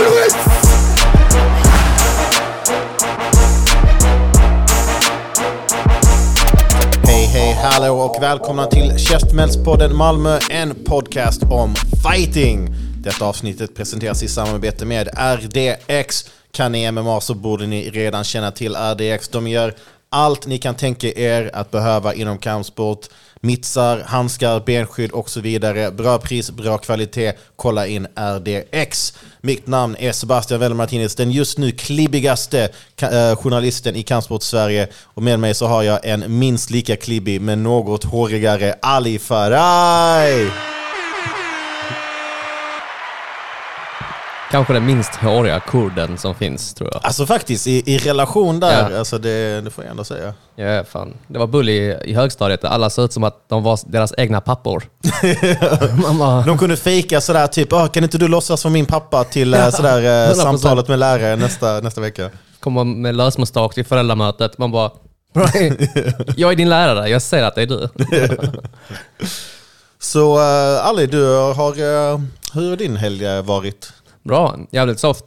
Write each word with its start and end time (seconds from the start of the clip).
Always. 0.00 0.34
Hej, 7.04 7.24
hej, 7.26 7.52
hallå 7.62 7.94
och 7.94 8.22
välkomna 8.22 8.66
till 8.66 8.98
Käftsmällspodden 8.98 9.96
Malmö, 9.96 10.38
en 10.50 10.74
podcast 10.84 11.42
om 11.42 11.74
fighting. 11.74 12.68
Detta 12.96 13.24
avsnittet 13.24 13.74
presenteras 13.74 14.22
i 14.22 14.28
samarbete 14.28 14.84
med 14.84 15.08
RDX. 15.16 16.30
Kan 16.52 16.72
ni 16.72 16.90
MMA 16.92 17.20
så 17.20 17.34
borde 17.34 17.66
ni 17.66 17.90
redan 17.90 18.24
känna 18.24 18.50
till 18.50 18.76
RDX. 18.76 19.28
De 19.28 19.48
gör 19.48 19.74
allt 20.10 20.46
ni 20.46 20.58
kan 20.58 20.74
tänka 20.74 21.08
er 21.08 21.50
att 21.52 21.70
behöva 21.70 22.14
inom 22.14 22.38
kampsport. 22.38 23.06
Mittsar, 23.40 23.98
handskar, 24.06 24.60
benskydd 24.60 25.10
och 25.10 25.30
så 25.30 25.40
vidare. 25.40 25.90
Bra 25.90 26.18
pris, 26.18 26.50
bra 26.50 26.78
kvalitet. 26.78 27.32
Kolla 27.56 27.86
in 27.86 28.06
RDX. 28.16 29.14
Mitt 29.40 29.66
namn 29.66 29.96
är 29.98 30.12
Sebastian 30.12 30.60
Welle 30.60 30.74
Martinez, 30.74 31.14
den 31.14 31.30
just 31.30 31.58
nu 31.58 31.72
klibbigaste 31.72 32.68
eh, 33.02 33.36
journalisten 33.36 33.96
i 33.96 34.02
kampsport 34.02 34.42
Sverige. 34.42 34.88
Och 35.04 35.22
med 35.22 35.40
mig 35.40 35.54
så 35.54 35.66
har 35.66 35.82
jag 35.82 36.04
en 36.04 36.38
minst 36.38 36.70
lika 36.70 36.96
klibbig 36.96 37.40
men 37.40 37.62
något 37.62 38.04
hårigare 38.04 38.74
Ali 38.82 39.18
Faraj. 39.18 40.50
Kanske 44.50 44.72
den 44.72 44.86
minst 44.86 45.14
håriga 45.14 45.60
kurden 45.60 46.18
som 46.18 46.34
finns, 46.34 46.74
tror 46.74 46.90
jag. 46.92 47.00
Alltså 47.04 47.26
faktiskt, 47.26 47.66
i, 47.66 47.82
i 47.94 47.98
relation 47.98 48.60
där, 48.60 48.90
Ja. 48.92 48.98
alltså 48.98 49.18
det, 49.18 49.60
det 49.60 49.70
får 49.70 49.84
jag 49.84 49.90
ändå 49.90 50.04
säga. 50.04 50.34
Ja, 50.56 50.84
fan. 50.84 51.14
Det 51.26 51.38
var 51.38 51.46
bull 51.46 51.68
i, 51.68 51.96
i 52.04 52.14
högstadiet. 52.14 52.64
Alla 52.64 52.90
såg 52.90 53.04
ut 53.04 53.12
som 53.12 53.24
att 53.24 53.48
de 53.48 53.62
var 53.62 53.78
deras 53.86 54.14
egna 54.16 54.40
pappor. 54.40 54.82
Bara, 56.18 56.42
De 56.42 56.58
kunde 56.58 56.76
fejka 56.76 57.20
sådär 57.20 57.46
typ, 57.46 57.72
"Ah, 57.72 57.88
kan 57.88 58.04
inte 58.04 58.18
du 58.18 58.28
låtsas 58.28 58.64
vara 58.64 58.72
min 58.72 58.86
pappa 58.86 59.24
till 59.24 59.54
eh, 59.54 59.70
sådär, 59.70 59.98
eh, 60.28 60.30
100%. 60.34 60.34
samtalet 60.34 60.88
med 60.88 60.98
läraren 60.98 61.38
nästa, 61.38 61.80
nästa 61.80 62.00
vecka? 62.00 62.30
kommer 62.60 62.84
med 62.84 63.14
lösmustak 63.16 63.74
till 63.74 63.84
föräldramötet. 63.84 64.58
Man 64.58 64.70
bara, 64.72 64.90
jag 66.36 66.52
är 66.52 66.56
din 66.56 66.68
lärare, 66.68 67.08
jag 67.08 67.22
ser 67.22 67.42
att 67.42 67.54
det 67.54 67.62
är 67.62 67.66
du. 67.66 67.88
Så 69.98 70.36
uh, 70.38 70.86
Ali, 70.86 71.06
du 71.06 71.24
har, 71.36 71.70
eh, 72.12 72.20
hur 72.54 72.68
har 72.70 72.76
din 72.76 72.96
helg 72.96 73.42
varit? 73.42 73.92
Bra, 74.22 74.58
jävligt 74.70 75.00
soft. 75.00 75.24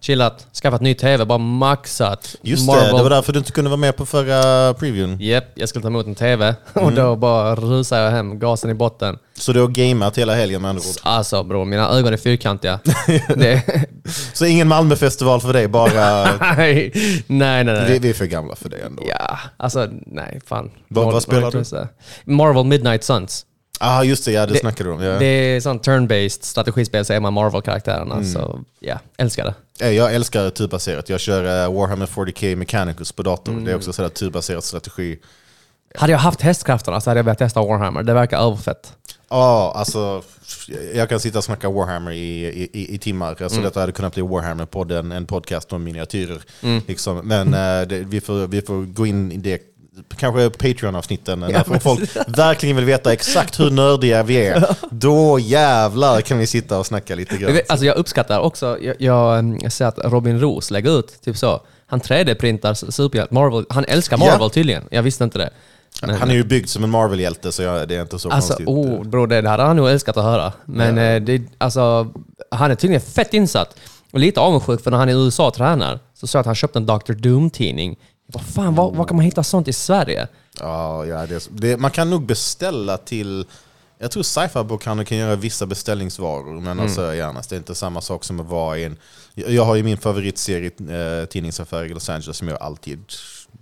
Chillat, 0.00 0.46
skaffat 0.62 0.80
ny 0.80 0.94
TV, 0.94 1.24
bara 1.24 1.38
maxat. 1.38 2.36
Just 2.42 2.66
det, 2.72 2.86
det 2.86 2.92
var 3.02 3.10
därför 3.10 3.32
du 3.32 3.38
inte 3.38 3.52
kunde 3.52 3.70
vara 3.70 3.80
med 3.80 3.96
på 3.96 4.06
förra 4.06 4.74
previewn. 4.74 5.20
Japp, 5.20 5.44
jag 5.54 5.68
skulle 5.68 5.82
ta 5.82 5.88
emot 5.88 6.06
en 6.06 6.14
TV 6.14 6.54
och 6.74 6.92
då 6.92 7.16
bara 7.16 7.54
rusade 7.54 8.02
jag 8.02 8.10
hem, 8.10 8.38
gasen 8.38 8.70
i 8.70 8.74
botten. 8.74 9.18
Så 9.34 9.52
du 9.52 9.60
har 9.60 9.68
gameat 9.68 10.18
hela 10.18 10.34
helgen 10.34 10.62
med 10.62 10.68
andra 10.68 10.80
ord. 10.88 10.96
Alltså 11.02 11.42
bror, 11.42 11.64
mina 11.64 11.88
ögon 11.88 12.12
är 12.12 12.16
fyrkantiga. 12.16 12.80
det, 13.36 13.86
Så 14.32 14.46
ingen 14.46 14.68
Malmöfestival 14.68 15.40
för 15.40 15.52
dig, 15.52 15.68
bara... 15.68 16.22
nej, 16.56 16.92
nej, 17.26 17.64
nej. 17.64 17.64
nej. 17.64 17.92
vi, 17.92 17.98
vi 17.98 18.08
är 18.10 18.14
för 18.14 18.26
gamla 18.26 18.56
för 18.56 18.68
det 18.68 18.76
ändå. 18.78 19.02
Ja, 19.08 19.38
alltså 19.56 19.88
nej, 20.06 20.40
fan. 20.46 20.70
Vad- 20.88 21.04
vad 21.04 21.14
Noll- 21.14 21.20
spelar 21.20 21.50
du? 22.24 22.32
Marvel 22.32 22.64
Midnight 22.64 23.04
Suns. 23.04 23.46
Ah, 23.80 24.02
just 24.02 24.24
det, 24.24 24.32
ja 24.32 24.46
det, 24.46 24.52
Det- 24.52 24.58
snackade 24.58 24.90
du 24.90 24.94
om. 24.94 25.02
Ja. 25.02 25.18
Det 25.18 25.26
är 25.26 25.60
sånt 25.60 25.86
turn-based 25.86 26.42
strategispel 26.44 27.04
så 27.04 27.12
är 27.12 27.20
man 27.20 27.32
Marvel-karaktärerna. 27.32 28.14
Mm. 28.14 28.32
Så 28.32 28.60
ja, 28.80 28.98
älskar 29.16 29.54
det. 29.78 29.92
Jag 29.92 30.14
älskar 30.14 30.50
turbaserat. 30.50 31.08
Jag 31.08 31.20
kör 31.20 31.64
eh, 31.64 31.74
Warhammer 31.74 32.06
40K 32.06 32.56
Mechanicus 32.56 33.12
på 33.12 33.22
dator. 33.22 33.52
Mm. 33.52 33.64
Det 33.64 33.70
är 33.70 33.76
också 33.76 33.92
sådär 33.92 34.08
turbaserat 34.08 34.64
strategi. 34.64 35.18
Hade 35.94 36.12
jag 36.12 36.18
haft 36.18 36.40
hästkrafterna 36.40 37.00
så 37.00 37.10
hade 37.10 37.18
jag 37.18 37.24
velat 37.24 37.38
testa 37.38 37.62
Warhammer. 37.62 38.02
Det 38.02 38.14
verkar 38.14 38.38
överfett. 38.38 38.92
Ja, 39.28 39.72
alltså 39.76 40.22
jag 40.94 41.08
kan 41.08 41.20
sitta 41.20 41.38
och 41.38 41.44
snacka 41.44 41.70
Warhammer 41.70 42.10
i, 42.10 42.44
i, 42.72 42.94
i, 42.94 42.98
timmar. 42.98 43.28
Mm. 43.32 43.44
Alltså 43.44 43.60
detta 43.60 43.80
hade 43.80 43.92
kunnat 43.92 44.14
bli 44.14 44.22
Warhammer-podden, 44.22 45.16
en 45.16 45.26
podcast 45.26 45.72
om 45.72 45.84
miniatyrer. 45.84 46.40
Liksom. 46.86 47.16
Men 47.18 47.54
eh, 47.54 47.88
det, 47.88 47.98
vi, 47.98 48.20
får, 48.20 48.46
vi 48.46 48.62
får 48.62 48.84
gå 48.84 49.06
in 49.06 49.32
i 49.32 49.36
det, 49.36 49.60
kanske 50.16 50.50
Patreon-avsnitten, 50.50 51.40
när 51.40 51.64
men- 51.68 51.80
folk 51.80 52.00
verkligen 52.26 52.76
vill 52.76 52.84
veta 52.84 53.12
exakt 53.12 53.60
hur 53.60 53.70
nördiga 53.70 54.22
vi 54.22 54.36
är. 54.46 54.76
Då 54.90 55.38
jävlar 55.38 56.20
kan 56.20 56.38
vi 56.38 56.46
sitta 56.46 56.78
och 56.78 56.86
snacka 56.86 57.14
lite 57.14 57.36
grann. 57.36 57.58
alltså 57.68 57.86
jag 57.86 57.96
uppskattar 57.96 58.40
också, 58.40 58.78
jag, 58.80 58.96
jag, 58.98 59.38
mm, 59.38 59.58
jag 59.62 59.72
ser 59.72 59.84
att 59.86 59.98
Robin 60.04 60.40
Roos 60.40 60.70
lägger 60.70 60.98
ut 60.98 61.20
typ 61.24 61.36
så. 61.36 61.60
Han 61.86 62.00
3D-printar 62.00 62.90
superhjälte, 62.90 63.34
Marvel. 63.34 63.64
Han 63.70 63.84
älskar 63.84 64.16
Marvel 64.16 64.36
Ja. 64.40 64.48
tydligen. 64.48 64.84
Jag 64.90 65.02
visste 65.02 65.24
inte 65.24 65.38
det. 65.38 65.50
Men- 66.02 66.14
Han 66.16 66.30
är 66.30 66.34
ju 66.34 66.44
byggd 66.44 66.68
som 66.68 66.84
en 66.84 66.90
Marvel-hjälte 66.90 67.52
så 67.52 67.62
jag, 67.62 67.88
det 67.88 67.96
är 67.96 68.02
inte 68.02 68.18
så 68.18 68.30
Alltså, 68.30 68.48
konstigt. 68.54 68.68
oh, 68.68 69.04
bro, 69.04 69.26
det, 69.26 69.48
hade 69.48 69.62
han 69.62 69.76
nog 69.76 69.88
älskat 69.90 70.16
att 70.16 70.24
höra. 70.24 70.52
Men 70.64 70.98
eh, 70.98 71.20
det, 71.22 71.42
alltså, 71.58 72.12
han 72.50 72.70
är 72.70 72.74
tydligen 72.74 73.00
fett 73.00 73.34
insatt. 73.34 73.76
Och 74.12 74.18
lite 74.20 74.40
avundsjuk 74.40 74.80
för 74.82 74.90
när 74.90 74.98
han 74.98 75.08
är 75.08 75.12
i 75.12 75.16
USA 75.24 75.46
och 75.48 75.54
tränar 75.54 75.98
så 76.14 76.26
sa 76.26 76.38
jag 76.38 76.40
att 76.40 76.46
han 76.46 76.54
köpte 76.54 76.78
en 76.78 76.86
Dr. 76.86 77.12
Doom-tidning. 77.12 77.96
Vad 78.26 78.44
fan, 78.46 78.74
var, 78.74 78.90
var 78.90 79.04
kan 79.04 79.16
man 79.16 79.24
hitta 79.24 79.42
sånt 79.42 79.68
i 79.68 79.72
Sverige? 79.72 80.28
Ja, 80.60 81.06
ja 81.06 81.26
det, 81.26 81.48
det, 81.50 81.76
man 81.76 81.90
kan 81.90 82.10
nog 82.10 82.26
beställa 82.26 82.98
till... 82.98 83.46
Jag 83.98 84.10
tror 84.10 84.22
sci-fi 84.22 84.64
bokhandeln 84.64 85.06
kan 85.06 85.18
göra 85.18 85.36
vissa 85.36 85.66
beställningsvaror, 85.66 86.60
men 86.60 86.80
alltså, 86.80 87.14
gärna, 87.14 87.42
det 87.48 87.54
är 87.54 87.56
inte 87.56 87.74
samma 87.74 88.00
sak 88.00 88.24
som 88.24 88.40
att 88.40 88.46
vara 88.46 88.78
i 88.78 88.84
en... 88.84 88.96
Jag 89.34 89.64
har 89.64 89.74
ju 89.74 89.82
min 89.82 89.98
favoritserie, 89.98 90.70
eh, 91.20 91.26
tidningsaffär 91.26 91.84
i 91.84 91.88
Los 91.88 92.08
Angeles, 92.08 92.36
som 92.36 92.48
jag 92.48 92.62
alltid 92.62 93.04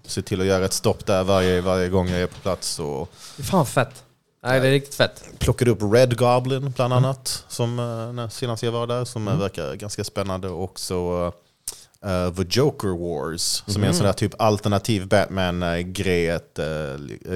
ser 0.06 0.22
till 0.22 0.40
att 0.40 0.46
göra 0.46 0.64
ett 0.64 0.72
stopp 0.72 1.06
där 1.06 1.24
varje, 1.24 1.60
varje 1.60 1.88
gång 1.88 2.08
jag 2.08 2.20
är 2.20 2.26
på 2.26 2.40
plats. 2.40 2.78
Och 2.78 3.10
Det 3.36 3.42
är 3.42 3.44
fan 3.44 3.66
fett. 3.66 4.04
Nej, 4.44 4.60
det 4.60 4.66
är 4.66 4.70
riktigt 4.70 4.94
fett. 4.94 5.24
plockade 5.38 5.70
upp 5.70 5.82
Red 5.82 6.18
Goblin 6.18 6.72
bland 6.76 6.92
annat, 6.92 7.44
som 7.48 7.78
eh, 8.18 8.28
senast 8.28 8.62
jag 8.62 8.72
var 8.72 8.86
där, 8.86 9.04
som 9.04 9.28
eh, 9.28 9.38
verkar 9.38 9.74
ganska 9.74 10.04
spännande. 10.04 10.48
Och 10.48 10.64
också 10.64 11.32
eh, 12.04 12.34
The 12.34 12.44
Joker 12.48 12.88
Wars, 12.88 13.62
som 13.66 13.82
är 13.82 13.86
en 13.86 13.94
sån 13.94 14.06
där 14.06 14.12
typ 14.12 14.34
alternativ 14.38 15.08
Batman-grej. 15.08 16.30
att, 16.30 16.58
eh, 16.58 16.66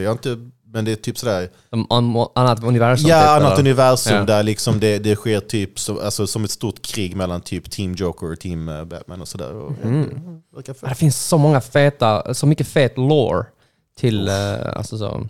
jag 0.03 0.13
inte, 0.13 0.37
men 0.73 0.85
det 0.85 0.93
är 0.93 0.97
typ 0.97 1.19
sådär... 1.19 1.49
Um, 1.71 2.17
annat 2.35 2.65
universum. 2.65 3.11
Ja, 3.11 3.21
typ, 3.21 3.29
annat 3.29 3.53
eller? 3.53 3.61
universum 3.61 4.17
Ja. 4.17 4.25
där 4.25 4.43
liksom 4.43 4.81
det, 4.81 4.99
det 4.99 5.17
sker 5.17 5.41
typ 5.41 5.79
så, 5.79 6.01
alltså, 6.01 6.27
som 6.27 6.45
ett 6.45 6.51
stort 6.51 6.83
krig 6.83 7.17
mellan 7.17 7.41
typ 7.41 7.71
Team 7.71 7.95
Joker 7.95 8.33
och 8.33 8.41
Team 8.41 8.69
eh, 8.69 8.85
Batman 8.85 9.21
och 9.21 9.29
sådär. 9.29 9.55
Och, 9.55 9.73
ja, 9.83 10.63
det 10.67 10.89
Det 10.89 10.95
finns 10.95 11.27
så 11.27 11.39
många 11.39 11.61
feta, 11.61 12.35
så 12.35 12.47
mycket 12.47 12.69
fet 12.69 12.99
lore 12.99 13.47
till, 13.99 14.29
eh, 14.29 14.77
alltså 14.77 14.99
så. 14.99 15.27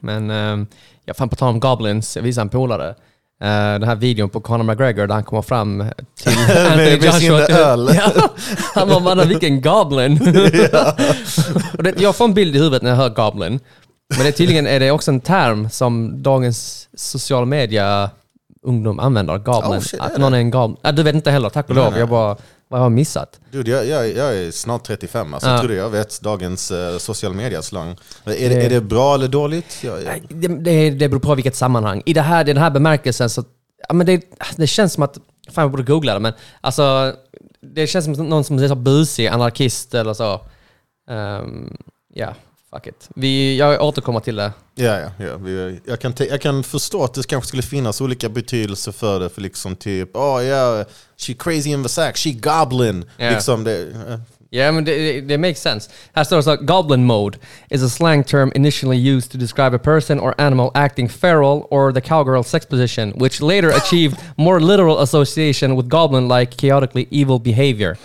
Men 0.00 0.30
uh, 0.30 0.66
jag 1.04 1.16
fan 1.16 1.28
på 1.28 1.36
tal 1.36 1.48
om 1.48 1.60
Goblins, 1.60 2.16
jag 2.16 2.22
visade 2.22 2.42
en 2.42 2.48
polare. 2.48 2.94
Uh, 3.44 3.48
den 3.48 3.82
här 3.82 3.94
videon 3.96 4.28
på 4.28 4.40
Conor 4.40 4.64
McGregor 4.64 5.06
där 5.06 5.14
han 5.14 5.24
kommer 5.24 5.42
fram 5.42 5.84
till 6.22 6.32
Med- 6.76 7.02
med 7.02 7.14
sin 7.14 7.32
öl. 7.32 7.90
Ja, 7.94 8.28
han 8.74 8.88
bara 8.88 9.00
mannen 9.00 9.28
vilken 9.28 9.60
Goblin. 9.62 10.20
Och 11.78 11.82
det, 11.82 12.00
jag 12.00 12.16
får 12.16 12.24
en 12.24 12.34
bild 12.34 12.56
i 12.56 12.58
huvudet 12.58 12.82
när 12.82 12.90
jag 12.90 12.96
hör 12.96 13.08
Goblin. 13.08 13.60
Men 14.16 14.26
det, 14.26 14.32
tydligen 14.32 14.66
är 14.66 14.80
det 14.80 14.90
också 14.90 15.10
en 15.10 15.20
term 15.20 15.70
som 15.70 16.22
dagens 16.22 16.88
social 16.96 17.46
media 17.46 18.10
ungdom 18.62 19.00
använder, 19.00 19.38
Goblin. 19.38 19.72
Oh, 19.72 19.80
shit, 19.80 20.00
att 20.00 20.18
någon 20.18 20.34
är 20.34 20.38
en 20.38 20.50
Goblin. 20.50 20.76
Ah, 20.82 20.92
du 20.92 21.02
vet 21.02 21.14
inte 21.14 21.30
heller, 21.30 21.48
tack 21.48 21.68
och 21.68 21.74
lov. 21.74 21.98
Jag 21.98 22.08
bara, 22.08 22.36
vad 22.70 22.80
har 22.80 22.84
jag 22.84 22.92
missat? 22.92 23.40
Dude, 23.50 23.70
jag, 23.70 23.86
jag, 23.86 24.16
jag 24.16 24.36
är 24.36 24.50
snart 24.50 24.84
35, 24.84 25.34
alltså, 25.34 25.48
Ja. 25.48 25.52
jag 25.54 25.62
tror 25.62 25.74
jag 25.74 25.90
vet 25.90 26.20
dagens 26.20 26.70
uh, 26.70 26.98
social 26.98 27.34
media-slang. 27.34 27.88
Är, 27.90 27.96
det, 28.24 28.48
Det- 28.48 28.64
är 28.66 28.70
det 28.70 28.80
bra 28.80 29.14
eller 29.14 29.28
dåligt? 29.28 29.78
Jag, 29.84 30.04
Nej, 30.04 30.22
Det, 30.28 30.48
det, 30.48 30.90
det 30.90 31.08
beror 31.08 31.20
på 31.20 31.34
vilket 31.34 31.56
sammanhang. 31.56 32.02
I 32.06 32.12
det 32.12 32.20
här, 32.22 32.44
den 32.44 32.56
här 32.56 32.70
bemärkelsen 32.70 33.30
så... 33.30 33.44
Ja, 33.88 33.94
men 33.94 34.06
det, 34.06 34.22
det 34.56 34.66
känns 34.66 34.92
som 34.92 35.02
att... 35.02 35.18
Fan, 35.50 35.62
jag 35.62 35.70
borde 35.70 35.82
googla 35.82 36.14
det, 36.14 36.20
men 36.20 36.32
alltså... 36.60 37.14
Det 37.74 37.86
känns 37.86 38.04
som 38.04 38.12
någon 38.28 38.44
som 38.44 38.58
är 38.58 38.68
så 38.68 38.74
busig, 38.74 39.26
anarkist 39.26 39.94
eller 39.94 40.14
så. 40.14 40.40
Ehm, 41.10 41.76
Ja, 42.14 42.34
fuck 42.70 42.86
it. 42.86 43.08
Vi, 43.14 43.58
jag 43.58 43.82
återkommer 43.82 44.20
till 44.20 44.36
det. 44.36 44.52
Ja, 44.74 44.98
ja, 44.98 45.10
ja. 45.18 45.36
Vi, 45.36 45.80
jag, 45.84 46.00
kan 46.00 46.12
jag 46.18 46.40
kan 46.40 46.64
förstå 46.64 47.04
att 47.04 47.14
det 47.14 47.26
kanske 47.26 47.48
skulle 47.48 47.62
finnas 47.62 48.00
olika 48.00 48.28
betydelser 48.28 48.92
för 48.92 49.20
det. 49.20 49.28
För 49.28 49.40
liksom 49.40 49.76
typ, 49.76 50.16
oh 50.16 50.44
yeah, 50.44 50.86
she 51.16 51.34
crazy 51.34 51.70
in 51.70 51.82
the 51.82 51.88
sack, 51.88 52.16
she 52.16 52.30
goblin. 52.30 53.04
Ja. 53.16 53.30
Liksom 53.30 53.64
det, 53.64 53.82
eh, 53.82 54.18
Ja, 54.52 54.72
men 54.72 54.84
det, 54.84 54.98
det, 54.98 55.20
det 55.20 55.38
makes 55.38 55.62
sense. 55.62 55.90
Här 56.12 56.24
står 56.24 56.36
det 56.36 56.42
så 56.42 56.56
Goblin 56.56 57.04
mode 57.04 57.38
is 57.70 57.82
a 57.82 57.88
slang 57.88 58.24
term 58.24 58.52
initially 58.54 59.10
used 59.16 59.32
to 59.32 59.38
describe 59.38 59.76
a 59.76 59.78
person 59.78 60.20
or 60.20 60.34
animal 60.38 60.70
acting 60.74 61.08
feral 61.08 61.66
or 61.70 61.92
the 61.92 62.00
cowgirl 62.00 62.42
sex 62.42 62.66
position, 62.66 63.12
which 63.16 63.40
later 63.40 63.68
achieved 63.68 64.16
more 64.36 64.60
literal 64.60 64.98
association 64.98 65.76
with 65.76 65.88
goblin-like 65.88 66.56
chaotically 66.56 67.06
evil 67.10 67.38
behavior. 67.38 67.96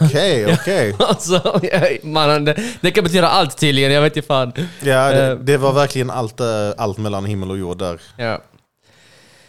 Okej, 0.00 0.52
okej. 0.60 0.94
alltså, 0.98 1.60
ja, 1.72 1.80
man, 2.02 2.44
det, 2.44 2.60
det 2.80 2.90
kan 2.90 3.04
betyda 3.04 3.28
allt 3.28 3.58
tydligen, 3.58 3.92
jag 3.92 4.02
vet 4.02 4.16
inte 4.16 4.26
fan. 4.26 4.52
Ja, 4.82 5.10
det, 5.10 5.26
Eh. 5.26 5.34
det 5.38 5.56
var 5.56 5.72
verkligen 5.72 6.10
allt, 6.10 6.40
eh, 6.40 6.46
allt 6.76 6.98
mellan 6.98 7.24
himmel 7.24 7.50
och 7.50 7.58
jord 7.58 7.78
där. 7.78 8.00
Ja. 8.16 8.42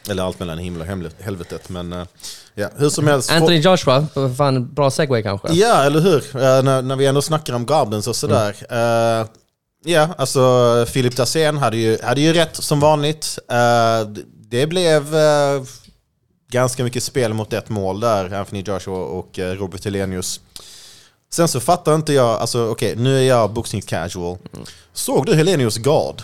Eller 0.09 0.23
allt 0.23 0.39
mellan 0.39 0.57
himmel 0.57 0.81
och 0.81 1.23
helvetet. 1.23 1.69
Men 1.69 1.93
eh, 1.93 2.05
ja, 2.55 2.69
hur 2.77 2.89
som 2.89 3.07
helst. 3.07 3.31
Anthony 3.31 3.57
Joshua, 3.59 4.07
fan 4.37 4.73
bra 4.73 4.91
segway 4.91 5.23
kanske? 5.23 5.47
Ja, 5.53 5.83
eller 5.83 5.99
hur? 5.99 6.35
Eh, 6.35 6.63
när, 6.63 6.81
när 6.81 6.95
vi 6.95 7.05
ändå 7.05 7.21
snackar 7.21 7.53
om 7.53 7.65
Goblins 7.65 8.07
och 8.07 8.15
sådär. 8.15 8.55
Mm. 8.69 9.21
Eh, 9.21 9.27
ja, 9.85 10.09
alltså 10.17 10.85
Filip 10.89 11.15
Dahlén 11.15 11.57
hade 11.57 11.77
ju, 11.77 11.97
hade 12.03 12.21
ju 12.21 12.33
rätt 12.33 12.55
som 12.55 12.79
vanligt. 12.79 13.39
D- 14.07 14.21
det 14.49 14.67
blev 14.67 15.15
eh, 15.15 15.61
ganska 16.51 16.83
mycket 16.83 17.03
spel 17.03 17.33
mot 17.33 17.53
ett 17.53 17.69
mål 17.69 17.99
där, 17.99 18.33
Anthony 18.33 18.63
Joshua 18.65 18.97
och 18.97 19.39
eh, 19.39 19.51
Robert 19.51 19.85
Helenius. 19.85 20.39
Sen 21.31 21.47
så 21.47 21.59
fattar 21.59 21.95
inte 21.95 22.13
jag, 22.13 22.29
alltså 22.41 22.69
okej, 22.69 22.95
nu 22.95 23.17
är 23.17 23.21
jag 23.21 23.53
boxning 23.53 23.81
casual. 23.81 24.37
Såg 24.93 25.25
du 25.25 25.35
Helenius 25.35 25.77
gard? 25.77 26.21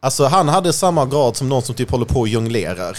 Alltså 0.00 0.24
han 0.24 0.48
hade 0.48 0.72
samma 0.72 1.06
grad 1.06 1.36
som 1.36 1.48
någon 1.48 1.62
som 1.62 1.74
typ 1.74 1.90
håller 1.90 2.06
på 2.06 2.20
och 2.20 2.28
jonglerar. 2.28 2.96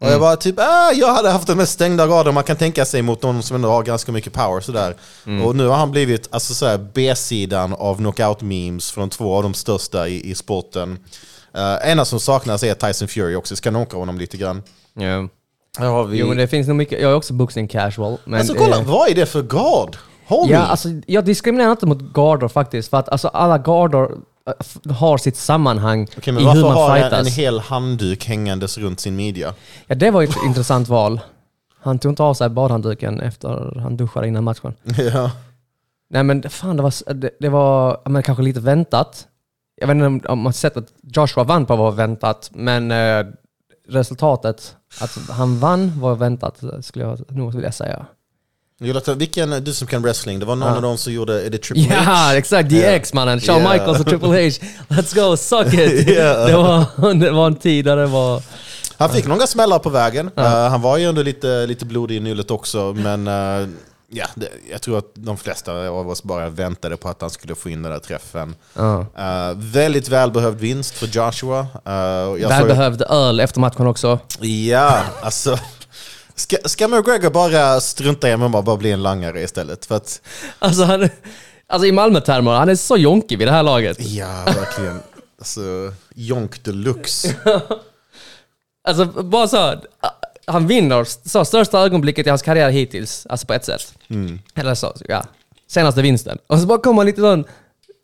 Och 0.00 0.10
jag 0.10 0.20
bara 0.20 0.36
typ, 0.36 0.54
ah, 0.58 0.92
jag 0.92 1.14
hade 1.14 1.30
haft 1.30 1.46
den 1.46 1.56
mest 1.56 1.72
stängda 1.72 2.06
graden 2.06 2.34
man 2.34 2.44
kan 2.44 2.56
tänka 2.56 2.84
sig 2.84 3.02
mot 3.02 3.22
någon 3.22 3.42
som 3.42 3.54
ändå 3.54 3.68
har 3.68 3.82
ganska 3.82 4.12
mycket 4.12 4.32
power 4.32 4.60
sådär. 4.60 4.96
Och 5.44 5.56
nu 5.56 5.66
har 5.66 5.76
han 5.76 5.90
blivit 5.90 6.28
alltså, 6.30 6.54
såhär, 6.54 6.90
B-sidan 6.94 7.72
av 7.72 7.98
knockout-memes 8.00 8.94
från 8.94 9.10
två 9.10 9.34
av 9.36 9.42
de 9.42 9.54
största 9.54 10.08
i, 10.08 10.30
i 10.30 10.34
sporten. 10.34 10.98
Uh, 11.56 11.90
ena 11.90 12.04
som 12.04 12.20
saknas 12.20 12.62
är 12.62 12.74
Tyson 12.74 13.08
Fury 13.08 13.34
också, 13.34 13.56
ska 13.56 13.70
nocka 13.70 13.96
honom 13.96 14.18
lite 14.18 14.36
grann. 14.36 14.62
Ja. 15.78 15.84
Har 15.84 16.04
vi... 16.04 16.18
Jo 16.18 16.26
men 16.26 16.36
det 16.36 16.48
finns 16.48 16.68
nog 16.68 16.76
mycket, 16.76 17.00
jag 17.00 17.10
är 17.10 17.16
också 17.16 17.32
boxning 17.32 17.68
casual. 17.68 18.18
Men, 18.24 18.40
alltså 18.40 18.54
kolla, 18.54 18.78
eh, 18.78 18.84
vad 18.84 19.08
är 19.08 19.14
det 19.14 19.26
för 19.26 19.42
gard? 19.42 19.96
Homie! 20.26 20.52
Ja, 20.52 20.60
alltså 20.60 20.88
jag 21.06 21.24
diskriminerar 21.24 21.70
inte 21.70 21.86
mot 21.86 22.00
gardor 22.00 22.48
faktiskt, 22.48 22.90
för 22.90 22.96
att 22.96 23.08
alltså, 23.08 23.28
alla 23.28 23.58
gardor 23.58 24.18
äh, 24.86 24.92
har 24.92 25.18
sitt 25.18 25.36
sammanhang 25.36 26.08
men 26.26 26.38
i 26.38 26.38
hur 26.38 26.46
varför 26.46 26.60
man 26.62 26.72
har 26.72 26.96
en, 26.96 27.02
fightas. 27.02 27.26
en 27.26 27.32
hel 27.32 27.58
handduk 27.58 28.24
hängandes 28.24 28.78
runt 28.78 29.00
sin 29.00 29.16
midja? 29.16 29.54
Ja, 29.86 29.94
det 29.94 30.10
var 30.10 30.22
ett 30.22 30.36
intressant 30.46 30.88
val. 30.88 31.20
Han 31.80 31.98
tog 31.98 32.12
inte 32.12 32.22
av 32.22 32.34
sig 32.34 32.48
badhandduken 32.48 33.20
efter 33.20 33.80
han 33.80 33.96
duschade 33.96 34.28
innan 34.28 34.44
matchen. 34.44 34.74
ja. 35.12 35.30
Nej 36.10 36.22
men 36.22 36.50
fan, 36.50 36.76
det 36.76 36.82
var, 36.82 37.14
det, 37.14 37.30
det 37.40 37.48
var 37.48 38.00
men 38.04 38.22
kanske 38.22 38.42
lite 38.42 38.60
väntat. 38.60 39.26
Jag 39.76 39.86
vet 39.86 39.94
inte 39.94 40.06
om, 40.06 40.20
om 40.28 40.38
man 40.38 40.52
sett 40.52 40.76
att 40.76 40.88
Joshua 41.02 41.44
vann 41.44 41.66
på 41.66 41.76
var 41.76 41.92
väntat, 41.92 42.50
men 42.52 42.90
eh, 42.90 43.26
resultatet, 43.88 44.76
att 45.00 45.18
han 45.30 45.58
vann 45.58 46.00
var 46.00 46.14
väntat, 46.14 46.60
skulle 46.82 47.04
jag 47.04 47.20
nog 47.32 47.54
vilja 47.54 47.72
säga. 47.72 48.06
Jonathan, 48.80 49.18
vilken, 49.18 49.64
du 49.64 49.72
som 49.74 49.86
kan 49.88 50.02
wrestling, 50.02 50.38
det 50.38 50.46
var 50.46 50.56
någon 50.56 50.68
Ja. 50.68 50.76
av 50.76 50.82
dem 50.82 50.98
som 50.98 51.12
gjorde, 51.12 51.46
är 51.46 51.50
det 51.50 51.58
Triple 51.58 51.82
H? 51.96 52.02
Ja, 52.06 52.34
exakt. 52.36 52.68
DX 52.70 53.12
mannen. 53.14 53.40
Shawn 53.40 53.62
Ja. 53.62 53.72
Michaels 53.72 54.00
och 54.00 54.06
Triple 54.06 54.28
H. 54.28 54.34
Let's 54.88 55.14
go, 55.30 55.36
suck 55.36 55.74
it! 55.74 56.08
Ja. 56.16 56.46
det, 56.46 56.56
var, 56.56 57.14
det 57.14 57.30
var 57.30 57.46
en 57.46 57.54
tid 57.56 57.84
där 57.84 57.96
det 57.96 58.06
var... 58.06 58.42
Han 58.96 59.10
fick 59.10 59.26
några 59.26 59.46
smällar 59.46 59.78
på 59.78 59.90
vägen. 59.90 60.30
Eh, 60.36 60.44
han 60.68 60.80
var 60.82 60.96
ju 60.98 61.04
ändå 61.04 61.22
lite, 61.22 61.66
lite 61.66 61.84
blodig 61.84 62.16
i 62.16 62.20
nyllet 62.20 62.50
också, 62.50 62.92
men 62.96 63.26
eh, 63.28 63.68
ja, 64.08 64.26
det, 64.34 64.48
jag 64.70 64.82
tror 64.82 64.98
att 64.98 65.10
de 65.14 65.36
flesta 65.36 65.72
av 65.88 66.08
oss 66.10 66.22
bara 66.22 66.48
väntade 66.48 66.96
på 66.96 67.08
att 67.08 67.20
han 67.20 67.30
skulle 67.30 67.54
få 67.54 67.68
in 67.70 67.82
den 67.82 67.92
där 67.92 67.98
träffen. 67.98 68.54
Ja. 68.74 69.00
Eh, 69.18 69.52
väldigt 69.56 70.08
välbehövd 70.08 70.58
vinst 70.60 70.94
för 70.94 71.06
Joshua. 71.06 71.60
Uh, 71.60 71.66
jag 71.92 72.40
såg- 72.40 72.48
Välbehövd 72.48 73.02
öl 73.02 73.40
efter 73.40 73.60
matchen 73.60 73.86
också. 73.86 74.18
Ja, 74.40 75.02
alltså. 75.22 75.58
Ska, 76.34 76.56
ska 76.64 76.88
McGregor 76.88 77.30
bara 77.30 77.80
strunta 77.80 78.28
i 78.30 78.36
MMA 78.36 78.58
och 78.58 78.64
bara 78.64 78.76
bli 78.76 78.92
en 78.92 79.02
langare 79.02 79.40
istället? 79.42 79.86
För 79.86 79.94
att, 79.96 80.20
Alltså, 80.58 80.84
han, 80.84 81.08
alltså 81.66 81.86
i 81.86 81.92
Malmö-termer, 81.92 82.50
han 82.52 82.68
är 82.68 82.74
så 82.74 82.96
jonkig 82.96 83.38
vid 83.38 83.48
det 83.48 83.52
här 83.52 83.62
laget. 83.62 83.96
ja, 84.00 84.44
verkligen. 84.46 85.00
Alltså, 85.38 85.60
jonk 86.14 86.64
deluxe. 86.64 87.34
Alltså 88.88 89.04
bara 89.06 89.48
så, 89.48 89.74
han 90.46 90.66
vinner 90.66 91.06
så 91.28 91.44
största 91.44 91.78
ögonblicket 91.78 92.26
i 92.26 92.28
hans 92.30 92.42
karriär 92.42 92.70
hittills, 92.70 93.26
alltså 93.30 93.46
på 93.46 93.54
ett 93.54 93.64
sätt. 93.64 93.94
Eller 94.54 94.74
så, 94.74 94.92
ja. 95.08 95.24
Senaste 95.70 96.02
vinsten. 96.02 96.38
Och 96.46 96.58
så 96.58 96.66
bara 96.66 96.78
kommer 96.78 97.02
en 97.02 97.06
liten 97.06 97.44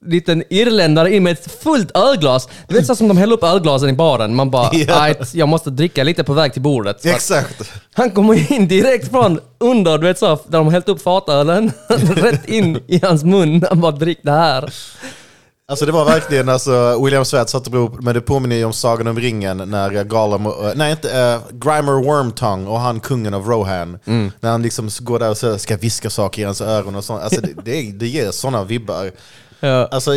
liten 0.07 0.43
irländare 0.51 1.15
in 1.15 1.23
med 1.23 1.33
ett 1.33 1.53
fullt 1.63 1.97
ölglas. 1.97 2.49
Du 2.69 2.75
vet 2.75 2.87
så 2.87 2.95
som 2.97 3.09
de 3.09 3.17
häller 3.17 3.35
upp 3.35 3.45
ölglasen 3.45 3.89
i 3.89 3.93
baren. 3.93 4.35
Man 4.35 4.51
bara. 4.51 4.71
"Aj, 4.89 5.17
jag 5.33 5.49
måste 5.49 5.71
dricka 5.71 6.05
lite 6.05 6.25
på 6.25 6.33
väg 6.33 6.53
till 6.53 6.63
bordet. 6.63 7.05
Exakt. 7.07 7.73
Han 7.93 8.11
kommer 8.11 8.53
in 8.53 8.69
direkt 8.69 9.11
från 9.11 9.41
under, 9.59 9.99
du 9.99 10.07
vet 10.07 10.19
så, 10.19 10.27
där 10.47 10.59
de 10.59 10.67
har 10.67 10.73
hällt 10.73 10.89
upp 10.89 11.03
fatölen. 11.03 11.73
Rätt 12.17 12.49
in 12.49 12.81
i 12.87 13.01
hans 13.07 13.25
mun. 13.25 13.65
Han 13.69 13.81
bara, 13.81 13.93
drick 13.93 14.19
det 14.23 14.33
här. 14.33 14.73
Alltså 15.71 15.87
det 15.87 15.93
var 15.93 16.05
verkligen, 16.05 16.49
alltså, 16.49 17.01
William 17.05 17.25
Svett 17.25 17.51
satt 17.51 17.67
och 17.67 17.73
drog, 17.73 18.05
men 18.05 18.15
det 18.15 18.21
påminner 18.21 18.57
ju 18.57 18.65
om 18.65 18.73
Sagan 18.73 19.07
om 19.07 19.19
ringen 19.19 19.57
när 19.57 19.97
uh, 19.97 20.03
Gollum, 20.03 20.47
uh, 20.47 20.73
nej 20.75 20.91
inte, 20.91 21.09
uh, 21.09 21.59
Grimer 21.59 22.05
Wormtongue 22.05 22.71
och 22.71 22.81
han 22.81 23.01
kungen 23.01 23.35
av 23.35 23.47
Rohan. 23.47 23.99
När 24.41 24.51
han 24.51 24.63
liksom 24.63 24.91
går 25.01 25.19
där 25.19 25.31
och 25.31 25.37
så 25.37 25.59
ska 25.59 25.77
viska 25.77 26.11
saker 26.11 26.43
i 26.43 26.45
hans 26.45 26.61
öron 26.61 26.97
och 26.97 27.05
sånt. 27.05 27.23
Alltså 27.23 27.41
det, 27.41 27.53
det, 27.65 27.93
det 27.93 28.07
ger 28.07 28.31
sådana 28.31 28.65
vibbar. 28.65 29.11
Ja. 29.61 29.89
Alltså, 29.91 30.11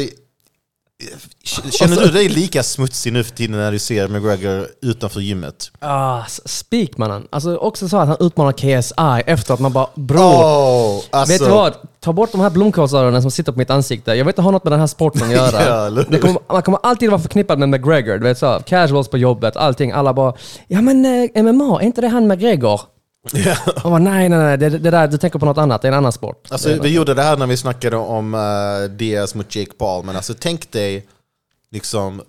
känner 1.71 1.95
du 2.01 2.07
dig 2.11 2.29
lika 2.29 2.63
smutsig 2.63 3.13
nu 3.13 3.23
för 3.23 3.31
tiden 3.35 3.57
när 3.57 3.71
du 3.71 3.79
ser 3.79 4.07
McGregor 4.07 4.67
utanför 4.81 5.19
gymmet? 5.21 5.71
Ah, 5.79 6.21
s- 6.25 6.41
speak 6.45 6.97
mannen. 6.97 7.27
Alltså 7.29 7.55
också 7.57 7.89
så 7.89 7.97
att 7.97 8.07
han 8.07 8.17
utmanar 8.19 8.51
KSI 8.51 9.23
efter 9.31 9.53
att 9.53 9.59
man 9.59 9.73
bara 9.73 9.87
bror. 9.95 10.21
Åh, 10.23 10.99
alltså, 11.09 11.33
Vet 11.33 11.41
du 11.43 11.49
vad? 11.49 11.73
Ta 11.99 12.13
bort 12.13 12.31
de 12.31 12.41
här 12.41 12.49
blomkålsöronen 12.49 13.21
som 13.21 13.31
sitter 13.31 13.51
på 13.51 13.57
mitt 13.57 13.69
ansikte. 13.69 14.11
Jag 14.11 14.25
vill 14.25 14.27
inte 14.31 14.41
ha 14.41 14.51
något 14.51 14.63
med 14.63 14.73
den 14.73 14.79
här 14.79 14.87
sporten 14.87 15.23
att 15.23 15.31
göra. 15.31 15.89
Ja, 16.11 16.19
kommer, 16.19 16.39
man 16.53 16.61
kommer 16.61 16.79
alltid 16.83 17.09
vara 17.09 17.21
förknippad 17.21 17.59
med 17.59 17.69
McGregor. 17.69 18.13
Du 18.17 18.23
vet 18.23 18.37
så, 18.37 18.59
casuals 18.65 19.07
på 19.07 19.17
jobbet, 19.17 19.55
allting. 19.57 19.91
Alla 19.91 20.13
bara 20.13 20.33
Ja 20.67 20.81
men 20.81 21.05
eh, 21.35 21.43
MMA, 21.43 21.81
är 21.81 21.85
inte 21.85 22.01
det 22.01 22.07
han 22.07 22.27
McGregor? 22.27 22.81
Man 23.83 23.83
bara, 23.83 23.99
nej 23.99 24.29
nej 24.29 24.39
nej, 24.39 24.57
det, 24.57 24.69
det 24.69 24.91
där, 24.91 25.07
du 25.07 25.17
tänker 25.17 25.39
på 25.39 25.45
något 25.45 25.57
annat. 25.57 25.81
Det 25.81 25.87
är 25.87 25.91
en 25.91 25.97
annan 25.97 26.11
sport. 26.11 26.47
Alltså, 26.49 26.81
vi 26.81 26.89
gjorde 26.89 27.13
det 27.13 27.23
här 27.23 27.37
när 27.37 27.47
vi 27.47 27.57
snackade 27.57 27.97
om 27.97 28.33
uh, 28.33 28.83
Diaz 28.89 29.35
mot 29.35 29.55
Jake 29.55 29.71
Paul, 29.77 30.05
men 30.05 30.15
alltså 30.15 30.33
tänk 30.39 30.71
dig 30.71 31.07
liksom, 31.71 32.21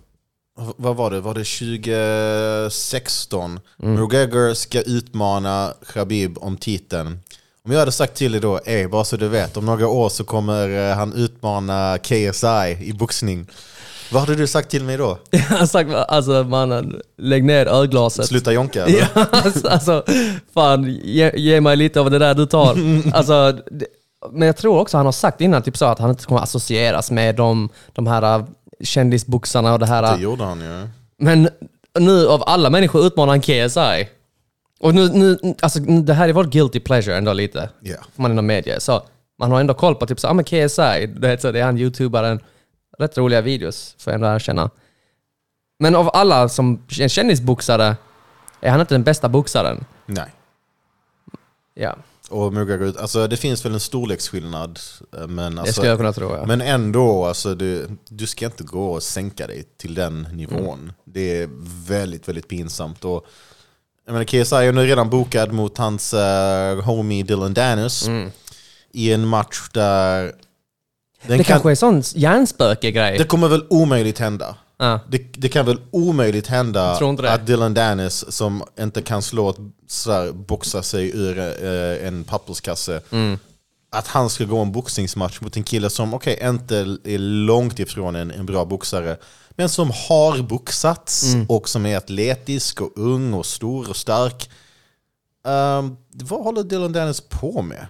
vad 0.77 0.95
var 0.95 1.11
det, 1.11 1.21
var 1.21 1.33
det 1.33 1.43
2016? 1.43 3.59
McGregor 3.77 4.53
ska 4.53 4.81
utmana 4.81 5.73
Khabib 5.85 6.37
om 6.37 6.57
titeln. 6.57 7.19
Om 7.65 7.71
jag 7.71 7.79
hade 7.79 7.91
sagt 7.91 8.15
till 8.15 8.31
dig 8.31 8.41
då, 8.41 8.59
ey, 8.65 8.87
bara 8.87 9.03
så 9.03 9.17
du 9.17 9.27
vet, 9.27 9.57
om 9.57 9.65
några 9.65 9.87
år 9.87 10.09
så 10.09 10.23
kommer 10.23 10.89
eh, 10.89 10.95
han 10.95 11.13
utmana 11.13 11.97
KSI 11.97 12.77
i 12.79 12.93
boxning. 12.93 13.47
Vad 14.11 14.21
hade 14.21 14.35
du 14.35 14.47
sagt 14.47 14.69
till 14.69 14.83
mig 14.83 14.97
då? 14.97 15.17
Jag 15.29 15.39
har 15.39 15.65
sagt 15.65 15.89
alltså 15.93 16.43
mannen, 16.43 17.01
lägg 17.17 17.43
ner 17.43 17.65
ölglaset. 17.65 18.25
Sluta 18.25 18.53
jonka? 18.53 18.85
eller? 18.85 18.99
Ja, 19.15 19.25
alltså, 19.31 19.67
alltså, 19.67 20.03
fan, 20.53 20.99
ge, 21.03 21.31
ge 21.35 21.61
mig 21.61 21.75
lite 21.75 21.99
av 21.99 22.11
det 22.11 22.19
där 22.19 22.33
du 22.33 22.45
tar. 22.45 22.77
Alltså, 23.13 23.51
det, 23.71 23.85
men 24.31 24.45
jag 24.45 24.57
tror 24.57 24.79
också 24.79 24.97
han 24.97 25.05
har 25.05 25.13
sagt 25.13 25.41
innan 25.41 25.61
typ 25.61 25.77
så 25.77 25.85
att 25.85 25.99
han 25.99 26.09
inte 26.09 26.25
kommer 26.25 26.41
associeras 26.41 27.11
med 27.11 27.35
de, 27.35 27.69
de 27.93 28.07
här 28.07 28.45
kändisboxarna 28.83 29.73
och 29.73 29.79
det 29.79 29.85
här. 29.85 30.17
Det 30.17 30.23
gjorde 30.23 30.43
han 30.43 30.59
ju. 30.59 30.87
Men 31.17 31.49
nu 31.99 32.27
av 32.27 32.43
alla 32.45 32.69
människor 32.69 33.05
utmanar 33.05 33.33
han 33.33 33.41
KSI. 33.41 34.09
Och 34.79 34.95
nu, 34.95 35.09
nu, 35.09 35.37
alltså, 35.61 35.79
det 35.79 36.13
här 36.13 36.29
är 36.29 36.33
vår 36.33 36.43
guilty 36.43 36.79
pleasure 36.79 37.17
ändå 37.17 37.33
lite. 37.33 37.69
Ja. 37.79 37.95
Får 38.15 38.21
man 38.21 38.31
inom 38.31 38.45
media. 38.45 38.79
Så 38.79 39.03
man 39.39 39.51
har 39.51 39.59
ändå 39.59 39.73
koll 39.73 39.95
på 39.95 40.05
typ 40.05 40.19
så, 40.19 40.27
ah, 40.27 40.33
men 40.33 40.45
KSI, 40.45 41.07
det 41.17 41.29
är, 41.29 41.37
så, 41.37 41.51
det 41.51 41.59
är 41.59 41.63
han 41.63 41.77
youtubaren. 41.77 42.39
Rätt 42.97 43.17
roliga 43.17 43.41
videos, 43.41 43.95
får 43.99 44.13
jag 44.13 44.15
ändå 44.15 44.35
erkänna. 44.35 44.69
Men 45.79 45.95
av 45.95 46.09
alla 46.13 46.49
som 46.49 46.81
är 46.99 47.07
kändisboxare 47.07 47.95
är 48.61 48.71
han 48.71 48.79
inte 48.81 48.93
den 48.93 49.03
bästa 49.03 49.29
boxaren. 49.29 49.85
Nej. 50.05 50.33
Ja, 51.73 51.95
Och 52.29 52.53
McGregor, 52.53 52.93
alltså 52.99 53.27
det 53.27 53.37
finns 53.37 53.65
väl 53.65 53.73
en 53.73 53.79
storleksskillnad. 53.79 54.79
eh, 55.17 55.27
Men 55.27 55.55
det 55.55 55.61
alltså, 55.61 55.73
skulle 55.73 55.87
jag 55.89 55.97
kunna 55.97 56.13
tro. 56.13 56.35
Ja. 56.35 56.45
Men 56.45 56.61
ändå, 56.61 57.25
alltså, 57.25 57.55
du, 57.55 57.87
du 58.09 58.27
ska 58.27 58.45
inte 58.45 58.63
gå 58.63 58.91
och 58.93 59.03
sänka 59.03 59.47
dig 59.47 59.63
till 59.77 59.93
den 59.95 60.27
nivån. 60.31 60.79
Mm. 60.79 60.93
Det 61.03 61.41
är 61.41 61.49
väldigt, 61.87 62.27
väldigt 62.27 62.47
pinsamt. 62.47 63.05
Och, 63.05 63.25
jag 64.05 64.11
menar, 64.13 64.25
KSI 64.25 64.55
är 64.55 64.71
nu 64.71 64.85
redan 64.85 65.09
bokad 65.09 65.51
mot 65.51 65.77
hans 65.77 66.13
uh, 66.13 66.81
homie 66.85 67.23
Dylan 67.23 67.53
Dennis 67.53 68.07
Mm. 68.07 68.31
i 68.91 69.13
en 69.13 69.27
match 69.27 69.69
där... 69.73 70.35
Det 71.27 71.35
kan, 71.37 71.43
kanske 71.43 71.71
är 71.71 71.75
sån 71.75 72.01
hjärnspöke-grej. 72.15 73.17
det 73.17 73.23
kommer 73.23 73.47
väl 73.47 73.65
omöjligt 73.69 74.19
hända. 74.19 74.55
Ja. 74.77 74.99
Det, 75.09 75.17
det 75.17 75.49
kan 75.49 75.65
väl 75.65 75.77
omöjligt 75.91 76.47
hända 76.47 76.91
att 77.27 77.47
Dylan 77.47 77.73
Dennis, 77.73 78.25
som 78.29 78.63
inte 78.79 79.01
kan 79.01 79.21
slå 79.21 79.49
ett, 79.49 79.57
så 79.87 80.11
här, 80.11 80.31
boxa 80.31 80.83
sig 80.83 81.11
ur 81.17 81.37
eh, 81.39 82.07
en 82.07 82.23
papperskasse, 82.23 83.01
Mm. 83.11 83.39
att 83.91 84.07
han 84.07 84.29
ska 84.29 84.43
gå 84.43 84.57
en 84.59 84.71
boxningsmatch 84.71 85.41
mot 85.41 85.57
en 85.57 85.63
kille 85.63 85.89
som, 85.89 86.13
okej, 86.13 86.39
inte 86.43 86.77
är 87.03 87.17
långt 87.17 87.79
ifrån 87.79 88.15
en, 88.15 88.31
en 88.31 88.45
bra 88.45 88.65
boxare, 88.65 89.17
men 89.57 89.69
som 89.69 89.91
har 90.09 90.41
boxats 90.41 91.25
och 91.47 91.69
som 91.69 91.85
är 91.85 91.97
atletisk 91.97 92.81
och 92.81 92.91
ung 92.95 93.33
och 93.33 93.45
stor 93.45 93.89
och 93.89 93.95
stark. 93.95 94.49
Ehm, 95.47 95.95
vad 96.13 96.43
håller 96.43 96.63
Dylan 96.63 96.91
Dennis 96.93 97.21
på 97.21 97.61
med? 97.61 97.87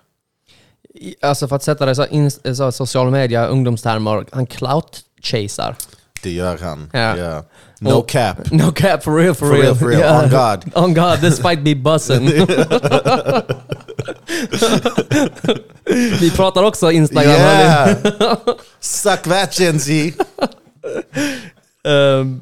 Alltså 1.22 1.48
för 1.48 1.56
att 1.56 1.64
sätta 1.64 1.86
det 1.86 1.92
i 1.92 1.96
så, 1.96 2.06
inst- 2.06 2.54
så 2.56 2.72
social 2.72 3.12
media, 3.12 3.46
ungdomstermer, 3.48 4.26
han 4.32 4.48
clout-chasar. 4.48 5.76
Det 6.24 6.32
gör 6.32 6.58
han. 6.58 6.90
Ja. 6.94 7.18
Ja. 7.18 7.44
No 7.80 7.90
Och- 7.90 8.10
cap. 8.10 8.38
No 8.52 8.72
cap, 8.72 9.04
for 9.04 9.16
real, 9.18 9.36
for, 9.36 9.48
For 9.48 9.56
real, 9.56 9.76
for 9.76 9.88
real. 9.88 10.00
Yeah. 10.02 10.24
On 10.24 10.30
God. 10.30 10.72
On 10.84 10.94
God, 10.94 11.20
this 11.22 11.40
fight 11.40 11.60
be 11.64 11.76
bussin'. 11.76 12.26
Vi 16.20 16.32
pratar 16.32 16.64
också 16.64 16.92
Instagram. 16.92 17.32
Yeah! 17.32 17.98
Suck 18.80 19.22
that 19.22 19.60
Gen 19.60 19.80
Z! 19.80 19.92
Ehm, 21.88 22.42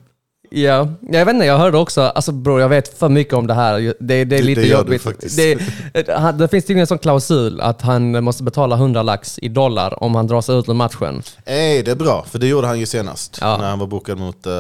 Ja, 0.55 0.87
jag 1.01 1.25
vet 1.25 1.33
inte, 1.33 1.45
jag 1.45 1.57
hörde 1.57 1.77
också, 1.77 2.01
alltså 2.01 2.31
bror 2.31 2.61
jag 2.61 2.69
vet 2.69 2.97
för 2.99 3.09
mycket 3.09 3.33
om 3.33 3.47
det 3.47 3.53
här. 3.53 3.79
Det, 3.81 3.93
det 3.99 4.13
är 4.15 4.25
Det- 4.25 4.41
lite 4.41 4.61
det 4.61 4.67
jobbigt. 4.67 5.35
Det, 5.37 5.59
han- 6.17 6.37
det 6.37 6.47
finns 6.47 6.63
tydligen 6.65 6.81
en 6.81 6.87
sån 6.87 6.97
klausul 6.97 7.61
att 7.61 7.81
han 7.81 8.23
måste 8.23 8.43
betala 8.43 8.75
100 8.75 9.03
lax 9.03 9.39
i 9.41 9.49
dollar 9.49 10.03
om 10.03 10.15
han 10.15 10.27
drar 10.27 10.41
sig 10.41 10.55
ut 10.59 10.69
ur 10.69 10.73
matchen. 10.73 11.21
Ey, 11.45 11.81
det 11.81 11.91
är 11.91 11.95
bra, 11.95 12.25
för 12.31 12.39
det 12.39 12.47
gjorde 12.47 12.67
han 12.67 12.79
ju 12.79 12.85
senast. 12.85 13.37
Ja. 13.41 13.47
Mm. 13.47 13.61
När 13.61 13.69
han 13.69 13.79
var 13.79 13.87
bokad 13.87 14.17
mot 14.19 14.47
uh, 14.47 14.53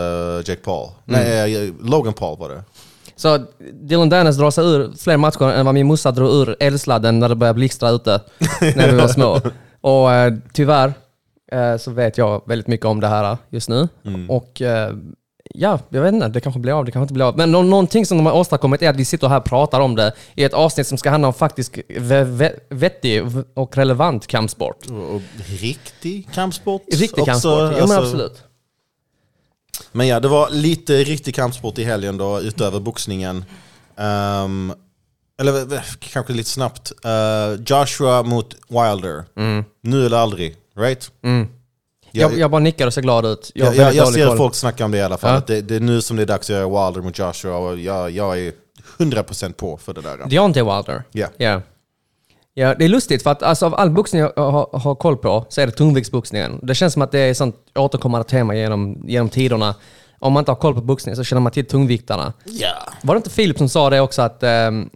Jake 0.45 0.55
Paul. 0.63 0.89
Nej, 1.05 1.67
eh, 1.67 1.73
Logan 1.81 2.13
Paul 2.13 2.37
var 2.39 2.49
det. 2.49 2.63
Så 3.15 3.39
Dylan 3.73 4.09
Dennis 4.09 4.37
drar 4.37 4.51
sig 4.51 4.65
ur 4.65 4.91
fler 4.99 5.17
matcher 5.17 5.43
än 5.51 5.65
vad 5.65 5.73
min 5.75 5.87
morsa 5.87 6.11
drog 6.11 6.33
ur 6.33 6.55
elsladden 6.59 7.19
när 7.19 7.29
det 7.29 7.35
började 7.35 7.57
blixtra 7.57 7.89
ute 7.89 8.21
när 8.75 8.91
vi 8.91 8.97
var 8.97 9.07
små. 9.07 9.39
Och 9.81 10.11
eh, 10.13 10.33
tyvärr 10.53 10.93
eh, 11.51 11.77
så 11.77 11.91
vet 11.91 12.17
jag 12.17 12.41
väldigt 12.47 12.67
mycket 12.67 12.85
om 12.85 12.99
det 12.99 13.07
här 13.07 13.37
just 13.49 13.69
nu. 13.69 13.87
Mm. 14.05 14.29
Och 14.29 14.61
eh, 14.61 14.93
ja, 15.53 15.79
jag 15.89 16.01
vet 16.01 16.13
inte, 16.13 16.27
det 16.27 16.41
kanske 16.41 16.59
blir 16.59 16.73
av, 16.79 16.85
det 16.85 16.91
kanske 16.91 17.03
inte 17.03 17.13
blir 17.13 17.25
av. 17.25 17.37
Men 17.37 17.51
nå- 17.51 17.63
någonting 17.63 18.05
som 18.05 18.17
de 18.17 18.25
har 18.25 18.33
åstadkommit 18.33 18.81
är 18.81 18.89
att 18.89 18.95
vi 18.95 19.05
sitter 19.05 19.27
här 19.27 19.37
och 19.37 19.45
pratar 19.45 19.79
om 19.79 19.95
det 19.95 20.13
i 20.35 20.43
ett 20.43 20.53
avsnitt 20.53 20.87
som 20.87 20.97
ska 20.97 21.09
handla 21.09 21.27
om 21.27 21.33
faktiskt 21.33 21.77
ve- 21.87 22.23
ve- 22.23 22.55
vettig 22.69 23.23
och 23.53 23.77
relevant 23.77 24.27
kampsport. 24.27 24.85
Och, 24.89 25.15
och 25.15 25.21
riktig 25.59 26.29
kampsport. 26.33 26.81
Riktig 26.91 27.09
också, 27.19 27.25
kampsport, 27.25 27.51
ja 27.59 27.69
men 27.71 27.81
alltså. 27.81 27.95
absolut. 27.97 28.43
Men 29.91 30.07
ja, 30.07 30.19
det 30.19 30.27
var 30.27 30.49
lite 30.49 30.93
riktig 31.03 31.35
kampsport 31.35 31.77
i 31.77 31.83
helgen 31.83 32.17
då, 32.17 32.41
utöver 32.41 32.79
boxningen. 32.79 33.45
Ehm, 33.97 34.73
eller 35.41 35.83
kanske 35.99 36.33
lite 36.33 36.49
snabbt. 36.49 36.91
Eh, 37.05 37.61
Joshua 37.65 38.23
mot 38.23 38.55
Wilder. 38.69 39.23
Nu 39.81 40.05
eller 40.05 40.17
aldrig, 40.17 40.55
right? 40.77 41.11
Mm. 41.23 41.47
Jag, 42.15 42.31
Jag, 42.31 42.39
jag 42.39 42.51
bara 42.51 42.59
nickar 42.59 42.87
och 42.87 42.93
ser 42.93 43.01
glad 43.01 43.25
ut. 43.25 43.51
Jag, 43.55 43.75
jag, 43.75 43.93
jag, 43.93 44.07
ser 44.07 44.27
koll. 44.27 44.37
folk 44.37 44.55
snacka 44.55 44.85
om 44.85 44.91
det 44.91 44.97
i 44.97 45.01
alla 45.01 45.17
fall. 45.17 45.31
Ja. 45.31 45.37
Att 45.37 45.47
det, 45.47 45.61
det 45.61 45.75
är 45.75 45.79
nu 45.79 46.01
som 46.01 46.17
det 46.17 46.23
är 46.23 46.27
dags 46.27 46.49
att 46.49 46.55
göra 46.55 46.85
Wilder 46.87 47.01
mot 47.01 47.19
Joshua 47.19 47.57
och 47.57 47.79
jag, 47.79 48.11
jag 48.11 48.39
är 48.39 48.53
100% 48.97 49.53
på 49.53 49.77
för 49.77 49.93
det 49.93 50.01
där. 50.01 50.29
Deontay 50.29 50.63
Wilder. 50.63 51.03
Ja. 51.11 51.27
Ja. 51.37 51.61
Ja, 52.55 52.75
det 52.75 52.85
är 52.85 52.89
lustigt 52.89 53.23
för 53.23 53.31
att 53.31 53.43
alltså, 53.43 53.65
av 53.65 53.75
all 53.75 53.89
boxning 53.89 54.21
jag 54.21 54.31
har, 54.35 54.79
har 54.79 54.95
koll 54.95 55.17
på 55.17 55.45
så 55.49 55.61
är 55.61 55.65
det 55.65 55.71
tungviktsboxningen. 55.71 56.59
Det 56.63 56.75
känns 56.75 56.93
som 56.93 57.01
att 57.01 57.11
det 57.11 57.19
är 57.19 57.33
sånt 57.33 57.55
återkommande 57.75 58.27
tema 58.29 58.55
genom, 58.55 59.03
genom 59.07 59.29
tiderna. 59.29 59.75
Om 60.19 60.33
man 60.33 60.41
inte 60.41 60.51
har 60.51 60.55
koll 60.55 60.73
på 60.73 60.81
boxning 60.81 61.15
så 61.15 61.23
känner 61.23 61.41
man 61.41 61.51
till 61.51 61.65
tungviktarna. 61.65 62.33
Ja. 62.45 62.73
Var 63.01 63.15
det 63.15 63.17
inte 63.17 63.29
Filip 63.29 63.57
som 63.57 63.69
sa 63.69 63.89
det 63.89 63.99
också 64.01 64.21
att 64.21 64.43
ehm, 64.43 64.89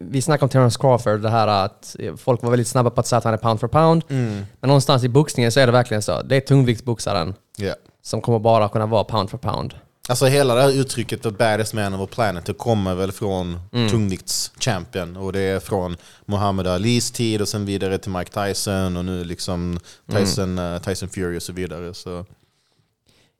vi 0.00 0.22
snackade 0.22 0.44
om 0.44 0.48
Terence 0.48 0.78
Crawford, 0.80 1.20
det 1.20 1.30
här 1.30 1.46
att 1.48 1.96
folk 2.16 2.42
var 2.42 2.50
väldigt 2.50 2.68
snabba 2.68 2.90
på 2.90 3.00
att 3.00 3.06
säga 3.06 3.18
att 3.18 3.24
han 3.24 3.34
är 3.34 3.38
pound 3.38 3.60
for 3.60 3.68
pound. 3.68 4.02
Men 4.08 4.46
någonstans 4.60 5.04
i 5.04 5.08
boxningen 5.08 5.52
så 5.52 5.60
är 5.60 5.66
det 5.66 5.72
verkligen 5.72 6.02
så. 6.02 6.22
Det 6.22 6.36
är 6.36 6.40
tungviktsboxaren 6.40 7.34
Ja. 7.56 7.74
som 8.02 8.20
kommer 8.20 8.38
bara 8.38 8.68
kunna 8.68 8.86
vara 8.86 9.04
pound 9.04 9.30
for 9.30 9.38
pound. 9.38 9.74
Alltså 10.08 10.26
hela 10.26 10.54
det 10.54 10.62
här 10.62 10.70
uttrycket 10.80 11.22
the 11.22 11.30
baddest 11.30 11.74
man 11.74 11.94
of 11.94 12.00
our 12.00 12.06
planet, 12.06 12.46
det 12.46 12.52
kommer 12.54 12.94
väl 12.94 13.12
från 13.12 13.60
Mm. 13.72 13.90
tungviktschampion. 13.90 15.16
Och 15.16 15.32
det 15.32 15.40
är 15.40 15.60
från 15.60 15.96
Muhammad 16.26 16.66
Alis 16.66 17.10
tid 17.10 17.40
och 17.40 17.48
sen 17.48 17.66
vidare 17.66 17.98
till 17.98 18.10
Mike 18.10 18.46
Tyson 18.46 18.96
och 18.96 19.04
nu 19.04 19.24
liksom 19.24 19.78
Tyson, 20.10 20.58
Mm. 20.58 20.80
Tyson 20.80 21.08
Fury 21.08 21.38
och 21.38 21.42
så 21.42 21.52
vidare. 21.52 21.94
Så 21.94 22.24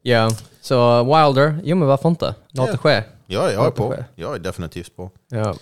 Ja, 0.02 0.30
så 0.60 1.04
Wilder, 1.04 1.58
jo 1.64 1.76
men 1.76 1.88
varför 1.88 2.08
inte? 2.08 2.34
Låt 2.50 2.66
Ja. 2.66 2.72
det 2.72 2.78
ske. 2.78 3.02
ja, 3.26 3.50
jag 3.52 3.66
är 3.66 3.70
på. 3.70 3.96
Jag 4.14 4.34
är 4.34 4.38
definitivt 4.38 4.96
på. 4.96 5.10
Ja. 5.28 5.54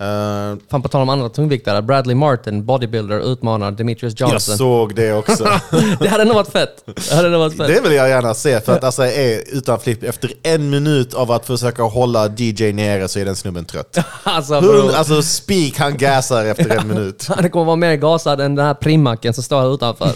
Eh, 0.00 0.58
Fan 0.70 0.82
på 0.82 0.88
tal 0.88 1.02
om 1.02 1.08
andra 1.08 1.28
tungviktare, 1.28 1.82
Bradley 1.82 2.14
Martin, 2.16 2.64
bodybuilder, 2.64 3.32
utmanar 3.32 3.70
Demetrius 3.70 4.14
jag 4.16 4.30
Johnson. 4.30 4.56
såg 4.56 4.94
det 4.94 5.12
också. 5.12 5.44
Det 6.00 6.08
hade 6.08 6.24
nog 6.24 6.34
varit 6.34 6.48
fett. 6.52 6.84
Det 7.08 7.14
hade 7.14 7.28
nog 7.28 7.40
varit 7.40 7.56
fett. 7.56 7.66
det 7.68 7.80
vill 7.80 7.92
jag 7.92 8.08
gärna 8.08 8.34
se, 8.34 8.60
för 8.60 8.72
att 8.72 8.84
alltså, 8.84 9.02
är 9.02 9.42
utan 9.56 9.80
flipp, 9.80 10.02
efter 10.02 10.32
en 10.42 10.70
minut 10.70 11.14
av 11.14 11.30
att 11.32 11.46
försöka 11.46 11.82
hålla 11.82 12.26
DJ 12.36 12.72
nere 12.72 13.08
så 13.08 13.18
är 13.18 13.24
den 13.24 13.36
snubben 13.36 13.64
trött. 13.64 13.98
Alltså, 14.22 14.60
bro, 14.60 14.90
alltså 14.94 15.22
speak, 15.22 15.78
han 15.78 15.96
gasar 15.96 16.44
efter 16.44 16.76
en 16.76 16.88
minut. 16.88 17.26
han 17.36 17.50
kommer 17.50 17.64
vara 17.66 17.76
mer 17.76 17.96
gasad 17.96 18.40
än 18.40 18.54
den 18.54 18.66
här 18.66 18.74
primacken 18.74 19.34
som 19.34 19.42
står 19.42 19.60
här 19.60 19.74
utanför. 19.74 20.10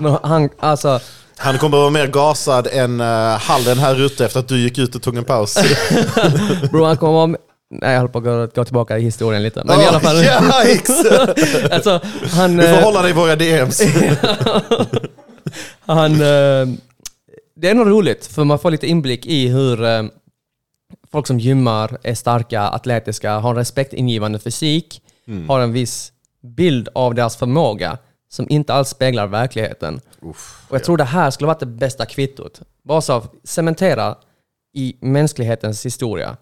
Men 0.00 0.16
han, 0.22 0.48
alltså, 0.60 1.00
Han 1.36 1.58
kommer 1.58 1.76
vara 1.78 1.90
mer 1.90 2.06
gasad 2.06 2.66
än 2.72 3.00
uh, 3.00 3.06
hallen 3.38 3.78
här 3.78 4.00
ute 4.00 4.24
efter 4.24 4.40
att 4.40 4.48
du 4.48 4.60
gick 4.60 4.78
ut 4.78 4.94
och 4.94 5.02
tog 5.02 5.16
en 5.16 5.24
paus. 5.24 5.58
bro, 6.70 6.84
han 6.84 6.96
kommer 6.96 7.12
vara... 7.12 7.36
Nej, 7.70 7.92
jag 7.92 8.00
håller 8.00 8.12
på 8.12 8.18
att 8.18 8.24
gå, 8.24 8.46
gå 8.54 8.64
tillbaka 8.64 8.98
i 8.98 9.02
historien 9.02 9.42
lite. 9.42 9.62
Men 9.64 9.80
i 9.80 9.84
alla 9.84 10.00
fall, 10.00 10.16
Yikes! 10.66 11.04
alltså, 11.70 12.00
han... 12.30 12.56
Du 12.56 12.62
får 12.62 12.74
eh, 12.74 12.84
hålla 12.84 13.02
dig 13.02 13.10
i 13.10 13.14
våra 13.14 13.36
DMs. 13.36 13.80
Han, 15.80 16.12
eh, 16.12 16.66
det 17.56 17.68
är 17.68 17.74
nog 17.74 17.90
roligt, 17.90 18.26
för 18.26 18.44
man 18.44 18.58
får 18.58 18.70
lite 18.70 18.86
inblick 18.86 19.26
i 19.26 19.48
hur 19.48 19.84
eh, 19.84 20.02
folk 21.12 21.26
som 21.26 21.38
gymmar, 21.38 21.98
är 22.02 22.14
starka, 22.14 22.62
atletiska, 22.62 23.38
har 23.38 23.50
en 23.50 23.56
respektingivande 23.56 24.38
fysik, 24.38 25.02
har 25.48 25.60
en 25.60 25.72
viss 25.72 26.12
bild 26.42 26.88
av 26.94 27.14
deras 27.14 27.36
förmåga 27.36 27.98
som 28.28 28.46
inte 28.48 28.74
alls 28.74 28.88
speglar 28.88 29.26
verkligheten. 29.26 30.00
och 30.68 30.74
jag 30.74 30.84
tror 30.84 30.96
det 30.96 31.04
här 31.04 31.30
skulle 31.30 31.46
varit 31.46 31.60
det 31.60 31.66
bästa 31.66 32.06
kvittot. 32.06 32.60
Bara 32.82 33.00
så 33.00 33.22
cementera 33.44 34.16
i 34.74 34.96
mänsklighetens 35.00 35.86
historia. 35.86 36.36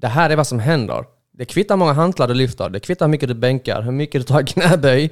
Det 0.00 0.06
här 0.06 0.30
är 0.30 0.36
vad 0.36 0.46
som 0.46 0.58
händer. 0.58 1.04
Det 1.32 1.44
kvittar 1.44 1.76
många 1.76 1.92
hantlar 1.92 2.28
du 2.28 2.34
lyfter, 2.34 2.70
det 2.70 2.80
kvittar 2.80 3.06
hur 3.06 3.10
mycket 3.10 3.28
du 3.28 3.34
bänkar, 3.34 3.82
hur 3.82 3.92
mycket 3.92 4.20
du 4.20 4.24
tar 4.24 4.42
knäböj. 4.46 5.10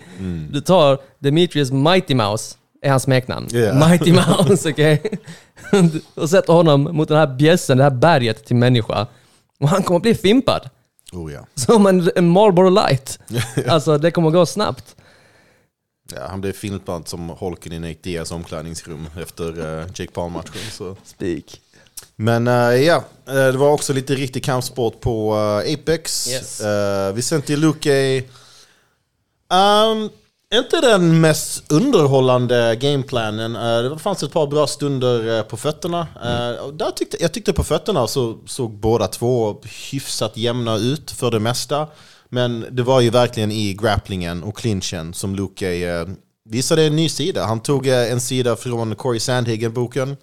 Du 0.51 0.61
tar 0.61 0.99
Demetrius 1.19 1.71
Mighty 1.71 2.15
Mouse, 2.15 2.57
är 2.83 2.91
hans 2.91 3.03
smeknamn. 3.03 3.49
Yeah. 3.53 3.89
Mighty 3.89 4.13
Mouse, 4.13 4.71
okej? 4.71 5.03
och 6.15 6.31
sätter 6.31 6.53
honom 6.53 6.83
mot 6.83 7.09
den 7.09 7.17
här 7.17 7.27
bjässen, 7.27 7.79
det 7.79 7.85
här 7.85 7.91
berget 7.91 8.45
till 8.45 8.57
människa. 8.57 9.07
Och 9.61 9.69
han 9.69 9.83
kommer 9.83 10.01
bli 10.01 10.15
fimpad. 10.15 10.71
Oh, 11.13 11.33
ja. 11.33 11.47
Som 11.55 11.87
en, 11.87 12.11
en 12.17 12.29
Marlboro 12.29 12.71
light. 12.71 13.19
Alltså 13.69 13.99
det 13.99 14.11
kommer 14.11 14.31
gå 14.31 14.47
snabbt. 14.47 14.97
Ja, 16.13 16.27
han 16.29 16.41
blev 16.41 16.53
filmad 16.53 17.09
som 17.09 17.29
Holken 17.29 17.73
i 17.73 17.79
Nate 17.79 17.99
Diaz 18.03 18.33
omklädningsrum 18.33 19.07
efter 19.23 19.59
uh, 19.59 19.87
Jake 19.95 20.13
Paul-matchen. 20.13 20.71
Så. 20.71 20.97
Men 22.17 22.49
eh, 22.49 22.75
ja, 22.75 23.05
eh, 23.29 23.35
det 23.35 23.59
var 23.59 23.71
också 23.71 23.93
lite 23.93 24.15
riktig 24.15 24.45
kampsport 24.45 25.01
på 25.01 25.35
eh, 25.35 25.75
Apex. 25.75 26.29
Yes. 26.29 26.61
Uh, 26.61 27.15
Vicente 27.15 27.57
Luque. 27.57 28.23
Um, 29.49 30.11
inte 30.55 30.81
den 30.81 31.21
mest 31.21 31.73
underhållande 31.73 32.77
gameplanen. 32.81 33.57
Uh, 33.57 33.91
det 33.91 33.99
fanns 33.99 34.23
ett 34.23 34.33
par 34.33 34.47
bra 34.47 34.67
stunder 34.67 35.43
på 35.43 35.57
fötterna. 35.57 36.07
Uh, 36.25 36.65
och 36.65 36.75
där 36.75 36.91
tyckte, 36.91 37.17
jag 37.21 37.33
tyckte 37.33 37.53
på 37.53 37.65
fötterna 37.65 38.07
så 38.07 38.39
såg 38.47 38.71
båda 38.71 39.07
två 39.07 39.61
hyfsat 39.91 40.37
jämna 40.37 40.77
ut 40.77 41.11
för 41.11 41.31
det 41.31 41.41
mesta. 41.41 41.89
Men 42.29 42.67
det 42.71 42.83
var 42.83 43.01
ju 43.01 43.11
verkligen 43.11 43.53
i 43.53 43.75
grapplingen 43.75 44.43
och 44.43 44.57
clinchen 44.57 45.15
som 45.15 45.39
uh, 45.39 45.49
visade 46.45 46.83
en 46.83 46.97
ny 46.97 47.09
sida. 47.09 47.45
Han 47.45 47.61
tog 47.61 47.87
en 47.87 48.21
sida 48.21 48.57
från 48.57 48.95
Corey 48.95 49.21
Sandhagen-boken. 49.21 50.17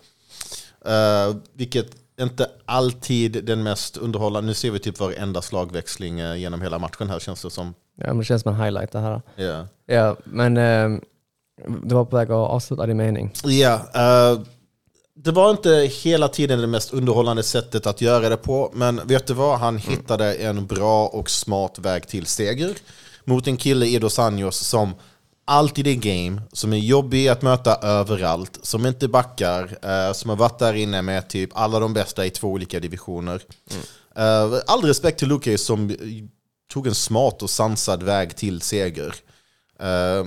Uh, 0.88 1.36
vilket 1.54 1.96
inte 2.22 2.48
alltid 2.66 3.46
den 3.46 3.64
mest 3.64 3.98
underhållande. 3.98 4.48
Nu 4.48 4.54
ser 4.54 4.72
vi 4.72 4.80
typ 4.80 5.00
varenda 5.00 5.42
slagväxling 5.42 6.20
eh, 6.20 6.36
genom 6.36 6.62
hela 6.62 6.80
matchen 6.80 7.10
här 7.10 7.20
känns 7.20 7.42
det 7.42 7.50
som. 7.50 7.74
Ja, 7.98 8.08
men 8.08 8.18
det 8.18 8.24
känns 8.24 8.42
som 8.42 8.54
en 8.56 8.62
highlight 8.62 8.92
det 8.92 9.00
här. 9.00 9.22
Ja, 9.36 9.68
Ja, 9.86 10.18
men 10.24 10.58
eh, 10.58 11.00
du 11.84 11.96
var 11.96 12.06
på 12.06 12.16
väg 12.16 12.32
att 12.32 12.50
avsluta 12.50 12.86
din 12.86 12.98
mening. 12.98 13.34
Ja, 13.44 13.74
eh, 13.74 14.42
det 15.16 15.32
var 15.32 15.52
inte 15.52 15.70
hela 16.04 16.28
tiden 16.28 16.62
det 16.62 16.68
mest 16.68 16.94
underhållande 16.94 17.44
sättet 17.44 17.88
att 17.88 18.02
göra 18.02 18.30
det 18.30 18.38
på. 18.38 18.72
Men 18.74 19.02
vet 19.08 19.28
du 19.28 19.34
vad? 19.34 19.60
Han 19.60 19.78
hittade 19.78 20.34
en 20.34 20.68
bra 20.68 21.08
och 21.08 21.30
smart 21.30 21.80
väg 21.80 22.08
till 22.08 22.26
seger. 22.26 22.76
Mot 23.26 23.48
en 23.48 23.58
kille 23.58 23.86
i 23.86 24.00
Dos 24.00 24.20
Anjos 24.20 24.58
som 24.58 24.94
alltid 25.46 25.88
är 25.88 25.96
game, 25.96 26.42
som 26.54 26.74
är 26.74 26.78
jobbig 26.78 27.28
att 27.28 27.42
möta 27.42 27.76
överallt, 27.76 28.60
som 28.62 28.86
inte 28.86 29.08
backar, 29.08 29.78
eh, 29.82 30.14
som 30.14 30.30
har 30.30 30.38
varit 30.38 30.60
där 30.60 30.74
inne 30.74 31.02
med 31.02 31.30
typ 31.30 31.50
alla 31.54 31.80
de 31.80 31.94
bästa 31.94 32.26
i 32.26 32.30
två 32.30 32.48
olika 32.48 32.80
divisioner. 32.80 33.42
Eh, 34.16 34.54
all 34.68 34.82
respekt 34.82 35.20
till 35.20 35.28
Luke 35.28 35.58
som 35.58 35.96
tog 36.74 36.88
en 36.88 36.96
smart 36.96 37.42
och 37.42 37.50
sansad 37.50 38.04
väg 38.04 38.36
till 38.36 38.62
seger. 38.62 39.16
Eh, 39.80 40.26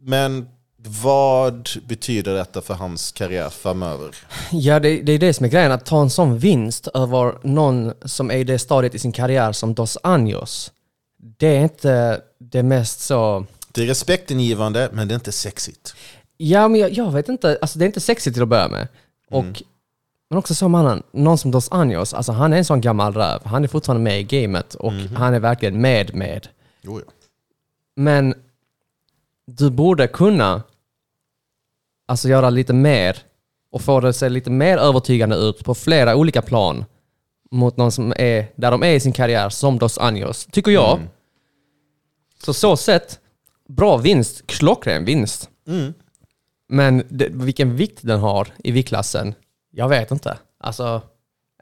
men 0.00 0.48
vad 0.88 1.68
betyder 1.86 2.34
detta 2.34 2.62
för 2.62 2.74
hans 2.74 3.12
karriär 3.12 3.50
framöver? 3.50 4.16
Ja, 4.52 4.80
det, 4.80 5.02
det 5.02 5.12
är 5.12 5.18
det 5.18 5.34
som 5.34 5.46
är 5.46 5.50
grejen. 5.50 5.72
Att 5.72 5.86
ta 5.86 6.00
en 6.00 6.10
sån 6.10 6.38
vinst 6.38 6.88
över 6.94 7.38
någon 7.42 7.92
som 8.04 8.30
är 8.30 8.36
i 8.36 8.44
det 8.44 8.58
stadiet 8.58 8.94
i 8.94 8.98
sin 8.98 9.12
karriär 9.12 9.52
som 9.52 9.74
Dos 9.74 9.98
Anjos. 10.02 10.72
Det 11.38 11.56
är 11.56 11.60
inte 11.60 12.20
det 12.38 12.62
mest 12.62 13.00
så... 13.00 13.46
Det 13.76 13.82
är 13.82 13.86
respektingivande, 13.86 14.90
men 14.92 15.08
det 15.08 15.14
är 15.14 15.16
inte 15.16 15.32
sexigt. 15.32 15.94
Ja, 16.36 16.68
men 16.68 16.80
jag, 16.80 16.92
jag 16.92 17.12
vet 17.12 17.28
inte. 17.28 17.58
Alltså 17.60 17.78
det 17.78 17.84
är 17.84 17.86
inte 17.86 18.00
sexigt 18.00 18.34
till 18.34 18.42
att 18.42 18.48
börja 18.48 18.68
med. 18.68 18.88
Och, 19.30 19.62
Men 20.30 20.38
också 20.38 20.54
som 20.54 20.74
annan, 20.74 21.02
någon 21.12 21.38
som 21.38 21.50
Dos 21.50 21.72
Anjos, 21.72 22.14
alltså 22.14 22.32
han 22.32 22.52
är 22.52 22.56
en 22.56 22.64
sån 22.64 22.80
gammal 22.80 23.14
röv. 23.14 23.44
Han 23.44 23.64
är 23.64 23.68
fortfarande 23.68 24.02
med 24.04 24.20
i 24.20 24.22
gamet 24.22 24.74
och 24.74 24.92
han 24.92 25.34
är 25.34 25.40
verkligen 25.40 25.80
med 25.80 26.14
med. 26.14 26.48
Jo, 26.82 27.00
ja. 27.00 27.12
Men 27.96 28.34
du 29.46 29.70
borde 29.70 30.06
kunna 30.08 30.62
alltså 32.06 32.28
göra 32.28 32.50
lite 32.50 32.72
mer 32.72 33.18
och 33.70 33.82
få 33.82 34.00
det 34.00 34.08
att 34.08 34.16
se 34.16 34.28
lite 34.28 34.50
mer 34.50 34.78
övertygande 34.78 35.36
ut 35.36 35.64
på 35.64 35.74
flera 35.74 36.16
olika 36.16 36.42
plan 36.42 36.84
mot 37.50 37.76
någon 37.76 37.92
som 37.92 38.12
är 38.16 38.46
där 38.56 38.70
de 38.70 38.82
är 38.82 38.94
i 38.94 39.00
sin 39.00 39.12
karriär, 39.12 39.48
som 39.48 39.78
Dos 39.78 39.98
Anjos, 39.98 40.46
tycker 40.46 40.70
jag. 40.70 41.00
Så 42.44 42.54
så 42.54 42.76
sett, 42.76 43.20
bra 43.68 43.96
vinst, 43.96 44.46
klockren 44.46 45.04
vinst. 45.04 45.50
Men 46.68 47.02
det, 47.08 47.28
vilken 47.28 47.76
vikt 47.76 47.98
den 48.02 48.20
har 48.20 48.54
i 48.64 48.70
viktklassen, 48.70 49.34
jag 49.70 49.88
vet 49.88 50.10
inte. 50.10 50.38
Alltså, 50.60 51.02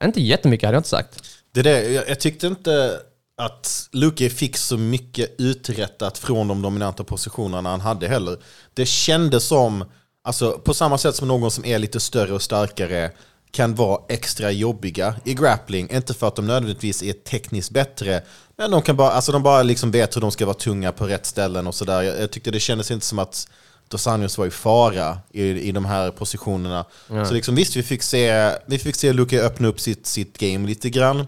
inte 0.05 0.21
jättemycket 0.23 0.67
hade 0.67 0.77
jag 0.77 0.81
inte 0.81 0.89
sagt. 0.89 1.25
Det 1.53 1.61
är 1.61 1.65
det, 1.65 1.93
jag, 1.93 2.09
jag 2.09 2.21
tyckte 2.21 2.47
inte 2.47 3.01
att 3.37 3.89
Luke 3.93 4.31
fick 4.31 4.57
så 4.57 4.79
mycket 4.79 5.35
uträttat 5.39 6.19
från 6.19 6.49
de 6.49 6.63
dominanta 6.63 7.05
positionerna 7.05 7.71
han 7.71 7.81
hade 7.81 8.09
heller. 8.09 8.37
Det 8.75 8.87
kändes 8.87 9.45
som, 9.45 9.85
alltså 10.23 10.59
på 10.59 10.75
samma 10.75 10.99
sätt 10.99 11.17
som 11.17 11.29
någon 11.29 11.51
som 11.51 11.65
är 11.65 11.79
lite 11.79 12.01
större 12.01 12.33
och 12.33 12.43
starkare 12.43 13.11
kan 13.55 13.75
vara 13.75 14.01
extra 14.09 14.51
jobbiga 14.51 15.15
i 15.25 15.35
grappling. 15.35 15.91
Inte 15.91 16.15
för 16.15 16.29
att 16.29 16.37
de 16.37 16.47
nödvändigtvis 16.47 17.03
är 17.03 17.13
tekniskt 17.13 17.71
bättre, 17.71 18.23
men 18.57 18.71
de, 18.71 18.83
kan 18.83 18.97
bara, 18.97 19.11
alltså 19.11 19.33
de 19.33 19.43
bara 19.43 19.63
liksom 19.63 19.91
vet 19.91 20.17
hur 20.17 20.21
de 20.21 20.31
ska 20.31 20.47
vara 20.47 20.57
tunga 20.57 20.93
på 20.93 21.07
rätt 21.07 21.27
ställen 21.27 21.67
och 21.67 21.75
sådär. 21.75 22.03
Jag, 22.03 22.21
jag 22.21 22.31
tyckte 22.31 22.51
det 22.51 22.61
kändes 22.61 22.91
inte 22.91 23.07
som 23.07 23.19
att 23.19 23.49
Dos 23.89 24.07
Anjos 24.07 24.39
var 24.39 24.47
i 24.47 24.51
fara 24.51 25.19
i, 25.33 25.43
i 25.43 25.73
de 25.73 25.85
här 25.85 26.11
positionerna. 26.11 26.85
Så 27.09 27.35
liksom, 27.35 27.55
visst, 27.55 27.77
vi 27.77 27.83
fick 27.83 28.03
se, 28.03 28.51
vi 28.67 28.79
fick 28.79 28.97
se 28.97 29.13
Luke 29.13 29.43
öppna 29.43 29.69
upp 29.69 29.81
sitt, 29.81 30.07
sitt 30.07 30.39
game 30.39 30.69
lite 30.69 30.91
grann. 30.91 31.21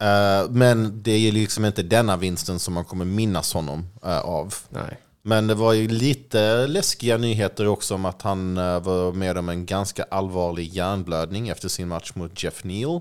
Eh, 0.00 0.50
men 0.50 1.02
det 1.02 1.12
är 1.28 1.32
liksom 1.32 1.64
inte 1.64 1.82
denna 1.82 2.16
vinsten 2.16 2.58
som 2.58 2.74
man 2.74 2.84
kommer 2.84 3.04
minnas 3.04 3.54
honom 3.54 3.86
eh, 4.04 4.18
av. 4.18 4.54
Nej. 4.68 4.98
Men 5.26 5.46
det 5.46 5.54
var 5.54 5.72
ju 5.72 5.88
lite 5.88 6.66
läskiga 6.66 7.16
nyheter 7.16 7.66
också 7.68 7.94
om 7.94 8.04
att 8.04 8.22
han 8.22 8.56
eh, 8.58 8.80
var 8.80 9.12
med 9.12 9.38
om 9.38 9.48
en 9.48 9.66
ganska 9.66 10.04
allvarlig 10.10 10.68
hjärnblödning 10.68 11.48
efter 11.48 11.68
sin 11.68 11.88
match 11.88 12.12
mot 12.14 12.42
Jeff 12.42 12.64
Neal. 12.64 13.00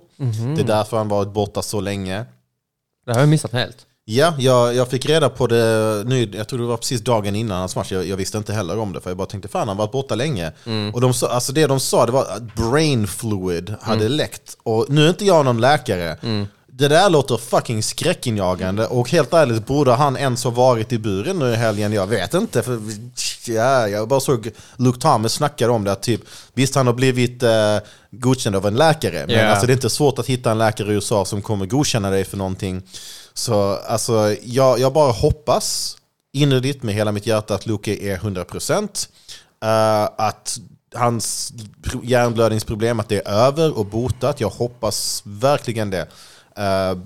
Det 0.55 0.61
är 0.61 0.65
därför 0.67 0.97
han 0.97 1.07
varit 1.07 1.33
borta 1.33 1.61
så 1.61 1.81
länge. 1.81 2.25
Det 3.05 3.13
har 3.13 3.19
jag 3.19 3.29
missat 3.29 3.51
helt. 3.51 3.77
Ja, 4.05 4.33
jag, 4.39 4.75
jag 4.75 4.87
fick 4.87 5.05
reda 5.05 5.29
på 5.29 5.47
det 5.47 6.03
nu, 6.07 6.29
jag 6.33 6.47
tror 6.47 6.59
det 6.59 6.65
var 6.65 6.77
precis 6.77 7.01
dagen 7.01 7.35
innan 7.35 7.59
hans 7.59 7.75
match. 7.75 7.91
Jag, 7.91 8.05
jag 8.07 8.17
visste 8.17 8.37
inte 8.37 8.53
heller 8.53 8.77
om 8.77 8.93
det, 8.93 9.01
för 9.01 9.09
jag 9.09 9.17
bara 9.17 9.27
tänkte 9.27 9.49
fan 9.49 9.67
han 9.67 9.77
varit 9.77 9.91
borta 9.91 10.15
länge. 10.15 10.51
Och 10.93 11.01
de 11.01 11.13
alltså 11.29 11.53
det 11.53 11.67
de 11.67 11.79
sa 11.79 12.05
det 12.05 12.11
var 12.11 12.21
att 12.21 12.55
brain 12.55 13.07
fluid 13.07 13.75
hade 13.81 14.09
läckt. 14.09 14.57
Och 14.63 14.85
nu 14.89 15.05
är 15.05 15.09
inte 15.09 15.25
jag 15.25 15.45
någon 15.45 15.61
läkare. 15.61 16.17
Det 16.75 16.87
där 16.87 17.09
låter 17.09 17.37
fucking 17.37 17.83
skräckinjagande 17.83 18.87
och 18.87 19.09
helt 19.09 19.33
ärligt, 19.33 19.65
borde 19.65 19.91
han 19.91 20.17
ens 20.17 20.43
ha 20.43 20.51
varit 20.51 20.91
i 20.91 20.97
buren 20.97 21.39
nu 21.39 21.51
i 21.51 21.55
helgen? 21.55 21.93
Jag 21.93 22.07
vet 22.07 22.33
inte. 22.33 22.63
För, 22.63 22.79
ja, 23.47 23.87
jag 23.87 24.07
bara 24.07 24.19
såg 24.19 24.51
Luke 24.77 24.99
Thomas 24.99 25.33
snacka 25.33 25.71
om 25.71 25.83
det, 25.83 25.91
att 25.91 26.03
typ, 26.03 26.21
visst 26.53 26.75
han 26.75 26.87
har 26.87 26.93
blivit 26.93 27.43
eh, 27.43 27.77
godkänd 28.11 28.55
av 28.55 28.65
en 28.67 28.75
läkare, 28.75 29.25
men 29.27 29.49
alltså, 29.49 29.65
det 29.67 29.71
är 29.71 29.75
inte 29.75 29.89
svårt 29.89 30.19
att 30.19 30.27
hitta 30.27 30.51
en 30.51 30.57
läkare 30.57 30.91
i 30.91 30.95
USA 30.95 31.25
som 31.25 31.41
kommer 31.41 31.65
godkänna 31.65 32.09
dig 32.09 32.23
för 32.25 32.37
någonting. 32.37 32.81
Så 33.33 33.75
alltså, 33.87 34.35
jag, 34.43 34.79
jag 34.79 34.93
bara 34.93 35.11
hoppas 35.11 35.97
innerligt 36.33 36.83
med 36.83 36.95
hela 36.95 37.11
mitt 37.11 37.27
hjärta 37.27 37.55
att 37.55 37.65
Luke 37.65 37.91
är 37.91 38.17
100%. 38.17 39.07
Uh, 39.63 40.09
att 40.17 40.57
hans 40.95 41.53
pro- 41.83 42.03
hjärnblödningsproblem 42.03 42.99
att 42.99 43.09
det 43.09 43.27
är 43.27 43.31
över 43.31 43.77
och 43.77 43.85
botat. 43.85 44.41
Jag 44.41 44.49
hoppas 44.49 45.21
verkligen 45.25 45.89
det. 45.89 46.07
Eh, 46.57 46.97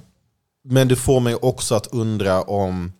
men 0.64 0.88
det 0.88 0.96
får 0.96 1.20
mig 1.20 1.36
också 1.36 1.76
att 1.76 1.88
undra 1.88 2.42
om 2.42 2.94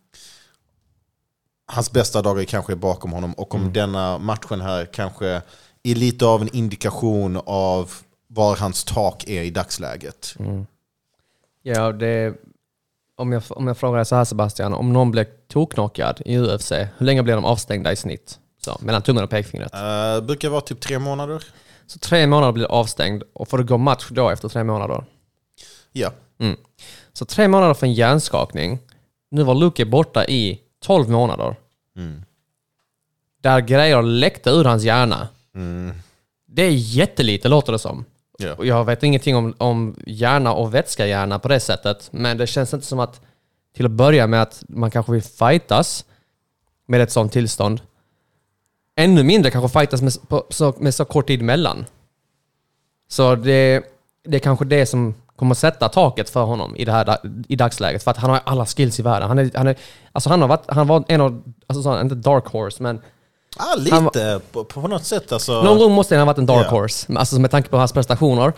hans 1.68 1.92
bästa 1.92 2.22
dagar 2.22 2.44
kanske 2.44 2.74
är 2.74 2.78
bakom 2.78 3.12
honom 3.12 3.34
och 3.34 3.56
om 3.56 3.74
denna 3.74 4.18
matchen 4.18 4.62
här 4.62 4.86
kanske 4.86 5.42
är 5.84 5.96
lite 5.96 6.26
av 6.26 6.42
en 6.42 6.56
indikation 6.56 7.42
av 7.46 7.92
var 8.28 8.56
hans 8.56 8.84
tak 8.84 9.24
är 9.28 9.44
i 9.44 9.50
dagsläget. 9.50 10.36
Ja, 11.62 11.92
det... 11.92 12.34
Om 13.16 13.32
jag, 13.32 13.44
om 13.50 13.68
jag 13.68 13.78
frågar 13.78 13.98
dig 13.98 14.06
så 14.06 14.16
här 14.16 14.26
Sebastian, 14.26 14.74
om 14.74 14.94
någon 14.94 15.12
blir 15.12 15.28
toknockad 15.48 16.22
i 16.26 16.38
UFC, 16.38 16.72
hur 16.72 17.06
länge 17.06 17.24
blir 17.24 17.36
de 17.36 17.46
avstängda 17.46 17.92
i 17.92 17.96
snitt? 17.96 18.40
Så, 18.66 18.78
mellan 18.82 19.02
tummen 19.02 19.24
och 19.24 19.30
pekfingret. 19.30 19.74
Uh, 19.74 20.26
brukar 20.26 20.50
vara 20.50 20.62
typ 20.62 20.80
tre 20.80 21.00
månader. 21.00 21.44
Så 21.88 22.00
tre 22.00 22.28
månader 22.28 22.52
blir 22.54 22.66
avstängd 22.66 23.24
och 23.34 23.48
får 23.48 23.58
det 23.58 23.64
gå 23.64 23.78
match 23.78 24.08
då 24.10 24.30
efter 24.30 24.50
tre 24.50 24.64
månader. 24.64 25.06
Ja. 25.92 26.12
Så 27.14 27.26
tre 27.26 27.48
månader 27.48 27.74
för 27.74 27.88
en 27.88 27.94
hjärnskakning. 27.94 28.80
Nu 29.32 29.44
var 29.44 29.56
Luke 29.56 29.86
borta 29.86 30.26
i 30.26 30.60
12 30.80 31.10
månader. 31.10 31.56
Där 33.42 33.60
grejer 33.60 34.02
läckte 34.02 34.50
ur 34.50 34.64
hans 34.64 34.84
hjärna. 34.84 35.28
Det 36.46 36.62
är 36.64 36.72
jättelite 36.72 37.50
låter 37.50 37.72
det 37.72 37.80
som. 37.80 38.06
Och 38.58 38.66
jag 38.66 38.86
vet 38.86 39.04
ingenting 39.04 39.36
om, 39.36 39.54
om 39.58 39.96
hjärna 40.06 40.54
och 40.54 40.74
vätska-hjärna 40.74 41.40
på 41.40 41.48
det 41.48 41.60
sättet. 41.60 42.10
Men 42.12 42.38
det 42.38 42.48
känns 42.48 42.74
inte 42.74 42.86
som 42.86 43.00
att, 43.00 43.22
till 43.76 43.86
att 43.86 43.92
börja 43.92 44.28
med, 44.28 44.42
att 44.42 44.64
man 44.68 44.92
kanske 44.92 45.12
vill 45.12 45.22
fightas 45.22 46.06
med 46.86 47.02
ett 47.02 47.12
sånt 47.12 47.34
tillstånd. 47.34 47.82
Ännu 48.96 49.24
mindre 49.24 49.52
kanske 49.52 49.80
fightas 49.80 50.02
med, 50.02 50.30
på, 50.30 50.46
så, 50.50 50.74
med 50.80 50.94
så 50.94 51.06
kort 51.06 51.28
tid 51.28 51.42
emellan. 51.42 51.86
Så 53.08 53.36
det, 53.36 53.84
det 54.24 54.38
är 54.38 54.40
kanske 54.40 54.66
det 54.66 54.86
som 54.86 55.16
kommer 55.38 55.56
sätta 55.56 55.90
taket 55.90 56.30
för 56.30 56.44
honom 56.44 56.76
i, 56.76 56.86
det 56.86 56.92
här, 56.92 57.18
i 57.48 57.56
dagsläget. 57.56 58.04
För 58.04 58.12
att 58.12 58.18
han 58.18 58.30
har 58.30 58.40
alla 58.44 58.66
skills 58.66 59.00
i 59.00 59.04
världen. 59.04 59.28
Han, 59.28 59.40
är, 59.40 59.52
han, 59.56 59.68
är, 59.68 59.76
alltså 60.12 60.30
han 60.30 60.42
har 60.42 60.48
varit 60.48 60.64
han 60.68 60.88
var 60.88 61.04
en 61.08 61.22
av, 61.22 61.44
alltså 61.68 61.84
så, 61.84 62.02
inte 62.02 62.16
dark 62.16 62.48
horse, 62.48 62.84
men 62.84 63.02
Ah, 63.60 63.76
lite 63.76 63.96
Han 63.96 64.10
på, 64.52 64.64
på 64.64 64.88
något 64.88 65.04
sätt. 65.06 65.32
Alltså. 65.32 65.64
någon 65.64 65.78
gång 65.78 65.92
måste 65.92 66.16
han 66.16 66.20
ha 66.22 66.26
varit 66.26 66.38
en 66.38 66.46
dark 66.46 66.68
Ja. 66.70 66.72
horse. 66.80 67.14
Alltså 67.16 67.40
med 67.40 67.52
tanke 67.52 67.70
på 67.70 67.78
hans 67.78 67.92
prestationer. 67.94 68.54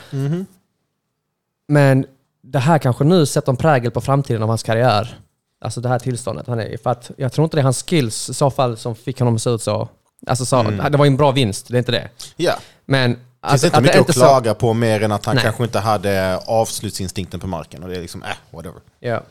Men 1.67 2.05
det 2.43 2.59
här 2.59 2.77
kanske 2.77 3.03
nu 3.03 3.25
sätter 3.25 3.51
en 3.51 3.57
prägel 3.57 3.91
på 3.91 4.01
framtiden 4.01 4.43
av 4.43 4.49
hans 4.49 4.63
karriär. 4.63 5.19
Alltså 5.61 5.81
det 5.81 5.89
här 5.89 5.99
tillståndet 5.99 6.47
han 6.47 6.59
är 6.59 6.65
i. 6.65 6.77
För 6.77 6.89
att 6.89 7.11
jag 7.17 7.31
tror 7.33 7.43
inte 7.43 7.57
det 7.57 7.61
är 7.61 7.63
hans 7.63 7.83
skills 7.83 8.29
i 8.29 8.33
så 8.33 8.49
fall 8.51 8.77
som 8.77 8.95
fick 8.95 9.19
honom 9.19 9.35
att 9.35 9.41
se 9.41 9.49
ut 9.49 9.61
så. 9.61 9.89
Alltså 10.27 10.45
så, 10.45 10.63
det 10.63 10.97
var 10.97 11.05
ju 11.05 11.09
en 11.11 11.17
bra 11.17 11.31
vinst, 11.31 11.67
det 11.67 11.75
är 11.77 11.79
inte 11.79 11.91
det. 11.91 12.09
Ja. 12.35 12.53
Men 12.85 13.17
Det 13.41 13.47
finns 13.49 13.51
alltså, 13.51 13.67
inte 13.67 13.77
att 13.77 13.83
mycket 13.83 13.93
det 13.95 13.99
att 14.01 14.07
inte 14.07 14.13
så- 14.13 14.25
klaga 14.25 14.53
på 14.53 14.73
mer 14.73 15.03
än 15.03 15.11
att 15.11 15.25
han 15.25 15.35
Nej. 15.35 15.43
kanske 15.43 15.63
inte 15.63 15.79
hade 15.79 16.37
avslutsinstinkten 16.37 17.39
på 17.39 17.47
marken. 17.47 17.83
Och 17.83 17.89
det 17.89 17.95
är 17.97 18.01
liksom, 18.01 18.23
äh, 18.23 18.29
whatever. 18.51 18.81
Ja. 18.99 19.23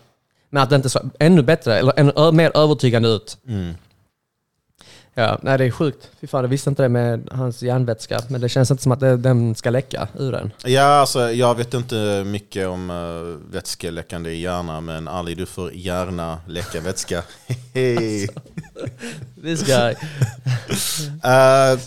Men 0.50 0.62
att 0.62 0.70
det 0.70 0.76
inte 0.76 0.88
så 0.88 1.10
ännu 1.18 1.42
bättre, 1.42 1.78
eller 1.78 1.92
ännu 1.96 2.32
mer 2.32 2.56
övertygande 2.56 3.08
ut. 3.08 3.38
Ja, 5.14 5.38
nej 5.42 5.58
det 5.58 5.64
är 5.64 5.70
sjukt. 5.70 6.10
Fy 6.20 6.26
fan, 6.26 6.44
jag 6.44 6.48
visste 6.48 6.70
inte 6.70 6.82
det 6.82 6.88
med 6.88 7.28
hans 7.32 7.62
hjärnvätska. 7.62 8.20
Men 8.28 8.40
det 8.40 8.48
känns 8.48 8.70
inte 8.70 8.82
som 8.82 8.92
att 8.92 9.00
det, 9.00 9.16
den 9.16 9.54
ska 9.54 9.70
läcka 9.70 10.08
ur 10.18 10.32
den. 10.32 10.50
Ja, 10.64 10.82
alltså, 10.82 11.30
jag 11.32 11.54
vet 11.54 11.74
inte 11.74 12.24
mycket 12.26 12.66
om 12.68 12.90
uh, 12.90 13.38
vätskeläckande 13.52 14.30
i 14.30 14.40
hjärnan, 14.40 14.84
men 14.84 15.08
Ali, 15.08 15.34
du 15.34 15.46
får 15.46 15.72
gärna 15.72 16.40
läcka 16.46 16.80
vätska. 16.80 17.22
Hej. 17.74 18.28
This 19.42 19.62
guy. 19.66 19.94
Eh, 21.24 21.78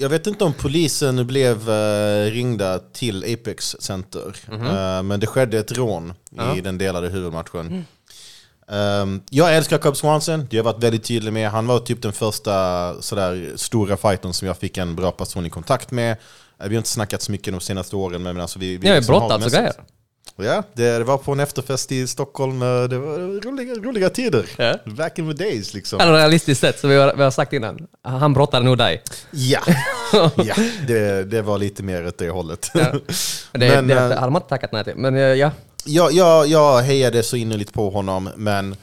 jag 0.00 0.08
vet 0.08 0.26
inte 0.26 0.44
om 0.44 0.52
polisen 0.52 1.26
blev 1.26 1.70
eh, 1.70 2.30
ringda 2.30 2.78
till 2.78 3.34
Apex 3.34 3.76
Center, 3.80 4.36
Eh, 4.52 5.02
men 5.02 5.20
det 5.20 5.26
skedde 5.26 5.58
ett 5.58 5.72
rån 5.72 6.14
i 6.56 6.60
den 6.60 6.78
delade 6.78 7.08
huvudmatchen. 7.08 7.84
Um, 8.72 9.22
jag 9.30 9.56
älskar 9.56 9.78
Cub 9.78 9.96
Swanson, 9.96 10.38
det 10.40 10.56
har 10.56 10.56
jag 10.56 10.64
varit 10.72 10.82
väldigt 10.84 11.04
tydlig 11.04 11.32
med. 11.32 11.50
Han 11.50 11.66
var 11.66 11.78
typ 11.78 12.02
den 12.02 12.12
första 12.12 12.94
sådär, 13.02 13.52
stora 13.56 13.96
fighten 13.96 14.32
som 14.32 14.48
jag 14.48 14.56
fick 14.56 14.78
en 14.78 14.96
bra 14.96 15.10
person 15.12 15.46
i 15.46 15.50
kontakt 15.50 15.90
med. 15.90 16.10
Eh, 16.12 16.68
Vi 16.68 16.74
har 16.74 16.78
inte 16.78 16.88
snackat 16.88 17.22
så 17.22 17.32
mycket 17.32 17.52
de 17.54 17.60
senaste 17.60 17.96
åren, 17.96 18.22
men 18.22 18.40
alltså 18.40 18.58
vi... 18.58 18.76
vi 18.76 18.88
Ja, 18.88 18.94
liksom 18.94 19.14
har 19.14 19.20
brottats 19.20 19.46
och 19.46 19.52
grejer. 19.52 19.72
Ja, 20.36 20.62
det, 20.72 21.04
var 21.04 21.18
på 21.18 21.32
en 21.32 21.40
efterfest 21.40 21.92
i 21.92 22.06
Stockholm. 22.06 22.62
eh, 22.62 22.82
Det 22.82 22.98
var 22.98 23.18
roliga, 23.40 23.74
roliga 23.74 24.10
tider. 24.10 24.46
Ja. 24.56 24.76
Back 24.86 25.18
in 25.18 25.36
the 25.36 25.44
days 25.44 25.74
liksom. 25.74 26.00
Eller 26.00 26.12
realistiskt 26.12 26.60
sett, 26.60 26.78
som 26.80 26.90
vi 26.90 26.96
har, 26.96 27.14
vi 27.16 27.22
har 27.22 27.30
sagt 27.30 27.52
innan. 27.52 27.86
Han 28.02 28.32
brottade 28.34 28.64
nog 28.64 28.78
dig. 28.78 29.02
Ja, 29.30 29.60
ja 30.36 30.54
det, 30.86 31.24
det 31.30 31.42
var 31.42 31.58
lite 31.58 31.82
mer 31.82 32.06
åt 32.06 32.18
det 32.18 32.30
hållet. 32.30 32.70
Ja. 32.74 32.92
Det, 33.52 33.68
Men, 33.68 33.86
det 33.86 33.94
eh, 33.94 34.00
hade 34.02 34.30
man 34.32 34.42
inte 34.42 34.48
tackat 34.48 34.72
nej 34.72 34.84
till. 34.84 34.96
Men 34.96 35.16
eh, 35.16 35.20
ja, 35.22 35.50
jag, 35.84 36.12
jag, 36.12 36.46
jag 36.46 36.82
hejade 36.82 37.22
så 37.22 37.36
innerligt 37.36 37.72
på 37.72 37.90
honom, 37.90 38.30
men 38.36 38.76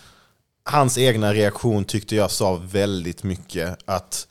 hans 0.66 0.98
egna 0.98 1.34
reaktion 1.34 1.86
tyckte 1.86 2.16
jag 2.16 2.32
sa 2.32 2.62
väldigt 2.72 3.24
mycket. 3.24 3.78
Att 3.86 4.28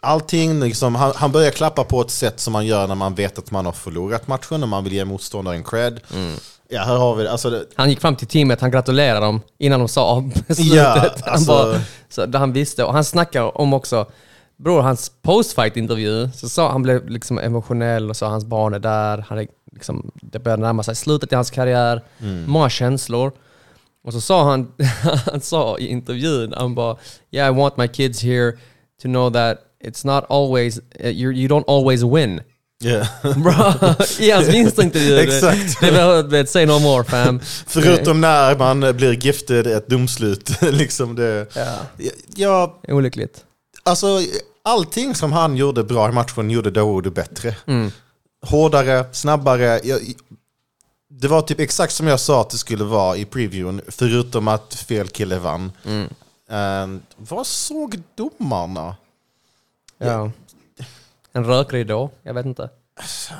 allting, 0.00 0.60
liksom, 0.60 0.94
han, 0.94 1.12
han 1.16 1.32
börjar 1.32 1.50
klappa 1.50 1.84
på 1.84 2.00
ett 2.00 2.10
sätt 2.10 2.40
som 2.40 2.52
man 2.52 2.66
gör 2.66 2.86
när 2.86 2.94
man 2.94 3.14
vet 3.14 3.38
att 3.38 3.50
man 3.50 3.66
har 3.66 3.72
förlorat 3.72 4.28
matchen 4.28 4.62
och 4.62 4.68
man 4.68 4.84
vill 4.84 4.92
ge 4.92 5.04
motståndaren 5.04 5.64
cred. 5.64 6.00
Ja, 6.70 6.82
här 6.82 6.96
har 6.96 7.14
vi 7.14 7.22
det. 7.22 7.30
Alltså, 7.30 7.50
det. 7.50 7.64
Han 7.74 7.90
gick 7.90 8.00
fram 8.00 8.16
till 8.16 8.26
teamet, 8.26 8.60
han 8.60 8.70
gratulerade 8.70 9.26
dem 9.26 9.40
innan 9.58 9.78
de 9.78 9.88
sa 9.88 10.20
beslutet. 10.48 10.74
Ja, 10.74 10.84
han, 11.24 11.32
alltså- 11.32 11.46
bara, 11.52 11.80
så, 12.08 12.26
det 12.26 12.38
han 12.38 12.52
visste. 12.52 12.84
Och 12.84 12.92
han 12.92 13.04
snackar 13.04 13.58
om 13.58 13.72
också, 13.72 14.06
bror, 14.56 14.80
hans 14.82 15.12
postfight-intervju, 15.22 16.30
så 16.34 16.48
sa 16.48 16.70
han 16.70 16.82
blev 16.82 17.08
liksom 17.08 17.38
emotionell 17.38 18.10
och 18.10 18.16
sa 18.16 18.28
hans 18.28 18.44
barn 18.44 18.74
är 18.74 18.78
där, 18.78 19.24
han 19.28 19.38
är, 19.38 19.46
liksom, 19.72 20.10
det 20.14 20.38
börjar 20.38 20.58
närma 20.58 20.82
sig 20.82 20.96
slutet 20.96 21.32
i 21.32 21.34
hans 21.34 21.50
karriär, 21.50 22.02
många 22.46 22.70
känslor. 22.70 23.32
Och 24.04 24.12
så 24.12 24.20
sa 24.20 24.44
han, 24.50 24.72
han 25.30 25.40
sa 25.40 25.78
i 25.78 25.86
intervjun, 25.86 26.54
han 26.56 26.74
bara 26.74 26.96
“Yeah, 27.30 27.54
I 27.54 27.58
want 27.58 27.76
my 27.76 27.88
kids 27.88 28.22
here 28.22 28.52
to 29.02 29.08
know 29.08 29.32
that 29.32 29.58
it's 29.84 30.06
not 30.06 30.24
always, 30.28 30.78
uh, 30.78 31.06
you 31.06 31.32
you 31.32 31.48
don't 31.48 31.64
always 31.68 32.02
win”. 32.02 32.40
Ja. 32.80 33.06
Bra, 33.36 33.74
i 34.18 34.30
hans 34.30 34.48
vinstintervju. 34.48 35.18
Exakt. 35.18 35.80
Det 35.80 35.90
var 35.90 36.46
say 36.46 36.66
no 36.66 36.78
more 36.78 37.04
fam. 37.04 37.40
Förutom 37.66 38.20
när 38.20 38.56
man 38.56 38.96
blir 38.96 39.12
gifted 39.26 39.66
ett 39.66 39.88
domslut. 39.88 40.50
liksom 40.72 41.14
det, 41.16 41.46
Ja. 41.54 41.76
ja, 42.36 42.80
Olyckligt. 42.88 43.44
alltså, 43.82 44.06
allting 44.64 45.14
som 45.14 45.32
han 45.32 45.56
gjorde 45.56 45.84
bra 45.84 46.08
i 46.08 46.12
matchen 46.12 46.50
gjorde 46.50 46.70
Dawood 46.70 47.12
bättre. 47.12 47.56
Hårdare, 48.46 49.04
snabbare. 49.12 49.80
Jag, 49.84 50.00
det 51.10 51.28
var 51.28 51.42
typ 51.42 51.60
exakt 51.60 51.92
som 51.94 52.06
jag 52.06 52.20
sa 52.20 52.40
att 52.40 52.50
det 52.50 52.58
skulle 52.58 52.84
vara 52.84 53.16
i 53.16 53.24
previewen, 53.24 53.80
förutom 53.88 54.48
att 54.48 54.74
fel 54.74 55.08
kille 55.08 55.38
vann. 55.38 55.72
Eh, 56.50 56.86
vad 57.16 57.46
såg 57.46 58.02
domarna? 58.14 58.96
Ja. 59.98 60.30
En 61.32 61.44
rökridå? 61.44 62.10
Jag 62.22 62.34
vet 62.34 62.46
inte. 62.46 62.70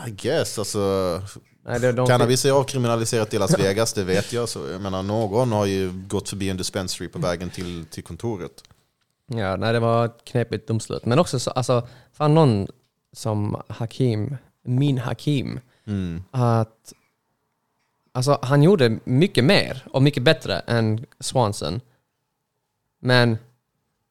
I 0.06 0.10
guess, 0.10 0.58
alltså... 0.58 1.22
Nej, 1.64 1.80
det, 1.80 1.92
de 1.92 2.06
Cannabis 2.06 2.44
är 2.44 2.50
avkriminaliserat 2.50 3.34
i 3.34 3.38
Las 3.38 3.58
Vegas, 3.58 3.92
det 3.92 4.04
vet 4.04 4.32
jag. 4.32 4.48
Så 4.48 4.68
jag 4.68 4.80
menar, 4.80 5.02
någon 5.02 5.52
har 5.52 5.66
ju 5.66 5.92
gått 5.92 6.28
förbi 6.28 6.50
en 6.50 6.56
dispensary 6.56 7.08
på 7.08 7.18
vägen 7.18 7.50
till, 7.50 7.86
till 7.90 8.04
kontoret. 8.04 8.64
Ja, 9.26 9.56
nej, 9.56 9.72
det 9.72 9.80
var 9.80 10.04
ett 10.04 10.24
knepigt 10.24 10.68
domslut. 10.68 11.04
Men 11.04 11.18
också, 11.18 11.38
så, 11.38 11.50
alltså, 11.50 11.88
fan 12.12 12.34
någon 12.34 12.66
som 13.12 13.62
Hakim, 13.68 14.36
min 14.62 14.98
Hakim, 14.98 15.60
att 16.30 16.92
alltså, 18.12 18.38
han 18.42 18.62
gjorde 18.62 18.98
mycket 19.04 19.44
mer 19.44 19.86
och 19.92 20.02
mycket 20.02 20.22
bättre 20.22 20.58
än 20.58 21.06
Swanson. 21.20 21.80
Men 23.00 23.38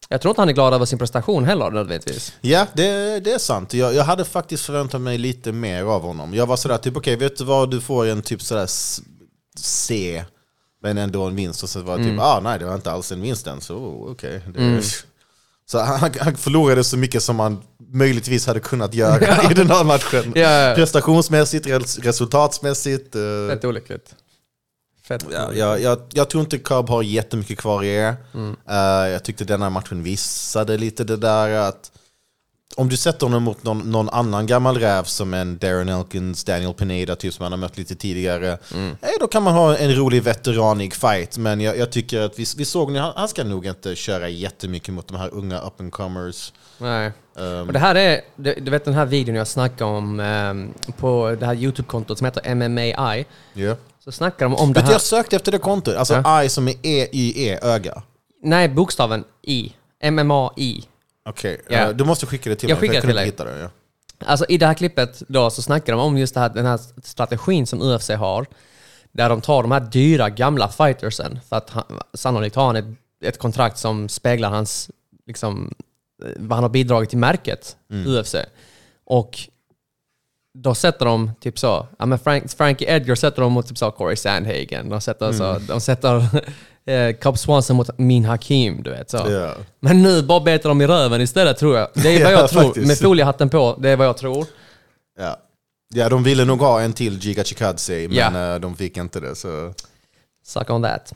jag 0.10 0.22
tror 0.22 0.30
inte 0.32 0.41
han 0.41 0.50
är 0.50 0.54
glad 0.54 0.74
över 0.74 0.86
sin 0.86 1.00
prestation 1.00 1.46
heller 1.46 1.72
nödvändigtvis. 1.72 2.34
Ja, 2.41 2.67
det, 2.74 3.20
det 3.20 3.32
är 3.32 3.38
sant. 3.38 3.74
Jag, 3.74 3.93
jag 3.96 4.04
hade 4.04 4.26
faktiskt 4.26 4.65
förväntat 4.65 5.02
mig 5.02 5.17
lite 5.17 5.52
mer 5.52 5.84
av 5.84 6.02
honom. 6.02 6.34
Jag 6.34 6.46
var 6.46 6.56
sådär, 6.58 6.78
typ 6.78 6.98
okej, 6.98 7.15
vet 7.15 7.38
du 7.38 7.43
vad, 7.43 7.72
du 7.72 7.82
får 7.82 8.06
en 8.06 8.22
typ 8.22 8.41
sådär 8.41 8.67
C, 9.58 10.24
men 10.84 10.98
ändå 10.98 11.24
en 11.24 11.36
vinst. 11.36 11.63
Och 11.63 11.70
så 11.70 11.82
var 11.82 11.98
det 11.98 12.04
typ, 12.04 12.20
ah 12.20 12.39
nej, 12.43 12.60
det 12.60 12.65
var 12.65 12.76
inte 12.76 12.91
alls 12.91 13.12
en 13.12 13.22
vinst 13.22 13.48
än, 13.48 13.62
så 13.62 13.76
oh, 13.76 14.12
okej. 14.12 14.41
Det- 14.54 14.82
Så 15.70 15.80
han, 15.80 16.12
han 16.20 16.36
förlorade 16.38 16.84
så 16.84 16.98
mycket 16.98 17.24
som 17.24 17.36
man 17.36 17.62
möjligtvis 17.93 18.48
hade 18.48 18.60
kunnat 18.60 18.93
göra 18.93 19.43
i 19.52 19.54
den 19.54 19.70
här 19.70 19.84
matchen. 19.84 20.32
Ja, 20.36 20.41
ja. 20.52 20.76
Prestationsmässigt, 20.76 21.65
res- 21.67 22.00
resultatsmässigt. 22.00 23.15
eh, 23.15 23.22
Fett 23.50 23.65
olyckligt. 23.65 24.15
Fett 25.08 25.26
Ja, 25.32 25.54
jag, 25.54 25.82
jag, 25.82 26.00
jag 26.13 26.30
tror 26.30 26.43
inte 26.43 26.58
Cobb 26.58 26.89
har 26.89 27.04
jättemycket 27.04 27.58
kvar 27.58 27.84
i 27.84 27.96
er. 27.96 28.15
Eh, 28.70 29.12
jag 29.12 29.24
tyckte 29.24 29.43
den 29.43 29.62
här 29.62 29.70
matchen 29.70 30.04
visade 30.04 30.78
lite 30.78 31.04
det 31.04 31.17
där 31.17 31.50
att 31.50 31.91
om 32.76 32.89
du 32.89 32.98
sätter 32.98 33.26
honom 33.26 33.43
mot 33.43 33.63
någon, 33.63 33.91
någon 33.91 34.10
annan 34.10 34.46
gammal 34.46 34.78
räv 34.78 35.04
som 35.04 35.34
en 35.34 35.58
Darren 35.58 35.89
Elkins, 35.89 36.43
Daniel 36.43 36.74
Pineda, 36.74 37.15
typ 37.15 37.34
som 37.34 37.43
man 37.43 37.52
har 37.52 37.58
mött 37.58 37.78
lite 37.78 37.96
tidigare, 37.96 38.52
eh, 38.52 39.10
då 39.20 39.28
kan 39.28 39.43
man 39.43 39.54
ha 39.54 39.78
en 39.78 39.96
rolig 39.96 40.24
veteranig 40.24 40.93
fight. 40.93 41.38
Men 41.38 41.62
jag, 41.62 41.78
jag 41.78 41.91
tycker 41.91 42.22
att 42.22 42.39
vi, 42.39 42.46
vi 42.58 42.65
såg 42.65 42.91
nu, 42.91 43.00
han, 43.00 43.13
han 43.15 43.28
ska 43.28 43.43
nog 43.43 43.65
inte 43.65 43.96
köra 43.96 44.30
jättemycket 44.30 44.93
mot 44.93 45.08
de 45.08 45.17
här 45.17 45.34
unga 45.34 45.60
up 45.60 45.82
and 45.82 45.91
comers. 45.91 46.54
Nej. 46.78 47.12
Ehm. 47.38 47.67
Och 47.67 47.74
det 47.74 47.80
här 47.80 47.96
är, 47.96 48.22
du, 48.36 48.56
du 48.62 48.72
vet 48.72 48.86
den 48.86 48.93
här 48.93 49.06
videon 49.06 49.36
jag 49.36 49.48
snackade 49.48 49.91
om 49.91 50.20
ehm, 50.20 50.74
på 50.98 51.36
det 51.39 51.46
här 51.46 51.56
YouTube-kontot 51.56 52.17
som 52.17 52.26
heter 52.26 52.56
MMAI. 52.56 53.26
Ja. 53.54 53.76
Så 54.08 54.12
snackar 54.12 54.46
de 54.46 54.56
om 54.56 54.74
det 54.74 54.82
här. 54.82 54.91
jag 54.91 55.02
sökte 55.02 55.36
efter 55.36 55.52
det 55.52 55.58
kontot, 55.60 55.96
alltså 55.96 56.13
Ja. 56.13 56.43
I 56.43 56.50
som 56.50 56.67
är 56.67 56.74
E-Y-E, 56.84 57.60
öga. 57.62 58.02
Nej, 58.43 58.70
bokstaven 58.70 59.24
I. 59.41 59.74
MMAI. 60.12 60.84
Okej, 61.30 61.62
Ja. 61.70 61.78
eh, 61.78 61.89
du 61.89 62.04
måste 62.04 62.26
skicka 62.26 62.50
det 62.50 62.56
till 62.56 62.70
Jag 62.70 62.76
mig, 62.76 62.80
för 62.80 62.82
skickar 62.88 62.93
jag 63.15 63.26
kunde 63.26 63.32
till 63.32 63.46
det. 63.46 63.60
Ja. 64.20 64.26
Alltså 64.28 64.46
i 64.50 64.58
det 64.58 64.65
här 64.67 64.74
klippet 64.74 65.24
då 65.28 65.50
så 65.50 65.62
snackar 65.62 65.93
de 65.93 66.02
om 66.02 66.17
just 66.17 66.34
det 66.34 66.39
här, 66.39 66.50
den 66.50 66.65
här 66.65 66.80
strategin 67.04 67.67
som 67.67 67.82
UFC 67.82 68.10
har. 68.10 68.46
Där 69.12 69.30
de 69.30 69.41
tar 69.41 69.62
de 69.62 69.72
här 69.72 69.80
dyra 69.80 70.30
gamla 70.30 70.67
fightersen. 70.70 71.39
För 71.50 71.56
att 71.56 71.70
han, 71.70 71.84
sannolikt 72.13 72.56
har 72.56 72.65
han 72.65 72.76
ett, 72.76 72.86
ett 73.26 73.38
kontrakt 73.39 73.78
som 73.78 74.10
speglar 74.10 74.50
hans, 74.50 74.89
liksom, 75.28 75.74
eh, 76.26 76.30
vad 76.38 76.56
han 76.56 76.63
har 76.63 76.70
bidragit 76.70 77.10
till 77.10 77.17
märket 77.20 77.76
UFC. 78.08 78.36
Och 79.06 79.39
då 80.63 80.76
sätter 80.76 81.06
de 81.06 81.32
typ 81.41 81.60
så, 81.60 81.88
ja 82.00 82.06
men 82.06 82.20
Frank, 82.20 82.52
Frankie 82.58 82.96
Edgar 82.96 83.15
sätter 83.15 83.41
de 83.41 83.52
mot 83.54 83.67
typ 83.67 83.78
så 83.78 83.91
Corey 83.91 84.15
Sandhagen. 84.15 84.89
De 84.89 85.02
sätter, 85.02 85.32
så, 85.32 85.60
de 85.67 85.82
sätter 85.82 86.15
eh, 86.86 87.13
Cobb 87.15 87.38
Swanson 87.39 87.76
mot 87.76 87.89
Min 87.98 88.26
Hakim, 88.26 88.84
du 88.84 88.89
vet 88.89 89.10
så. 89.10 89.17
Ja. 89.17 89.54
Men 89.80 90.02
nu 90.04 90.22
bara 90.22 90.39
betar 90.39 90.70
de 90.70 90.82
i 90.82 90.88
röven 90.88 91.22
istället 91.22 91.58
tror 91.58 91.78
jag. 91.78 91.88
Det 91.93 92.10
är 92.15 92.24
vad 92.24 92.34
Ja, 92.34 92.39
jag 92.39 92.50
tror. 92.50 92.62
faktiskt. 92.63 92.88
Med 92.88 92.98
foliehatten 93.00 93.50
på, 93.50 93.78
det 93.82 93.89
är 93.89 93.96
vad 93.96 94.08
jag 94.08 94.17
tror. 94.17 94.46
Ja. 95.20 95.38
ja, 95.93 96.10
de 96.10 96.24
ville 96.24 96.46
nog 96.46 96.60
ha 96.60 96.82
en 96.82 96.93
till 96.93 97.17
Giga 97.20 97.43
Chikadze, 97.43 98.08
men 98.08 98.13
Ja. 98.17 98.54
eh, 98.54 98.60
de 98.60 98.76
fick 98.76 98.98
inte 98.98 99.20
det. 99.20 99.36
Så. 99.36 99.74
Suck 100.46 100.70
on 100.70 100.84
that. 100.84 101.13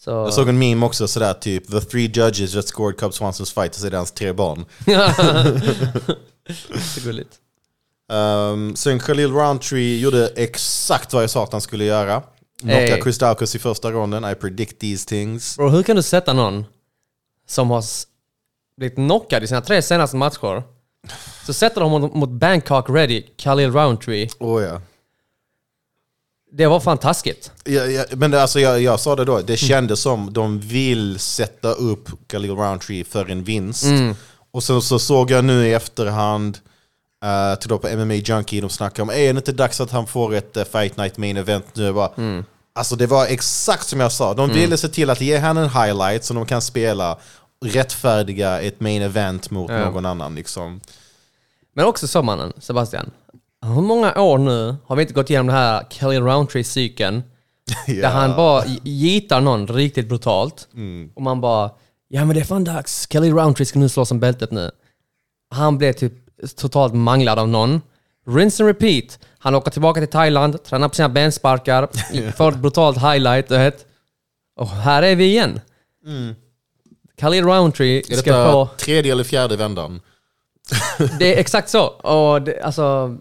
Så, 0.00 0.10
Jag 0.10 0.32
såg 0.34 0.48
en 0.48 0.58
meme 0.58 0.86
också 0.86 1.08
sådär 1.08 1.34
typ 1.34 1.70
The 1.70 1.80
three 1.80 2.10
judges 2.14 2.52
that 2.52 2.68
scored 2.68 2.96
Cub 2.98 3.14
Swansons 3.14 3.52
fight, 3.52 3.74
och 3.74 3.80
så 3.80 3.86
är 3.86 3.90
det 3.90 3.96
hans 3.96 4.12
tre 4.12 4.32
barn. 4.32 4.64
så 6.94 7.00
gulligt. 7.04 7.38
Um, 8.12 8.76
sen 8.76 8.98
Khalil 8.98 9.32
Roundtree 9.32 9.98
gjorde 9.98 10.32
exakt 10.36 11.12
vad 11.12 11.22
jag 11.22 11.30
sa 11.30 11.44
att 11.44 11.52
han 11.52 11.60
skulle 11.60 11.84
göra. 11.84 12.22
Knocka 12.60 12.76
Hey. 12.76 13.02
Chris 13.02 13.18
Daukus 13.18 13.54
i 13.54 13.58
första 13.58 13.90
ronden, 13.90 14.24
I 14.24 14.34
predict 14.34 14.78
these 14.78 15.08
things. 15.08 15.56
Bro, 15.56 15.68
hur 15.68 15.82
kan 15.82 15.96
du 15.96 16.02
sätta 16.02 16.32
någon 16.32 16.64
som 17.48 17.70
har 17.70 17.84
blivit 18.76 18.94
knockad 18.94 19.42
i 19.42 19.46
sina 19.46 19.60
tre 19.60 19.82
senaste 19.82 20.16
matcher, 20.16 20.62
så 21.46 21.52
sätter 21.52 21.80
de 21.80 21.90
mot, 21.90 22.14
mot 22.14 22.30
Bangkok 22.30 22.90
Ready, 22.90 23.22
Khalil 23.36 23.72
Roundtree. 23.72 24.28
Oh, 24.38 24.62
ja. 24.62 24.80
Det 26.52 26.66
var 26.66 26.80
fan 26.80 26.98
taskigt. 26.98 27.52
Ja, 27.64 27.84
ja, 27.84 28.04
men 28.10 28.34
alltså, 28.34 28.60
jag, 28.60 28.82
jag 28.82 29.00
sa 29.00 29.16
det 29.16 29.24
då, 29.24 29.40
det 29.40 29.56
kändes 29.56 30.00
som 30.00 30.32
de 30.32 30.60
vill 30.60 31.18
sätta 31.18 31.72
upp 31.72 32.08
Khalil 32.26 32.50
Roundtree 32.50 33.04
för 33.04 33.30
en 33.30 33.44
vinst. 33.44 33.84
Och 34.50 34.62
så, 34.62 34.80
så 34.80 34.98
såg 34.98 35.30
jag 35.30 35.44
nu 35.44 35.66
i 35.66 35.72
efterhand, 35.72 36.58
uh, 37.24 37.54
till 37.60 37.68
då 37.68 37.78
på 37.78 37.88
MMA 37.96 38.14
Junkie, 38.14 38.60
de 38.60 38.70
snackar 38.70 39.02
om 39.02 39.10
är 39.10 39.14
det 39.14 39.28
inte 39.28 39.52
dags 39.52 39.80
att 39.80 39.90
han 39.90 40.06
får 40.06 40.34
ett 40.34 40.56
eh, 40.56 40.64
Fight 40.64 40.96
Night 40.96 41.16
Main 41.16 41.36
Event 41.36 41.66
nu? 41.74 41.84
Jag 41.84 41.94
Bara, 41.94 42.10
Alltså 42.74 42.96
det 42.96 43.06
var 43.06 43.26
exakt 43.26 43.86
som 43.86 44.00
jag 44.00 44.12
sa, 44.12 44.34
de 44.34 44.48
ville 44.50 44.76
se 44.76 44.88
till 44.88 45.10
att 45.10 45.20
ge 45.20 45.38
han 45.38 45.56
en 45.56 45.68
highlight 45.68 46.24
som 46.24 46.36
de 46.36 46.46
kan 46.46 46.62
spela, 46.62 47.18
rättfärdiga 47.64 48.60
ett 48.60 48.80
main 48.80 49.02
event 49.02 49.50
mot 49.50 49.70
Ja. 49.70 49.78
någon 49.90 50.06
annan. 50.06 50.34
Liksom. 50.34 50.80
Men 51.74 51.84
också 51.84 52.08
så 52.08 52.22
mannen, 52.22 52.52
Sebastian. 52.58 53.10
Hur 53.66 53.82
många 53.82 54.20
år 54.20 54.38
nu 54.38 54.76
har 54.86 54.96
vi 54.96 55.02
inte 55.02 55.14
gått 55.14 55.30
igenom 55.30 55.46
den 55.46 55.56
här 55.56 55.82
Khalil 55.90 56.22
Roundtree-cykeln? 56.22 57.22
Där 57.86 58.10
han 58.10 58.36
bara 58.36 58.64
gitar 58.82 59.40
någon 59.40 59.66
riktigt 59.66 60.08
brutalt. 60.08 60.68
Och 61.14 61.22
man 61.22 61.40
bara, 61.40 61.70
ja 62.08 62.24
men 62.24 62.34
det 62.34 62.40
är 62.40 62.44
fan 62.44 62.64
dags. 62.64 63.06
Khalil 63.06 63.34
Roundtree 63.34 63.66
ska 63.66 63.78
nu 63.78 63.88
slåss 63.88 64.10
om 64.10 64.20
bältet 64.20 64.50
nu. 64.50 64.70
Han 65.54 65.78
blev 65.78 65.92
typ 65.92 66.12
totalt 66.56 66.94
manglad 66.94 67.38
av 67.38 67.48
någon. 67.48 67.80
Rinse 68.26 68.62
and 68.62 68.68
repeat. 68.68 69.18
Han 69.38 69.54
åker 69.54 69.70
tillbaka 69.70 70.00
till 70.00 70.08
Thailand, 70.10 70.64
tränar 70.64 70.88
på 70.88 70.94
sina 70.94 71.08
bensparkar, 71.08 71.88
får 72.36 72.48
ett 72.52 72.58
brutalt 72.58 72.96
highlight, 72.98 73.48
du 73.48 73.58
vet. 73.58 73.86
Och 74.56 74.68
här 74.68 75.02
är 75.02 75.16
vi 75.16 75.24
igen. 75.24 75.60
Khalil 77.20 77.44
Roundtree 77.44 77.98
Är 77.98 78.02
ska 78.02 78.16
detta 78.16 78.52
få... 78.52 78.68
tredje 78.78 79.12
eller 79.12 79.24
fjärde 79.24 79.56
vändan? 79.56 80.00
Det 81.18 81.34
är 81.34 81.40
exakt 81.40 81.68
så. 81.70 81.86
Och 81.86 82.42
det, 82.42 82.62
alltså, 82.62 83.16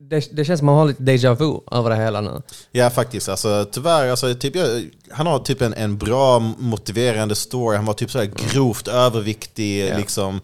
det, 0.00 0.36
det 0.36 0.44
känns 0.44 0.58
som 0.58 0.68
att 0.68 0.72
man 0.72 0.78
har 0.78 0.86
lite 0.88 1.02
déjà 1.02 1.34
vu 1.34 1.60
över 1.78 1.90
det 1.90 1.96
hela 1.96 2.20
nu. 2.20 2.42
Ja 2.70 2.90
faktiskt, 2.90 3.28
alltså, 3.28 3.66
tyvärr, 3.72 4.08
alltså, 4.10 4.34
typ, 4.34 4.56
jag, 4.56 4.90
han 5.10 5.26
har 5.26 5.38
typ 5.38 5.62
en, 5.62 5.74
en 5.74 5.98
bra 5.98 6.38
motiverande 6.38 7.34
story, 7.34 7.76
han 7.76 7.86
var 7.86 7.94
typ 7.94 8.10
sådär 8.10 8.30
grovt 8.52 8.88
överviktig 8.88 9.88
Ja. 9.88 9.96
liksom, 9.98 10.40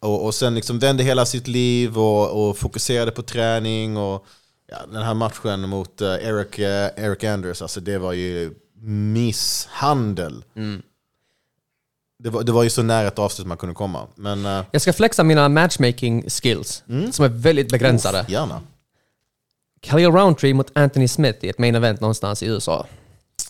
och, 0.00 0.24
och 0.24 0.34
sen 0.34 0.54
liksom 0.54 0.78
vände 0.78 1.02
hela 1.02 1.26
sitt 1.26 1.48
liv 1.48 1.98
och, 1.98 2.48
och 2.48 2.58
fokuserade 2.58 3.10
på 3.10 3.22
träning 3.22 3.96
och 3.96 4.26
ja, 4.70 4.76
den 4.92 5.02
här 5.02 5.14
matchen 5.14 5.68
mot 5.68 6.00
eh, 6.00 6.08
Eric, 6.14 6.58
eh, 6.58 6.90
Eric 6.96 7.24
Anders, 7.24 7.62
alltså 7.62 7.80
det 7.80 7.98
var 7.98 8.12
ju 8.12 8.54
misshandel. 8.82 10.44
Det, 12.18 12.30
var, 12.30 12.42
det 12.42 12.52
var 12.52 12.62
ju 12.62 12.70
så 12.70 12.82
nära 12.82 13.08
ett 13.08 13.18
avslut 13.18 13.46
man 13.46 13.56
kunde 13.56 13.74
komma. 13.74 14.06
Men 14.14 14.46
eh, 14.46 14.64
Jag 14.70 14.82
ska 14.82 14.92
flexa 14.92 15.24
mina 15.24 15.48
matchmaking 15.48 16.30
skills, 16.30 16.82
som 17.12 17.24
är 17.24 17.28
väldigt 17.28 17.70
begränsade. 17.70 18.26
gärna. 18.28 18.60
Khalil 19.82 20.10
Roundtree 20.12 20.54
mot 20.54 20.70
Anthony 20.74 21.08
Smith 21.08 21.44
i 21.44 21.48
ett 21.48 21.58
main 21.58 21.74
event 21.74 22.00
någonstans 22.00 22.42
i 22.42 22.46
USA. 22.46 22.86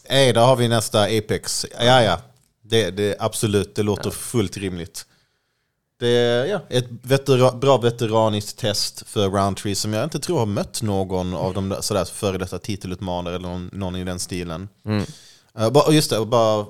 Ey, 0.05 0.33
där 0.33 0.41
har 0.47 0.57
vi 0.57 0.69
nästa 0.69 1.03
Apex. 1.03 1.67
Ja, 1.81 2.03
ja. 2.03 2.21
Det, 2.63 2.91
det, 2.91 3.17
absolut, 3.19 3.75
det 3.75 3.83
låter 3.83 4.11
fullt 4.11 4.57
rimligt. 4.57 5.07
Det 5.99 6.09
är 6.09 6.45
ja, 6.47 6.61
ett 6.69 6.87
vetera, 7.03 7.53
bra 7.53 7.79
veteraniskt 7.79 8.59
test 8.59 9.03
för 9.07 9.29
Roundtree 9.29 9.75
som 9.75 9.93
jag 9.93 10.05
inte 10.05 10.19
tror 10.19 10.39
har 10.39 10.47
mött 10.47 10.83
någon 10.83 11.35
av 11.35 11.55
de 11.55 11.69
där, 11.69 11.81
sådär 11.81 12.05
före 12.05 12.39
detta 12.39 12.59
titelutmanare 12.59 13.35
eller 13.35 13.49
någon, 13.49 13.71
någon 13.73 13.97
i 13.97 14.05
den 14.05 14.19
stilen. 14.19 14.69
Eh, 15.59 15.71
bara, 15.71 15.85
och 15.85 15.95
just 15.95 16.11
det, 16.11 16.25
bara, 16.27 16.67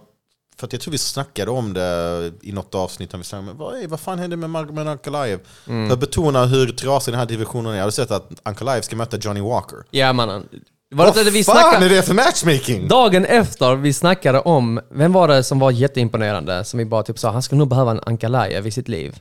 för 0.57 0.67
att 0.67 0.73
jag 0.73 0.83
tror 0.83 0.93
vi 0.93 0.99
snackade 0.99 1.51
om 1.51 1.73
det 1.73 2.33
i 2.43 2.53
något 2.53 2.75
avsnitt. 2.75 3.13
När 3.13 3.19
vi 3.19 3.25
snackade, 3.25 3.47
men 3.47 3.57
vad, 3.57 3.75
ey, 3.77 3.87
vad 3.87 4.01
fan 4.01 4.19
hände 4.19 4.37
med 4.37 4.51
Magomed 4.51 4.89
Ankalaev? 4.89 5.41
För 5.65 5.93
att 5.93 6.01
betona 6.01 6.45
hur 6.45 6.67
trasig 6.73 7.13
den 7.13 7.19
här 7.19 7.27
divisionen 7.27 7.73
är. 7.73 7.77
Jag 7.77 7.83
hade 7.83 7.93
sett 7.93 8.11
att 8.11 8.31
Ankalaev 8.43 8.83
ska 8.83 8.97
möta 8.97 9.17
Johnny 9.17 9.41
Walker. 9.41 9.79
Ja 9.91 10.13
mannen. 10.13 10.49
Var 10.91 11.07
det 11.07 11.25
Vad 11.25 11.33
vi 11.33 11.45
fan 11.45 11.83
är 11.83 11.89
det 11.89 12.03
för 12.03 12.15
matchmaking? 12.15 12.89
Dagen 12.89 13.25
efter 13.25 13.75
vi 13.77 13.93
snackade 13.93 14.41
om, 14.41 14.81
vem 14.91 15.13
var 15.13 15.29
det 15.29 15.43
som 15.45 15.59
var 15.59 15.71
jätteimponerande? 15.71 16.65
Som 16.65 16.79
vi 16.79 16.85
bara 16.85 17.03
typ 17.03 17.19
sa, 17.19 17.31
han 17.31 17.43
skulle 17.43 17.59
nog 17.59 17.69
behöva 17.69 17.91
en 17.91 18.01
Ankalaev 18.07 18.67
i 18.67 18.71
sitt 18.71 18.89
liv. 18.89 19.21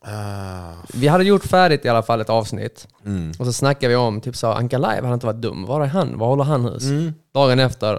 Ah, 0.00 0.72
Vi 0.94 1.08
hade 1.08 1.24
gjort 1.24 1.44
färdigt 1.44 1.84
i 1.84 1.88
alla 1.88 2.02
fall 2.02 2.20
ett 2.20 2.30
avsnitt. 2.30 2.88
Mm. 3.06 3.32
Och 3.38 3.46
så 3.46 3.52
snackade 3.52 3.88
vi 3.88 3.96
om, 3.96 4.20
typ 4.20 4.36
sa 4.36 4.54
Ankalaev 4.54 5.02
hade 5.04 5.14
inte 5.14 5.26
varit 5.26 5.40
dum. 5.42 5.66
Var 5.66 5.80
är 5.80 5.86
han? 5.86 6.18
Var 6.18 6.26
håller 6.26 6.44
han 6.44 6.64
hus? 6.64 6.82
Mm. 6.82 7.14
Dagen 7.34 7.58
efter, 7.60 7.98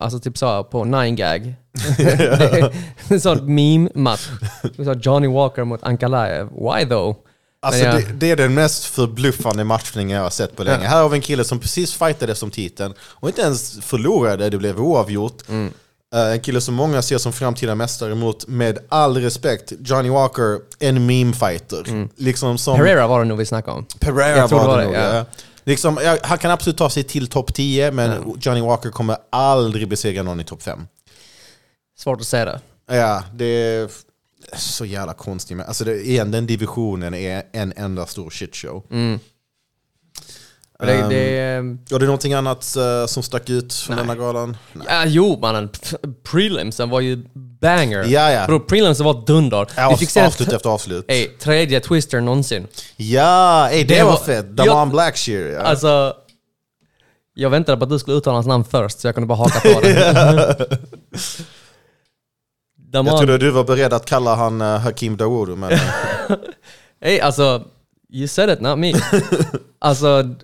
alltså 0.00 0.18
typ 0.18 0.38
sa 0.38 0.62
på 0.62 0.84
9gag. 0.84 1.54
en 3.08 3.20
sån 3.20 3.54
meme-match. 3.54 4.28
Vi 4.76 4.84
sa 4.84 4.92
Johnny 4.92 5.28
Walker 5.28 5.64
mot 5.64 5.82
Ankalaev. 5.82 6.48
Why 6.48 6.86
though? 6.88 7.16
Alltså 7.66 7.84
Men 7.84 7.94
ja. 7.94 8.00
det, 8.06 8.12
det 8.12 8.30
är 8.30 8.36
den 8.36 8.54
mest 8.54 8.84
förbluffande 8.84 9.64
matchningen 9.64 10.16
jag 10.16 10.22
har 10.24 10.30
sett 10.30 10.56
på 10.56 10.64
länge. 10.64 10.86
Här 10.86 11.02
har 11.02 11.08
vi 11.08 11.16
en 11.16 11.22
kille 11.22 11.44
som 11.44 11.58
precis 11.60 11.94
fightade 11.94 12.34
som 12.34 12.50
titeln 12.50 12.94
och 13.00 13.28
inte 13.28 13.40
ens 13.42 13.80
förlorade, 13.80 14.50
det 14.50 14.58
blev 14.58 14.80
oavgjort. 14.80 15.48
Mm. 15.48 15.72
Eh, 16.14 16.32
en 16.32 16.40
kille 16.40 16.60
som 16.60 16.74
många 16.74 17.02
ser 17.02 17.18
som 17.18 17.32
framtida 17.32 17.74
mästare 17.74 18.14
mot, 18.14 18.46
med 18.48 18.78
all 18.88 19.16
respekt, 19.16 19.72
Johnny 19.80 20.08
Walker, 20.08 20.58
en 20.78 21.06
meme-fighter. 21.06 22.08
Liksom 22.16 22.58
som 22.58 22.74
Mm. 22.74 22.86
Pereira 22.86 23.06
var 23.06 23.18
det 23.18 23.24
nog 23.24 23.38
vi 23.38 23.46
snackade 23.46 23.76
om. 23.76 23.86
Pereira 23.98 24.36
Jag 24.38 24.48
tror 24.48 24.58
var 24.58 24.78
det 24.78 24.84
var 24.84 24.84
nog. 24.84 24.94
ja. 24.94 25.14
ja. 25.14 25.24
Liksom, 25.64 25.98
ja, 26.02 26.16
han 26.22 26.38
kan 26.38 26.50
absolut 26.50 26.78
ta 26.78 26.90
sig 26.90 27.02
till 27.04 27.26
topp 27.26 27.54
10, 27.54 27.90
men 27.90 28.34
Johnny 28.40 28.60
Walker 28.60 28.90
kommer 28.90 29.16
aldrig 29.30 29.88
besegra 29.88 30.22
någon 30.22 30.40
i 30.40 30.44
topp 30.44 30.62
5. 30.62 30.86
Svårt 31.98 32.20
att 32.20 32.26
säga 32.26 32.44
det. 32.44 32.60
Ja, 32.96 33.22
det 33.34 33.44
är 33.44 33.88
så 34.56 34.84
jävla 34.84 35.14
konstigt. 35.14 35.56
Men 35.56 35.66
alltså 35.66 35.84
det, 35.84 36.00
igen, 36.06 36.30
den 36.30 36.46
divisionen 36.46 37.14
är 37.14 37.42
en 37.52 37.72
enda 37.76 38.06
stor 38.06 38.30
shitshow. 38.30 38.82
Det, 40.78 40.92
Ehm, 40.92 41.08
det, 41.08 41.40
ehm, 41.40 41.78
Var 41.90 41.98
det 41.98 42.04
någonting 42.04 42.32
annat 42.34 42.76
eh, 42.76 43.06
som 43.06 43.22
stack 43.22 43.50
ut 43.50 43.74
från 43.74 43.96
denna 43.96 44.14
galan? 44.14 44.56
Nej. 44.72 44.86
ja, 44.90 45.04
jo 45.06 45.38
mannen, 45.40 45.68
prelimsen 46.22 46.90
var 46.90 47.00
ju 47.00 47.24
banger. 47.60 48.04
Ja, 48.08 48.30
ja. 48.32 48.46
Bro, 48.46 48.60
prelimsen 48.60 49.06
var 49.06 49.26
dunder. 49.26 49.66
Ja, 49.76 49.90
vi 49.90 49.96
fick 49.96 50.10
se 50.10 50.20
avslut 50.26 50.52
efter 50.52 50.70
avslut. 50.70 51.04
Ey, 51.08 51.26
tredje 51.28 51.80
twister 51.80 52.20
någonsin. 52.20 52.66
Ja, 52.96 53.68
ey, 53.70 53.84
det, 53.84 53.94
Det 53.94 54.02
var, 54.04 54.10
var- 54.10 54.18
fett. 54.18 54.48
Damon 54.56 54.90
Blackshear. 54.90 55.48
Ja. 55.52 55.60
Alltså, 55.60 56.14
jag 57.34 57.50
väntade 57.50 57.78
på 57.78 57.84
att 57.84 57.90
du 57.90 57.98
skulle 57.98 58.16
uttala 58.16 58.34
hans 58.36 58.46
namn 58.46 58.64
först 58.64 59.00
så 59.00 59.08
jag 59.08 59.14
kunde 59.14 59.26
bara 59.26 59.38
haka 59.38 59.60
på 59.60 59.80
det. 59.82 60.66
Damon, 62.96 63.10
jag 63.12 63.18
trodde 63.18 63.38
du 63.38 63.50
var 63.50 63.64
beredd 63.64 63.92
att 63.92 64.06
kalla 64.06 64.34
han 64.34 64.60
uh, 64.62 64.78
Hakim 64.78 65.16
Dawood, 65.16 65.58
men... 65.58 65.72
eh, 65.72 65.80
Ey, 67.00 67.20
alltså, 67.20 67.64
you 68.10 68.28
said 68.28 68.50
it, 68.50 68.60
not 68.60 68.78
me. 68.78 68.92
alltså, 69.78 70.34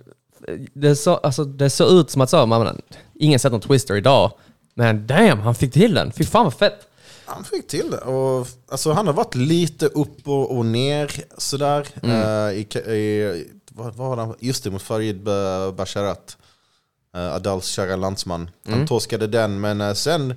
det 0.73 0.95
så, 0.95 1.15
alltså, 1.15 1.43
det 1.43 1.69
såg 1.69 1.91
ut 1.91 2.09
som 2.09 2.21
att 2.21 2.29
så, 2.29 2.45
man, 2.45 2.81
ingen 3.19 3.39
sett 3.39 3.51
någon 3.51 3.61
twister 3.61 3.95
idag. 3.95 4.31
Men 4.73 5.07
damn, 5.07 5.39
han 5.39 5.55
fick 5.55 5.73
till 5.73 5.93
den. 5.93 6.11
Fy 6.11 6.23
fan 6.23 6.43
vad 6.43 6.53
fett. 6.53 6.87
han 7.25 7.43
fick 7.43 7.67
till 7.67 7.91
det. 7.91 7.97
Och, 7.97 8.47
alltså, 8.71 8.91
han 8.91 9.07
har 9.07 9.13
varit 9.13 9.35
lite 9.35 9.85
upp 9.85 10.27
och, 10.27 10.57
och 10.57 10.65
ner 10.65 11.11
sådär. 11.37 11.87
Mm. 12.03 12.21
eh, 12.21 12.53
i, 12.53 12.93
i, 12.93 13.47
vad, 13.71 13.95
vad 13.95 14.17
det? 14.17 14.33
Just 14.39 14.63
det, 14.63 14.71
mot 14.71 14.81
Farid 14.81 15.23
Ba- 15.23 15.71
Basharat. 15.71 16.37
Uh, 17.17 17.33
Adals 17.35 17.65
kära 17.67 17.95
landsman. 17.95 18.49
Han 18.65 18.73
Mm. 18.73 18.87
torskade 18.87 19.27
den, 19.27 19.61
men 19.61 19.81
eh, 19.81 19.93
sen 19.93 20.33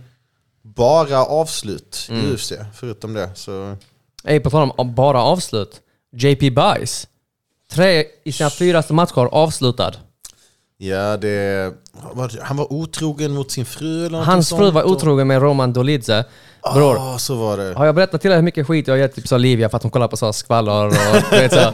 bara 0.74 1.24
avslut 1.24 2.06
Mm. 2.10 2.24
i 2.26 2.34
UFC. 2.34 2.52
Förutom 2.74 3.14
det. 3.14 3.30
Så, 3.34 3.76
Ey, 4.24 4.40
på 4.40 4.50
tal 4.50 4.70
om 4.76 4.94
bara 4.94 5.22
avslut. 5.22 5.80
JP 6.16 6.50
Bice. 6.50 7.06
Tre 7.72 8.04
i 8.24 8.32
sina 8.32 8.50
fyraste 8.50 8.92
matcher 8.94 9.28
avslutad. 9.32 9.92
ja, 10.78 11.16
det, 11.16 11.72
han 12.42 12.56
var 12.56 12.72
otrogen 12.72 13.34
mot 13.34 13.50
sin 13.50 13.66
fru 13.66 14.06
eller 14.06 14.18
Hans 14.18 14.50
fru 14.50 14.70
var 14.70 14.84
otrogen 14.84 15.26
med 15.26 15.42
Roman 15.42 15.72
Dolidze. 15.72 16.24
Bror, 16.74 16.96
Ja, 16.96 17.18
så 17.18 17.34
var 17.34 17.56
det. 17.56 17.74
har 17.74 17.86
jag 17.86 17.94
berättat 17.94 18.20
till 18.20 18.30
er 18.30 18.34
hur 18.36 18.42
mycket 18.42 18.66
skit 18.66 18.86
jag 18.86 18.94
har 18.94 18.98
gett 18.98 19.14
typ 19.14 19.28
så 19.28 19.38
Livia 19.38 19.68
för 19.68 19.76
att 19.76 19.82
hon 19.82 19.90
kollar 19.90 20.08
på 20.08 20.16
så 20.16 20.24
här 20.24 20.32
skvaller 20.32 20.86
och 20.86 20.92
vet, 21.32 21.52
så, 21.52 21.72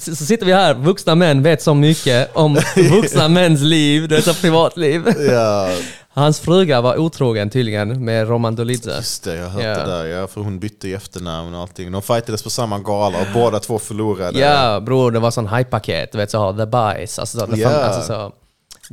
så, 0.00 0.16
så 0.16 0.24
sitter 0.26 0.46
vi 0.46 0.52
här, 0.52 0.74
vuxna 0.74 1.14
män 1.14 1.42
vet 1.42 1.62
så 1.62 1.74
mycket 1.74 2.36
om 2.36 2.58
vuxna 2.90 3.28
mäns 3.28 3.60
liv, 3.60 4.08
det 4.08 4.16
är 4.16 4.20
så 4.20 4.34
privatliv. 4.34 5.02
Ja, 5.30 5.68
Hans 6.14 6.40
fruga 6.40 6.80
var 6.80 6.96
otrogen 6.96 7.50
tydligen 7.50 8.04
med 8.04 8.28
Roman 8.28 8.54
Dolidze. 8.56 8.90
just 8.90 9.24
det. 9.24 9.36
Jag 9.36 9.48
hört 9.48 9.62
Ja. 9.62 9.68
det 9.78 9.84
där. 9.90 10.04
Ja, 10.04 10.26
för 10.26 10.40
hon 10.40 10.58
bytte 10.58 10.88
efternamn 10.90 11.54
och 11.54 11.60
allting. 11.60 11.92
De 11.92 12.02
fightades 12.02 12.42
på 12.42 12.50
samma 12.50 12.78
gala 12.78 13.18
och 13.20 13.26
båda 13.34 13.60
två 13.60 13.78
förlorade. 13.78 14.38
Ja 14.38 14.80
bror, 14.80 15.10
det 15.10 15.18
var 15.18 15.30
sån 15.30 15.48
hype-paket, 15.48 16.12
du 16.12 16.18
vet 16.18 16.30
så, 16.30 16.52
the 16.52 16.66
bice, 16.66 17.20
alltså 17.20 17.38
så, 17.40 17.46
the 17.46 17.60
Ja. 17.60 17.68
fam- 17.68 17.82
alltså, 17.82 18.02
så 18.12 18.32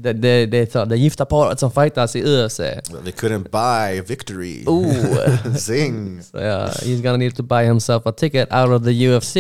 det, 0.02 0.14
det, 0.14 0.46
det, 0.46 0.86
det 0.86 0.98
gifta 0.98 1.26
paret 1.26 1.60
som 1.60 1.72
fightas 1.72 2.16
i 2.16 2.24
UFC. 2.24 2.58
They 2.58 3.12
couldn't 3.20 3.50
buy 3.52 4.02
victory. 4.02 4.64
Oh. 4.68 5.56
Zing! 5.58 6.24
Så, 6.24 6.38
ja, 6.38 6.68
he's 6.68 7.02
gonna 7.02 7.18
need 7.18 7.36
to 7.36 7.44
buy 7.44 7.64
himself 7.66 8.06
a 8.06 8.12
ticket 8.12 8.54
out 8.54 8.70
of 8.70 8.84
the 8.84 9.08
UFC. 9.08 9.36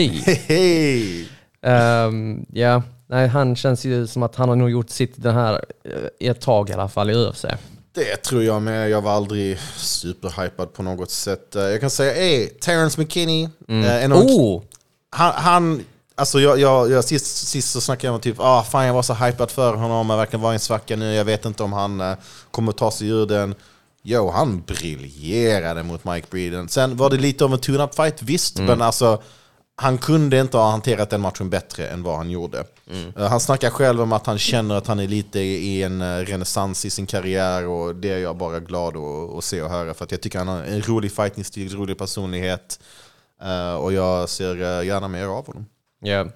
Hej! 0.47 1.27
Ehm, 1.65 2.45
Ja, 2.53 2.81
nej 3.11 3.27
han 3.27 3.55
känns 3.55 3.85
ju 3.85 4.07
som 4.07 4.23
att 4.23 4.35
han 4.35 4.49
har 4.49 4.55
nog 4.55 4.69
gjort 4.69 4.89
sitt 4.89 5.13
den 5.15 5.35
här 5.35 5.53
eh, 5.85 5.91
i 6.19 6.27
ett 6.27 6.41
tag 6.41 6.69
i 6.69 6.73
alla 6.73 6.89
fall 6.89 7.09
i 7.09 7.13
UFC. 7.15 7.45
Det 7.93 8.15
tror 8.17 8.43
jag 8.43 8.61
med. 8.61 8.89
Jag 8.89 9.01
var 9.01 9.11
aldrig 9.11 9.59
superhypad 9.77 10.73
på 10.73 10.83
något 10.83 11.11
sätt. 11.11 11.55
Eh, 11.55 11.61
Jag 11.61 11.81
kan 11.81 11.89
säga, 11.89 12.13
hey, 12.13 12.47
Terrence 12.47 12.99
McKinney. 13.01 13.43
eh, 13.67 14.03
en 14.03 14.13
Oh! 14.13 14.61
han, 15.09 15.33
han, 15.35 15.83
alltså 16.15 16.39
jag, 16.39 16.59
jag, 16.59 16.91
jag, 16.91 17.03
sist, 17.03 17.47
sist 17.47 17.71
så 17.71 17.81
snackade 17.81 18.07
jag 18.07 18.15
om 18.15 18.21
typ, 18.21 18.39
ah, 18.39 18.63
fan 18.63 18.85
jag 18.85 18.93
var 18.93 19.01
så 19.01 19.13
hypad 19.13 19.51
för 19.51 19.73
honom, 19.73 20.09
jag 20.09 20.17
verkar 20.17 20.37
vara 20.37 20.53
en 20.53 20.59
svacka 20.59 20.95
nu, 20.95 21.13
jag 21.13 21.25
vet 21.25 21.45
inte 21.45 21.63
om 21.63 21.73
han 21.73 22.01
eh, 22.01 22.13
kommer 22.51 22.71
ta 22.71 22.91
sig 22.91 23.07
ur 23.07 23.25
den. 23.25 23.55
Jo, 24.03 24.29
han 24.31 24.61
briljerade 24.61 25.83
mot 25.83 26.05
Mike 26.05 26.27
Breeden. 26.31 26.69
Sen 26.69 26.97
var 26.97 27.09
det 27.09 27.17
lite 27.17 27.45
av 27.45 27.53
en 27.53 27.59
tune-up 27.59 27.95
fight, 27.95 28.21
visst, 28.21 28.57
men 28.59 28.81
alltså 28.81 29.21
han 29.81 29.97
kunde 29.97 30.39
inte 30.39 30.57
ha 30.57 30.71
hanterat 30.71 31.09
den 31.09 31.21
matchen 31.21 31.49
bättre 31.49 31.87
än 31.87 32.03
vad 32.03 32.17
han 32.17 32.29
gjorde. 32.29 32.63
Eh, 33.15 33.27
han 33.27 33.39
snackar 33.39 33.69
själv 33.69 34.01
om 34.01 34.13
att 34.13 34.25
han 34.25 34.37
känner 34.37 34.75
att 34.75 34.87
han 34.87 34.99
är 34.99 35.07
lite 35.07 35.39
i 35.39 35.83
en 35.83 36.01
eh, 36.01 36.17
renässans 36.17 36.85
i 36.85 36.89
sin 36.89 37.05
karriär 37.05 37.67
och 37.67 37.95
det 37.95 38.09
är 38.09 38.17
jag 38.17 38.37
bara 38.37 38.59
glad 38.59 38.97
att, 38.97 39.37
att 39.37 39.43
se 39.43 39.61
och 39.61 39.69
höra 39.69 39.93
för 39.93 40.05
att 40.05 40.11
jag 40.11 40.21
tycker 40.21 40.39
han 40.39 40.47
har 40.47 40.63
en 40.63 40.81
rolig 40.81 41.11
fighting-stil, 41.11 41.75
rolig 41.75 41.97
personlighet. 41.97 42.79
Eh, 43.41 43.73
och 43.73 43.93
jag 43.93 44.29
ser 44.29 44.81
gärna 44.83 45.07
mer 45.07 45.25
av 45.25 45.47
honom. 45.47 45.65
Ja, 46.01 46.27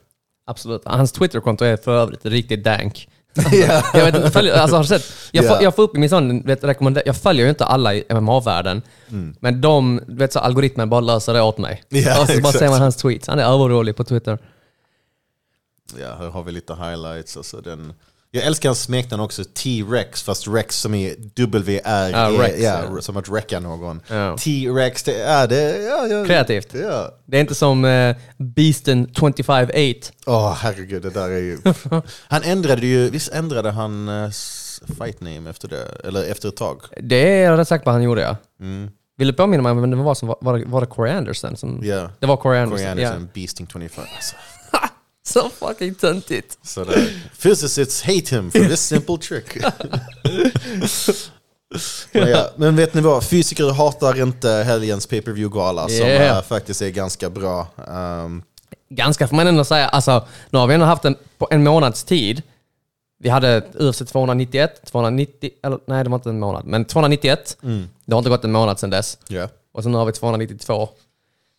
absolut. 0.45 0.81
Hans 0.85 1.11
Twitterkonto 1.11 1.65
är 1.65 1.77
för 1.77 1.91
övrigt 1.91 2.25
riktigt 2.25 2.63
dank. 2.63 3.09
Jag, 3.93 4.11
vet, 4.11 4.33
följer, 4.33 4.53
alltså, 4.53 4.75
har 4.75 4.83
du 4.83 4.87
sett? 4.87 5.03
Jag, 5.31 5.45
Ja. 5.45 5.49
får, 5.49 5.63
jag 5.63 5.75
får 5.75 5.83
upp 5.83 5.95
i 5.95 5.99
min 5.99 6.09
sån, 6.09 6.41
vet, 6.41 6.63
jag 7.05 7.17
följer 7.17 7.43
ju 7.45 7.49
inte 7.49 7.65
alla 7.65 7.93
i 7.95 8.03
MMA-världen, 8.09 8.81
men 9.39 9.61
de, 9.61 9.99
vet 10.07 10.33
så 10.33 10.39
algoritmen 10.39 10.89
bara 10.89 11.01
löser 11.01 11.33
det 11.33 11.41
åt 11.41 11.57
mig. 11.57 11.83
Ja, 11.89 12.21
och 12.21 12.29
så 12.29 12.41
bara 12.41 12.53
ser 12.53 12.69
man 12.69 12.81
hans 12.81 12.95
tweets. 12.95 13.27
Han 13.27 13.39
är 13.39 13.43
överrolig 13.43 13.95
på 13.95 14.03
Twitter. 14.03 14.37
Ja, 16.01 16.15
här 16.19 16.29
har 16.29 16.43
vi 16.43 16.51
lite 16.51 16.73
highlights. 16.75 17.37
Alltså 17.37 17.61
den. 17.61 17.93
Jag 18.31 18.43
älskar 18.43 18.69
hans 18.69 18.81
smeknamn 18.81 19.23
också, 19.23 19.43
T-Rex, 19.43 20.23
fast 20.23 20.47
Rex 20.47 20.75
som 20.79 20.93
är 20.93 21.15
W-R, 21.35 22.11
E, 22.13 22.41
Rex, 22.41 22.59
ja, 22.59 22.83
ja. 22.95 23.01
som 23.01 23.17
att 23.17 23.29
räcka 23.29 23.59
någon. 23.59 24.01
Ja. 24.07 24.37
T-Rex, 24.37 25.03
det 25.03 25.21
är 25.21 25.47
det. 25.47 25.83
Ja, 25.83 26.07
ja, 26.07 26.25
Kreativt. 26.25 26.73
Ja. 26.73 27.11
Det 27.25 27.37
är 27.37 27.41
inte 27.41 27.55
som 27.55 27.85
eh, 27.85 28.15
Beasten 28.37 29.07
25-8. 29.07 30.11
Åh 30.25 30.53
herregud, 30.53 31.01
det 31.01 31.09
där 31.09 31.29
är 31.29 31.39
ju... 31.39 31.57
Han 32.27 32.43
ändrade 32.43 32.87
ju, 32.87 33.09
visst 33.09 33.31
ändrade 33.33 33.71
han 33.71 34.09
uh, 34.09 34.29
fight 34.97 35.21
name 35.21 35.49
efter 35.49 35.67
det? 35.67 35.87
Eller 36.03 36.31
efter 36.31 36.49
ett 36.49 36.57
tag? 36.57 36.81
Det 37.01 37.29
är 37.29 37.43
jag 37.43 37.59
rätt 37.59 37.67
säker 37.67 37.83
på 37.85 37.91
han 37.91 38.03
gjorde 38.03 38.21
ja. 38.21 38.37
Mm. 38.59 38.89
Vill 39.17 39.27
du 39.27 39.33
påminna 39.33 39.63
mig 39.63 39.71
om 39.71 39.81
vem 39.81 39.91
det 39.91 39.97
var 39.97 40.15
som 40.15 40.27
var, 40.27 40.37
var, 40.41 40.57
det, 40.57 40.65
var 40.65 40.81
det 40.81 40.87
Corey 40.87 41.13
Anderson? 41.13 41.57
Som, 41.57 41.79
Ja. 41.83 42.09
Det 42.19 42.25
var 42.25 42.37
Corey 42.37 42.59
Anderson, 42.59 42.87
Corey. 42.87 43.05
Anderson, 43.05 43.29
Beasting 43.33 43.67
25. 43.67 44.03
Alltså, 44.15 44.35
Så 45.29 45.49
fucking 45.49 45.95
töntigt. 45.95 46.57
sådär. 46.67 47.09
Physicists 47.41 48.01
hate 48.03 48.35
him 48.35 48.51
for 48.51 48.59
this 48.59 48.81
simple 48.81 49.17
trick. 49.17 49.57
Men, 52.11 52.29
ja, 52.29 52.49
men 52.55 52.75
vet 52.75 52.93
ni 52.93 53.01
vad? 53.01 53.23
Fysiker 53.23 53.73
hatar 53.73 54.21
inte 54.21 54.49
helgens 54.49 55.07
pay 55.07 55.21
per 55.21 55.31
view 55.31 55.55
gala 55.59 55.87
som 55.87 55.95
Yeah. 56.07 56.37
eh, 56.37 56.43
faktiskt 56.43 56.81
är 56.81 56.89
ganska 56.89 57.29
bra. 57.29 57.67
Ehm, 57.87 58.43
Ganska 58.89 59.27
får 59.27 59.35
man 59.35 59.47
ändå 59.47 59.63
säga. 59.65 59.87
Alltså, 59.87 60.27
nu 60.49 60.59
har 60.59 60.67
vi 60.67 60.73
ändå 60.73 60.85
haft 60.85 61.05
en, 61.05 61.15
på 61.37 61.47
en 61.51 61.63
månads 61.63 62.03
tid. 62.03 62.41
Vi 63.19 63.29
hade 63.29 63.61
UFC 63.79 63.97
291, 64.11 64.81
290, 64.91 65.49
eller 65.63 65.79
nej 65.87 66.03
det 66.03 66.09
var 66.09 66.15
inte 66.17 66.29
en 66.29 66.39
månad, 66.39 66.65
men 66.65 66.85
291. 66.85 67.57
Det 68.05 68.13
har 68.13 68.17
inte 68.17 68.29
gått 68.29 68.43
en 68.43 68.51
månad 68.51 68.79
sedan 68.79 68.89
dess. 68.89 69.17
ja. 69.27 69.49
Och 69.73 69.83
så 69.83 69.89
nu 69.89 69.97
har 69.97 70.05
vi 70.05 70.11
292. 70.11 70.89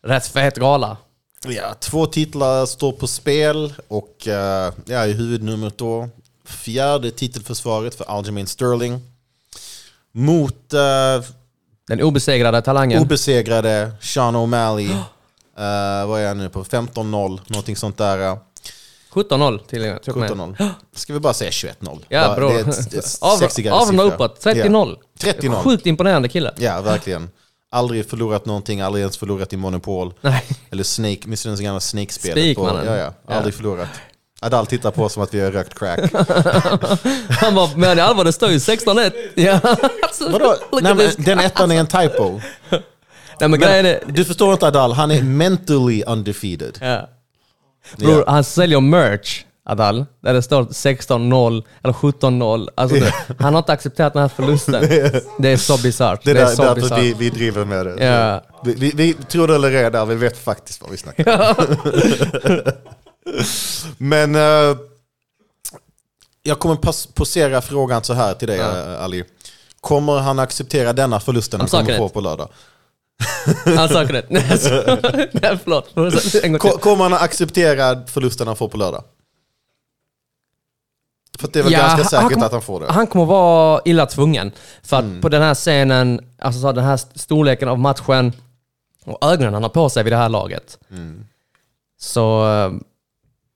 Rätt 0.05 0.27
fet 0.27 0.55
gala. 0.55 0.97
Ja, 1.45 1.73
två 1.79 2.05
titlar 2.05 2.65
står 2.65 2.91
på 2.91 3.07
spel 3.07 3.73
och 3.87 4.27
eh, 4.27 4.73
ja, 4.85 5.05
i 5.05 5.11
huvudnumret 5.13 5.77
då 5.77 6.09
fjärde 6.45 7.11
titelförsvaret 7.11 7.95
för 7.95 8.05
Aljamain 8.05 8.47
Sterling 8.47 9.01
mot 10.11 10.73
eh, 10.73 11.23
Den 11.87 12.01
obesegrade 12.01 12.61
talangen. 12.61 13.01
obesegrade 13.01 13.91
Sean 14.01 14.35
O'Malley. 14.35 14.97
Eh, 15.59 16.07
vad 16.07 16.21
är 16.21 16.27
han 16.27 16.37
nu 16.37 16.49
på? 16.49 16.63
15-0, 16.63 17.39
någonting 17.47 17.75
sånt 17.75 17.97
där. 17.97 18.19
eh, 18.31 18.37
17-0 19.13 19.59
till 19.67 19.81
och 19.81 19.87
med. 19.87 20.03
tror 20.03 20.25
jag 20.25 20.37
med. 20.37 20.47
17-0. 20.57 20.69
Ska 20.95 21.13
vi 21.13 21.19
bara 21.19 21.33
säga 21.33 21.49
21-0? 21.51 21.99
Ja 22.09 22.35
bror. 22.35 22.49
Det 22.49 22.59
är 22.59 22.69
ett, 22.69 22.93
ett 22.93 23.17
Av- 23.21 23.37
sexigare 23.37 23.75
Avrunda 23.75 24.03
siffra. 24.03 24.15
uppåt. 24.25 24.43
30-0. 24.45 24.97
Ja. 25.23 25.31
30-0. 25.31 25.63
Sjukt 25.63 25.85
imponerande 25.85 26.29
kille. 26.29 26.53
Ja, 26.57 26.81
verkligen. 26.81 27.29
Aldrig 27.71 28.09
förlorat 28.09 28.45
någonting, 28.45 28.81
aldrig 28.81 29.01
ens 29.01 29.17
förlorat 29.17 29.53
i 29.53 29.57
Monopol. 29.57 30.13
Nej. 30.21 30.43
Eller 30.71 30.83
Snake, 30.83 31.19
minns 31.25 31.43
du 31.43 31.49
den 31.49 31.63
gamla 31.63 31.79
Snake-spelet? 31.79 32.37
Spikmannen. 32.37 32.85
Ja, 32.85 32.95
ja. 32.95 33.35
Aldrig 33.35 33.53
förlorat. 33.53 33.89
Adal 34.41 34.65
tittar 34.67 34.91
på 34.91 35.03
oss 35.03 35.13
som 35.13 35.23
att 35.23 35.33
vi 35.33 35.39
har 35.39 35.51
rökt 35.51 35.79
crack. 35.79 35.99
Han 37.29 37.55
bara, 37.55 37.69
men 37.75 37.99
allvar 37.99 38.23
det 38.23 38.33
står 38.33 38.49
ju 38.49 38.57
16-1. 38.57 39.11
Ja. 39.35 39.59
Alltså, 40.03 40.29
Vadå? 40.29 40.55
Nej, 40.81 40.95
men 40.95 41.09
den 41.17 41.39
ettan 41.39 41.71
är 41.71 41.79
en 41.79 41.87
typo. 41.87 42.39
Nej 43.39 43.49
men 43.49 43.63
är... 43.63 44.03
Du 44.07 44.25
förstår 44.25 44.53
inte 44.53 44.67
Adal, 44.67 44.91
han 44.93 45.11
är 45.11 45.21
mentally 45.21 46.03
undefeated. 46.03 46.77
Ja. 46.81 47.09
Bror, 47.97 48.23
Ja. 48.27 48.31
han 48.31 48.43
säljer 48.43 48.79
merch, 48.79 49.43
Adal, 49.69 50.05
där 50.23 50.33
det 50.33 50.41
står 50.41 50.63
16-0 50.63 51.63
eller 51.83 51.93
17-0. 51.93 52.67
Alltså 52.75 52.95
det, 52.97 53.13
han 53.39 53.53
har 53.53 53.59
inte 53.59 53.71
accepterat 53.71 54.13
den 54.13 54.21
här 54.21 54.29
förlusten. 54.29 54.81
Det 55.39 55.49
är 55.49 55.57
så 55.57 55.77
bisarrt. 55.77 56.23
Det 56.23 56.33
Det 56.33 56.41
är 56.41 56.45
där, 56.45 56.55
så 56.55 56.61
därför 56.63 56.81
bisarrt. 56.81 56.99
vi, 56.99 57.13
vi 57.13 57.29
driver 57.29 57.65
med 57.65 57.85
det. 57.85 58.05
Ja. 58.05 58.43
Vi, 58.63 58.73
vi, 58.73 58.91
vi 58.95 59.13
tror 59.13 59.47
det 59.47 59.55
eller 59.55 59.71
ej 59.71 59.91
där, 59.91 60.05
vi 60.05 60.15
vet 60.15 60.37
faktiskt 60.37 60.81
vad 60.81 60.91
vi 60.91 60.97
snackar 60.97 61.55
om. 61.59 61.75
Men 63.97 64.35
eh, 64.35 64.77
jag 66.43 66.59
kommer 66.59 66.75
pas- 66.75 67.07
posera 67.13 67.61
frågan 67.61 68.03
så 68.03 68.13
här 68.13 68.33
till 68.33 68.47
dig 68.47 68.59
eh, 68.59 69.03
Ali. 69.03 69.23
Kommer 69.81 70.17
han 70.19 70.39
acceptera 70.39 70.93
denna 70.93 71.19
förlusten 71.19 71.59
han 71.59 71.69
kommer 71.69 71.97
få 71.97 72.09
på 72.09 72.21
lördag? 72.21 72.49
Han 73.77 73.89
söker 73.89 74.13
det. 74.13 74.25
Nej, 74.29 75.59
förlåt. 75.63 76.81
Kommer 76.81 77.03
han 77.03 77.13
acceptera 77.13 78.05
förlusten 78.07 78.47
han 78.47 78.55
får 78.55 78.67
på 78.69 78.77
lördag? 78.77 79.03
För 81.39 81.47
det 81.53 81.59
är 81.59 81.63
väl 81.63 81.73
Ja, 81.73 81.79
ganska 81.79 82.03
säkert 82.03 82.21
han 82.21 82.33
kom- 82.33 82.43
att 82.43 82.51
han 82.51 82.61
får 82.61 82.79
det. 82.79 82.91
Han 82.91 83.07
kommer 83.07 83.25
vara 83.25 83.81
illa 83.85 84.05
tvungen. 84.05 84.51
För 84.83 84.97
att 84.97 85.03
Mm. 85.03 85.21
på 85.21 85.29
den 85.29 85.41
här 85.41 85.55
scenen, 85.55 86.21
alltså 86.39 86.61
så 86.61 86.71
den 86.71 86.83
här 86.83 86.99
storleken 87.15 87.69
av 87.69 87.79
matchen 87.79 88.33
och 89.05 89.25
ögonen 89.31 89.53
han 89.53 89.63
har 89.63 89.69
på 89.69 89.89
sig 89.89 90.03
vid 90.03 90.13
det 90.13 90.17
här 90.17 90.29
laget. 90.29 90.77
Mm. 90.91 91.25
Så 91.99 92.47
eh, 92.47 92.71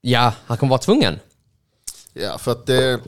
ja, 0.00 0.32
han 0.46 0.56
kommer 0.56 0.70
vara 0.70 0.80
tvungen. 0.80 1.18
Ja, 2.12 2.38
för 2.38 2.52
att 2.52 2.66
det... 2.66 3.00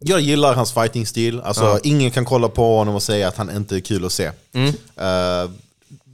Jag 0.00 0.20
gillar 0.20 0.54
hans 0.54 0.72
fighting-stil. 0.72 1.40
Alltså, 1.40 1.78
Ingen 1.82 2.10
kan 2.10 2.24
kolla 2.24 2.48
på 2.48 2.76
honom 2.78 2.94
och 2.94 3.02
säga 3.02 3.28
att 3.28 3.36
han 3.36 3.56
inte 3.56 3.76
är 3.76 3.80
kul 3.80 4.04
att 4.04 4.12
se. 4.12 4.24
Eh, 4.96 5.50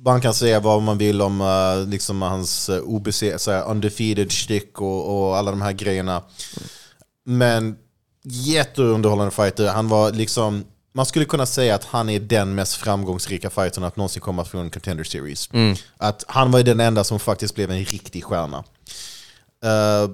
man 0.05 0.21
kan 0.21 0.35
säga 0.35 0.61
vad 0.61 0.83
man 0.83 0.99
vill 0.99 1.23
om 1.23 1.41
uh, 1.41 1.87
liksom 1.89 2.23
hans 2.23 2.69
uh, 2.69 2.81
OBC, 2.85 3.23
så 3.37 3.51
här, 3.51 3.65
undefeated 3.65 4.33
stick 4.33 4.81
och, 4.81 5.29
och 5.29 5.37
alla 5.37 5.51
de 5.51 5.63
här 5.63 5.73
grejerna. 5.73 6.23
Men 7.25 7.77
jätteunderhållande 8.23 9.31
fighter. 9.31 9.69
Han 9.69 9.89
var 9.89 10.13
liksom... 10.13 10.65
Man 10.97 11.07
skulle 11.07 11.25
kunna 11.25 11.47
säga 11.47 11.75
att 11.75 11.85
han 11.85 12.09
är 12.09 12.21
den 12.21 12.55
mest 12.55 12.75
framgångsrika 12.75 13.51
fightern 13.51 13.85
att 13.85 13.97
någonsin 13.97 14.23
komma 14.23 14.45
från 14.45 14.71
Contender 14.71 15.05
Series. 15.05 15.49
Att 15.97 16.25
han 16.29 16.51
var 16.51 16.63
den 16.63 16.81
enda 16.81 17.05
som 17.05 17.19
faktiskt 17.19 17.55
blev 17.55 17.71
en 17.71 17.85
riktig 17.85 18.25
stjärna. 18.25 18.65
Eh, 19.65 20.11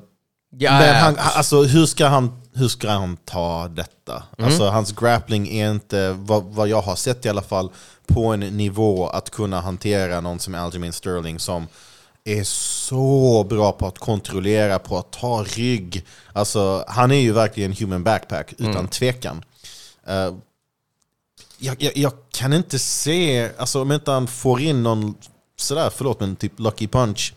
Ja, 0.59 0.73
men 0.73 0.94
han, 0.94 1.16
alltså, 1.18 1.62
hur, 1.62 1.87
ska 1.87 2.07
han, 2.07 2.42
hur 2.55 2.68
ska 2.68 2.90
han 2.90 3.16
ta 3.16 3.68
detta? 3.68 4.23
Alltså, 4.38 4.68
hans 4.68 4.92
grappling 4.92 5.49
är 5.49 5.70
inte, 5.70 6.12
vad, 6.12 6.44
vad 6.44 6.68
jag 6.68 6.83
har 6.83 6.96
sett 6.96 7.27
i 7.27 7.29
alla 7.29 7.42
fall, 7.42 7.70
på 8.07 8.27
en 8.27 8.40
nivå 8.40 9.09
att 9.09 9.31
kunna 9.31 9.61
hantera 9.61 10.20
någon 10.20 10.38
som 10.38 10.55
Aljamain 10.55 10.92
Sterling 10.92 11.38
som 11.38 11.66
är 12.24 12.44
så 12.44 13.44
bra 13.48 13.72
på 13.72 13.87
att 13.87 13.98
kontrollera, 13.98 14.78
på 14.78 14.98
att 14.98 15.12
ta 15.12 15.42
rygg. 15.44 16.06
Alltså, 16.33 16.85
han 16.88 17.11
är 17.11 17.20
ju 17.20 17.33
verkligen 17.33 17.72
human 17.72 18.04
backpack, 18.04 18.54
utan 18.59 18.88
tvekan. 18.88 19.44
Eh, 20.06 20.35
jag, 21.59 21.83
jag, 21.83 21.96
jag 21.96 22.12
kan 22.30 22.52
inte 22.52 22.78
se, 22.78 23.50
alltså 23.59 23.83
om 23.83 23.92
inte 23.92 24.11
han 24.11 24.26
får 24.26 24.61
in 24.61 24.83
någon, 24.83 25.14
sådär, 25.56 25.90
förlåt 25.94 26.20
men 26.20 26.37
typ 26.37 26.52
lucky 26.61 26.87
punch. 26.88 27.35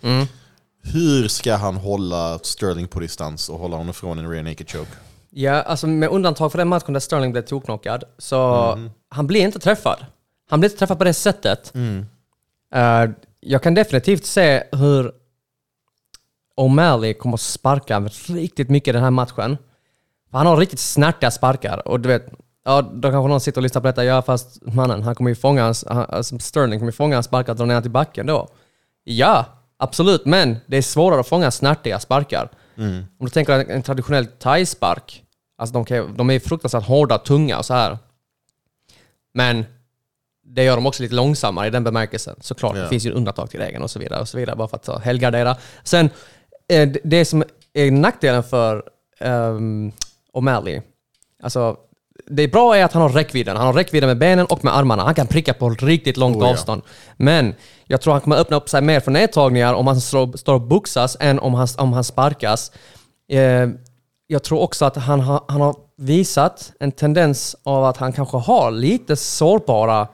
Hur 0.85 1.27
ska 1.27 1.55
han 1.55 1.75
hålla 1.77 2.39
Sterling 2.39 2.87
på 2.87 2.99
distans 2.99 3.49
och 3.49 3.59
hålla 3.59 3.77
honom 3.77 3.93
från 3.93 4.19
en 4.19 4.29
rear 4.29 4.43
naked 4.43 4.69
choke? 4.71 4.91
Ja, 5.29 5.61
alltså 5.61 5.87
med 5.87 6.09
undantag 6.09 6.51
för 6.51 6.57
den 6.57 6.67
matchen 6.67 6.93
där 6.93 6.99
Sterling 6.99 7.31
blev 7.31 7.41
toknockad, 7.41 8.03
så 8.17 8.71
Mm. 8.71 8.91
han 9.09 9.27
blir 9.27 9.41
inte 9.41 9.59
träffad. 9.59 10.05
Han 10.49 10.59
blir 10.59 10.69
inte 10.69 10.79
träffad 10.79 10.97
på 10.97 11.03
det 11.03 11.13
sättet. 11.13 11.73
Mm. 11.75 12.05
Jag 13.45 13.63
kan 13.63 13.73
definitivt 13.73 14.25
se 14.25 14.63
hur 14.71 15.11
O'Malley 16.57 17.13
kommer 17.13 17.33
att 17.33 17.41
sparka 17.41 17.99
riktigt 18.27 18.69
mycket 18.69 18.87
i 18.87 18.91
den 18.91 19.03
här 19.03 19.11
matchen. 19.11 19.57
För 20.31 20.37
han 20.37 20.47
har 20.47 20.57
riktigt 20.57 20.79
snärtiga 20.79 21.31
sparkar. 21.31 21.87
Och 21.87 21.99
du 21.99 22.09
vet, 22.09 22.25
ja, 22.65 22.81
då 22.81 23.11
kanske 23.11 23.27
någon 23.27 23.41
sitter 23.41 23.59
och 23.59 23.63
lyssnar 23.63 23.81
på 23.81 23.87
detta. 23.87 24.05
Ja, 24.05 24.21
fast 24.21 24.61
mannen, 24.61 25.03
han 25.03 25.15
kommer 25.15 25.29
ju 25.31 25.35
fånga 25.35 25.63
hans, 25.63 25.85
han, 25.87 26.05
alltså 26.09 26.39
Sterling 26.39 26.79
kommer 26.79 26.91
ju 26.91 26.95
fånga 26.95 27.15
hans 27.15 27.25
sparkar 27.25 27.53
och 27.53 27.57
dra 27.57 27.65
ner 27.65 27.81
till 27.81 27.91
backen 27.91 28.25
då. 28.25 28.47
Ja, 29.03 29.45
absolut. 29.77 30.25
Men 30.25 30.57
det 30.65 30.77
är 30.77 30.81
svårare 30.81 31.19
att 31.19 31.27
fånga 31.27 31.51
snärtiga 31.51 31.99
sparkar. 31.99 32.49
Om 33.19 33.25
du 33.25 33.29
tänker 33.29 33.53
en, 33.53 33.69
en 33.69 33.83
traditionell 33.83 34.25
thai-spark. 34.25 35.23
Alltså 35.57 35.73
de, 35.73 35.85
kan, 35.85 36.17
de 36.17 36.29
är 36.29 36.39
fruktansvärt 36.39 36.83
hårda, 36.83 37.17
tunga 37.17 37.57
och 37.57 37.65
så 37.65 37.73
här. 37.73 37.97
Men 39.33 39.65
det 40.55 40.63
gör 40.63 40.75
dem 40.75 40.85
också 40.85 41.03
lite 41.03 41.15
långsammare 41.15 41.67
i 41.67 41.69
den 41.69 41.83
bemärkelsen. 41.83 42.35
Såklart, 42.41 42.75
Ja. 42.75 42.81
det 42.81 42.89
finns 42.89 43.05
ju 43.05 43.11
undantag 43.11 43.49
till 43.49 43.59
regeln 43.59 43.83
och 43.83 43.91
så 43.91 43.99
vidare. 43.99 44.21
och 44.21 44.27
så 44.27 44.37
vidare 44.37 44.55
Bara 44.55 44.67
för 44.67 44.77
att 44.77 44.85
så, 44.85 44.99
helgardera. 44.99 45.57
Sen, 45.83 46.09
eh, 46.73 46.89
det- 47.03 47.25
som 47.25 47.43
är 47.73 47.91
nackdelen 47.91 48.43
för 48.43 48.83
um, 49.21 49.91
O'Malley, 50.33 50.81
alltså 51.43 51.77
det 52.27 52.47
bra 52.47 52.77
är 52.77 52.83
att 52.85 52.93
han 52.93 53.01
har 53.01 53.09
räckvidden. 53.09 53.57
Han 53.57 53.65
har 53.65 53.73
räckvidden 53.73 54.07
med 54.07 54.17
benen 54.17 54.45
och 54.45 54.63
med 54.63 54.75
armarna. 54.77 55.03
Han 55.03 55.15
kan 55.15 55.27
pricka 55.27 55.53
på 55.53 55.69
riktigt 55.69 56.17
långt 56.17 56.35
Oh, 56.37 56.43
ja. 56.43 56.49
avstånd. 56.51 56.81
Men 57.17 57.55
jag 57.87 58.01
tror 58.01 58.13
han 58.13 58.21
kommer 58.21 58.35
öppna 58.37 58.57
upp 58.57 58.69
sig 58.69 58.81
mer 58.81 58.99
för 58.99 59.11
nedtagningar 59.11 59.73
om 59.73 59.87
han 59.87 60.01
står, 60.01 60.37
står 60.37 60.53
och 60.53 60.61
boxas 60.61 61.17
än 61.19 61.39
om 61.39 61.53
han, 61.53 61.67
om 61.77 61.93
han 61.93 62.03
sparkas. 62.03 62.71
Eh, 63.31 63.67
jag 64.27 64.43
tror 64.43 64.59
också 64.59 64.85
att 64.85 64.95
han, 64.95 65.19
har- 65.19 65.43
han 65.47 65.61
har 65.61 65.75
visat 65.97 66.73
en 66.79 66.91
tendens 66.91 67.55
av 67.63 67.85
att 67.85 67.97
han 67.97 68.13
kanske 68.13 68.37
har 68.37 68.71
lite 68.71 69.15
sårbara 69.15 70.07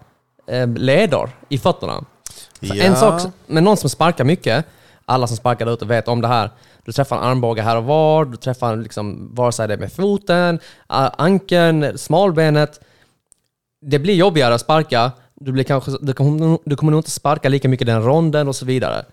leder 0.75 1.29
i 1.49 1.57
fötterna. 1.57 2.03
Ja. 2.59 2.75
En 2.75 2.95
sak 2.95 3.21
med 3.47 3.63
någon 3.63 3.77
som 3.77 3.89
sparkar 3.89 4.23
mycket, 4.23 4.65
alla 5.05 5.27
som 5.27 5.38
sparkar 5.38 5.65
där 5.65 5.73
ute 5.73 5.85
vet 5.85 6.07
om 6.07 6.21
det 6.21 6.27
här. 6.27 6.49
Du 6.85 6.91
träffar 6.91 7.17
en 7.17 7.23
armbåge 7.23 7.62
här 7.62 7.77
och 7.77 7.83
var, 7.83 8.25
du 8.25 8.38
träffar 8.38 8.75
liksom, 8.75 9.35
vare 9.35 9.51
sig 9.51 9.67
det 9.67 9.73
är 9.73 9.77
med 9.77 9.93
foten, 9.93 10.59
ankeln, 10.88 11.97
smalbenet. 11.97 12.79
Det 13.81 13.99
blir 13.99 14.15
jobbigare 14.15 14.53
att 14.53 14.62
sparka. 14.62 15.12
Du, 15.35 15.51
blir 15.51 15.63
kanske, 15.63 15.91
du, 16.01 16.13
kommer, 16.13 16.57
du 16.65 16.75
kommer 16.75 16.91
nog 16.91 16.99
inte 16.99 17.12
sparka 17.12 17.49
lika 17.49 17.69
mycket 17.69 17.88
den 17.88 18.03
ronden 18.03 18.47
och 18.47 18.55
så 18.55 18.65
vidare. 18.65 19.05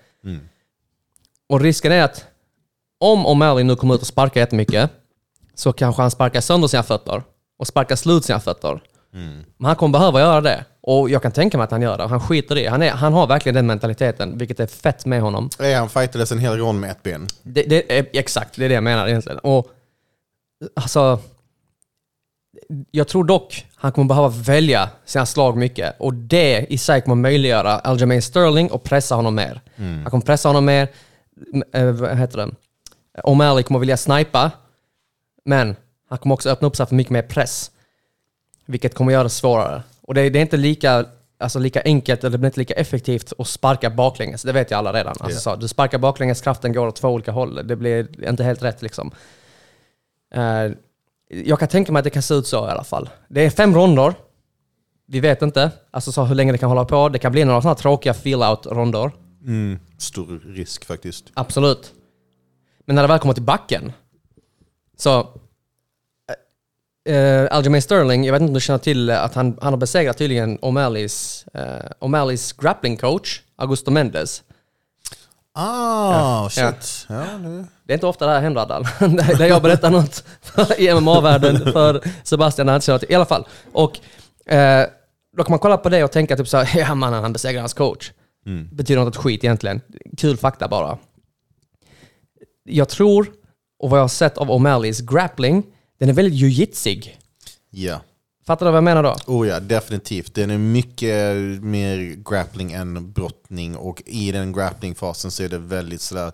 Och 1.49 1.61
risken 1.61 1.93
är 1.93 2.03
att 2.03 2.25
om 2.99 3.27
O'Malley 3.27 3.63
nu 3.63 3.77
kommer 3.77 3.95
ut 3.95 4.01
och 4.01 4.07
sparkar 4.07 4.41
jättemycket 4.41 4.91
så 5.55 5.73
kanske 5.73 6.03
han 6.03 6.11
sparkar 6.11 6.41
sönder 6.41 6.69
sina 6.69 6.83
fötter 6.83 7.23
och 7.59 7.67
sparkar 7.67 7.97
slut 7.97 8.25
sina 8.25 8.41
fötter. 8.41 8.83
Men 9.57 9.67
han 9.67 9.77
kommer 9.77 9.99
behöva 9.99 10.21
göra 10.21 10.41
det. 10.41 10.65
Och 10.81 11.11
jag 11.11 11.23
kan 11.23 11.33
tänka 11.33 11.57
mig 11.59 11.65
att 11.65 11.71
han 11.71 11.83
gör 11.83 11.99
det. 11.99 12.07
Han 12.07 12.21
skiter 12.21 12.59
i 12.59 12.63
det. 12.63 12.69
Han, 12.69 12.83
är, 12.83 12.91
han 12.91 13.13
har 13.13 13.27
verkligen 13.27 13.55
den 13.55 13.67
mentaliteten, 13.67 14.39
vilket 14.39 14.61
är 14.61 14.67
fett 14.67 15.07
med 15.07 15.21
honom. 15.21 15.51
Eh, 15.61 15.79
Han 15.79 15.89
fightades 15.89 16.33
en 16.33 16.39
hel 16.39 16.57
rond 16.59 16.81
med 16.81 16.91
ett 16.91 17.03
ben. 17.03 17.27
Det, 17.43 17.63
det 17.63 17.99
är 17.99 18.07
exakt, 18.13 18.57
det 18.57 18.65
är 18.65 18.69
det 18.69 18.75
jag 18.75 18.85
menar 18.85 19.09
egentligen. 19.09 19.39
Och 19.39 19.69
alltså... 20.75 21.21
Jag 22.91 23.09
tror 23.09 23.25
dock 23.25 23.67
han 23.75 23.93
kommer 23.93 24.09
behöva 24.09 24.29
välja 24.29 24.91
sina 25.05 25.27
slag 25.27 25.57
mycket. 25.57 25.95
Och 25.99 26.15
det 26.15 26.67
i 26.69 26.79
sig 26.79 27.01
kommer 27.01 27.15
möjliggöra 27.17 27.79
Aljamain 27.79 28.23
Sterling 28.23 28.71
och 28.71 28.83
pressa 28.83 29.15
honom 29.15 29.35
mer. 29.35 29.61
Han 29.77 30.05
kommer 30.05 30.25
pressa 30.25 30.49
honom 30.49 30.65
mer. 30.65 30.89
Eh, 31.73 31.85
vad 31.91 32.19
heter 32.19 32.37
det? 32.39 32.51
O'Malley 33.23 33.63
kommer 33.63 33.81
vilja 33.81 33.97
snipa. 33.97 34.51
Men 35.45 35.77
han 36.09 36.19
kommer 36.19 36.33
också 36.35 36.51
öppna 36.51 36.69
upp 36.69 36.77
sig 36.77 36.87
för 36.87 36.95
mycket 36.95 37.11
mer 37.11 37.23
press. 37.23 37.71
Vilket 38.67 38.95
kommer 38.95 39.13
göra 39.13 39.23
det 39.23 39.31
svårare. 39.31 39.83
Och 40.01 40.15
det, 40.15 40.31
det 40.31 40.39
är 40.39 40.43
inte 40.43 40.57
lika, 40.57 41.07
alltså 41.39 41.59
lika 41.59 41.83
enkelt, 41.85 42.25
eller 42.25 42.31
det 42.31 42.39
blir 42.39 42.49
inte 42.49 42.61
lika 42.61 42.75
effektivt 42.75 43.33
att 43.39 43.49
sparka 43.49 43.91
baklänges. 43.91 44.43
Det 44.43 44.53
vet 44.53 44.71
jag 44.71 44.79
alla 44.79 44.93
redan. 44.93 45.15
Alltså, 45.21 45.41
så, 45.41 45.57
du 45.57 45.69
sparkar 45.69 45.99
baklänges, 45.99 46.41
kraften 46.41 46.73
går 46.73 46.87
åt 46.87 46.97
två 46.97 47.09
olika 47.09 47.33
håll. 47.33 47.67
Det 47.67 47.77
blir 47.77 48.29
inte 48.29 48.45
helt 48.45 48.63
rätt 48.63 48.83
liksom. 48.83 49.11
Eh, 50.35 50.73
jag 51.29 51.59
kan 51.59 51.69
tänka 51.69 51.93
mig 51.93 52.01
att 52.01 52.05
det 52.05 52.11
kan 52.11 52.23
se 52.23 52.35
ut 52.35 52.47
så 52.47 52.67
i 52.67 52.71
alla 52.71 52.85
fall. 52.85 53.09
Det 53.29 53.47
är 53.47 53.51
fem 53.51 53.75
ronder. 53.75 54.15
Vi 55.07 55.21
vet 55.21 55.43
inte 55.43 55.71
alltså 55.91 56.13
så 56.13 56.25
hur 56.25 56.35
länge 56.35 56.53
det 56.53 56.59
kan 56.59 56.69
hålla 56.69 56.85
på. 56.85 57.09
Det 57.09 57.19
kan 57.19 57.33
bli 57.33 57.45
några 57.45 57.63
sådana 57.63 57.75
tråkiga 57.75 58.13
feel-out-ronder. 58.13 59.11
Mm. 59.47 59.79
Stor 59.99 60.43
risk 60.47 60.85
faktiskt. 60.85 61.25
Absolut. 61.35 61.93
Men 62.85 62.97
när 62.97 63.03
det 63.03 63.09
väl 63.09 63.19
kommer 63.19 63.35
till 63.35 63.43
backen 63.43 63.93
så... 64.97 65.41
Uh, 67.09 67.47
Aljamain 67.51 67.83
Sterling, 67.83 68.25
jag 68.25 68.33
vet 68.33 68.43
inte 68.43 68.51
om 68.51 68.55
du 68.55 68.61
känner 68.61 68.79
till 68.79 69.11
att 69.11 69.35
han, 69.35 69.59
han 69.63 69.73
har 69.73 69.77
besegrat 69.79 70.19
tydligen 70.19 70.59
O'Malleys, 70.59 71.45
uh, 71.55 71.91
O'Malleys 72.01 72.61
grappling 72.63 72.97
coach, 72.97 73.41
Augusto 73.57 73.91
Mendes. 73.91 74.43
Ah, 75.55 76.13
Ja. 76.13 76.49
shit. 76.51 77.07
Ja. 77.09 77.39
nu. 77.39 77.65
Det 77.85 77.93
är 77.93 77.95
inte 77.95 78.07
ofta 78.07 78.27
det 78.27 78.33
här 78.33 78.41
händer 78.41 78.61
Adal. 78.63 78.85
Där 79.39 79.47
jag 79.47 79.63
berättar 79.63 79.91
något 79.91 80.25
i 80.79 80.95
MMA-världen 80.95 81.73
för 81.73 82.01
Sebastian. 82.23 82.69
Han 82.69 82.81
känner 82.81 82.99
till. 82.99 83.11
I 83.13 83.15
alla 83.15 83.25
fall. 83.25 83.47
Och 83.73 83.99
eh, 84.53 84.87
då 85.37 85.45
kan 85.45 85.53
man 85.53 85.59
kolla 85.59 85.77
på 85.77 85.89
det 85.89 86.05
och 86.05 86.13
tänka 86.13 86.37
typ 86.37 86.49
så 86.49 86.57
här, 86.57 86.79
ja 86.89 86.95
mannen 86.95 87.23
han 87.23 87.33
besegrar 87.33 87.61
hans 87.61 87.75
coach. 87.75 88.13
Betyder 88.73 89.03
inte 89.03 89.19
ett 89.19 89.23
skit 89.25 89.45
egentligen. 89.45 89.81
Kul 90.19 90.37
fakta 90.37 90.69
bara. 90.69 90.99
Jag 92.65 92.89
tror, 92.89 93.27
och 93.79 93.91
vad 93.91 93.99
jag 93.99 94.03
har 94.05 94.09
sett 94.09 94.39
av 94.39 94.51
O'Malleys 94.51 95.13
grappling, 95.13 95.63
den 95.99 96.09
är 96.09 96.13
väldigt 96.13 96.35
jujitsig. 96.35 97.19
Ja. 97.71 98.01
Fattar 98.47 98.67
du 98.67 98.73
vad 98.73 98.77
jag 98.77 98.85
menar 98.85 99.03
då? 99.03 99.17
Oh 99.27 99.49
ja, 99.49 99.61
definitivt. 99.61 100.35
Den 100.35 100.51
är 100.51 100.59
mycket 100.59 101.37
mer 101.63 102.17
grappling 102.31 102.73
än 102.73 103.13
brottning 103.13 103.77
och 103.77 104.03
i 104.07 104.33
den 104.33 104.53
grapplingfasen 104.53 105.31
så 105.31 105.43
är 105.43 105.49
det 105.49 105.59
väldigt 105.59 106.01
sådär 106.01 106.33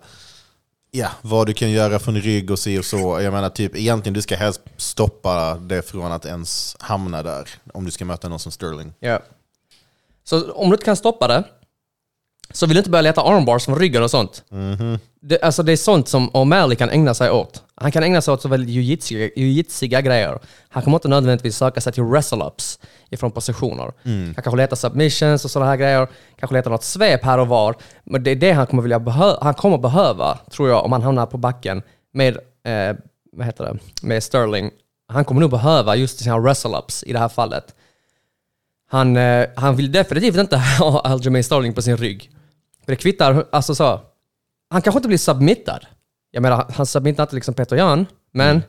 Ja, 0.95 1.09
vad 1.21 1.47
du 1.47 1.53
kan 1.53 1.71
göra 1.71 1.99
från 1.99 2.21
rygg 2.21 2.51
och 2.51 2.59
si 2.59 2.79
och 2.79 2.85
så. 2.85 3.21
Jag 3.21 3.33
menar 3.33 3.49
typ 3.49 3.75
egentligen 3.75 4.13
du 4.13 4.21
ska 4.21 4.35
helst 4.35 4.61
stoppa 4.77 5.55
det 5.55 5.81
från 5.81 6.11
att 6.11 6.25
ens 6.25 6.75
hamna 6.79 7.23
där 7.23 7.49
om 7.73 7.85
du 7.85 7.91
ska 7.91 8.05
möta 8.05 8.29
någon 8.29 8.39
som 8.39 8.51
Sterling. 8.51 8.93
Ja. 8.99 9.19
Så 10.23 10.51
om 10.51 10.69
du 10.69 10.73
inte 10.73 10.85
kan 10.85 10.95
stoppa 10.95 11.27
det, 11.27 11.43
så 12.51 12.65
vill 12.65 12.75
du 12.75 12.79
inte 12.79 12.89
börja 12.89 13.01
leta 13.01 13.21
armbars 13.21 13.65
från 13.65 13.79
ryggen 13.79 14.03
och 14.03 14.11
sånt. 14.11 14.43
Det, 15.25 15.41
alltså 15.41 15.63
det 15.63 15.71
är 15.71 15.77
sånt 15.77 16.07
som 16.07 16.29
O'Malley 16.31 16.75
kan 16.75 16.89
ägna 16.89 17.13
sig 17.13 17.31
åt. 17.31 17.63
Han 17.75 17.91
kan 17.91 18.03
ägna 18.03 18.21
sig 18.21 18.33
åt 18.33 18.41
så 18.41 18.47
väldigt 18.49 18.69
jiu-jitsiga, 18.69 20.01
grejer. 20.01 20.39
Han 20.69 20.83
kommer 20.83 20.97
inte 20.97 21.07
nödvändigtvis 21.07 21.57
söka 21.57 21.81
sig 21.81 21.93
till 21.93 22.03
wrestle-ups 22.03 22.79
ifrån 23.09 23.31
positioner. 23.31 23.91
Han 24.03 24.33
kanske 24.33 24.55
letar 24.57 24.75
submissions 24.75 25.45
och 25.45 25.51
sådana 25.51 25.69
här 25.71 25.77
grejer. 25.77 26.07
Kanske 26.39 26.53
letar 26.55 26.71
något 26.71 26.83
svep 26.83 27.23
här 27.23 27.37
och 27.37 27.47
var. 27.47 27.75
Men 28.03 28.23
det 28.23 28.31
är 28.31 28.35
det 28.35 28.51
han 28.51 28.67
kommer 28.67 28.83
vilja 28.83 28.99
behö- 28.99 29.37
han 29.41 29.53
kommer 29.53 29.77
behöva, 29.77 30.37
tror 30.51 30.69
jag, 30.69 30.85
om 30.85 30.91
han 30.91 31.01
hamnar 31.01 31.25
på 31.25 31.37
backen 31.37 31.81
med, 32.13 32.37
eh, 32.65 32.95
vad 33.31 33.45
heter 33.45 33.63
det, 33.65 33.77
med 34.07 34.23
Sterling. 34.23 34.71
Han 35.07 35.25
kommer 35.25 35.41
nog 35.41 35.49
behöva 35.51 35.95
just 35.95 36.19
sina 36.19 36.37
wrestle-ups 36.37 37.03
i 37.05 37.13
det 37.13 37.19
här 37.19 37.29
fallet. 37.29 37.75
Han, 38.89 39.17
eh, 39.17 39.47
han 39.55 39.75
vill 39.75 39.91
definitivt 39.91 40.37
inte 40.37 40.57
ha 40.79 40.99
Aljamain 40.99 41.43
Sterling 41.43 41.73
på 41.73 41.81
sin 41.81 41.97
rygg. 41.97 42.31
För 42.85 42.91
det 42.91 42.95
kvittar, 42.95 43.45
alltså 43.51 43.75
så. 43.75 43.99
Han 44.73 44.81
kanske 44.81 44.97
inte 44.97 45.07
blir 45.07 45.17
submittad. 45.17 45.85
Jag 46.31 46.41
menar, 46.41 46.65
han 46.73 46.85
submittar 46.85 47.23
inte 47.23 47.35
liksom 47.35 47.53
Peter 47.53 47.75
Jan, 47.75 48.05
men 48.31 48.61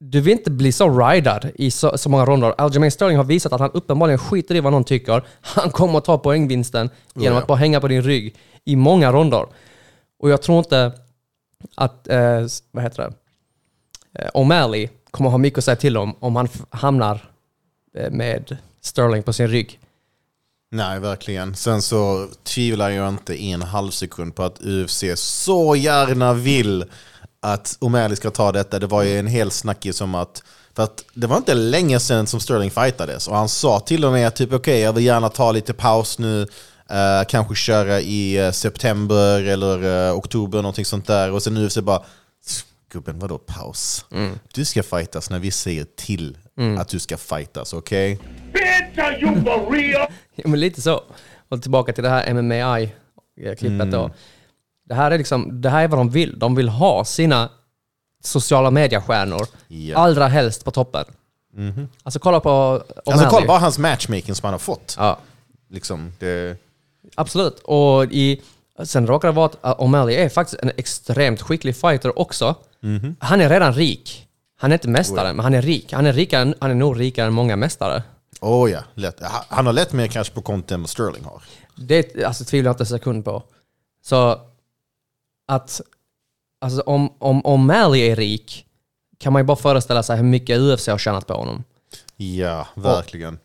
du 0.00 0.20
vill 0.20 0.32
inte 0.32 0.50
bli 0.50 0.72
så 0.72 0.98
ridad 0.98 1.50
i 1.54 1.70
så, 1.70 1.98
så 1.98 2.08
många 2.08 2.24
ronder. 2.24 2.54
Aljamain 2.58 2.90
Sterling 2.90 3.16
har 3.16 3.24
visat 3.24 3.52
att 3.52 3.60
han 3.60 3.70
uppenbarligen 3.70 4.18
skiter 4.18 4.54
i 4.54 4.60
vad 4.60 4.72
någon 4.72 4.84
tycker. 4.84 5.26
Han 5.40 5.70
kommer 5.70 5.98
att 5.98 6.04
ta 6.04 6.18
poängvinsten 6.18 6.90
genom 7.14 7.34
ja. 7.34 7.40
att 7.40 7.46
bara 7.46 7.58
hänga 7.58 7.80
på 7.80 7.88
din 7.88 8.02
rygg 8.02 8.36
i 8.64 8.76
många 8.76 9.12
ronder. 9.12 9.46
Och 10.18 10.30
jag 10.30 10.42
tror 10.42 10.58
inte 10.58 10.92
att, 11.76 12.08
eh, 12.08 12.46
vad 12.70 12.82
heter 12.82 13.02
det, 13.02 13.12
eh, 14.22 14.30
O'Malley 14.34 14.88
kommer 15.10 15.30
ha 15.30 15.38
mycket 15.38 15.58
att 15.58 15.64
säga 15.64 15.76
till 15.76 15.96
om 15.96 16.14
om 16.20 16.36
han 16.36 16.48
hamnar 16.70 17.30
eh, 17.94 18.10
med 18.10 18.56
Sterling 18.80 19.22
på 19.22 19.32
sin 19.32 19.48
rygg. 19.48 19.80
Nej, 20.70 21.00
verkligen. 21.00 21.56
Sen 21.56 21.82
så 21.82 22.28
tvivlar 22.42 22.90
jag 22.90 23.08
inte 23.08 23.34
i 23.34 23.52
en 23.52 23.62
halv 23.62 23.90
sekund 23.90 24.34
på 24.34 24.42
att 24.42 24.60
UFC 24.60 25.04
så 25.14 25.76
gärna 25.76 26.34
vill 26.34 26.84
att 27.40 27.76
O'Malley 27.80 28.14
ska 28.14 28.30
ta 28.30 28.52
detta. 28.52 28.78
Det 28.78 28.86
var 28.86 29.02
ju 29.02 29.18
en 29.18 29.26
hel 29.26 29.50
snackis 29.50 30.00
om 30.00 30.14
att, 30.14 30.42
för 30.76 30.82
att 30.82 31.04
det 31.14 31.26
var 31.26 31.36
inte 31.36 31.54
länge 31.54 32.00
sedan 32.00 32.26
som 32.26 32.40
Sterling 32.40 32.70
fightades 32.70 33.28
och 33.28 33.36
han 33.36 33.48
sa 33.48 33.80
till 33.80 34.04
och 34.04 34.12
med 34.12 34.34
typ 34.34 34.52
okej, 34.52 34.80
jag 34.80 34.92
vill 34.92 35.04
gärna 35.04 35.28
ta 35.28 35.52
lite 35.52 35.72
paus 35.72 36.18
nu, 36.18 36.42
eh, 36.90 37.26
kanske 37.28 37.54
köra 37.54 38.00
i 38.00 38.36
eh, 38.36 38.50
september 38.50 39.42
eller 39.42 40.08
eh, 40.08 40.16
oktober, 40.16 40.58
någonting 40.58 40.84
sånt 40.84 41.06
där. 41.06 41.32
Och 41.32 41.42
sen 41.42 41.56
UFC 41.56 41.78
bara, 41.78 42.02
gubben 42.92 43.18
vadå 43.18 43.38
paus? 43.38 44.04
Du 44.54 44.64
ska 44.64 44.82
fightas 44.82 45.30
när 45.30 45.38
vi 45.38 45.50
säger 45.50 45.86
till 45.96 46.38
att 46.78 46.88
du 46.88 46.98
ska 46.98 47.16
fightas, 47.16 47.72
okej? 47.72 48.18
Ja, 50.34 50.48
men 50.48 50.60
lite 50.60 50.80
så. 50.82 51.02
Och 51.48 51.62
tillbaka 51.62 51.92
till 51.92 52.04
det 52.04 52.10
här 52.10 52.32
MMA-klippet 52.34 53.90
då. 53.90 54.10
Det 54.88 54.94
här, 54.94 55.10
är 55.10 55.18
liksom, 55.18 55.60
det 55.60 55.70
här 55.70 55.84
är 55.84 55.88
vad 55.88 55.98
de 56.00 56.10
vill. 56.10 56.38
De 56.38 56.54
vill 56.54 56.68
ha 56.68 57.04
sina 57.04 57.48
sociala 58.24 58.70
mediestjärnor, 58.70 59.46
Ja. 59.68 59.96
allra 59.98 60.26
helst 60.26 60.64
på 60.64 60.70
toppen. 60.70 61.04
Alltså 62.02 62.18
kolla 62.20 62.40
på. 62.40 62.82
Alltså 63.06 63.26
kolla 63.30 63.46
bara 63.46 63.58
hans 63.58 63.78
matchmaking 63.78 64.34
som 64.34 64.44
han 64.46 64.54
har 64.54 64.58
fått. 64.58 64.94
Ja, 64.98 65.18
Liksom, 65.70 66.12
det, 66.18 66.56
absolut. 67.14 67.58
Och 67.64 68.04
i, 68.04 68.40
sen 68.84 69.06
råkar 69.06 69.28
det 69.28 69.34
vara 69.34 69.50
att 69.60 69.78
O'Malley 69.78 70.10
är 70.16 70.28
faktiskt 70.28 70.62
en 70.62 70.70
extremt 70.76 71.42
skicklig 71.42 71.76
fighter 71.76 72.18
också. 72.18 72.54
Han 73.18 73.40
är 73.40 73.48
redan 73.48 73.74
rik. 73.74 74.27
Han 74.60 74.72
är 74.72 74.76
inte 74.76 74.88
mästare, 74.88 75.32
men 75.32 75.44
han 75.44 75.54
är 75.54 75.62
rik. 75.62 75.92
Han 75.92 76.06
är, 76.06 76.12
rikare, 76.12 76.54
han 76.60 76.70
är 76.70 76.74
nog 76.74 77.00
rikare 77.00 77.26
än 77.26 77.32
många 77.32 77.56
mästare. 77.56 78.02
oh 78.40 78.70
ja, 78.70 78.80
lätt. 78.94 79.20
Ha- 79.20 79.44
Han 79.48 79.66
har 79.66 79.72
lätt 79.72 79.92
mer 79.92 80.06
kanske 80.06 80.34
på 80.34 80.42
konto 80.42 80.74
än 80.74 80.80
vad 80.80 80.90
Sterling 80.90 81.24
har. 81.24 81.42
Det 81.76 82.24
alltså, 82.24 82.44
tvivlar 82.44 82.68
jag 82.68 82.72
inte 82.74 82.82
en 82.82 82.86
sekund 82.86 83.24
på. 83.24 83.42
Så 84.04 84.40
att 85.48 85.80
alltså, 86.60 86.80
om, 86.80 87.12
om, 87.18 87.46
om 87.46 87.66
Mally 87.66 88.00
är 88.00 88.16
rik 88.16 88.64
kan 89.18 89.32
man 89.32 89.40
ju 89.42 89.44
bara 89.46 89.56
föreställa 89.56 90.02
sig 90.02 90.16
hur 90.16 90.24
mycket 90.24 90.58
UFC 90.60 90.86
har 90.88 90.98
tjänat 90.98 91.26
på 91.26 91.34
honom. 91.34 91.64
Ja, 92.16 92.66
verkligen. 92.74 93.38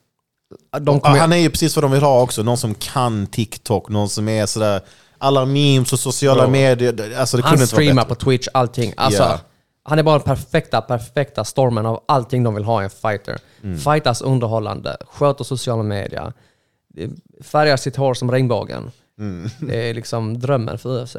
Kommer, 0.86 1.20
han 1.20 1.34
är 1.34 1.38
ju 1.38 1.50
precis 1.50 1.76
vad 1.76 1.84
de 1.84 1.92
vill 1.92 2.02
ha 2.04 2.22
också. 2.22 2.44
Någon 2.44 2.58
som 2.58 2.76
kan 2.76 3.28
TikTok, 3.28 3.90
någon 3.90 4.10
som 4.10 4.28
är 4.30 4.46
sådär... 4.46 4.82
Alla 5.18 5.46
memes 5.46 5.94
och 5.94 6.00
sociala 6.00 6.44
Ja. 6.44 6.50
medier. 6.50 7.18
Alltså 7.20 7.38
det 7.38 7.44
han 7.44 7.52
kunde 7.52 7.64
inte 7.64 7.76
vara 7.76 7.94
bättre. 7.96 8.10
på 8.10 8.16
Twitch, 8.16 8.48
allting. 8.54 8.94
Alltså, 8.98 9.24
Ja. 9.24 9.40
Han 9.84 10.00
är 10.00 10.04
bara 10.04 10.18
den 10.18 10.26
perfekta, 10.26 10.82
perfekta 10.82 11.44
stormen 11.44 11.86
av 11.86 12.04
allting 12.08 12.44
de 12.44 12.56
vill 12.56 12.64
ha 12.64 12.82
i 12.82 12.84
en 12.84 12.90
fighter. 12.90 13.40
Mm. 13.64 13.78
Fightas 13.78 14.22
underhållande, 14.22 14.98
sköter 15.02 15.44
sociala 15.44 15.84
medier, 15.84 16.34
färgar 17.42 17.78
sitt 17.78 17.96
hår 17.96 18.14
som 18.14 18.32
regnbågen. 18.32 18.92
Mm. 19.20 19.50
Det 19.60 19.90
är 19.90 19.94
liksom 19.94 20.40
drömmen 20.40 20.78
för 20.78 21.04
UFC. 21.04 21.16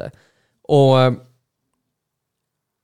Och 0.63 1.01
eh, 1.01 1.13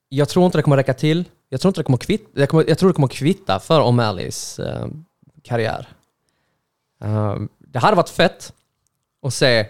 jag 0.10 0.30
tror 0.30 0.46
inte 0.46 0.58
det 0.58 0.62
kommer 0.62 0.78
räcka 0.78 0.94
till. 0.94 1.26
Jag 1.50 1.62
tror 1.62 1.70
inte 1.70 1.80
det 1.80 1.86
kommer 1.86 1.98
kvitta, 1.98 2.30
jag, 2.34 2.50
kommer, 2.50 2.66
jag 2.68 2.78
tror 2.78 2.90
det 2.90 2.94
kommer 2.94 3.08
kvitta 3.08 3.60
för 3.60 3.82
O'Malleys 3.82 4.60
eh, 4.68 4.88
karriär. 5.44 5.88
Eh, 7.04 7.36
det 7.60 7.80
hade 7.80 7.96
varit 7.96 8.10
fett 8.10 8.54
att 9.22 9.34
se, 9.34 9.68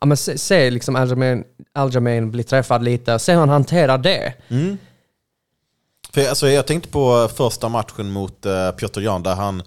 ja, 0.00 0.06
men 0.06 0.16
se, 0.16 0.38
se 0.38 0.70
liksom 0.70 0.96
Aljamain, 0.96 1.44
Aljamain 1.72 2.30
bli 2.30 2.42
träffad 2.42 2.84
lite, 2.84 3.18
se 3.18 3.32
hur 3.32 3.40
han 3.40 3.48
hanterar 3.48 3.98
det. 3.98 4.34
För, 6.14 6.28
alltså, 6.28 6.48
jag 6.48 6.66
tänkte 6.66 6.88
på 6.88 7.30
första 7.36 7.68
matchen 7.68 8.10
mot 8.10 8.46
uh, 8.46 8.70
Piotr 8.70 9.00
Jan 9.00 9.22
där 9.22 9.34
han 9.34 9.62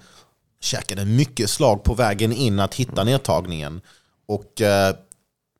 käkade 0.61 1.05
mycket 1.05 1.49
slag 1.49 1.83
på 1.83 1.93
vägen 1.93 2.33
in 2.33 2.59
att 2.59 2.73
hitta 2.73 3.03
nedtagningen. 3.03 3.81
Och 4.27 4.61
eh, 4.61 4.95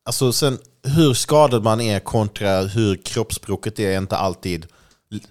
alltså 0.06 0.34
sen 0.34 0.58
hur 0.84 1.14
skadad 1.14 1.64
man 1.64 1.82
är 1.82 2.00
kontra 2.00 2.62
hur 2.62 2.96
kroppsspråket 2.96 3.80
är 3.80 3.98
inte 3.98 4.18
alltid... 4.18 4.66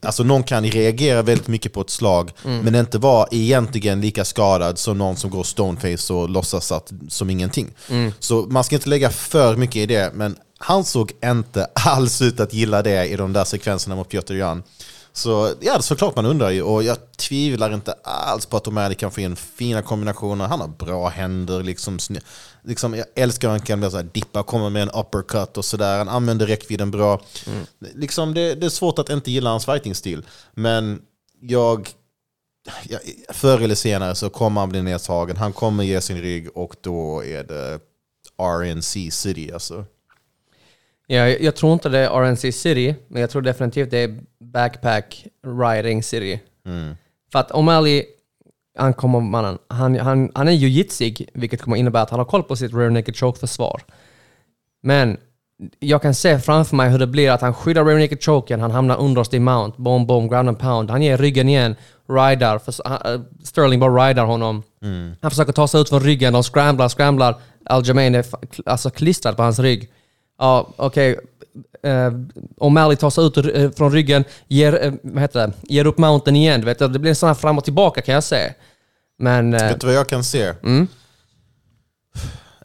Alltså 0.01 0.23
någon 0.23 0.43
kan 0.43 0.65
reagera 0.65 1.23
väldigt 1.23 1.49
mycket 1.49 1.73
på 1.73 1.81
ett 1.81 1.91
slag 1.91 2.31
men 2.63 2.75
inte 2.75 2.99
vara 2.99 3.29
egentligen 3.31 4.01
lika 4.01 4.25
skadad 4.25 4.79
som 4.79 4.99
någon 4.99 5.17
som 5.17 5.31
går 5.31 5.43
stoneface 5.43 6.13
och 6.13 6.29
låtsas 6.29 6.73
att, 6.73 6.93
som 7.09 7.31
ingenting. 7.31 7.75
Så 8.19 8.43
man 8.43 8.65
ska 8.65 8.75
inte 8.75 8.89
lägga 8.89 9.11
för 9.11 9.57
mycket 9.57 9.77
i 9.77 9.87
det 9.87 10.11
men 10.15 10.37
han 10.59 10.85
såg 10.85 11.13
inte 11.25 11.67
alls 11.75 12.23
ut 12.23 12.41
att 12.41 12.55
gilla 12.55 12.83
det 12.83 13.07
i 13.07 13.17
de 13.17 13.33
där 13.33 13.45
sekvenserna 13.45 13.97
mot 13.97 14.09
Piotr 14.09 14.35
Jan. 14.35 14.63
Så 15.17 15.55
ja, 15.61 15.83
såklart 15.83 16.17
man 16.17 16.27
undrar 16.27 16.51
ju. 16.51 16.63
Och 16.63 16.83
jag 16.83 17.17
tvivlar 17.17 17.75
inte 17.75 17.93
alls 18.03 18.47
på 18.47 18.57
att 18.57 18.67
O'Malley 18.67 18.95
kan 18.95 19.11
få 19.11 19.21
in 19.21 19.37
fina 19.37 19.83
kombinationer. 19.83 20.45
Han 20.45 20.61
har 20.61 20.69
bra 20.69 21.09
händer. 21.09 21.63
Liksom, 21.63 21.99
liksom, 22.63 22.95
jag 22.95 23.07
älskar 23.15 23.49
när 23.49 23.53
han 23.53 23.67
kan 23.67 23.91
så 23.91 23.97
här, 23.97 24.09
dippa, 24.13 24.43
komma 24.43 24.69
med 24.71 24.83
en 24.83 24.91
uppercut 24.91 25.57
och 25.57 25.65
sådär. 25.65 25.99
Han 25.99 26.09
använder 26.09 26.47
räckvidden 26.47 26.91
bra. 26.91 27.21
Liksom, 27.79 28.35
det, 28.35 28.55
det 28.55 28.67
är 28.67 28.71
svårt 28.71 28.99
att 28.99 29.11
inte 29.11 29.31
gilla 29.31 29.51
hans 29.51 29.65
fighting-stil. 29.65 30.27
Men 30.55 31.03
jag 31.41 31.89
ja, 32.89 32.99
förr 33.29 33.61
eller 33.61 33.75
senare 33.75 34.15
så 34.15 34.31
kommer 34.31 34.61
han 34.61 34.71
bli 34.71 34.83
nedtagen. 34.83 35.37
Han 35.37 35.53
kommer 35.53 35.85
ge 35.85 36.01
sin 36.01 36.21
rygg 36.21 36.57
och 36.57 36.77
då 36.81 37.25
är 37.25 37.45
det 37.45 37.81
RNC 38.39 39.11
City 39.11 39.53
alltså. 39.53 39.85
Ja, 41.07 41.29
jag, 41.29 41.57
tror 41.57 41.73
inte 41.73 41.89
det 41.89 41.99
är 41.99 42.11
RNC 42.11 42.53
City, 42.53 42.95
men 43.09 43.21
jag 43.21 43.31
tror 43.31 43.43
definitivt 43.43 43.91
det 43.91 43.99
är 43.99 44.19
Backpack 44.41 45.27
Riding 45.47 46.03
City. 46.03 46.41
För 47.33 47.39
att 47.39 47.51
O'Malley, 47.51 48.03
han 48.79 48.93
kommer, 48.95 49.21
mannen, 49.21 49.59
han, 49.69 49.99
han, 49.99 50.31
han 50.35 50.49
är 50.49 50.53
ju 50.53 50.69
jitsig, 50.69 51.29
vilket 51.35 51.63
kommer 51.63 51.77
innebära 51.77 52.03
att 52.03 52.11
han 52.11 52.21
har 52.21 52.27
koll 52.27 52.43
på 52.43 52.57
sitt 52.57 52.75
rear 52.75 52.91
naked 52.91 53.17
choke-försvar. 53.17 53.83
Men 54.83 55.17
jag 55.79 56.03
kan 56.03 56.15
se 56.15 56.39
framför 56.39 56.77
mig 56.77 56.91
hur 56.91 56.99
det 56.99 57.07
blir 57.07 57.31
att 57.31 57.41
han 57.41 57.55
skyddar 57.55 57.85
rear 57.85 57.99
naked 57.99 58.23
choken, 58.23 58.61
han 58.61 58.71
hamnar 58.71 59.01
underst 59.01 59.35
i 59.35 59.39
mount, 59.39 59.83
bomb, 59.83 60.07
bomb, 60.07 60.31
ground 60.31 60.49
and 60.49 60.59
pound. 60.59 60.91
Han 60.91 61.03
ger 61.03 61.19
ryggen 61.19 61.49
igen, 61.49 61.77
ridar, 62.09 62.59
för, 62.59 62.73
eh, 63.15 63.21
Sterling 63.43 63.81
bara 63.81 64.09
ridar 64.09 64.25
honom. 64.25 64.63
Han 65.21 65.31
försöker 65.31 65.53
ta 65.53 65.69
sig 65.69 65.81
ut 65.81 65.89
från 65.89 66.01
ryggen, 66.01 66.33
de 66.33 66.43
scramblar, 66.43 66.89
scramblar. 66.89 67.37
Aljamain 67.65 68.15
är 68.15 68.25
alltså 68.67 68.91
klistrad 68.91 69.37
på 69.37 69.43
hans 69.43 69.59
rygg. 69.59 69.91
Ja, 70.39 70.69
okej. 70.77 71.19
Eh, 71.83 72.11
O'Malley 72.57 72.97
tar 72.97 73.11
sig 73.11 73.25
ut 73.25 73.37
eh, 73.37 73.71
från 73.71 73.93
ryggen, 73.93 74.25
ger, 74.49 74.85
eh, 74.85 74.93
vad 75.03 75.23
heter 75.23 75.47
det? 75.47 75.53
ger 75.63 75.87
upp 75.87 75.99
mounten 75.99 76.37
igen. 76.37 76.61
Du 76.61 76.67
vet, 76.67 76.79
det 76.79 76.89
blir 76.89 77.09
en 77.11 77.17
sån 77.17 77.27
här 77.27 77.35
fram 77.35 77.59
och 77.59 77.65
tillbaka 77.65 78.01
kan 78.03 78.15
jag 78.15 78.25
se. 78.25 78.53
Men... 79.19 79.55
eh, 79.55 79.63
Vet 79.69 79.81
du 79.81 79.87
vad 79.87 79.97
jag 79.97 80.09
kan 80.09 80.25
se? 80.25 80.55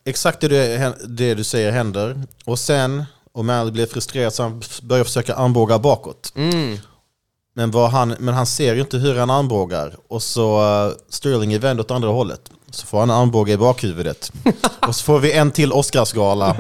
Exakt 0.06 0.42
det 0.42 0.48
du, 0.48 0.94
det 1.08 1.34
du 1.36 1.44
säger 1.44 1.72
händer. 1.72 2.22
Och 2.46 2.60
sen, 2.60 3.04
O'Malley 3.34 3.72
blir 3.72 3.86
frustrerad 3.86 4.34
så 4.34 4.44
han 4.44 4.62
börjar 4.82 5.04
försöka 5.04 5.36
armbåga 5.36 5.80
bakåt. 5.80 6.32
Men, 7.54 7.72
vad 7.72 7.90
han, 7.92 8.16
men 8.20 8.34
han 8.34 8.46
ser 8.46 8.76
ju 8.76 8.82
inte 8.82 8.98
hur 8.98 9.16
han 9.20 9.30
armbågar. 9.30 9.96
Och 10.08 10.24
så 10.24 10.60
uh, 10.88 10.94
Sterling 11.10 11.54
är 11.54 11.60
vänd 11.60 11.80
åt 11.80 11.92
andra 11.92 12.10
hållet. 12.10 12.52
Så 12.72 12.86
får 12.86 13.00
han 13.00 13.10
en 13.10 13.16
armbåge 13.16 13.52
i 13.52 13.58
bakhuvudet. 13.58 14.32
och 14.88 14.96
så 14.96 15.04
får 15.04 15.20
vi 15.20 15.32
en 15.32 15.52
till 15.52 15.74
Oscarsgala. 15.74 16.56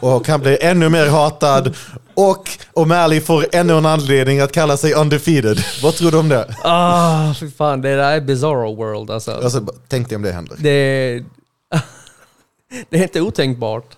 Och 0.00 0.28
han 0.28 0.40
blir 0.40 0.62
ännu 0.62 0.88
mer 0.88 1.06
hatad. 1.06 1.76
Och 2.14 2.48
O'Malley 2.74 3.20
får 3.20 3.46
ännu 3.52 3.72
en 3.72 3.86
anledning 3.86 4.40
att 4.40 4.52
kalla 4.52 4.76
sig 4.76 4.94
undefeated. 4.94 5.64
Vad 5.82 5.94
tror 5.94 6.10
du 6.10 6.18
om 6.18 6.28
det? 6.28 6.56
Ah, 6.64 7.34
fy 7.34 7.50
fan. 7.50 7.80
Det 7.80 7.96
där 7.96 8.12
är 8.12 8.20
bizarro 8.20 8.74
world 8.74 9.10
alltså. 9.10 9.32
Alltså, 9.32 9.66
tänk 9.88 10.08
dig 10.08 10.16
om 10.16 10.22
det 10.22 10.32
händer. 10.32 10.56
Det 10.58 10.70
är... 10.70 11.24
det 12.90 12.98
är 12.98 13.02
inte 13.02 13.20
otänkbart. 13.20 13.96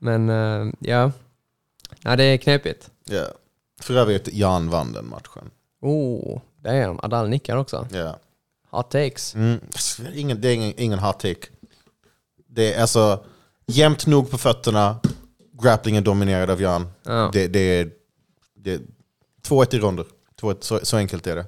Men 0.00 0.30
eh, 0.30 0.72
ja. 0.78 1.12
ja, 2.02 2.16
det 2.16 2.24
är 2.24 2.36
knepigt. 2.36 2.90
Ja. 3.04 3.24
För 3.80 3.94
övrigt, 3.94 4.28
Jan 4.32 4.70
vann 4.70 4.92
den 4.92 5.08
matchen. 5.08 5.50
Oh, 5.82 6.40
damn. 6.62 7.00
Adal 7.02 7.28
nickar 7.28 7.56
också. 7.56 7.86
Ja. 7.92 8.16
Hot 8.76 8.90
takes. 8.90 9.34
Mm. 9.34 9.60
Ingen, 10.14 10.40
det 10.40 10.48
är 10.48 10.54
ingen, 10.54 10.74
ingen 10.76 10.98
hot 10.98 11.20
take. 11.20 11.46
Det 12.48 12.74
är 12.74 12.80
alltså 12.80 13.24
jämnt 13.66 14.06
nog 14.06 14.30
på 14.30 14.38
fötterna, 14.38 15.00
grapplingen 15.62 16.04
dominerad 16.04 16.50
av 16.50 16.62
Jan. 16.62 16.86
Ja. 17.02 17.30
Det, 17.32 17.46
det 17.48 17.60
är 17.60 17.90
det 18.56 18.72
är 18.72 18.80
2-1 19.48 19.74
i 19.74 19.78
ronder. 19.78 20.06
2-1, 20.40 20.56
så, 20.60 20.80
så 20.82 20.96
enkelt 20.96 21.26
är 21.26 21.36
det. 21.36 21.46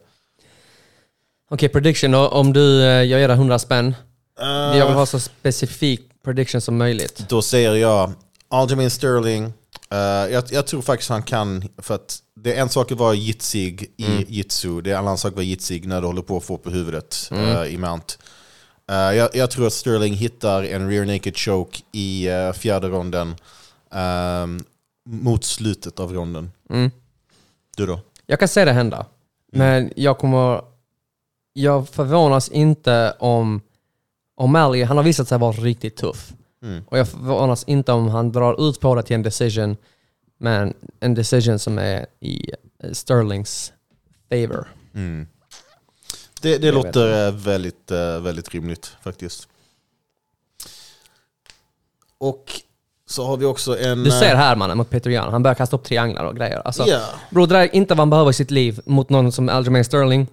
Okej, 1.51 1.69
prediction 1.69 2.11
då. 2.11 2.29
Om 2.29 2.53
du, 2.53 2.83
eh, 2.83 2.87
jag 2.89 3.21
ger 3.21 3.29
dig 3.29 3.37
100 3.37 3.59
spänn. 3.59 3.95
Eh, 4.41 4.79
Jag 4.79 4.87
vill 4.87 4.95
ha 4.95 5.07
så 5.07 5.21
specifik 5.21 6.01
prediction 6.25 6.61
som 6.61 6.77
möjligt. 6.77 7.25
Då 7.29 7.43
säger 7.43 7.75
jag 7.75 8.13
Aljamain 8.49 8.91
Sterling. 8.91 9.53
Eh, 9.91 9.99
jag, 10.33 10.45
jag 10.51 10.67
tror 10.67 10.83
faktiskt 10.83 11.11
han 11.11 11.23
kan, 11.23 11.65
för 11.79 11.95
att 11.95 12.23
det 12.35 12.55
är 12.55 12.61
en 12.63 12.69
sak 12.69 12.93
att 12.93 12.99
vara 12.99 13.15
jitsig 13.15 13.95
i 13.97 14.07
Mm. 14.07 14.25
jitsu, 14.29 14.81
det 14.81 14.91
är 14.91 14.95
en 14.95 15.01
annan 15.01 15.19
sak 15.19 15.29
att 15.31 15.37
vara 15.37 15.45
jitsig 15.45 15.87
när 15.87 16.01
du 16.01 16.07
håller 16.07 16.23
på 16.23 16.37
att 16.37 16.45
få 16.45 16.59
på 16.59 16.71
huvudet 16.71 17.29
Mm. 17.31 17.57
eh, 17.57 17.65
i 17.75 17.79
mount. 17.79 18.15
Eh, 18.91 18.97
jag, 18.97 19.31
jag 19.37 19.51
tror 19.51 19.67
att 19.67 19.73
Sterling 19.73 20.15
hittar 20.15 20.63
en 20.63 20.91
rear 20.91 21.05
naked 21.05 21.37
choke 21.37 21.79
i 21.93 22.31
uh, 22.31 22.53
fjärde 22.53 22.89
ronden 22.89 23.35
ehm, 23.93 24.65
mot 25.09 25.45
slutet 25.45 26.01
av 26.01 26.13
ronden. 26.13 26.53
Mm. 26.71 26.91
Du 27.77 27.87
då? 27.87 28.01
Jag 28.27 28.39
kan 28.39 28.49
se 28.49 28.65
det 28.65 28.73
hända. 28.73 29.07
Men 29.53 29.93
jag 29.97 30.19
kommer... 30.19 30.61
Jag 31.53 31.89
förvånas 31.89 32.49
inte 32.49 33.15
om... 33.19 33.61
O'Malley, 34.41 34.85
han 34.85 34.97
har 34.97 35.05
visat 35.05 35.29
sig 35.29 35.39
vara 35.39 35.53
riktigt 35.53 35.97
tuff. 35.97 36.33
Och 36.89 36.99
jag 36.99 37.09
förvånas 37.09 37.65
inte 37.65 37.93
om 37.93 38.09
han 38.09 38.33
drar 38.33 38.69
ut 38.69 38.81
på 38.81 38.95
det 38.95 39.03
till 39.03 39.15
en 39.17 39.23
decision. 39.23 39.77
Men 40.39 40.75
en 41.01 41.15
decision 41.15 41.59
som 41.59 41.79
är 41.79 42.07
i 42.21 42.51
eh, 42.83 42.93
Sterlings 42.93 43.73
favor. 44.31 44.69
Det, 46.41 46.59
det 46.59 46.59
vet 46.59 46.75
låter 46.75 47.27
eh, 47.27 47.35
väldigt, 47.35 47.91
eh, 47.91 48.21
väldigt 48.21 48.55
rimligt 48.55 48.97
faktiskt. 49.03 49.49
Och 52.19 52.45
så 53.09 53.27
har 53.27 53.37
vi 53.37 53.45
också 53.45 53.79
en... 53.79 54.05
Du 54.05 54.11
ser 54.11 54.35
här 54.37 54.57
mannen 54.57 54.79
mot 54.79 54.91
Peter 54.91 55.11
Jan, 55.11 55.33
han 55.33 55.43
börjar 55.43 55.55
kasta 55.55 55.77
upp 55.77 55.85
trianglar 55.85 56.25
och 56.25 56.37
grejer. 56.37 56.63
Alltså, 56.65 56.87
Ja. 56.87 57.01
Bro, 57.31 57.47
det 57.47 57.55
där 57.55 57.61
är 57.61 57.75
inte 57.75 57.95
vad 57.95 57.99
han 57.99 58.11
behöver 58.11 58.31
i 58.31 58.35
sitt 58.35 58.51
liv 58.51 58.81
mot 58.87 59.11
någon 59.11 59.33
som 59.33 59.49
Aljamain 59.49 59.85
Sterling. 59.85 60.27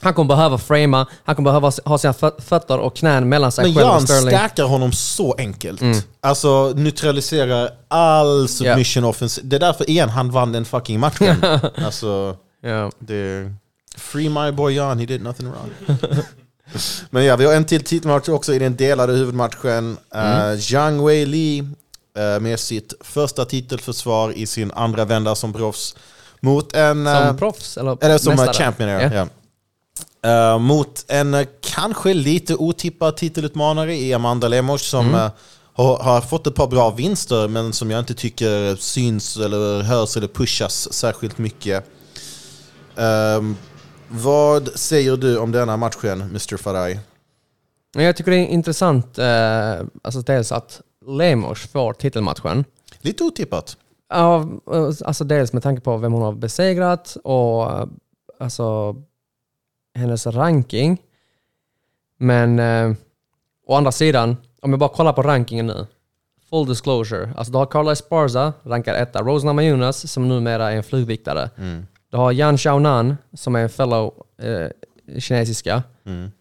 Han 0.00 0.14
kommer 0.14 0.28
behöva 0.36 0.58
framea, 0.58 1.06
han 1.24 1.36
kommer 1.36 1.50
behöva 1.50 1.72
ha 1.84 1.98
sina 1.98 2.12
fö- 2.12 2.40
fötter 2.42 2.78
och 2.78 2.96
knän 2.96 3.28
mellan 3.28 3.52
sig 3.52 3.64
Men 3.64 3.74
själv 3.74 3.86
och 3.86 3.92
Jan 3.94 4.06
Sterling. 4.06 4.38
stackar 4.38 4.64
honom 4.64 4.92
så 4.92 5.34
enkelt. 5.38 5.82
Alltså 6.20 6.72
neutraliserar 6.76 7.70
all 7.88 8.48
submission 8.48 9.04
offense. 9.04 9.40
Det 9.44 9.56
är 9.56 9.60
därför 9.60 9.90
igen 9.90 10.08
han 10.08 10.30
vann 10.30 10.52
den 10.52 10.64
fucking 10.64 11.00
matchen. 11.00 11.36
alltså, 11.84 12.36
Ja. 12.62 12.90
det... 12.98 13.52
Free 13.96 14.28
my 14.28 14.52
boy 14.52 14.74
Jan, 14.74 14.98
he 14.98 15.06
did 15.06 15.22
nothing 15.22 15.48
wrong. 15.50 15.98
Men 17.10 17.24
ja, 17.24 17.36
vi 17.36 17.44
har 17.44 17.54
en 17.54 17.64
till 17.64 17.84
titelmatch 17.84 18.28
också 18.28 18.54
i 18.54 18.58
den 18.58 18.76
delade 18.76 19.12
huvudmatchen. 19.12 19.96
Mm. 20.14 20.60
Zhang 20.60 21.04
Wei 21.06 21.26
Li 21.26 21.58
eh, 22.18 22.40
med 22.40 22.60
sitt 22.60 22.94
första 23.00 23.44
titelförsvar 23.44 24.32
i 24.32 24.46
sin 24.46 24.72
andra 24.72 25.04
vända 25.04 25.34
som 25.34 25.52
proffs. 25.52 25.96
Mot 26.40 26.72
en... 26.76 27.06
Som 27.26 27.36
proffs? 27.36 27.76
Eller, 27.76 27.98
eller 28.04 28.18
som 28.18 28.34
mästare? 28.36 28.54
champion. 28.64 28.88
Ja. 28.88 29.00
ja. 29.14 29.26
Eh, 30.26 30.58
mot 30.58 31.04
en 31.08 31.34
eh, 31.34 31.46
kanske 31.60 32.14
lite 32.14 32.54
otippad 32.54 33.16
titelutmanare 33.16 33.96
i 33.96 34.12
Amanda 34.14 34.48
Lemos 34.48 34.82
som 34.82 35.06
Mm. 35.08 35.20
eh, 35.20 35.30
har, 35.74 35.96
har 35.98 36.20
fått 36.20 36.46
ett 36.46 36.54
par 36.54 36.66
bra 36.66 36.90
vinster 36.90 37.48
men 37.48 37.72
som 37.72 37.90
jag 37.90 37.98
inte 37.98 38.14
tycker 38.14 38.76
syns 38.76 39.36
eller 39.36 39.82
hörs 39.82 40.16
eller 40.16 40.28
pushas 40.28 40.92
särskilt 40.92 41.38
mycket. 41.38 41.84
Ehm, 42.96 43.56
vad 44.08 44.68
säger 44.68 45.16
du 45.16 45.38
om 45.38 45.52
denna 45.52 45.76
matchen, 45.76 46.20
Mr. 46.22 46.56
Faraj? 46.56 47.00
Jag 47.94 48.16
tycker 48.16 48.30
det 48.30 48.36
är 48.36 48.46
intressant, 48.46 49.18
eh, 49.18 49.80
alltså 50.02 50.20
dels 50.20 50.52
att 50.52 50.80
Lemos 51.06 51.58
får 51.72 51.92
titelmatchen. 51.92 52.64
Lite 53.00 53.24
otippat. 53.24 53.76
Ja, 54.10 54.46
alltså 55.04 55.24
dels 55.24 55.52
med 55.52 55.62
tanke 55.62 55.82
på 55.82 55.96
vem 55.96 56.12
hon 56.12 56.22
har 56.22 56.32
besegrat 56.32 57.16
och 57.24 57.88
alltså 58.40 58.96
hennes 59.94 60.26
ranking. 60.26 60.98
Men 62.18 62.58
eh, 62.58 62.92
å 63.66 63.74
andra 63.74 63.92
sidan, 63.92 64.36
om 64.62 64.70
jag 64.70 64.78
bara 64.78 64.88
kollar 64.90 65.12
på 65.12 65.22
rankingen 65.22 65.66
nu. 65.66 65.86
Full 66.50 66.66
disclosure. 66.66 67.32
Alltså 67.36 67.52
du 67.52 67.58
har 67.58 67.66
Carla 67.66 67.92
Esparza, 67.92 68.52
rankad 68.62 68.96
etta. 68.96 69.22
Rose 69.22 69.46
Namajunas, 69.46 70.10
som 70.12 70.28
numera 70.28 70.72
är 70.72 70.76
en 70.76 70.82
flugviktare. 70.82 71.50
Du 72.10 72.16
har 72.16 72.32
Yan 72.32 72.58
Xiaonan, 72.58 73.16
som 73.34 73.56
är 73.56 73.60
en 73.60 73.68
fellow 73.68 74.14
eh, 74.42 74.68
kinesiska. 75.20 75.82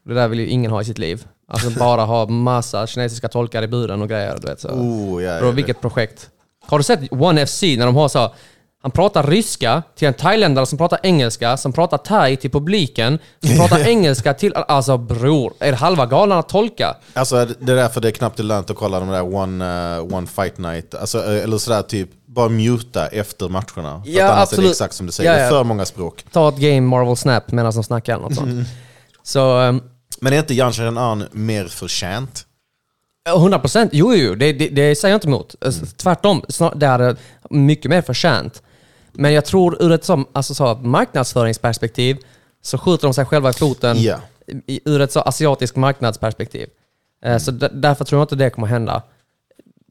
Det 0.03 0.13
där 0.13 0.27
vill 0.27 0.39
ju 0.39 0.47
ingen 0.47 0.71
ha 0.71 0.81
i 0.81 0.85
sitt 0.85 0.97
liv. 0.97 1.27
Alltså 1.47 1.69
bara 1.79 2.01
ha 2.05 2.25
massa 2.25 2.87
kinesiska 2.87 3.27
tolkar 3.27 3.63
i 3.63 3.67
buren 3.67 4.01
och 4.01 4.09
grejer. 4.09 4.37
Du 4.41 4.47
vet, 4.47 4.59
så. 4.59 4.69
Oh, 4.69 5.23
ja, 5.23 5.39
Bro, 5.39 5.51
vilket 5.51 5.81
projekt. 5.81 6.29
Har 6.65 6.77
du 6.77 6.83
sett 6.83 7.11
One 7.11 7.45
FC 7.45 7.61
när 7.61 7.85
de 7.85 7.95
har 7.95 8.07
så... 8.07 8.33
Han 8.81 8.91
pratar 8.91 9.23
ryska 9.23 9.83
till 9.95 10.07
en 10.07 10.13
thailändare 10.13 10.65
som 10.65 10.77
pratar 10.77 10.99
engelska, 11.03 11.57
som 11.57 11.73
pratar 11.73 11.97
thai 11.97 12.37
till 12.37 12.51
publiken, 12.51 13.19
som 13.47 13.55
pratar 13.57 13.79
engelska 13.87 14.33
till... 14.33 14.53
Alltså 14.55 14.97
bror, 14.97 15.53
är 15.59 15.73
halva 15.73 16.05
galan 16.05 16.39
att 16.39 16.49
tolka? 16.49 16.95
Alltså 17.13 17.45
det 17.59 17.71
är 17.71 17.75
därför 17.75 18.01
det 18.01 18.07
är 18.07 18.11
knappt 18.11 18.39
lönt 18.39 18.69
att 18.69 18.77
kolla 18.77 18.99
de 18.99 19.09
där 19.09 19.35
one, 19.35 19.95
eh, 19.95 20.15
one 20.15 20.27
fight 20.27 20.57
night. 20.57 20.95
Alltså, 20.95 21.17
eh, 21.17 21.43
eller 21.43 21.57
sådär 21.57 21.81
typ, 21.81 22.09
bara 22.25 22.49
muta 22.49 23.07
efter 23.07 23.49
matcherna. 23.49 24.03
Ja, 24.05 24.25
annars 24.25 24.37
är 24.37 24.41
absolut. 24.41 24.65
det 24.65 24.71
exakt 24.71 24.93
som 24.93 25.05
du 25.05 25.11
säger, 25.11 25.31
Ja, 25.31 25.37
är 25.37 25.43
ja. 25.43 25.49
för 25.49 25.63
många 25.63 25.85
språk. 25.85 26.25
Ta 26.31 26.49
ett 26.49 26.57
game 26.57 26.81
Marvel 26.81 27.17
Snap 27.17 27.51
medan 27.51 27.73
de 27.73 27.83
snackar 27.83 28.13
eller 28.13 28.23
något 28.23 28.35
sånt. 28.35 28.67
Så... 29.23 29.59
ehm, 29.59 29.81
Men 30.19 30.33
är 30.33 30.37
inte 30.39 30.53
Jan 30.53 30.97
An 30.97 31.23
mer 31.31 31.65
förtjänt? 31.65 32.45
100 33.29 33.59
procent, 33.59 33.89
jo 33.93 34.13
jo, 34.15 34.35
det, 34.35 34.53
det, 34.53 34.69
det 34.69 34.95
säger 34.95 35.13
jag 35.13 35.17
inte 35.17 35.27
emot. 35.27 35.55
Alltså, 35.65 35.85
Tvärtom, 35.85 36.45
snar, 36.49 36.75
det 36.75 36.85
är 36.85 37.15
mycket 37.49 37.89
mer 37.89 38.01
förtjänt. 38.01 38.61
Men 39.13 39.33
jag 39.33 39.45
tror 39.45 39.83
ur 39.83 39.91
ett 39.91 40.03
som, 40.05 40.25
alltså, 40.33 40.53
så, 40.53 40.75
marknadsföringsperspektiv 40.75 42.17
så 42.61 42.77
skjuter 42.77 43.07
de 43.07 43.13
sig 43.13 43.25
själva 43.25 43.49
i 43.49 43.53
foten 43.53 44.01
Ja. 44.01 44.19
i, 44.67 44.81
ur 44.85 45.01
ett 45.01 45.11
så 45.11 45.19
asiatiskt 45.21 45.75
marknadsperspektiv. 45.77 46.69
Eh, 47.23 47.37
Så 47.37 47.51
d- 47.51 47.69
därför 47.73 48.05
tror 48.05 48.19
jag 48.19 48.23
inte 48.23 48.35
det 48.35 48.49
kommer 48.49 48.67
hända. 48.67 49.01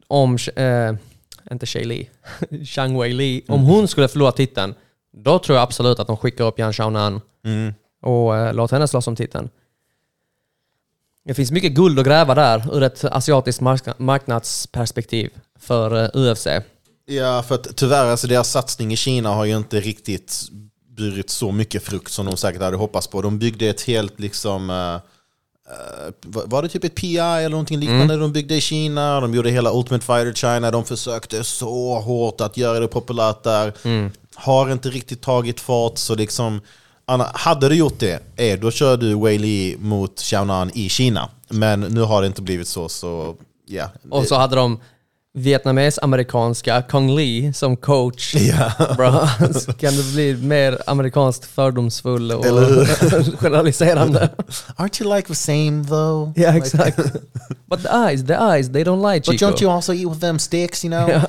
Om, 0.09 0.39
eh, 0.57 0.93
inte 1.51 1.67
Shay 1.67 1.85
Li, 1.85 2.09
Zhang 2.67 2.99
Wei 3.01 3.13
Li, 3.13 3.45
om 3.49 3.63
hon 3.65 3.89
skulle 3.89 4.09
förlora 4.09 4.33
titeln, 4.33 4.75
då 5.13 5.39
tror 5.39 5.57
jag 5.57 5.63
absolut 5.63 5.99
att 5.99 6.07
de 6.07 6.17
skickar 6.17 6.45
upp 6.45 6.59
Yan 6.59 6.73
Xiaonan 6.73 7.21
och 8.03 8.37
eh, 8.37 8.55
låt 8.55 8.71
henne 8.71 8.89
slåss 8.89 9.07
om 9.07 9.17
titeln. 9.17 9.51
Det 11.25 11.35
finns 11.35 11.51
mycket 11.51 11.73
guld 11.73 11.99
att 11.99 12.07
gräva 12.07 12.35
där 12.35 12.77
ur 12.77 12.83
ett 12.83 13.05
asiatiskt 13.05 13.61
mark- 13.61 13.99
marknadsperspektiv 13.99 15.31
för 15.59 16.05
eh, 16.05 16.11
UFC. 16.33 16.47
Ja, 17.11 17.43
för 17.43 17.55
att 17.55 17.77
tyvärr, 17.77 18.07
alltså 18.07 18.27
deras 18.27 18.51
satsning 18.51 18.93
i 18.93 18.97
Kina 18.97 19.29
har 19.29 19.45
ju 19.45 19.57
inte 19.57 19.81
riktigt 19.81 20.43
burit 20.97 21.31
så 21.31 21.53
mycket 21.53 21.83
frukt 21.83 22.13
som 22.13 22.27
de 22.27 22.37
säkert 22.37 22.63
hade 22.63 22.77
hoppats 22.77 23.07
på. 23.07 23.23
De 23.23 23.39
byggde 23.39 23.67
ett 23.67 23.83
helt 23.83 24.21
liksom... 24.21 24.71
eh, 24.71 24.95
eh, 24.95 26.13
var 26.23 26.63
det 26.63 26.69
typ 26.69 26.85
ett 26.85 26.95
PI 26.95 27.17
eller 27.17 27.49
någonting 27.49 27.79
liknande 27.79 28.17
de 28.17 28.33
byggde 28.33 28.55
i 28.57 28.61
Kina? 28.61 29.21
De 29.21 29.35
gjorde 29.35 29.51
hela 29.51 29.73
Ultimate 29.73 30.05
Fighter 30.07 30.33
China. 30.33 30.71
De 30.71 30.85
försökte 30.85 31.45
så 31.45 31.99
hårt 31.99 32.41
att 32.41 32.57
göra 32.57 32.81
det 32.81 32.89
populärt 32.89 33.43
där. 33.43 33.73
Har 34.35 34.73
inte 34.73 34.91
riktigt 34.91 35.23
tagit 35.23 35.61
fart, 35.61 35.99
så 35.99 36.15
liksom... 36.15 36.61
Anna, 37.05 37.31
hade 37.35 37.69
du 37.69 37.75
gjort 37.75 37.99
det, 37.99 38.23
eh, 38.37 38.61
då 38.61 38.71
kör 38.71 38.97
du 38.97 39.15
Wei 39.15 39.39
Li 39.39 39.77
mot 39.81 40.21
Xiaonan 40.21 40.71
i 40.75 40.89
Kina. 40.89 41.29
Men 41.49 41.81
nu 41.81 42.01
har 42.01 42.21
det 42.21 42.27
inte 42.27 42.43
blivit 42.43 42.69
så, 42.69 42.89
så 42.89 43.37
ja. 43.67 43.91
Och 44.11 44.25
så 44.27 44.35
hade 44.35 44.57
de 44.57 44.81
vietnames-amerikanska 45.35 46.83
Kong 46.83 47.17
Lee 47.17 47.53
som 47.53 47.77
coach. 47.77 48.35
Ja. 48.39 48.73
Bra. 48.97 49.29
Så 49.55 49.73
kan 49.73 49.97
det 49.97 50.13
bli 50.13 50.37
mer 50.37 50.83
amerikanskt 50.87 51.45
fördomsfull 51.45 52.33
och 52.33 52.45
generaliserande. 53.39 54.31
Aren't 54.77 55.03
you 55.03 55.17
like 55.17 55.29
the 55.29 55.35
same 55.35 55.85
though? 55.89 56.33
Ja, 56.37 56.57
exakt. 56.57 56.97
But 57.67 57.83
the 57.83 57.89
eyes, 57.89 58.27
the 58.27 58.35
eyes, 58.35 58.73
they 58.73 58.85
don't 58.85 59.13
lie 59.13 59.21
But 59.21 59.25
Chico. 59.27 59.47
don't 59.47 59.63
you 59.63 59.73
also 59.73 59.93
eat 59.93 60.09
with 60.09 60.21
them 60.21 60.39
sticks, 60.39 60.85
you 60.85 60.91
know? 60.93 61.11
Ja. 61.11 61.23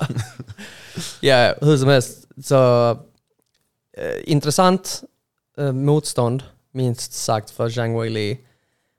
Ja, 1.20 1.54
hur 1.62 1.78
som 1.78 1.88
helst. 1.90 2.28
Så 2.44 2.90
eh, 3.98 4.22
intressant 4.24 5.04
eh, 5.58 5.72
motstånd, 5.72 6.44
minst 6.74 7.14
sagt, 7.14 7.50
för 7.52 7.70
Zhang 7.70 8.00
Weili. 8.00 8.32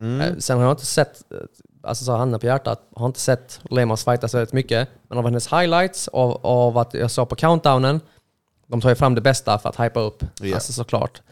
Eh, 0.03 0.37
sen 0.39 0.57
har 0.59 0.65
jag 0.65 0.73
inte 0.73 0.87
sett, 0.87 1.33
eh, 1.33 1.39
alltså 1.83 2.05
så 2.05 2.17
handen 2.17 2.41
på 2.41 2.47
hjärtat, 2.47 2.81
har 2.97 3.07
inte 3.07 3.21
sett 3.21 3.61
Lemos 3.71 4.05
fighta 4.05 4.29
så 4.29 4.37
väldigt 4.37 4.53
mycket. 4.53 4.89
Men 5.09 5.19
av 5.19 5.25
hennes 5.25 5.53
highlights 5.53 6.09
och 6.09 6.45
av 6.45 6.79
att 6.79 6.95
jag 6.95 7.11
såg 7.11 7.29
på 7.29 7.37
countdownen, 7.37 8.01
de 8.67 8.81
tar 8.81 8.89
ju 8.89 8.95
fram 8.95 9.15
det 9.15 9.21
bästa 9.21 9.59
för 9.59 9.69
att 9.69 9.81
hypa 9.81 10.01
upp. 10.01 10.25
Ja. 10.41 10.55
Alltså 10.55 10.73
såklart. 10.73 11.23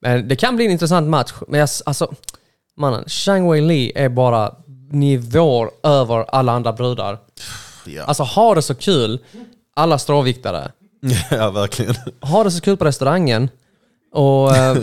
Men 0.00 0.28
det 0.28 0.36
kan 0.36 0.56
bli 0.56 0.64
en 0.64 0.70
intressant 0.72 1.08
match. 1.08 1.32
Men 1.48 1.60
jag, 1.60 1.68
alltså, 1.86 2.14
mannen, 2.76 3.04
Zhang 3.06 3.50
Weili 3.50 3.92
är 3.94 4.08
bara 4.08 4.54
nivåer 4.90 5.70
över 5.82 6.24
alla 6.28 6.52
andra 6.52 6.72
brudar. 6.72 7.18
Ja. 7.86 8.04
Alltså 8.04 8.22
ha 8.22 8.54
det 8.54 8.62
så 8.62 8.74
kul, 8.74 9.18
alla 9.74 9.98
stråviktare. 9.98 10.72
ja, 11.30 11.50
verkligen. 11.50 11.94
Ha 12.20 12.44
det 12.44 12.50
så 12.50 12.60
kul 12.60 12.76
på 12.76 12.84
restaurangen. 12.84 13.48
Och 14.12 14.56
eh, 14.56 14.76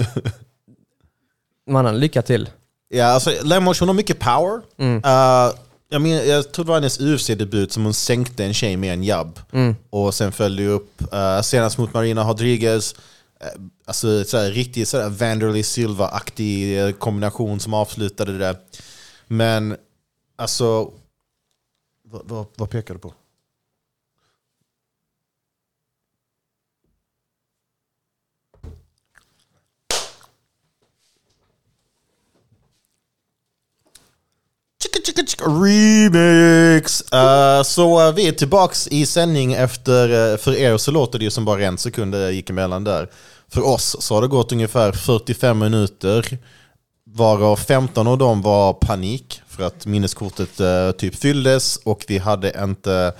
mannen, 1.67 1.99
lycka 1.99 2.21
till. 2.21 2.49
Ja, 2.95 3.05
alltså 3.05 3.43
Lemos 3.43 3.79
hon 3.79 3.89
har 3.89 3.93
mycket 3.93 4.19
power. 4.19 4.61
Uh, 4.79 5.55
jag, 5.89 6.01
men, 6.01 6.11
jag 6.11 6.51
tror 6.51 6.65
det 6.65 6.69
var 6.69 6.75
hennes 6.75 6.99
UFC-debut 6.99 7.71
som 7.71 7.83
hon 7.83 7.93
sänkte 7.93 8.45
en 8.45 8.53
tjej 8.53 8.77
med 8.77 8.93
en 8.93 9.03
jabb. 9.03 9.39
Och 9.89 10.13
sen 10.13 10.31
följde 10.31 10.67
upp 10.67 11.01
uh, 11.13 11.41
senast 11.41 11.77
mot 11.77 11.93
Marina 11.93 12.23
Rodriguez. 12.23 12.95
Uh, 13.43 13.65
alltså 13.85 14.23
så 14.23 14.37
här, 14.37 14.51
riktigt 14.51 14.87
sådär 14.87 15.09
Vanderlei 15.09 15.63
Silva-aktig 15.63 16.85
eh, 16.85 16.91
kombination 16.91 17.59
som 17.59 17.73
avslutade 17.73 18.37
det. 18.37 18.57
Men 19.27 19.77
alltså... 20.35 20.91
Vad, 22.07 22.21
vad, 22.25 22.45
vad 22.55 22.69
pekar 22.69 22.93
du 22.93 22.99
på? 22.99 23.13
Chicka, 34.85 34.99
chicka, 35.05 35.25
chicka, 35.27 35.45
remix! 35.45 37.03
Uh, 37.13 37.63
så 37.63 38.11
vi 38.11 38.27
är 38.27 38.31
tillbaks 38.31 38.87
i 38.87 39.05
sändning 39.05 39.53
efter, 39.53 40.31
eh, 40.33 40.37
för 40.37 40.55
er 40.55 40.77
så 40.77 40.91
låter 40.91 41.19
det 41.19 41.25
ju 41.25 41.31
som 41.31 41.45
bara 41.45 41.65
en 41.65 41.77
sekund 41.77 42.13
det 42.13 42.31
gick 42.31 42.49
emellan 42.49 42.83
där. 42.83 43.09
För 43.47 43.65
oss 43.65 43.95
så 43.99 44.15
har 44.15 44.21
det 44.21 44.27
gått 44.27 44.51
ungefär 44.51 44.91
45 44.91 45.59
minuter, 45.59 46.37
varav 47.05 47.55
15 47.55 48.07
av 48.07 48.17
dem 48.17 48.41
var 48.41 48.73
panik 48.73 49.41
för 49.47 49.63
att 49.63 49.85
minneskortet 49.85 50.61
uh, 50.61 50.91
typ 50.91 51.15
fylldes 51.15 51.77
och 51.77 52.05
vi 52.07 52.17
hade 52.17 52.63
inte 52.63 53.13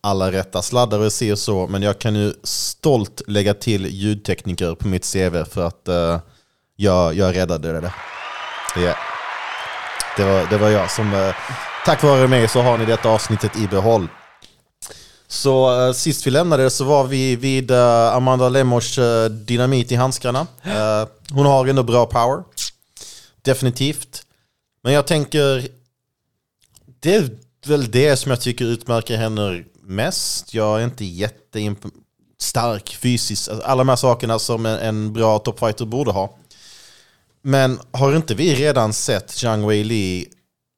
alla 0.00 0.32
rätta 0.32 0.62
sladdar 0.62 1.00
och 1.00 1.12
se 1.12 1.32
och 1.32 1.38
så, 1.38 1.66
men 1.66 1.82
jag 1.82 1.98
kan 1.98 2.14
ju 2.14 2.32
stolt 2.42 3.22
lägga 3.26 3.54
till 3.54 3.86
ljudtekniker 3.86 4.74
på 4.74 4.88
mitt 4.88 5.12
CV 5.12 5.44
för 5.50 5.66
att 5.66 5.88
uh, 5.88 6.18
jag, 6.76 7.14
jag 7.14 7.36
räddade 7.36 7.80
det. 7.80 7.92
Yeah. 8.80 9.15
Det 10.16 10.24
var, 10.24 10.46
det 10.50 10.58
var 10.58 10.70
jag 10.70 10.90
som... 10.90 11.14
Eh, 11.14 11.34
tack 11.84 12.02
vare 12.02 12.28
mig 12.28 12.48
så 12.48 12.60
har 12.62 12.78
ni 12.78 12.84
detta 12.84 13.08
avsnittet 13.08 13.56
i 13.56 13.66
behåll. 13.66 14.08
Så 15.28 15.86
eh, 15.86 15.92
sist 15.92 16.26
vi 16.26 16.30
lämnade 16.30 16.70
så 16.70 16.84
var 16.84 17.04
vi 17.04 17.36
vid 17.36 17.70
eh, 17.70 18.14
Amanda 18.14 18.48
Lemmors 18.48 18.98
dynamit 19.30 19.92
i 19.92 19.94
handskarna. 19.94 20.46
Hon 21.32 21.46
har 21.46 21.66
ändå 21.66 21.82
bra 21.82 22.06
power. 22.06 22.44
Definitivt. 23.42 24.22
Men 24.82 24.92
jag 24.92 25.06
tänker... 25.06 25.68
Det 27.00 27.14
är 27.14 27.30
väl 27.66 27.90
det 27.90 28.16
som 28.16 28.30
jag 28.30 28.40
tycker 28.40 28.64
utmärker 28.64 29.16
henne 29.16 29.64
mest. 29.82 30.54
Jag 30.54 30.80
är 30.80 30.84
inte 30.84 31.04
jätte 31.04 31.74
stark 32.38 32.96
fysiskt. 32.96 33.48
Alltså, 33.48 33.66
alla 33.66 33.80
de 33.80 33.88
här 33.88 33.96
sakerna 33.96 34.38
som 34.38 34.66
en, 34.66 34.78
en 34.78 35.12
bra 35.12 35.38
topfighter 35.38 35.84
borde 35.84 36.10
ha. 36.10 36.36
Men 37.48 37.80
har 37.90 38.16
inte 38.16 38.34
vi 38.34 38.54
redan 38.54 38.92
sett 38.92 39.30
Zhang 39.30 39.66
Wei 39.66 39.84
Li 39.84 40.28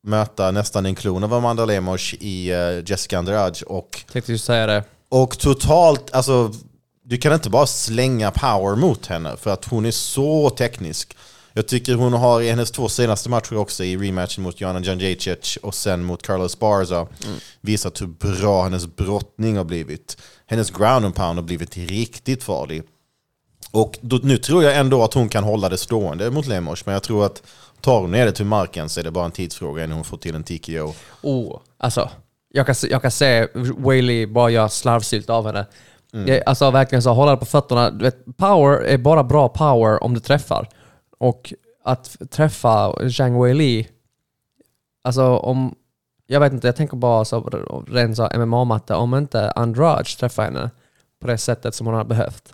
möta 0.06 0.50
nästan 0.50 0.86
en 0.86 0.94
klon 0.94 1.24
av 1.24 1.34
Amanda 1.34 1.64
Lemos 1.64 2.14
i 2.14 2.50
eh, 2.50 2.90
Jessica 2.90 3.18
Andrade 3.18 3.64
och, 3.66 4.04
Tänkte 4.12 4.32
ju 4.32 4.38
säga 4.38 4.66
det. 4.66 4.84
och 5.08 5.38
totalt, 5.38 6.10
alltså 6.12 6.52
du 7.04 7.18
kan 7.18 7.32
inte 7.32 7.50
bara 7.50 7.66
slänga 7.66 8.30
power 8.30 8.76
mot 8.76 9.06
henne 9.06 9.36
för 9.36 9.50
att 9.50 9.64
hon 9.64 9.86
är 9.86 9.90
så 9.90 10.50
teknisk. 10.50 11.16
Jag 11.52 11.68
tycker 11.68 11.94
hon 11.94 12.12
har 12.12 12.40
i 12.40 12.50
hennes 12.50 12.70
två 12.70 12.88
senaste 12.88 13.28
matcher 13.28 13.56
också 13.56 13.84
i 13.84 13.96
rematchen 13.96 14.44
mot 14.44 14.60
Joanna 14.60 14.80
Jędrzejczyk 14.80 15.58
och 15.62 15.74
sen 15.74 16.04
mot 16.04 16.22
Carlos 16.22 16.58
Barza 16.58 17.06
visat 17.60 18.00
hur 18.00 18.06
bra 18.06 18.64
hennes 18.64 18.86
brottning 18.86 19.56
har 19.56 19.64
blivit. 19.64 20.16
Hennes 20.46 20.70
ground 20.70 21.04
and 21.04 21.14
pound 21.14 21.38
har 21.38 21.42
blivit 21.42 21.76
riktigt 21.76 22.44
farlig. 22.44 22.82
Och 23.70 23.98
då, 24.00 24.20
nu 24.22 24.36
tror 24.36 24.64
jag 24.64 24.76
ändå 24.76 25.04
att 25.04 25.14
hon 25.14 25.28
kan 25.28 25.44
hålla 25.44 25.68
det 25.68 25.78
stående 25.78 26.30
mot 26.30 26.46
Lemos, 26.46 26.86
men 26.86 26.92
jag 26.92 27.02
tror 27.02 27.26
att 27.26 27.42
tar 27.80 28.00
hon 28.00 28.10
ner 28.10 28.26
det 28.26 28.32
till 28.32 28.46
marken 28.46 28.88
så 28.88 29.00
är 29.00 29.04
det 29.04 29.10
bara 29.10 29.24
en 29.24 29.30
tidsfråga 29.30 29.84
innan 29.84 29.96
hon 29.96 30.04
får 30.04 30.16
till 30.16 30.34
en 30.34 30.44
TKO. 30.44 30.94
Oh, 31.22 31.60
alltså. 31.78 32.10
Jag 32.50 32.66
kan, 32.66 32.74
jag 32.90 33.02
kan 33.02 33.10
se 33.10 33.46
Whaley 33.54 34.26
bara 34.26 34.50
göra 34.50 34.68
slarvsylt 34.68 35.30
av 35.30 35.46
henne. 35.46 35.66
Det, 36.12 36.44
alltså 36.44 36.70
verkligen 36.70 37.02
så, 37.02 37.12
hålla 37.12 37.30
det 37.30 37.36
på 37.36 37.44
fötterna. 37.44 37.90
Du 37.90 38.04
vet, 38.04 38.36
power 38.36 38.80
är 38.80 38.98
bara 38.98 39.24
bra 39.24 39.48
power 39.48 40.02
om 40.02 40.14
du 40.14 40.20
träffar. 40.20 40.68
Och 41.18 41.52
att 41.84 42.16
träffa 42.30 42.92
Zhang 43.10 43.42
Weili, 43.42 43.88
alltså 45.04 45.36
om... 45.36 45.74
Jag 46.26 46.40
vet 46.40 46.52
inte, 46.52 46.68
jag 46.68 46.76
tänker 46.76 46.96
bara 46.96 47.24
så, 47.24 47.40
rent 47.88 48.16
så 48.16 48.28
MMA-matte, 48.34 48.94
om 48.94 49.14
inte 49.14 49.50
Andrade 49.50 50.04
träffar 50.04 50.44
henne 50.44 50.70
på 51.20 51.26
det 51.26 51.38
sättet 51.38 51.74
som 51.74 51.86
hon 51.86 51.96
har 51.96 52.04
behövt. 52.04 52.52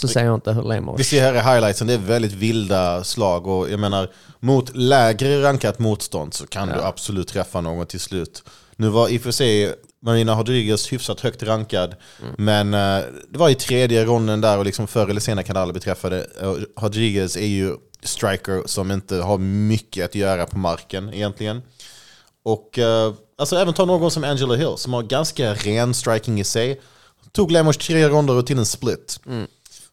Så 0.00 0.08
säger 0.08 0.26
jag 0.26 0.34
inte 0.34 0.52
hur 0.52 0.62
Lemos. 0.62 1.00
Vi 1.00 1.04
ser 1.04 1.22
här 1.22 1.34
i 1.34 1.54
highlightsen, 1.54 1.86
det 1.86 1.94
är 1.94 1.98
väldigt 1.98 2.32
vilda 2.32 3.04
slag 3.04 3.46
och 3.46 3.70
jag 3.70 3.80
menar 3.80 4.10
mot 4.40 4.76
lägre 4.76 5.42
rankat 5.42 5.78
motstånd 5.78 6.34
så 6.34 6.46
kan 6.46 6.68
du 6.68 6.74
absolut 6.82 7.28
träffa 7.28 7.60
någon 7.60 7.86
till 7.86 8.00
slut. 8.00 8.42
Nu 8.76 8.88
var 8.88 9.08
i 9.08 9.18
och 9.18 9.22
för 9.22 9.30
sig 9.30 9.74
Marina 10.02 10.34
Rodriguez 10.34 10.92
hyfsat 10.92 11.20
högt 11.20 11.42
rankad, 11.42 11.94
men 12.38 12.74
eh, 12.74 13.04
det 13.30 13.38
var 13.38 13.48
i 13.48 13.54
tredje 13.54 14.04
ronden 14.04 14.40
där 14.40 14.58
och 14.58 14.64
liksom 14.64 14.86
förr 14.86 15.08
eller 15.08 15.20
senare 15.20 15.44
kan 15.44 15.54
det 15.54 15.60
aldrig 15.60 15.74
beträffa 15.74 16.10
det. 16.10 16.24
Och 16.24 16.58
Rodriguez 16.82 17.36
är 17.36 17.46
ju 17.46 17.76
striker 18.02 18.62
som 18.66 18.90
inte 18.90 19.16
har 19.16 19.38
mycket 19.38 20.04
att 20.04 20.14
göra 20.14 20.46
på 20.46 20.58
marken 20.58 21.14
egentligen. 21.14 21.62
Och 22.42 22.78
eh, 22.78 23.12
alltså 23.38 23.56
även 23.56 23.74
ta 23.74 23.84
någon 23.84 24.10
som 24.10 24.24
Angela 24.24 24.54
Hill 24.54 24.74
som 24.76 24.92
har 24.92 25.02
ganska 25.02 25.54
ren 25.54 25.94
striking 25.94 26.40
i 26.40 26.44
sig. 26.44 26.80
Tog 27.32 27.50
Lemos 27.50 27.76
tre 27.76 28.08
ronder 28.08 28.34
och 28.34 28.46
till 28.46 28.58
en 28.58 28.66
split. 28.66 29.20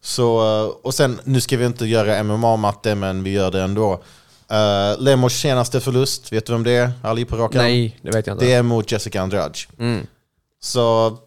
Så, 0.05 0.39
eh, 0.39 0.85
och 0.85 0.93
sen, 0.93 1.19
nu 1.23 1.41
ska 1.41 1.57
vi 1.57 1.65
inte 1.65 1.85
göra 1.85 2.23
MMA-matte, 2.23 2.95
men 2.95 3.23
vi 3.23 3.31
gör 3.31 3.51
det 3.51 3.61
ändå. 3.61 4.03
Uh, 4.51 5.03
Lemos 5.03 5.33
senaste 5.33 5.79
förlust, 5.79 6.31
vet 6.31 6.45
du 6.45 6.53
vem 6.53 6.63
det 6.63 6.71
är? 6.71 6.91
Ali 7.01 7.25
på 7.25 7.35
rak 7.35 7.55
arm? 7.55 7.61
Nej, 7.61 7.99
det 8.01 8.11
vet 8.11 8.27
jag 8.27 8.33
inte. 8.33 8.45
Det 8.45 8.53
är 8.53 8.63
mot 8.63 8.91
Jessica 8.91 9.21
Andrade. 9.21 9.59
Mm. 9.79 10.07
Så 10.59 11.17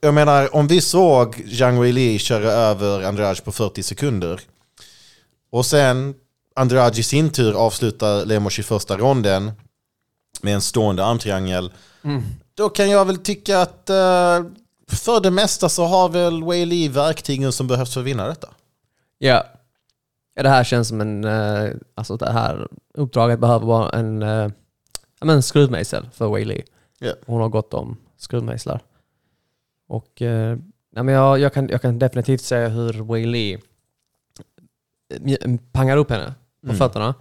jag 0.00 0.14
menar, 0.14 0.56
om 0.56 0.66
vi 0.66 0.80
såg 0.80 1.42
Zhang 1.58 1.80
Weili 1.80 2.18
köra 2.18 2.50
över 2.50 3.02
Andrade 3.02 3.40
på 3.40 3.52
40 3.52 3.82
sekunder 3.82 4.40
och 5.50 5.66
sen 5.66 6.14
Andrade 6.56 7.00
i 7.00 7.02
sin 7.02 7.30
tur 7.30 7.54
avslutar 7.54 8.24
Lemos 8.24 8.58
i 8.58 8.62
första 8.62 8.96
ronden 8.96 9.52
med 10.42 10.54
en 10.54 10.60
stående 10.60 11.04
armtriangel, 11.04 11.72
då 12.54 12.68
kan 12.68 12.90
jag 12.90 13.04
väl 13.04 13.18
tycka 13.18 13.60
att 13.60 13.90
eh, 13.90 14.40
för 14.96 15.20
det 15.20 15.30
mesta 15.30 15.68
så 15.68 15.84
har 15.84 16.08
väl 16.08 16.44
Weili 16.44 16.88
verktygen 16.88 17.52
som 17.52 17.66
behövs 17.66 17.94
för 17.94 18.00
att 18.00 18.06
vinna 18.06 18.26
detta. 18.26 18.48
Ja. 19.18 19.44
Ja, 20.34 20.42
det 20.42 20.48
här 20.48 20.64
känns 20.64 20.88
som 20.88 21.00
en... 21.00 21.24
eh, 21.24 21.70
alltså 21.94 22.16
det 22.16 22.32
här 22.32 22.68
uppdraget 22.94 23.38
behöver 23.38 23.66
vara 23.66 23.90
en, 23.90 24.22
uh, 24.22 24.50
en 25.20 25.42
skruvmejsel 25.42 26.08
för 26.12 26.26
Whaley. 26.28 26.62
Ja. 26.98 27.12
Hon 27.26 27.40
har 27.40 27.48
gått 27.48 27.74
om 27.74 27.96
skruvmejslar. 28.16 28.80
Och 29.88 30.20
ja, 30.94 31.02
men 31.02 31.08
jag, 31.08 31.38
jag, 31.38 31.52
kan, 31.54 31.68
jag 31.68 31.82
kan 31.82 31.98
definitivt 31.98 32.40
se 32.42 32.66
hur 32.66 32.92
Whaley 32.92 33.58
pangar 35.72 35.96
upp 35.96 36.10
henne 36.10 36.34
på 36.60 36.66
Mm. 36.66 36.76
fötterna 36.78 37.14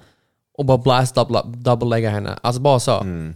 och 0.53 0.65
bara 0.65 0.78
blast 0.78 1.15
double, 1.15 1.41
double 1.45 2.09
henne. 2.09 2.39
Alltså 2.41 2.61
bara 2.61 2.80
så. 2.80 2.99
Mm. 2.99 3.36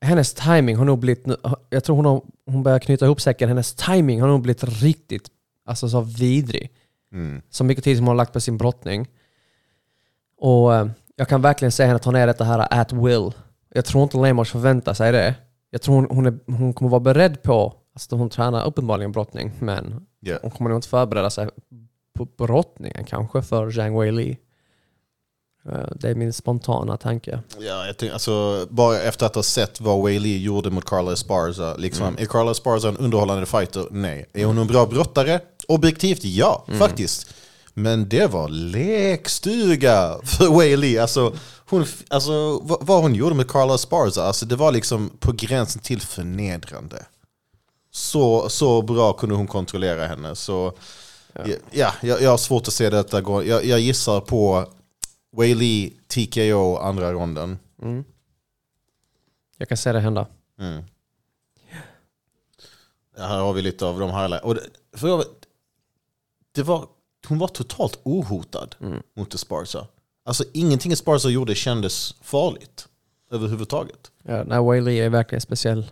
Hennes 0.00 0.34
timing 0.34 0.76
har 0.76 0.84
nog 0.84 0.98
blivit... 0.98 1.26
Jag 1.70 1.84
tror 1.84 1.96
hon, 1.96 2.04
har, 2.04 2.22
hon 2.46 2.62
börjar 2.62 2.78
knyta 2.78 3.04
ihop 3.04 3.20
säcken. 3.20 3.48
Hennes 3.48 3.74
timing 3.74 4.20
har 4.20 4.28
nog 4.28 4.42
blivit 4.42 4.64
riktigt 4.64 5.28
alltså 5.66 5.88
så 5.88 6.00
vidrig. 6.00 6.70
Mm. 7.12 7.42
Så 7.50 7.64
mycket 7.64 7.84
tid 7.84 7.96
som 7.96 8.06
hon 8.06 8.08
har 8.08 8.16
lagt 8.16 8.32
på 8.32 8.40
sin 8.40 8.58
brottning. 8.58 9.08
Och 10.38 10.74
eh, 10.74 10.86
jag 11.16 11.28
kan 11.28 11.42
verkligen 11.42 11.72
se 11.72 11.84
henne 11.84 11.98
ta 11.98 12.10
ner 12.10 12.26
detta 12.26 12.44
här 12.44 12.66
at 12.70 12.92
will. 12.92 13.32
Jag 13.74 13.84
tror 13.84 14.02
inte 14.02 14.16
Lamars 14.16 14.50
förväntar 14.50 14.94
sig 14.94 15.12
det. 15.12 15.34
Jag 15.70 15.82
tror 15.82 15.94
hon, 15.94 16.06
hon, 16.10 16.26
är, 16.26 16.38
hon 16.46 16.72
kommer 16.72 16.90
vara 16.90 17.00
beredd 17.00 17.42
på... 17.42 17.74
Alltså 17.94 18.16
hon 18.16 18.28
tränar 18.30 18.66
uppenbarligen 18.66 19.12
brottning, 19.12 19.52
men 19.58 20.06
Ja. 20.20 20.38
hon 20.42 20.50
kommer 20.50 20.70
nog 20.70 20.78
inte 20.78 20.88
förbereda 20.88 21.30
sig 21.30 21.48
på 22.14 22.24
brottningen 22.24 23.04
kanske 23.04 23.42
för 23.42 23.70
Zhang 23.70 23.98
Wei 23.98 24.12
Li. 24.12 24.38
Eh, 25.68 25.88
Det 25.94 26.08
är 26.08 26.14
min 26.14 26.32
spontana 26.32 26.96
tanke. 26.96 27.40
Ja, 27.58 27.86
jag 27.86 27.96
tänker, 27.96 28.12
alltså, 28.12 28.66
bara 28.70 29.00
efter 29.00 29.26
att 29.26 29.34
ha 29.34 29.42
sett 29.42 29.80
vad 29.80 30.04
Wei 30.04 30.18
Li 30.18 30.42
gjorde 30.42 30.70
mot 30.70 30.84
Carla 30.84 31.12
Esparza. 31.12 31.74
Liksom, 31.76 32.06
Mm. 32.06 32.22
Är 32.22 32.26
Carla 32.26 32.50
Esparza 32.50 32.88
en 32.88 32.96
underhållande 32.96 33.46
fighter? 33.46 33.86
Nej. 33.90 34.26
Är 34.32 34.44
hon 34.44 34.58
en 34.58 34.66
bra 34.66 34.86
brottare? 34.86 35.40
Objektivt, 35.68 36.24
ja. 36.24 36.64
Mm. 36.68 36.78
Faktiskt. 36.78 37.34
Men 37.74 38.08
det 38.08 38.26
var 38.26 38.48
lekstuga 38.48 40.18
för 40.24 40.56
Wei 40.58 40.76
Li. 40.76 40.98
Alltså, 40.98 41.32
hon, 41.70 41.84
alltså, 42.08 42.58
vad, 42.62 42.78
vad 42.86 43.02
hon 43.02 43.14
gjorde 43.14 43.34
med 43.34 43.48
Carla 43.48 43.74
Esparza, 43.74 44.24
alltså, 44.24 44.46
det 44.46 44.56
var 44.56 44.72
liksom 44.72 45.10
på 45.18 45.32
gränsen 45.32 45.82
till 45.82 46.00
förnedrande. 46.00 47.04
Så, 47.92 48.48
så 48.48 48.82
bra 48.82 49.12
kunde 49.12 49.34
hon 49.34 49.46
kontrollera 49.46 50.06
henne. 50.06 50.36
Så, 50.36 50.72
ja. 51.32 51.40
Ja, 51.70 51.92
jag, 52.02 52.22
jag 52.22 52.30
har 52.30 52.38
svårt 52.38 52.68
att 52.68 52.74
se 52.74 52.90
detta 52.90 53.20
gå. 53.20 53.44
Jag, 53.44 53.64
jag 53.64 53.80
gissar 53.80 54.20
på 54.20 54.66
Li 55.36 55.96
TKO 56.08 56.76
andra 56.76 57.12
ronden. 57.12 57.58
Mm. 57.82 58.04
Jag 59.56 59.68
kan 59.68 59.76
se 59.76 59.92
det 59.92 60.00
hända. 60.00 60.26
Mm. 60.58 60.82
Här 63.16 63.38
har 63.38 63.52
vi 63.52 63.62
lite 63.62 63.86
av 63.86 64.00
de 64.00 64.10
highlights. 64.10 64.44
Och 64.44 64.54
det, 64.54 64.62
för 64.92 65.08
jag, 65.08 65.24
det 66.52 66.62
var, 66.62 66.86
hon 67.28 67.38
var 67.38 67.48
totalt 67.48 68.00
ohotad 68.02 68.74
mot 69.16 69.34
Esparza. 69.34 69.86
Alltså 70.24 70.44
ingenting 70.52 70.92
Esparza 70.92 71.28
gjorde 71.28 71.54
kändes 71.54 72.14
farligt 72.22 72.88
överhuvudtaget. 73.30 74.10
Ja, 74.22 74.44
nej, 74.44 74.80
Li 74.80 74.98
är 74.98 75.08
verkligen 75.08 75.40
speciell. 75.40 75.90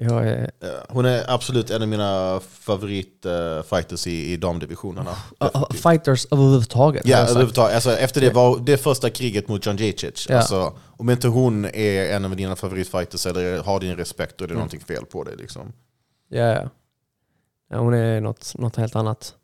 Jag 0.00 0.28
är, 0.28 0.50
Hon 0.88 1.04
är 1.04 1.24
absolut 1.30 1.70
en 1.70 1.82
av 1.82 1.88
mina 1.88 2.40
favoritfighters 2.40 4.06
i, 4.06 4.32
i 4.32 4.36
damdivisionerna. 4.36 5.10
uh, 5.10 5.48
uh, 5.54 5.70
fighters 5.70 6.26
överhuvudtaget. 6.30 7.06
Ja, 7.06 7.16
sagt. 7.16 7.30
överhuvudtaget. 7.30 7.74
Alltså, 7.74 7.90
efter 7.90 8.20
det 8.20 8.30
var 8.30 8.58
det 8.58 8.78
första 8.78 9.10
kriget 9.10 9.48
mot 9.48 9.66
John 9.66 9.76
Jacek. 9.76 10.26
Ja. 10.28 10.36
Alltså, 10.36 10.72
om 10.96 11.10
inte 11.10 11.28
hon 11.28 11.64
är 11.64 12.12
en 12.16 12.24
av 12.24 12.36
dina 12.36 12.56
favoritfighters 12.56 13.26
eller 13.26 13.62
har 13.62 13.80
din 13.80 13.96
respekt, 13.96 14.38
då 14.38 14.44
är 14.44 14.48
det 14.48 14.54
någonting 14.54 14.80
fel 14.80 15.04
på 15.04 15.24
det. 15.24 15.36
Liksom. 15.36 15.72
Ja, 16.28 16.40
ja. 16.40 16.70
ja, 17.70 17.78
hon 17.78 17.94
är 17.94 18.20
något, 18.20 18.54
något 18.58 18.76
helt 18.76 18.96
annat. 18.96 19.34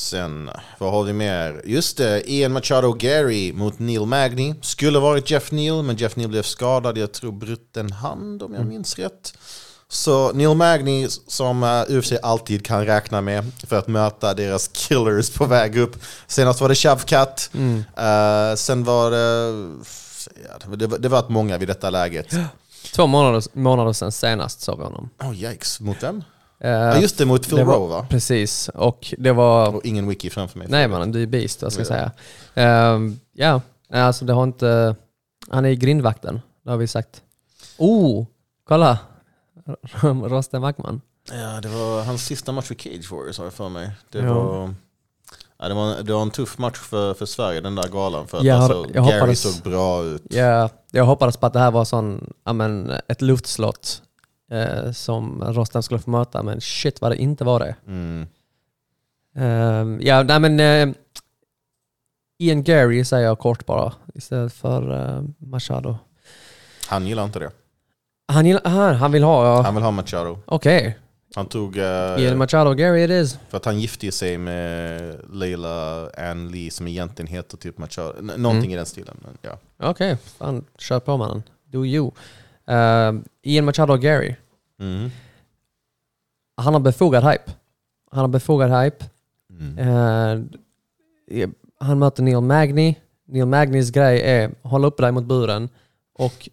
Sen, 0.00 0.50
vad 0.78 0.92
har 0.92 1.02
vi 1.02 1.12
mer? 1.12 1.62
Just 1.64 1.96
det, 1.96 2.30
Ian 2.32 2.52
Machado 2.52 2.92
Gary 2.92 3.52
mot 3.52 3.78
Neil 3.78 4.06
Magny. 4.06 4.54
Skulle 4.62 4.98
varit 4.98 5.30
Jeff 5.30 5.52
Neal, 5.52 5.82
men 5.82 5.96
Jeff 5.96 6.16
Neal 6.16 6.28
blev 6.30 6.42
skadad. 6.42 6.98
Jag 6.98 7.12
tror 7.12 7.32
bruten 7.32 7.92
hand 7.92 8.42
om 8.42 8.54
jag 8.54 8.66
minns 8.66 8.98
rätt. 8.98 9.38
Så 9.88 10.32
Neil 10.32 10.54
Magny, 10.56 11.08
som 11.26 11.84
UFC 11.88 12.12
alltid 12.22 12.64
kan 12.66 12.86
räkna 12.86 13.20
med 13.20 13.44
för 13.66 13.76
att 13.78 13.88
möta 13.88 14.34
deras 14.34 14.68
killers 14.68 15.30
på 15.30 15.44
väg 15.46 15.76
upp. 15.78 15.96
Senast 16.26 16.60
var 16.60 16.68
det 16.68 16.74
Shavkat. 16.74 17.50
Uh, 17.54 18.56
sen 18.56 18.84
var 18.84 19.10
det... 19.10 20.76
Det, 20.76 20.86
var- 20.86 20.98
det 20.98 21.08
var 21.08 21.24
många 21.28 21.58
vid 21.58 21.68
detta 21.68 21.90
läget. 21.90 22.34
Två 22.94 23.06
månader, 23.06 23.42
månader 23.52 23.92
sedan 23.92 24.12
senast 24.12 24.60
såg 24.60 24.78
vi 24.78 24.84
honom. 24.84 25.10
Oh 25.20 25.34
yikes, 25.44 25.80
mot 25.80 26.02
vem? 26.02 26.24
Eh, 26.60 26.70
Ja, 26.70 26.98
just 27.00 27.18
det, 27.18 27.24
mot 27.26 27.46
Phil 27.48 27.56
det 27.56 27.64
var- 27.64 27.74
Rowe 27.74 27.88
va? 27.88 28.06
Precis, 28.10 28.68
och 28.68 29.14
det 29.18 29.32
var... 29.32 29.74
Och 29.74 29.84
ingen 29.84 30.08
wiki 30.08 30.30
framför 30.30 30.58
mig. 30.58 30.68
Nej 30.70 30.88
mannen, 30.88 31.12
du 31.12 31.22
är 31.22 31.26
beast, 31.26 31.62
vad 31.62 31.72
ska 31.72 31.82
jag 31.82 31.90
Ja. 31.90 32.10
säga. 32.54 32.68
Ehm, 32.68 33.20
ja, 33.32 33.60
nej, 33.88 34.02
alltså 34.02 34.24
det 34.24 34.32
har 34.32 34.42
inte... 34.44 34.96
Han 35.50 35.64
är 35.64 35.68
i 35.68 35.76
grindvakten, 35.76 36.40
det 36.64 36.70
har 36.70 36.76
vi 36.76 36.86
sagt. 36.86 37.22
Oh, 37.78 38.26
kolla! 38.68 38.98
Rosten 40.02 40.62
Backman. 40.62 41.00
Ja, 41.32 41.60
det 41.60 41.68
var 41.68 42.02
hans 42.04 42.24
sista 42.26 42.52
match 42.52 42.64
för 42.66 42.74
Cage 42.74 43.10
Warriors 43.12 43.38
har 43.38 43.44
jag 43.44 43.52
för 43.54 43.68
mig. 43.68 43.90
Det, 44.12 44.18
Ja. 44.18 44.34
var, 44.34 44.74
ja, 45.58 45.68
det, 45.68 45.74
var, 45.74 46.02
det 46.02 46.12
var 46.12 46.22
en 46.22 46.30
tuff 46.30 46.58
match 46.58 46.78
för, 46.78 47.14
för 47.14 47.26
Sverige, 47.26 47.60
den 47.60 47.74
där 47.74 47.88
galan. 47.88 48.26
För 48.28 48.38
att 48.38 48.44
Jag 48.44 48.54
har- 48.54 48.62
alltså, 48.62 48.86
jag 48.94 49.04
Gary 49.06 49.18
hoppades- 49.18 49.40
såg 49.54 49.62
bra 49.72 50.02
ut. 50.04 50.22
Ja, 50.30 50.68
jag 50.90 51.04
hoppades 51.04 51.36
på 51.36 51.46
att 51.46 51.52
det 51.52 51.58
här 51.58 51.70
var 51.70 51.84
sån, 51.84 52.32
ja, 52.44 52.52
men, 52.52 52.92
ett 53.08 53.22
luftslott 53.22 54.02
eh, 54.50 54.92
som 54.92 55.44
Rosten 55.44 55.82
skulle 55.82 56.00
få 56.00 56.10
möta, 56.10 56.42
men 56.42 56.60
shit 56.60 57.00
vad 57.00 57.10
det 57.10 57.16
inte 57.16 57.44
var 57.44 57.58
det. 57.60 57.74
Mm. 57.86 58.26
Ehm, 59.36 60.00
ja, 60.02 60.22
nej 60.22 60.40
men... 60.40 60.60
eh, 60.60 60.94
Ian 62.38 62.62
Gary 62.62 63.04
säger 63.04 63.24
jag 63.26 63.38
kort 63.38 63.66
bara, 63.66 63.92
istället 64.14 64.52
för 64.52 64.92
uh, 65.18 65.24
Machado. 65.38 65.96
Han 66.88 67.06
gillar 67.06 67.24
inte 67.24 67.38
det. 67.38 67.50
Han, 68.28 68.46
gillar, 68.46 68.64
han, 68.70 68.94
han 68.94 69.12
vill 69.12 69.22
ha, 69.22 69.46
ja. 69.46 69.62
Han 69.62 69.74
vill 69.74 69.84
ha 69.84 69.90
Machado. 69.90 70.38
Okej. 70.46 70.98
Han 71.34 71.46
tog... 71.46 71.76
eh, 71.76 71.84
Ian 72.18 72.38
Machado 72.38 72.74
Gary 72.74 73.04
it 73.04 73.10
is. 73.10 73.38
för 73.48 73.56
att 73.56 73.64
han 73.64 73.80
gifte 73.80 74.12
sig 74.12 74.38
med 74.38 75.20
Leila 75.32 76.08
Ann 76.18 76.48
Lee 76.48 76.70
som 76.70 76.88
egentligen 76.88 77.26
heter 77.32 77.56
typ 77.56 77.78
Machado. 77.78 78.14
N- 78.18 78.32
någonting 78.36 78.72
i 78.72 78.76
den 78.76 78.86
stilen. 78.86 79.16
Men, 79.22 79.38
ja. 79.42 79.58
Okej, 79.90 80.16
fan, 80.16 80.64
kör 80.78 81.00
på 81.00 81.16
mannen. 81.16 81.42
Do 81.64 81.84
you. 81.86 82.10
Ehm, 82.66 83.24
Ian 83.42 83.64
Machado 83.64 83.96
Gary. 83.96 84.34
Mm. 84.80 85.10
Han 86.56 86.72
har 86.72 86.80
befogad 86.80 87.24
hype. 87.24 87.52
Han 88.10 88.20
har 88.20 88.28
befogad 88.28 88.82
hype. 88.82 89.04
Mm. 89.50 89.78
Eh, 91.28 91.48
han 91.78 91.98
möter 91.98 92.22
Neil 92.22 92.40
Magny. 92.40 92.94
Neil 93.28 93.46
Magnys 93.46 93.90
grej 93.90 94.20
är 94.22 94.50
hålla 94.62 94.86
upp 94.86 94.96
dig 94.96 95.12
mot 95.12 95.24
buren 95.24 95.68
och 96.14 96.48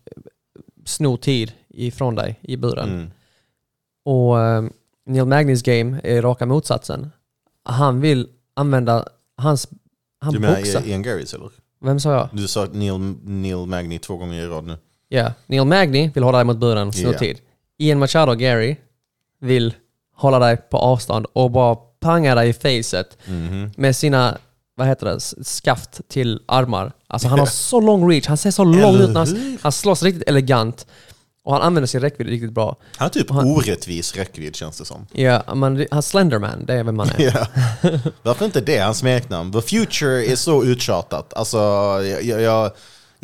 sno 0.85 1.17
tid 1.17 1.53
ifrån 1.69 2.15
dig 2.15 2.39
i 2.41 2.57
buren. 2.57 2.89
Mm. 2.89 3.11
Och 4.05 4.39
eh, 4.41 4.63
Neil 5.05 5.25
Magnys 5.25 5.61
game 5.63 6.01
är 6.03 6.21
raka 6.21 6.45
motsatsen. 6.45 7.11
Han 7.63 8.01
vill 8.01 8.29
använda 8.53 9.07
hans... 9.37 9.67
Han 10.19 10.33
Du 10.33 10.39
menar 10.39 10.55
boxar. 10.55 10.87
Ian 10.87 11.01
Garrys 11.01 11.33
eller? 11.33 11.49
Vem 11.79 11.99
sa 11.99 12.11
jag? 12.13 12.29
Du 12.33 12.47
sa 12.47 12.65
Neil, 12.65 12.99
Neil 13.23 13.65
Magny 13.65 13.99
två 13.99 14.17
gånger 14.17 14.41
i 14.41 14.47
rad 14.47 14.63
nu. 14.63 14.77
Ja, 15.15 15.33
Neil 15.47 15.65
Magny 15.65 16.11
vill 16.13 16.23
hålla 16.23 16.37
dig 16.37 16.45
mot 16.45 16.57
buren 16.57 16.87
och 16.87 16.93
Ja. 16.95 17.13
tid. 17.19 17.37
Ian 17.77 17.99
Machado 17.99 18.33
Gary 18.35 18.75
vill 19.41 19.73
hålla 20.15 20.39
dig 20.39 20.57
på 20.57 20.77
avstånd 20.77 21.25
och 21.33 21.51
bara 21.51 21.75
panga 21.75 22.35
dig 22.35 22.49
i 22.49 22.53
facet 22.53 23.17
Mhm. 23.25 23.71
med 23.77 23.95
sina, 23.95 24.37
vad 24.75 24.87
heter 24.87 25.05
det, 25.05 25.13
s- 25.15 25.35
skaft 25.57 26.01
till 26.07 26.41
armar. 26.45 26.91
Alltså 27.07 27.27
han 27.27 27.39
har 27.39 27.45
så 27.45 27.81
lång 27.81 28.11
reach, 28.11 28.27
han 28.27 28.37
ser 28.37 28.51
så 28.51 28.63
lång 28.63 28.75
Eller 28.95 29.03
ut 29.03 29.09
när 29.09 29.19
han, 29.19 29.27
hur? 29.35 29.57
han 29.61 29.71
slåss 29.71 30.03
riktigt 30.03 30.29
elegant. 30.29 30.87
Och 31.45 31.53
han 31.53 31.61
använder 31.61 31.87
sin 31.87 32.01
räckvidd 32.01 32.27
riktigt 32.27 32.51
bra. 32.51 32.75
Han 32.95 33.05
har 33.05 33.09
typ 33.09 33.31
orättvis 33.31 34.15
räckvidd 34.15 34.55
känns 34.55 34.77
det 34.77 34.85
som. 34.85 35.07
Ja, 35.11 35.43
men 35.55 35.87
han 35.91 36.03
Slenderman, 36.03 36.65
det 36.65 36.73
är 36.73 36.83
vem 36.83 36.95
man 36.95 37.09
är. 37.17 37.21
Ja. 37.35 37.47
Varför 38.21 38.45
inte 38.45 38.61
det, 38.61 38.77
hans 38.77 38.97
smeknamn? 38.97 39.51
The 39.51 39.61
Future 39.61 40.25
är 40.25 40.35
så 40.35 40.63
uttjatat. 40.63 41.33
Alltså, 41.33 41.57
jag, 42.03 42.23
jag, 42.23 42.41
jag, 42.41 42.71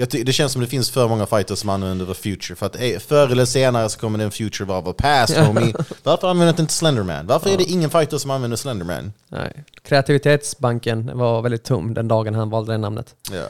det 0.05 0.33
känns 0.33 0.51
som 0.51 0.61
det 0.61 0.67
finns 0.67 0.91
för 0.91 1.07
många 1.07 1.25
fighters 1.25 1.59
som 1.59 1.69
använder 1.69 2.05
The 2.05 2.13
Future. 2.13 2.55
För 2.55 2.65
att 2.65 2.75
eh, 2.75 2.99
förr 2.99 3.31
eller 3.31 3.45
senare 3.45 3.89
så 3.89 3.99
kommer 3.99 4.19
den 4.19 4.31
Future 4.31 4.65
vara 4.65 4.81
vår 4.81 4.93
past, 4.93 5.37
homie. 5.37 5.73
Varför 6.03 6.27
använder 6.29 6.61
inte 6.61 6.73
Slenderman? 6.73 7.27
Varför 7.27 7.49
är 7.49 7.57
det 7.57 7.63
ingen 7.63 7.89
fighter 7.89 8.17
som 8.17 8.31
använder 8.31 8.57
Slenderman? 8.57 9.13
Nej. 9.27 9.63
Kreativitetsbanken 9.81 11.17
var 11.17 11.41
väldigt 11.41 11.63
tom 11.63 11.93
den 11.93 12.07
dagen 12.07 12.35
han 12.35 12.49
valde 12.49 12.71
det 12.71 12.77
namnet. 12.77 13.15
Ja. 13.31 13.45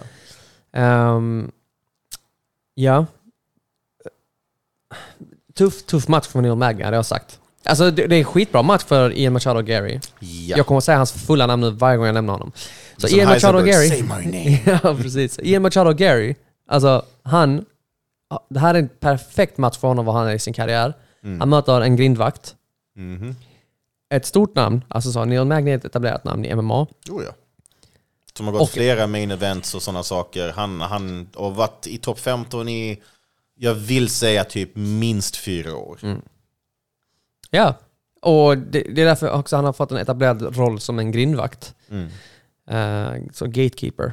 Ehm, 0.79 1.51
ja. 2.73 3.05
Tuff, 5.53 5.85
tuff 5.85 6.07
match 6.07 6.27
för 6.27 6.41
Neil 6.41 6.55
Magny 6.55 6.83
hade 6.83 6.95
jag 6.97 7.05
sagt. 7.05 7.39
Alltså 7.69 7.91
det, 7.91 8.07
det 8.07 8.15
är 8.15 8.19
en 8.19 8.25
skitbra 8.25 8.61
match 8.61 8.83
för 8.83 9.13
Ian 9.17 9.33
Machado 9.33 9.61
Gary. 9.61 9.99
Ja. 10.19 10.57
Jag 10.57 10.65
kommer 10.65 10.77
att 10.77 10.83
säga 10.83 10.97
hans 10.97 11.11
fulla 11.11 11.47
namn 11.47 11.61
nu 11.61 11.69
varje 11.69 11.97
gång 11.97 12.05
jag 12.05 12.13
nämner 12.13 12.33
honom. 12.33 12.51
Så 12.97 13.07
Som 13.07 13.19
Ian 13.19 13.29
Machado 13.29 13.59
Gary... 13.61 13.89
Say 13.89 14.01
my 14.01 14.09
name. 14.09 14.59
ja, 14.83 14.95
precis. 15.01 15.39
Ian 15.43 15.61
Machado 15.61 15.93
Gary, 15.93 16.35
alltså 16.67 17.05
han... 17.23 17.65
Det 18.49 18.59
här 18.59 18.75
är 18.75 18.79
en 18.79 18.89
perfekt 18.99 19.57
match 19.57 19.77
för 19.77 19.87
honom 19.87 20.05
vad 20.05 20.15
han 20.15 20.27
är 20.27 20.33
i 20.33 20.39
sin 20.39 20.53
karriär. 20.53 20.93
Mm. 21.23 21.39
Han 21.39 21.49
möter 21.49 21.81
en 21.81 21.95
grindvakt. 21.95 22.55
Mhm. 22.95 23.35
Ett 24.13 24.25
stort 24.25 24.55
namn, 24.55 24.83
alltså 24.87 25.11
så 25.11 25.25
Neil 25.25 25.45
Magny 25.45 25.71
är 25.71 25.75
ett 25.77 25.85
etablerat 25.85 26.23
namn 26.23 26.45
i 26.45 26.55
MMA. 26.55 26.81
Oh, 26.81 27.23
ja. 27.25 27.31
Som 28.37 28.45
har 28.45 28.53
gått 28.53 28.61
Och- 28.61 28.69
flera 28.69 29.07
main 29.07 29.31
events 29.31 29.75
och 29.75 29.81
sådana 29.81 30.03
saker. 30.03 30.53
Han, 30.55 30.81
han 30.81 31.29
har 31.35 31.51
varit 31.51 31.87
i 31.87 31.97
topp 31.97 32.19
15 32.19 32.69
i, 32.69 33.01
jag 33.55 33.73
vill 33.73 34.09
säga 34.09 34.43
typ 34.43 34.71
minst 34.75 35.35
fyra 35.37 35.75
år. 35.75 35.99
Mm. 36.03 36.21
Ja, 37.49 37.73
och 38.21 38.57
det, 38.57 38.81
det 38.81 39.01
är 39.01 39.05
därför 39.05 39.31
också 39.31 39.55
han 39.55 39.65
har 39.65 39.73
fått 39.73 39.91
en 39.91 39.97
etablerad 39.97 40.57
roll 40.57 40.79
som 40.79 40.99
en 40.99 41.11
grindvakt. 41.11 41.75
Mm. 41.89 42.07
Eh, 42.69 43.21
som 43.33 43.47
gatekeeper. 43.51 44.11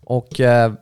Och 0.00 0.40
eh, 0.40 0.72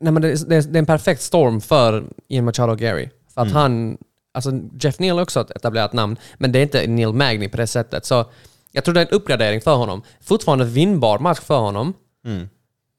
nej, 0.00 0.12
men 0.12 0.22
det, 0.22 0.28
är- 0.32 0.48
det, 0.48 0.56
är- 0.56 0.76
en 0.76 0.86
perfekt 0.86 1.20
storm 1.22 1.60
för 1.60 2.04
Ian 2.28 2.44
Machado 2.44 2.72
och 2.72 2.78
Gary. 2.78 3.08
För 3.34 3.40
att 3.40 3.46
Mm. 3.50 3.56
han, 3.56 3.98
alltså 4.32 4.50
Jeff 4.80 4.98
Neal 4.98 5.18
är 5.18 5.22
också 5.22 5.40
ett 5.40 5.50
etablerat 5.50 5.92
namn, 5.92 6.16
men 6.38 6.52
det 6.52 6.58
är 6.58 6.62
inte 6.62 6.86
Neil 6.86 7.12
Magny 7.12 7.48
på 7.48 7.56
det 7.56 7.66
sättet. 7.66 8.04
Så 8.04 8.30
jag 8.72 8.84
tror 8.84 8.94
det 8.94 9.00
är 9.00 9.06
en 9.06 9.12
uppgradering 9.12 9.60
för 9.60 9.74
honom. 9.76 10.02
Fortfarande 10.20 10.64
vinnbar 10.64 11.18
match 11.18 11.40
för 11.40 11.58
honom. 11.58 11.94
Mm. 12.24 12.48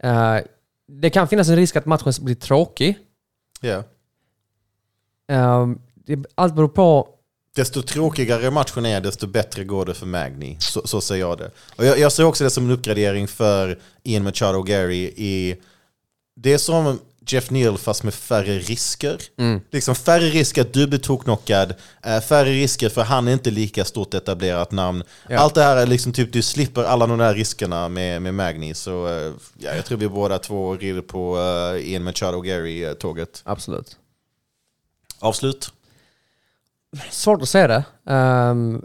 Eh, 0.04 0.44
det 0.88 1.10
kan 1.10 1.28
finnas 1.28 1.50
en 1.50 1.56
risk 1.56 1.76
att 1.76 1.86
matchen 1.86 2.14
blir 2.22 2.36
tråkig. 2.36 2.98
Ja. 3.62 3.84
Det, 5.96 6.26
allt 6.36 6.56
beror 6.56 6.68
på 6.68 7.10
Desto 7.56 7.82
tråkigare 7.82 8.52
matchen 8.52 8.86
är, 8.86 9.02
desto 9.02 9.28
bättre 9.28 9.64
går 9.64 9.86
det 9.86 9.94
för 9.94 10.06
Magni. 10.06 10.58
Så, 10.60 10.88
så 10.88 11.02
ser 11.02 11.16
jag 11.16 11.38
det. 11.38 11.52
Och 11.76 11.86
jag, 11.86 12.00
jag 12.00 12.12
ser 12.12 12.24
också 12.24 12.44
det 12.44 12.50
som 12.50 12.66
en 12.66 12.72
uppgradering 12.72 13.28
för 13.28 13.80
Ian 14.04 14.24
Machado 14.24 14.58
och 14.58 14.68
Gary 14.68 15.04
i... 15.04 15.56
Det 16.36 16.54
är 16.54 16.58
som 16.58 17.00
Jeff 17.28 17.50
Neal 17.50 17.78
fast 17.78 18.04
med 18.04 18.14
färre 18.14 18.60
risker. 18.60 19.22
Liksom 19.72 19.96
färre 19.96 20.30
risker 20.30 20.62
att 20.62 20.74
du 20.74 20.88
blir 20.88 21.00
toknockad, 21.00 21.74
eh, 22.04 22.22
färre 22.22 22.50
risker 22.50 22.90
för 22.90 23.02
han 23.02 23.28
är 23.28 23.34
inte 23.34 23.52
lika 23.52 23.86
stort 23.86 24.14
etablerat 24.14 24.72
namn. 24.72 25.04
Ja. 25.30 25.40
Allt 25.40 25.56
det 25.56 25.64
här 25.64 25.78
är 25.78 25.88
liksom 25.88 26.14
typ, 26.14 26.34
du 26.34 26.42
slipper 26.42 26.84
alla 26.84 27.08
de 27.08 27.18
där 27.18 27.34
riskerna 27.34 27.90
med, 27.90 28.22
med 28.22 28.34
Magni. 28.34 28.74
Så 28.74 29.08
eh, 29.08 29.34
ja, 29.58 29.76
jag 29.76 29.86
tror 29.86 29.98
vi 29.98 30.08
båda 30.08 30.40
två 30.40 30.76
rider 30.76 31.02
på 31.02 31.38
uh, 31.38 31.92
Ian 31.92 32.04
Machado 32.04 32.38
och 32.38 32.46
Gary-tåget. 32.46 33.42
Absolut. 33.44 33.98
Avslut? 35.20 35.72
Svårt 37.10 37.42
att 37.42 37.50
se 37.50 37.68
det. 37.68 37.84
Ehm, 38.06 38.82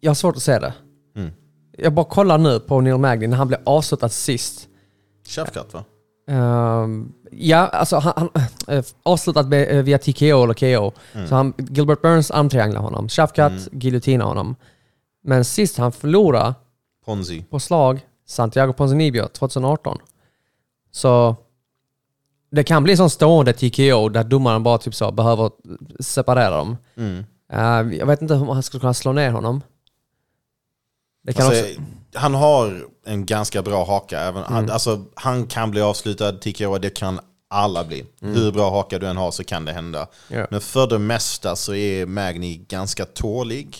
jag 0.00 0.10
har 0.10 0.14
svårt 0.14 0.36
att 0.36 0.42
se 0.42 0.58
det. 0.58 0.74
Mm. 1.16 1.30
Jag 1.78 1.92
bara 1.92 2.04
kollar 2.06 2.38
nu 2.38 2.60
på 2.60 2.80
Neil 2.80 2.98
Magny 2.98 3.26
när 3.26 3.36
han 3.36 3.48
blev 3.48 3.60
avslutad 3.64 4.08
sist. 4.08 4.68
Shafkat 5.26 5.74
va? 5.74 5.84
Ehm, 6.28 7.12
ja, 7.30 7.66
alltså 7.66 7.96
han, 7.96 8.12
han 8.16 8.30
äh, 8.76 8.84
avslutat 9.02 9.48
med, 9.48 9.76
eh, 9.76 9.82
via 9.82 9.98
TKO 9.98 10.44
eller 10.44 10.54
KO. 10.54 10.92
Så 11.28 11.34
han, 11.34 11.54
Gilbert 11.58 12.02
Burns 12.02 12.30
armtrianglar 12.30 12.80
honom. 12.80 13.08
Shafkat 13.08 13.52
giljotinar 13.72 14.26
honom. 14.26 14.56
Men 15.24 15.44
sist 15.44 15.78
han 15.78 15.92
förlorade 15.92 16.54
Ponzi. 17.04 17.44
på 17.50 17.58
slag, 17.60 18.00
Santiago 18.26 18.72
Ponzinibbio 18.72 19.26
2018. 19.26 19.98
Så 20.90 21.36
det 22.50 22.64
kan 22.64 22.84
bli 22.84 22.96
sån 22.96 23.10
stående 23.10 23.52
TKO 23.52 24.08
där 24.08 24.24
domaren 24.24 24.62
bara 24.62 24.78
typ 24.78 24.94
så 24.94 25.12
behöver 25.12 25.50
separera 26.00 26.56
dem. 26.56 26.76
Mm. 26.96 27.24
Eh, 27.52 27.98
jag 27.98 28.06
vet 28.06 28.22
inte 28.22 28.34
om 28.34 28.48
han 28.48 28.62
skulle 28.62 28.80
kunna 28.80 28.94
slå 28.94 29.12
ner 29.12 29.30
honom. 29.30 29.62
Alltså, 31.28 31.46
också... 31.46 31.80
Han 32.14 32.34
har 32.34 32.86
en 33.06 33.26
ganska 33.26 33.62
bra 33.62 33.84
haka. 33.84 34.20
Även, 34.20 34.42
Mm. 34.42 34.52
han, 34.54 34.70
alltså, 34.70 35.04
han 35.14 35.46
kan 35.46 35.70
bli 35.70 35.80
avslutad, 35.80 36.32
TKO, 36.32 36.78
det 36.78 36.90
kan 36.90 37.20
alla 37.50 37.84
bli. 37.84 38.04
Hur 38.20 38.52
bra 38.52 38.70
haka 38.70 38.98
du 38.98 39.06
än 39.06 39.16
har 39.16 39.30
så 39.30 39.44
kan 39.44 39.64
det 39.64 39.72
hända. 39.72 39.98
Mm. 40.28 40.40
Ja. 40.40 40.46
Men 40.50 40.60
för 40.60 40.86
det 40.86 40.98
mesta 40.98 41.56
så 41.56 41.74
är 41.74 42.06
Magni 42.06 42.56
ganska 42.56 43.04
tålig. 43.04 43.76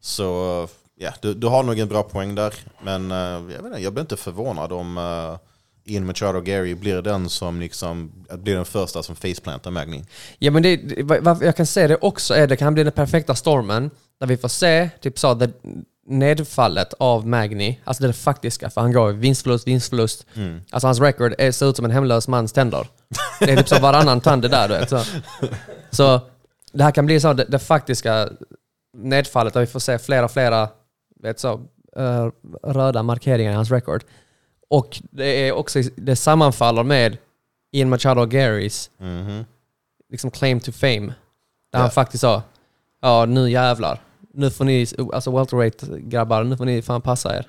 Så 0.00 0.68
ja, 0.96 1.10
du, 1.22 1.34
du 1.34 1.46
har 1.46 1.62
nog 1.62 1.78
en 1.78 1.88
bra 1.88 2.02
poäng 2.02 2.34
där. 2.34 2.54
Men 2.82 3.10
eh, 3.10 3.16
jag, 3.18 3.40
vet 3.62 3.64
inte, 3.64 3.78
jag 3.78 3.92
blir 3.92 4.00
inte 4.00 4.16
förvånad 4.16 4.72
om 4.72 4.98
uh, 4.98 5.36
Ian 5.90 6.06
Machado 6.06 6.38
och 6.38 6.44
Gary 6.44 6.74
blir 6.74 7.02
den 7.02 7.28
som 7.28 7.60
liksom, 7.60 8.12
blir 8.38 8.54
den 8.54 8.64
första 8.64 9.02
som 9.02 9.16
faceplantar 9.16 9.70
Magni. 9.70 10.04
Ja 10.38 10.50
men 10.50 10.62
det, 10.62 11.02
vad 11.02 11.42
jag 11.42 11.56
kan 11.56 11.66
säga 11.66 11.88
det 11.88 11.96
också 11.96 12.34
är 12.34 12.46
det 12.46 12.56
kan 12.56 12.74
bli 12.74 12.84
den 12.84 12.92
perfekta 12.92 13.34
stormen 13.34 13.90
där 14.20 14.26
vi 14.26 14.36
får 14.36 14.48
se 14.48 14.90
typ 15.00 15.18
så 15.18 15.34
det 15.34 15.50
nedfallet 16.06 16.94
av 16.98 17.26
Magni, 17.26 17.80
alltså 17.84 18.02
det 18.02 18.12
faktiska, 18.12 18.70
för 18.70 18.80
han 18.80 18.92
går 18.92 19.12
vinstförlust, 19.12 19.66
vinstförlust. 19.66 20.26
Alltså 20.70 20.86
hans 20.86 21.00
record 21.00 21.34
är, 21.38 21.52
ser 21.52 21.70
ut 21.70 21.76
som 21.76 21.84
en 21.84 21.90
hemlös 21.90 22.28
mans 22.28 22.52
tänder. 22.52 22.86
Det 23.40 23.52
är 23.52 23.56
typ 23.56 23.68
så 23.68 23.78
varannan 23.78 24.20
tand 24.20 24.42
det 24.42 24.48
där 24.48 24.68
du 24.68 24.74
vet. 24.74 24.90
Så, 24.90 25.02
så 25.90 26.20
det 26.72 26.84
här 26.84 26.90
kan 26.90 27.06
bli 27.06 27.20
så 27.20 27.32
det, 27.32 27.44
det 27.44 27.58
faktiska 27.58 28.28
nedfallet 28.96 29.54
där 29.54 29.60
vi 29.60 29.66
får 29.66 29.80
se 29.80 29.98
flera, 29.98 30.28
flera 30.28 30.68
vet 31.22 31.40
så, 31.40 31.60
eh, 31.96 32.28
röda 32.62 33.02
markeringar 33.02 33.52
i 33.52 33.54
hans 33.54 33.70
record. 33.70 34.04
Och 34.70 35.02
det 35.10 35.48
är 35.48 35.52
också, 35.52 35.82
det 35.96 36.16
sammanfaller 36.16 36.82
med 36.82 37.16
Ian 37.72 37.88
Machado 37.88 38.26
Garys 38.26 38.90
Mhm. 38.98 39.44
liksom 40.10 40.30
claim 40.30 40.60
to 40.60 40.72
fame. 40.72 41.06
Där 41.06 41.14
Ja. 41.72 41.78
han 41.78 41.90
faktiskt 41.90 42.20
sa, 42.20 42.42
ja 43.02 43.24
nu 43.26 43.50
jävlar. 43.50 44.00
Nu 44.34 44.50
får 44.50 44.64
ni, 44.64 44.86
alltså 45.12 45.30
welterweight 45.36 45.82
grabbar, 45.82 46.44
nu 46.44 46.56
får 46.56 46.64
ni 46.64 46.82
fan 46.82 47.00
passa 47.02 47.36
er. 47.36 47.46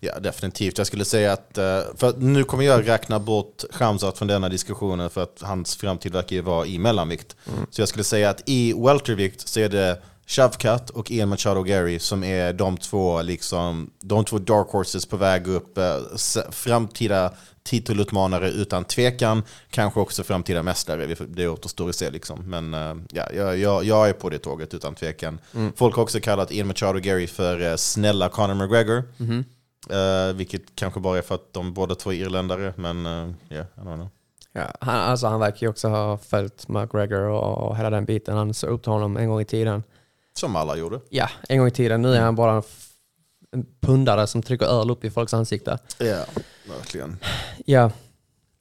Ja, 0.00 0.18
definitivt. 0.20 0.78
Jag 0.78 0.86
skulle 0.86 1.04
säga 1.04 1.32
att, 1.32 1.58
eh, 1.58 1.80
för 1.96 2.14
nu 2.18 2.44
kommer 2.44 2.64
jag 2.64 2.88
räkna 2.88 3.18
bort 3.18 3.64
Khamzat 3.72 4.18
från 4.18 4.28
denna 4.28 4.48
diskussionen 4.48 5.10
för 5.10 5.22
att 5.22 5.42
hans 5.42 5.76
framtid 5.76 6.12
verkar 6.12 6.36
ju 6.36 6.42
vara 6.42 6.66
i 6.66 6.78
mellanvikt. 6.78 7.36
Så 7.70 7.80
jag 7.80 7.88
skulle 7.88 8.04
säga 8.04 8.30
att 8.30 8.42
i 8.46 8.72
weltervikt 8.72 9.48
så 9.48 9.60
är 9.60 9.68
det 9.68 10.02
Shavkat 10.26 10.90
och 10.90 11.10
Ian 11.10 11.28
Machado 11.28 11.62
Gary 11.62 11.98
som 11.98 12.24
är 12.24 12.52
de 12.52 12.76
två, 12.76 13.22
liksom, 13.22 13.90
de 14.00 14.24
två 14.24 14.38
dark 14.38 14.68
horses 14.68 15.06
på 15.06 15.16
väg 15.16 15.46
upp. 15.46 15.78
eh, 15.78 15.96
Framtida 16.50 17.32
titelutmanare 17.62 18.50
utan 18.50 18.84
tvekan. 18.84 19.42
Kanske 19.70 20.00
också 20.00 20.22
framtida 20.22 20.62
mästare. 20.62 21.06
Det 21.28 21.48
återstår 21.48 21.88
att 21.88 21.94
se. 21.94 22.10
Liksom. 22.10 22.50
Men 22.50 22.74
eh, 22.74 22.94
ja, 23.12 23.26
jag, 23.56 23.84
jag, 23.84 24.08
är 24.08 24.12
på 24.12 24.30
det 24.30 24.38
tåget 24.38 24.74
utan 24.74 24.94
tvekan. 24.94 25.38
Folk 25.76 25.96
har 25.96 26.02
också 26.02 26.20
kallat 26.20 26.52
Ian 26.52 26.66
Machado 26.66 26.98
Gary 26.98 27.26
för 27.26 27.70
eh, 27.70 27.76
snälla 27.76 28.28
Conor 28.28 28.54
McGregor. 28.54 29.02
Eh, 29.90 30.34
vilket 30.34 30.62
kanske 30.74 31.00
bara 31.00 31.18
är 31.18 31.22
för 31.22 31.34
att 31.34 31.52
de 31.52 31.74
båda 31.74 31.94
två 31.94 32.12
är 32.12 32.16
irländare, 32.16 32.72
men 32.76 33.06
uh, 33.06 33.32
yeah, 33.50 33.66
I 33.76 33.80
don't 33.80 33.94
know. 33.94 34.08
Ja, 34.52 34.62
han, 34.80 34.96
alltså 34.96 35.26
han 35.26 35.40
verkar 35.40 35.58
ju 35.60 35.68
också 35.68 35.88
ha 35.88 36.18
följt 36.18 36.68
McGregor 36.68 37.20
och, 37.20 37.68
och 37.68 37.76
hela 37.76 37.90
den 37.90 38.04
biten. 38.04 38.36
Han 38.36 38.54
såg 38.54 38.70
upp 38.70 38.82
till 38.82 38.92
honom 38.92 39.16
en 39.16 39.28
gång 39.28 39.40
i 39.40 39.44
tiden. 39.44 39.82
Som 40.38 40.56
alla 40.56 40.76
gjorde. 40.76 41.00
Ja, 41.10 41.28
en 41.48 41.58
gång 41.58 41.68
i 41.68 41.70
tiden. 41.70 42.02
Nu 42.02 42.14
är 42.14 42.20
han 42.20 42.34
bara 42.34 42.62
en, 43.52 43.66
pundare 43.80 44.26
som 44.26 44.42
trycker 44.42 44.66
öl 44.66 44.90
upp 44.90 45.04
i 45.04 45.10
folks 45.10 45.34
ansikte. 45.34 45.78
Ja, 45.98 46.24
verkligen. 46.68 47.18
Ja, 47.66 47.90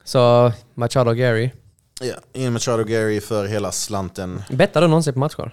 så 0.04 0.52
Machado 0.74 1.12
Gary. 1.12 1.52
Ja, 2.02 2.16
Ian 2.34 2.54
Machado 2.54 2.84
Gary 2.84 3.22
för 3.22 3.46
hela 3.46 3.72
slanten. 3.72 4.44
Bettar 4.50 4.82
du 4.82 4.88
någonsin 4.88 5.14
på 5.14 5.20
matcher? 5.20 5.52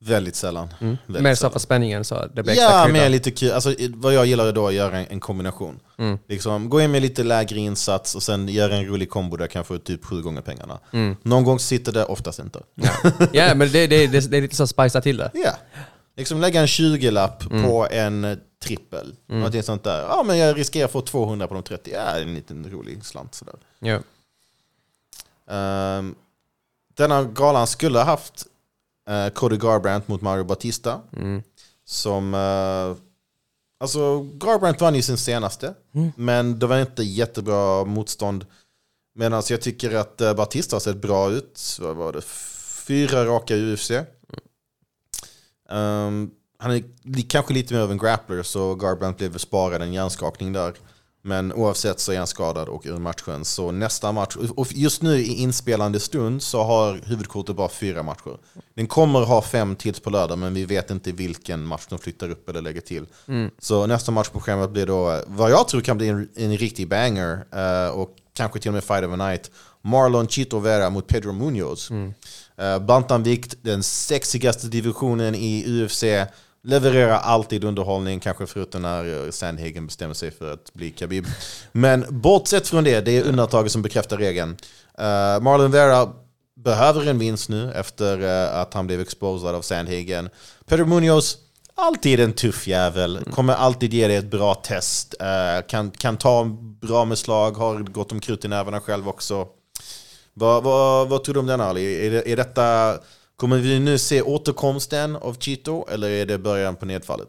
Väldigt 0.00 0.36
sällan. 0.36 0.68
Väldigt 0.80 1.22
Mer 1.22 1.34
sällan. 1.34 1.60
spänningen 1.60 2.04
så 2.04 2.26
det 2.34 2.42
blir 2.42 2.52
extra 2.52 2.64
Ja, 2.70 2.84
krydda. 2.84 3.00
med 3.00 3.10
lite 3.10 3.30
kul. 3.30 3.52
Alltså, 3.52 3.74
vad 3.94 4.14
jag 4.14 4.26
gillar 4.26 4.46
är 4.46 4.52
då 4.52 4.66
att 4.68 4.74
göra 4.74 4.98
en, 4.98 5.06
en 5.10 5.20
kombination. 5.20 5.80
Mm. 5.98 6.18
Liksom, 6.28 6.68
gå 6.70 6.80
in 6.80 6.90
med 6.90 7.02
lite 7.02 7.22
lägre 7.24 7.58
insats 7.58 8.14
och 8.14 8.22
sen 8.22 8.48
göra 8.48 8.76
en 8.76 8.86
rolig 8.86 9.10
kombo 9.10 9.36
där 9.36 9.42
jag 9.44 9.50
kan 9.50 9.64
få 9.64 9.78
typ 9.78 10.04
sju 10.04 10.22
gånger 10.22 10.40
pengarna. 10.40 10.78
Mm. 10.92 11.16
Någon 11.22 11.44
gång 11.44 11.58
sitter 11.58 11.92
det, 11.92 12.04
oftast 12.04 12.38
inte. 12.38 12.60
Ja, 13.32 13.54
men 13.54 13.72
det, 13.72 13.86
det, 13.86 14.06
det, 14.06 14.30
det 14.30 14.36
är 14.36 14.42
lite 14.42 14.56
så 14.56 14.66
spicea 14.66 15.00
till 15.00 15.16
det. 15.16 15.30
Ja. 15.44 15.52
Liksom 16.16 16.40
lägga 16.40 16.60
en 16.60 16.66
20-lapp 16.66 17.50
Mm. 17.50 17.64
på 17.64 17.88
en 17.90 18.40
trippel. 18.62 19.14
Någonting 19.26 19.62
sånt 19.62 19.84
där. 19.84 20.00
Ja, 20.02 20.22
men 20.26 20.38
jag 20.38 20.58
riskerar 20.58 20.84
att 20.84 20.92
få 20.92 21.00
200 21.00 21.46
på 21.46 21.54
de 21.54 21.62
30. 21.62 21.90
Ja, 21.94 22.00
en 22.18 22.34
liten 22.34 22.70
rolig 22.70 23.04
slant 23.04 23.34
sådär. 23.34 23.54
Ja. 23.78 23.98
Um, 25.98 26.14
denna 26.96 27.22
galan 27.24 27.66
skulle 27.66 27.98
ha 27.98 28.04
haft 28.04 28.46
eh, 29.08 29.28
Cody 29.28 29.56
Garbrandt 29.56 30.08
mot 30.08 30.20
Mario 30.20 30.44
Batista. 30.44 31.00
Mm. 31.16 31.42
Som... 31.84 32.34
eh, 32.34 33.04
alltså, 33.80 34.22
Garbrandt 34.22 34.80
vann 34.80 34.94
ju 34.94 35.02
sin 35.02 35.18
senaste. 35.18 35.74
Men 36.16 36.58
det 36.58 36.66
var 36.66 36.80
inte 36.80 37.02
jättebra 37.02 37.84
motstånd. 37.84 38.46
Medan 39.14 39.42
jag 39.50 39.62
tycker 39.62 39.94
att 39.94 40.20
uh, 40.20 40.34
Batista 40.34 40.76
har 40.76 40.80
sett 40.80 40.96
bra 40.96 41.30
ut. 41.30 41.78
Vad 41.80 41.96
var 41.96 42.12
det? 42.12 42.22
Fyra 42.86 43.24
raka 43.24 43.56
i 43.56 43.72
UFC. 43.72 43.90
Um, 45.68 46.30
han 46.58 46.70
är 46.70 46.82
kanske 47.28 47.54
lite 47.54 47.74
mer 47.74 47.80
av 47.80 47.90
en 47.90 47.98
grappler 47.98 48.42
så 48.42 48.74
Garbrandt 48.74 49.18
blev 49.18 49.38
sparad 49.38 49.82
en 49.82 49.92
hjärnskakning 49.92 50.52
där. 50.52 50.74
Men 51.22 51.52
oavsett 51.52 52.00
så 52.00 52.12
är 52.12 52.18
han 52.18 52.26
skadad 52.26 52.68
och 52.68 52.82
ur 52.86 52.98
matchen. 52.98 53.44
Så 53.44 53.70
nästa 53.70 54.12
match, 54.12 54.36
och 54.36 54.66
just 54.72 55.02
nu 55.02 55.16
i 55.18 55.34
inspelande 55.34 56.00
stund 56.00 56.42
så 56.42 56.62
har 56.62 57.00
huvudkortet 57.04 57.56
bara 57.56 57.68
fyra 57.68 58.02
matcher. 58.02 58.38
Den 58.74 58.86
kommer 58.86 59.20
ha 59.20 59.42
fem 59.42 59.76
till 59.76 59.94
på 59.94 60.10
lördag 60.10 60.38
men 60.38 60.54
vi 60.54 60.64
vet 60.64 60.90
inte 60.90 61.12
vilken 61.12 61.64
match 61.66 61.86
de 61.88 61.98
flyttar 61.98 62.30
upp 62.30 62.48
eller 62.48 62.62
lägger 62.62 62.80
till. 62.80 63.06
Så 63.58 63.86
nästa 63.86 64.12
match 64.12 64.28
på 64.28 64.40
schemat 64.40 64.70
blir 64.70 64.86
då 64.86 65.22
vad 65.26 65.50
jag 65.50 65.68
tror 65.68 65.80
kan 65.80 65.96
bli 65.96 66.08
en, 66.08 66.28
en 66.36 66.56
riktig 66.56 66.88
banger 66.88 67.44
eh, 67.54 67.90
och 67.90 68.16
kanske 68.34 68.60
till 68.60 68.68
och 68.68 68.74
med 68.74 68.84
fight 68.84 69.04
of 69.04 69.12
a 69.12 69.16
night. 69.16 69.50
Marlon 69.82 70.28
Chito 70.28 70.58
Vera 70.58 70.90
mot 70.90 71.06
Pedro 71.06 71.32
Munoz. 71.32 71.90
Eh, 72.56 72.78
bantamvikt, 72.78 73.56
den 73.62 73.82
sexigaste 73.82 74.66
divisionen 74.66 75.34
i 75.34 75.64
UFC. 75.66 76.04
Levererar 76.64 77.18
alltid 77.18 77.64
underhållning, 77.64 78.20
kanske 78.20 78.46
förutom 78.46 78.82
när 78.82 79.30
Sandhagen 79.30 79.86
bestämmer 79.86 80.14
sig 80.14 80.30
för 80.30 80.52
att 80.52 80.74
bli 80.74 80.90
Khabib. 80.90 81.26
Men 81.72 82.04
bortsett 82.08 82.68
från 82.68 82.84
det, 82.84 83.00
det 83.00 83.16
är 83.16 83.22
undantaget 83.22 83.72
som 83.72 83.82
bekräftar 83.82 84.16
regeln. 84.16 84.50
Uh, 85.00 85.42
Marlon 85.42 85.70
Vera 85.70 86.12
behöver 86.64 87.06
en 87.06 87.18
vinst 87.18 87.48
nu 87.48 87.72
efter 87.72 88.22
eh, 88.22 88.60
att 88.60 88.74
han 88.74 88.86
blev 88.86 89.00
exposad 89.00 89.54
av 89.54 89.62
Sandhagen. 89.62 90.28
Pedro 90.66 90.86
Munoz, 90.86 91.36
alltid 91.74 92.20
en 92.20 92.32
tuff 92.32 92.66
jävel. 92.66 93.24
Kommer 93.34 93.54
alltid 93.54 93.94
ge 93.94 94.08
dig 94.08 94.16
ett 94.16 94.30
bra 94.30 94.54
test. 94.54 95.14
Eh, 95.20 95.66
kan, 95.68 95.90
kan 95.90 96.16
ta 96.16 96.44
bra 96.80 97.04
med 97.04 97.18
slag, 97.18 97.52
har 97.56 97.78
gått 97.78 98.12
om 98.12 98.20
krut 98.20 98.44
i 98.44 98.48
nävarna 98.48 98.80
själv 98.80 99.08
också. 99.08 99.46
Vad, 100.34 100.62
vad, 100.62 101.08
vad 101.08 101.24
tror 101.24 101.34
du 101.34 101.40
om 101.40 101.46
den 101.46 101.60
Ali? 101.60 102.06
Är, 102.06 102.10
det, 102.10 102.30
är 102.30 102.36
detta, 102.36 102.98
kommer 103.38 103.56
vi 103.56 103.80
nu 103.80 103.98
se 103.98 104.22
återkomsten 104.22 105.16
av 105.16 105.34
Chito 105.34 105.86
eller 105.90 106.10
är 106.10 106.26
det 106.26 106.38
början 106.38 106.76
på 106.76 106.86
nedfallet? 106.86 107.28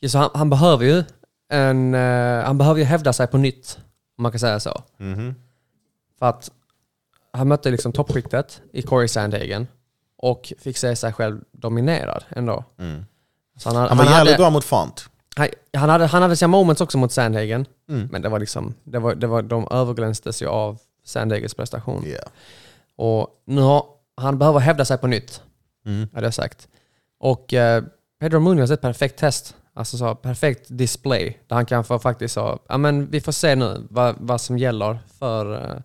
Ja, 0.00 0.08
så 0.08 0.18
han, 0.18 0.30
han 0.34 0.50
behöver 0.50 0.84
ju 0.84 1.04
en, 1.52 1.94
eh, 1.94 2.44
han 2.44 2.58
behöver 2.58 2.78
ju 2.80 2.84
hävda 2.84 3.12
sig 3.12 3.26
på 3.26 3.38
nytt, 3.38 3.78
om 4.18 4.22
man 4.22 4.32
kan 4.32 4.38
säga 4.38 4.60
så. 4.60 4.82
För 6.18 6.26
att 6.26 6.50
han 7.32 7.48
mötte 7.48 7.70
liksom 7.70 7.92
toppskiktet 7.92 8.60
i 8.72 8.82
Corey 8.82 9.08
Sandhagen 9.08 9.66
och 10.18 10.52
fick 10.58 10.76
se 10.76 10.96
sig 10.96 11.12
själv 11.12 11.40
dominerad 11.52 12.24
ändå. 12.28 12.64
Så 13.58 13.68
han, 13.68 13.88
Han 13.88 13.98
var 13.98 14.04
jävligt 14.04 14.36
bra 14.36 14.50
mot 14.50 14.64
Font. 14.64 15.08
han, 15.36 15.48
han, 15.74 15.88
hade, 15.88 16.06
han 16.06 16.22
hade 16.22 16.36
sina 16.36 16.48
moments 16.48 16.80
också 16.80 16.98
mot 16.98 17.12
Sandhagen, 17.12 17.66
men 17.86 18.22
det 18.22 18.28
var 18.28 18.38
liksom, 18.38 18.74
det 18.84 18.98
var, 18.98 19.14
det 19.14 19.26
var, 19.26 19.42
de 19.42 19.68
överglänstes 19.70 20.42
ju 20.42 20.46
av 20.46 20.78
Sandhagens 21.04 21.54
prestation. 21.54 22.06
Yeah. 22.06 22.28
Och 22.96 23.28
nu 23.44 23.60
har, 23.60 23.84
han 24.16 24.38
behöver 24.38 24.60
hävda 24.60 24.84
sig 24.84 24.98
på 24.98 25.06
nytt, 25.06 25.42
Mm. 25.86 26.08
hade 26.14 26.26
jag 26.26 26.34
sagt. 26.34 26.68
Och 27.18 27.54
eh, 27.54 27.84
Pedro 28.20 28.40
Munoz 28.40 28.70
är 28.70 28.74
ett 28.74 28.80
perfekt 28.80 29.18
test. 29.18 29.56
Alltså 29.74 29.98
så 29.98 30.14
perfekt 30.14 30.64
display. 30.68 31.38
Där 31.46 31.56
han 31.56 31.66
kan 31.66 31.84
få 31.84 31.98
faktiskt 31.98 32.34
så, 32.34 32.58
ja 32.68 32.76
men 32.78 33.10
vi 33.10 33.20
får 33.20 33.32
se 33.32 33.54
nu 33.54 33.86
vad, 33.90 34.14
vad 34.18 34.40
som 34.40 34.58
gäller 34.58 34.98
för 35.18 35.54
eh, 35.54 35.80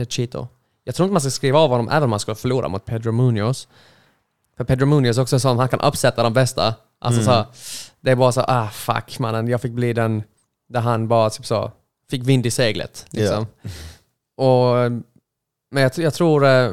eh, 0.00 0.06
Cheeto. 0.08 0.48
Jag 0.84 0.94
tror 0.94 1.04
inte 1.06 1.12
man 1.12 1.20
ska 1.20 1.30
skriva 1.30 1.58
av 1.58 1.70
honom 1.70 1.88
även 1.88 2.02
om 2.02 2.10
man 2.10 2.20
skulle 2.20 2.34
förlora 2.34 2.68
mot 2.68 2.84
Pedro 2.84 3.12
Munoz. 3.12 3.68
För 4.56 4.64
Pedro 4.64 4.86
Munoz 4.86 5.18
är 5.18 5.22
också 5.22 5.40
sån, 5.40 5.58
han 5.58 5.68
kan 5.68 5.80
uppsätta 5.80 6.22
de 6.22 6.32
bästa. 6.32 6.74
Alltså 6.98 7.22
så, 7.22 7.46
det 8.00 8.10
är 8.10 8.16
bara 8.16 8.32
så, 8.32 8.40
ah 8.40 8.68
fuck 8.68 9.18
mannen, 9.18 9.48
jag 9.48 9.60
fick 9.60 9.72
bli 9.72 9.92
den 9.92 10.22
där 10.68 10.80
han 10.80 11.08
bara 11.08 11.30
typ 11.30 11.46
så, 11.46 11.72
fick 12.10 12.22
vind 12.22 12.46
i 12.46 12.50
seglet. 12.50 13.06
Liksom. 13.10 13.46
Och, 14.36 14.92
men 15.70 15.82
jag, 15.82 15.98
jag 15.98 16.14
tror, 16.14 16.44
eh, 16.46 16.72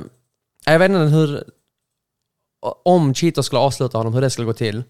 jag 0.66 0.80
vet 0.80 0.90
inte 0.92 1.16
hur, 1.16 1.44
om 2.86 3.14
Cheeto 3.14 3.44
skulle 3.44 3.60
avsluta 3.60 3.98
honom, 3.98 4.14
hur 4.14 4.22
det 4.22 4.30
skulle 4.30 4.46
gå 4.46 4.54
till. 4.54 4.84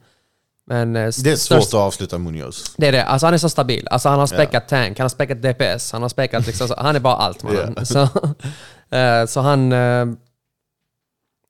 Men 0.65 0.95
eh, 0.95 0.99
Det 1.01 1.07
är 1.07 1.11
svårt 1.11 1.37
störst- 1.61 1.67
att 1.67 1.73
avsluta 1.73 2.17
Munoz. 2.17 2.75
det 2.77 2.87
är 2.87 2.91
det. 2.91 3.05
Alltså 3.05 3.27
han 3.27 3.33
är 3.33 3.37
så 3.37 3.49
stabil. 3.49 3.87
Alltså 3.87 4.09
han 4.09 4.19
har 4.19 4.27
späckat 4.27 4.67
tank, 4.67 4.99
han 4.99 5.03
har 5.03 5.09
späckat 5.09 5.41
DPS, 5.41 5.91
han 5.91 6.01
har 6.01 6.09
späckat 6.09 6.47
liksom, 6.47 6.67
så, 6.67 6.75
han 6.77 6.95
är 6.95 6.99
bara 6.99 7.15
allt 7.15 7.43
mannen. 7.43 7.73
Ja. 7.77 7.85
Så, 7.85 8.01
eh, 8.95 9.25
så 9.25 9.39
han... 9.41 9.71
eh, 9.71 10.05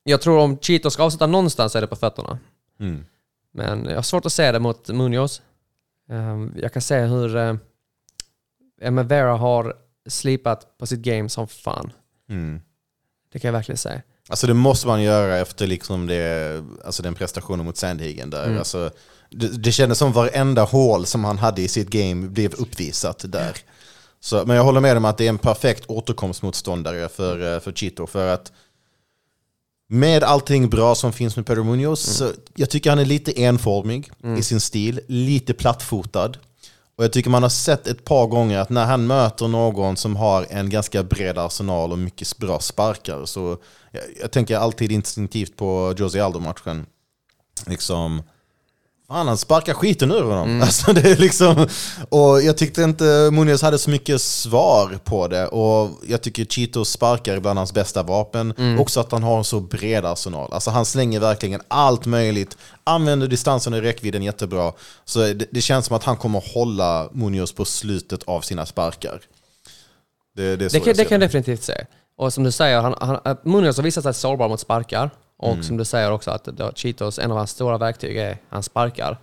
jag 0.03 0.21
tror 0.21 0.39
om 0.39 0.57
Cheeto 0.57 0.89
ska 0.89 1.03
avsluta 1.03 1.27
någonstans 1.27 1.75
är 1.75 1.81
det 1.81 1.87
på 1.87 1.95
fötterna. 1.95 2.39
Mm. 2.79 3.05
Men 3.53 3.85
jag 3.85 3.95
har 3.95 4.01
svårt 4.01 4.25
att 4.25 4.33
se 4.33 4.51
det 4.51 4.59
mot 4.59 4.87
Munoz. 4.89 5.41
Eh, 6.09 6.45
jag 6.55 6.73
kan 6.73 6.81
se 6.81 6.99
hur 6.99 7.35
uh, 7.37 7.55
Emma 8.81 9.03
Vera 9.03 9.33
har 9.35 9.75
slipat 10.09 10.77
på 10.77 10.87
sitt 10.87 10.99
game 10.99 11.29
som 11.29 11.47
fan. 11.47 11.91
Mm. 12.29 12.61
Det 13.31 13.39
kan 13.39 13.47
jag 13.47 13.53
verkligen 13.53 13.77
säga. 13.77 14.01
Alltså 14.29 14.47
det 14.47 14.53
måste 14.53 14.87
man 14.87 15.01
göra 15.01 15.37
efter 15.37 15.67
liksom 15.67 16.07
det, 16.07 16.63
alltså 16.85 17.03
den 17.03 17.15
prestationen 17.15 17.65
mot 17.65 17.77
Sandhagen 17.77 18.29
där. 18.29 18.45
Mm. 18.45 18.57
Alltså, 18.57 18.91
det, 19.29 19.47
det 19.47 19.71
kändes 19.71 19.97
som 19.97 20.11
varenda 20.11 20.63
hål 20.63 21.05
som 21.05 21.23
han 21.23 21.37
hade 21.37 21.61
i 21.61 21.67
sitt 21.67 21.89
game 21.89 22.27
blev 22.27 22.53
uppvisat 22.53 23.25
där. 23.27 23.57
Så, 24.19 24.45
men 24.45 24.55
jag 24.55 24.63
håller 24.63 24.81
med 24.81 24.97
om 24.97 25.05
att 25.05 25.17
det 25.17 25.25
är 25.25 25.29
en 25.29 25.37
perfekt 25.37 25.83
återkomstmotståndare 25.87 27.09
för, 27.09 27.53
eh, 27.53 27.59
för 27.59 27.71
Chito. 27.71 28.07
För 28.07 28.27
att 28.27 28.51
med 29.89 30.23
allting 30.23 30.69
bra 30.69 30.95
som 30.95 31.13
finns 31.13 31.35
med 31.35 31.45
Pedro 31.45 31.63
Munoz, 31.63 31.99
så 32.17 32.31
jag 32.55 32.69
tycker 32.69 32.89
han 32.89 32.99
är 32.99 33.05
lite 33.05 33.41
enformig 33.41 34.11
i 34.37 34.43
sin 34.43 34.59
stil, 34.59 34.99
lite 35.07 35.53
plattfotad. 35.53 36.31
Och 36.95 37.03
jag 37.03 37.13
tycker 37.13 37.29
man 37.29 37.43
har 37.43 37.49
sett 37.49 37.87
ett 37.87 38.05
par 38.05 38.27
gånger 38.27 38.59
att 38.59 38.69
när 38.69 38.85
han 38.85 39.07
möter 39.07 39.47
någon 39.47 39.97
som 39.97 40.15
har 40.15 40.45
en 40.49 40.69
ganska 40.69 41.03
bred 41.03 41.37
arsenal 41.37 41.91
och 41.91 41.97
mycket 41.97 42.37
bra 42.37 42.59
sparkar 42.59 43.25
så 43.25 43.57
jag, 43.91 44.03
jag 44.21 44.31
tänker 44.31 44.57
alltid 44.57 44.91
instinktivt 44.91 45.57
på 45.57 45.93
Jose 45.97 46.23
Aldo-matchen. 46.23 46.85
Liksom, 47.67 48.23
fan 49.13 49.27
han 49.27 49.37
sparkar 49.37 49.73
skiten 49.73 50.11
ur 50.11 50.23
honom. 50.23 50.61
Alltså, 50.61 50.93
det 50.93 51.11
är 51.11 51.17
liksom, 51.17 51.67
och 52.09 52.41
jag 52.41 52.57
tyckte 52.57 52.83
inte 52.83 53.29
Munoz 53.31 53.61
hade 53.61 53.77
så 53.77 53.89
mycket 53.89 54.21
svar 54.21 54.99
på 55.03 55.27
det. 55.27 55.47
Och 55.47 55.91
jag 56.07 56.21
tycker 56.21 56.45
Cheetos 56.45 56.89
sparkar 56.89 57.35
är 57.35 57.39
bland 57.39 57.59
hans 57.59 57.73
bästa 57.73 58.03
vapen. 58.03 58.53
Också 58.79 58.99
att 58.99 59.11
han 59.11 59.23
har 59.23 59.37
en 59.37 59.43
så 59.43 59.59
bred 59.59 60.05
arsenal. 60.05 60.53
Alltså 60.53 60.69
han 60.69 60.85
slänger 60.85 61.19
verkligen 61.19 61.61
allt 61.67 62.05
möjligt. 62.05 62.57
Använder 62.83 63.27
distansen 63.27 63.73
och 63.73 63.81
räckvidden 63.81 64.23
jättebra. 64.23 64.73
Så 65.05 65.19
det, 65.19 65.47
det 65.51 65.61
känns 65.61 65.85
som 65.85 65.95
att 65.95 66.03
han 66.03 66.17
kommer 66.17 66.43
hålla 66.53 67.09
Munoz 67.11 67.51
på 67.51 67.65
slutet 67.65 68.23
av 68.23 68.41
sina 68.41 68.65
sparkar. 68.65 69.21
Det, 70.35 70.55
det 70.55 70.71
Det 70.71 70.79
kan, 70.79 70.93
jag 70.97 71.09
kan 71.09 71.19
definitivt 71.19 71.63
se. 71.63 71.85
Och 72.17 72.33
som 72.33 72.43
du 72.43 72.51
säger, 72.51 72.81
han, 72.81 72.95
han, 72.99 73.37
Munoz 73.43 73.77
har 73.77 73.83
visat 73.83 74.03
sig 74.03 74.13
sårbar 74.13 74.49
mot 74.49 74.59
sparkar. 74.59 75.09
Och 75.43 75.51
Mm. 75.51 75.63
som 75.63 75.77
du 75.77 75.85
säger 75.85 76.11
också 76.11 76.31
att 76.31 76.43
då, 76.43 76.71
Cheetos, 76.75 77.19
en 77.19 77.31
av 77.31 77.37
hans 77.37 77.51
stora 77.51 77.77
verktyg 77.77 78.17
är 78.17 78.37
hans 78.49 78.65
sparkar. 78.65 79.17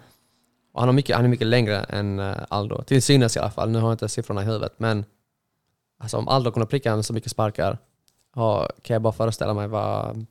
Och 0.73 0.81
han, 0.81 0.89
har 0.89 0.93
mycket, 0.93 1.17
han 1.17 1.25
är 1.25 1.29
mycket 1.29 1.47
längre 1.47 1.77
än 1.79 2.19
eh, 2.19 2.37
Aldo, 2.49 2.83
till 2.83 3.03
synes 3.03 3.37
i 3.37 3.39
alla 3.39 3.51
fall. 3.51 3.71
Nu 3.71 3.79
har 3.79 3.89
jag 3.89 3.95
inte 3.95 4.09
siffrorna 4.09 4.43
i 4.43 4.45
huvudet, 4.45 4.73
men 4.77 5.05
alltså, 5.99 6.17
om 6.17 6.29
Aldo 6.29 6.51
kunde 6.51 6.67
pricka 6.67 7.03
så 7.03 7.13
mycket 7.13 7.31
sparkar 7.31 7.79
ja, 8.37 8.69
kan 8.83 8.95
jag 8.95 9.03
bara 9.03 9.13
föreställa 9.13 9.55
mig 9.55 9.69
vad 9.69 10.27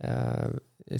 eh, 0.00 0.48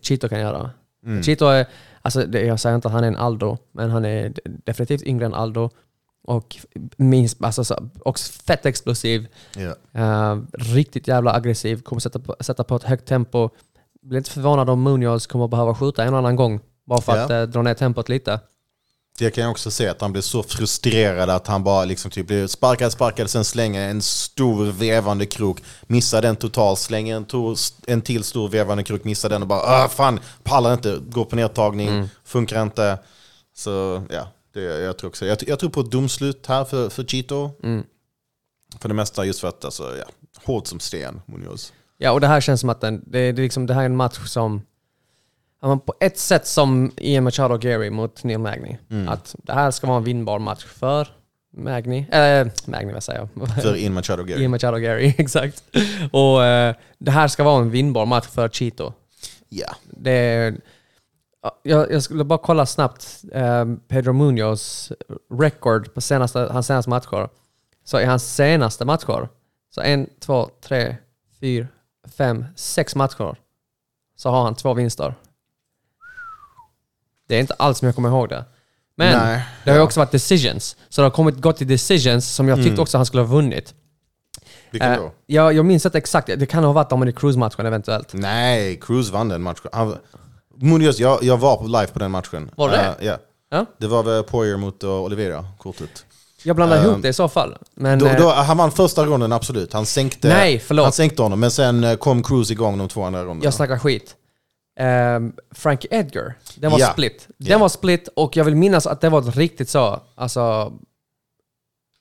Cheeto 0.02 0.28
kan 0.28 0.40
göra. 0.40 0.70
Mm. 1.04 1.22
Cheeto 1.22 1.46
är, 1.46 1.66
alltså, 2.02 2.26
det, 2.26 2.40
jag 2.40 2.60
säger 2.60 2.76
inte 2.76 2.88
att 2.88 2.94
han 2.94 3.04
är 3.04 3.08
en 3.08 3.16
Aldo, 3.16 3.58
men 3.72 3.90
han 3.90 4.04
är 4.04 4.32
definitivt 4.44 5.02
yngre 5.02 5.26
än 5.26 5.34
Aldo. 5.34 5.70
Och 6.24 6.56
minst, 6.96 7.44
alltså, 7.44 7.64
så, 7.64 7.88
också 7.98 8.32
fett 8.32 8.66
explosiv. 8.66 9.26
Ja. 9.56 9.74
Eh, 10.00 10.38
riktigt 10.52 11.08
jävla 11.08 11.32
aggressiv, 11.32 11.82
kommer 11.82 12.00
sätta 12.00 12.18
på, 12.18 12.36
sätta 12.40 12.64
på 12.64 12.76
ett 12.76 12.82
högt 12.82 13.06
tempo. 13.06 13.50
Blir 14.08 14.18
inte 14.18 14.30
förvånad 14.30 14.70
om 14.70 14.82
Munoz 14.82 15.26
kommer 15.26 15.48
behöva 15.48 15.74
skjuta 15.74 16.04
en 16.04 16.14
annan 16.14 16.36
gång. 16.36 16.60
Bara 16.86 17.00
för 17.00 17.16
Ja. 17.16 17.24
att 17.24 17.30
eh, 17.30 17.42
dra 17.42 17.62
ner 17.62 17.74
tempot 17.74 18.08
lite. 18.08 18.40
Det 19.18 19.30
kan 19.30 19.44
jag 19.44 19.50
också 19.50 19.70
se, 19.70 19.88
att 19.88 20.00
han 20.00 20.12
blir 20.12 20.22
så 20.22 20.42
frustrerad 20.42 21.30
att 21.30 21.46
han 21.46 21.64
bara 21.64 21.84
liksom 21.84 22.10
typ 22.10 22.26
blir 22.26 22.46
sparkad, 22.46 22.92
sparkad, 22.92 23.30
sen 23.30 23.44
slänger 23.44 23.88
en 23.90 24.02
stor 24.02 24.64
vevande 24.64 25.26
krok, 25.26 25.62
missar 25.86 26.22
den 26.22 26.36
totalt, 26.36 26.78
slänger 26.78 27.16
en, 27.16 27.26
to- 27.26 27.72
en 27.86 28.02
till 28.02 28.24
stor 28.24 28.48
vevande 28.48 28.82
krok, 28.84 29.04
missar 29.04 29.28
den 29.28 29.42
och 29.42 29.48
bara 29.48 29.60
ah, 29.84 29.88
fan, 29.88 30.20
pallar 30.42 30.74
inte, 30.74 30.98
går 31.08 31.24
på 31.24 31.36
nedtagning, 31.36 32.08
funkar 32.24 32.62
inte. 32.62 32.98
Så 33.54 34.02
ja, 34.10 34.28
det, 34.54 34.60
jag 34.62 34.98
tror 34.98 35.08
också. 35.10 35.26
Jag, 35.26 35.38
jag 35.46 35.58
tror 35.58 35.70
på 35.70 35.80
ett 35.80 35.90
domslut 35.90 36.46
här 36.46 36.64
för, 36.64 36.88
för 36.88 37.04
Chito. 37.04 37.50
För 38.80 38.88
det 38.88 38.94
mesta 38.94 39.24
just 39.24 39.40
för 39.40 39.48
att, 39.48 39.64
alltså, 39.64 39.96
ja, 39.96 40.04
hårt 40.44 40.66
som 40.66 40.80
sten, 40.80 41.20
Munoz. 41.26 41.72
Ja, 41.98 42.12
och 42.12 42.20
det 42.20 42.26
här 42.26 42.40
känns 42.40 42.60
som 42.60 42.70
att 42.70 42.80
den, 42.80 43.02
det, 43.06 43.32
det, 43.32 43.40
är 43.40 43.42
liksom, 43.42 43.66
det 43.66 43.74
här 43.74 43.80
är 43.80 43.86
en 43.86 43.96
match 43.96 44.18
som... 44.26 44.62
ja, 45.62 45.78
På 45.86 45.94
ett 46.00 46.18
sätt 46.18 46.46
som 46.46 46.92
Ian 46.96 47.24
Machado 47.24 47.58
Gary 47.58 47.90
mot 47.90 48.24
Neil 48.24 48.38
Magny. 48.38 48.76
Att 49.08 49.34
det 49.38 49.52
här 49.52 49.70
ska 49.70 49.86
vara 49.86 49.96
en 49.96 50.04
vinnbar 50.04 50.38
match 50.38 50.64
för 50.64 51.08
Magny. 51.56 52.06
Äh, 52.10 52.46
Magny, 52.66 52.92
vad 52.92 53.02
säger 53.02 53.28
jag? 53.34 53.48
För 53.62 53.76
In 53.76 53.94
Machado 53.94 54.24
Gary. 54.24 54.42
Ian 54.42 54.50
Machado 54.50 54.76
Gary, 54.78 55.14
exakt. 55.18 55.62
Och 56.12 56.44
eh, 56.44 56.74
det 56.98 57.10
här 57.10 57.28
ska 57.28 57.44
vara 57.44 57.62
en 57.62 57.70
vinnbar 57.70 58.06
match 58.06 58.26
för 58.26 58.48
Cheeto. 58.48 58.92
Ja. 59.48 59.76
Det 59.90 60.54
Ja, 61.46 61.60
jag, 61.62 61.92
jag 61.92 62.02
skulle 62.02 62.24
bara 62.24 62.38
kolla 62.38 62.66
snabbt 62.66 63.24
eh, 63.32 63.64
Pedro 63.88 64.12
Munoz 64.12 64.92
record 65.40 65.94
på 65.94 66.00
senaste, 66.00 66.38
hans 66.38 66.66
senaste 66.66 66.90
matcher. 66.90 67.28
Så 67.84 68.00
i 68.00 68.04
hans 68.04 68.34
senaste 68.34 68.84
matcher, 68.84 69.28
så 69.74 69.80
en, 69.80 70.06
två, 70.20 70.50
tre, 70.60 70.96
fyra, 71.40 71.66
fem, 72.16 72.44
sex 72.56 72.94
matcher, 72.94 73.38
så 74.16 74.30
har 74.30 74.44
han 74.44 74.54
två 74.54 74.74
vinster. 74.74 75.14
Det 77.28 77.36
är 77.36 77.40
inte 77.40 77.54
alls 77.54 77.78
som 77.78 77.86
jag 77.86 77.94
kommer 77.94 78.08
ihåg 78.08 78.28
det. 78.28 78.44
Men 78.94 79.18
Nej, 79.18 79.42
det 79.64 79.70
har 79.70 79.76
ju 79.76 79.80
ja. 79.80 79.84
också 79.84 80.00
varit 80.00 80.10
decisions. 80.12 80.76
Så 80.88 81.00
det 81.00 81.04
har 81.06 81.10
kommit, 81.10 81.36
gått 81.40 81.56
till 81.56 81.66
decisions 81.68 82.34
som 82.34 82.48
jag 82.48 82.62
tyckte 82.64 82.80
också 82.80 82.98
han 82.98 83.06
skulle 83.06 83.22
ha 83.22 83.28
vunnit. 83.28 83.74
Vilken 84.70 84.92
Eh, 84.92 84.98
då? 84.98 85.12
jag, 85.26 85.52
jag 85.52 85.64
minns 85.64 85.86
inte 85.86 85.98
exakt, 85.98 86.26
det 86.26 86.46
kan 86.46 86.64
ha 86.64 86.72
varit 86.72 86.92
om 86.92 87.08
i 87.08 87.12
Cruise-matchen 87.12 87.66
eventuellt. 87.66 88.12
Nej, 88.12 88.80
Cruz 88.80 89.10
vann 89.10 89.28
den 89.28 89.42
matchen. 89.42 89.70
Han, 89.72 89.96
Munoz, 90.54 90.98
jag, 90.98 91.22
jag 91.22 91.36
var 91.36 91.64
live 91.64 91.86
på 91.86 91.98
den 91.98 92.10
matchen. 92.10 92.50
Var 92.56 92.68
det? 92.68 92.76
Eh, 93.00 93.06
ja. 93.06 93.18
Ja? 93.50 93.66
Det 93.78 93.86
var 93.86 94.02
väl 94.02 94.22
Poirier 94.22 94.56
mot 94.56 94.84
uh, 94.84 94.90
Oliveira, 94.90 95.44
kortet. 95.58 96.06
Jag 96.42 96.56
blandar 96.56 96.84
ihop 96.84 97.02
det 97.02 97.08
i 97.08 97.12
så 97.12 97.28
fall. 97.28 97.56
Men, 97.74 97.98
Då, 97.98 98.06
eh, 98.06 98.16
då, 98.18 98.30
han 98.30 98.56
vann 98.56 98.70
första 98.72 99.04
ronden, 99.04 99.32
absolut. 99.32 99.72
Han 99.72 99.86
sänkte, 99.86 100.28
Nej, 100.28 100.58
förlåt. 100.58 100.84
han 100.84 100.92
sänkte 100.92 101.22
honom, 101.22 101.40
men 101.40 101.50
sen 101.50 101.84
eh, 101.84 101.96
kom 101.96 102.22
Cruz 102.22 102.50
igång 102.50 102.78
de 102.78 102.88
två 102.88 103.02
andra 103.04 103.20
ronderna. 103.20 103.44
Jag 103.44 103.54
snackar 103.54 103.78
skit. 103.78 104.16
ehm, 104.78 105.32
Frankie 105.54 105.88
Edgar. 105.98 106.34
Den 106.56 106.70
var 106.70 106.78
Ja. 106.78 106.92
split. 106.92 107.28
Den 107.38 107.48
Ja. 107.52 107.58
var 107.58 107.68
split 107.68 108.08
och 108.16 108.36
jag 108.36 108.44
vill 108.44 108.56
minnas 108.56 108.86
att 108.86 109.00
det 109.00 109.08
var 109.08 109.22
riktigt 109.22 109.68
så, 109.68 110.00
alltså... 110.14 110.40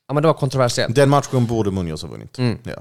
Ja 0.08 0.14
men 0.14 0.24
det 0.24 0.28
var 0.28 0.34
kontroversiellt. 0.34 0.96
Den 0.96 1.10
matchen 1.10 1.46
borde 1.46 1.72
Munoz 1.72 2.02
ha 2.02 2.10
vunnit. 2.10 2.38
Mm. 2.38 2.58
Ja, 2.64 2.74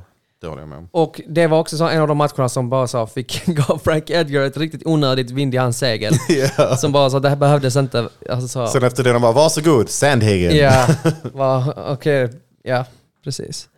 det 0.45 0.51
håller 0.51 0.62
jag 0.62 0.68
med 0.68 0.78
om. 0.78 0.88
Och 0.90 1.20
det 1.28 1.47
var 1.47 1.59
också 1.59 1.76
så 1.76 1.88
en 1.88 2.01
av 2.01 2.09
de 2.09 2.16
matcherna 2.16 2.49
som 2.49 2.70
bara 2.70 2.88
sa, 2.88 3.07
fick, 3.07 3.45
gav 3.47 3.78
Frank 3.84 4.11
Edgar 4.11 4.42
ett 4.42 4.57
riktigt 4.57 4.86
onödigt 4.86 5.30
vind 5.30 5.55
i 5.55 5.57
hans 5.57 5.78
segel. 5.78 6.14
Ja. 6.59 6.76
Som 6.76 6.92
bara 6.92 7.11
sa, 7.11 7.20
det 7.20 7.28
här 7.28 7.36
behövdes 7.36 7.76
inte. 7.76 8.09
Alltså, 8.30 8.49
så, 8.49 8.66
Sen 8.66 8.84
efter 8.84 9.05
det 9.05 9.12
de 9.12 9.22
bara, 9.22 9.32
varsågod, 9.32 9.88
Sandhagen. 9.88 10.57
ja, 10.57 11.74
okej, 11.92 12.30
ja, 12.62 12.84
precis. 13.24 13.68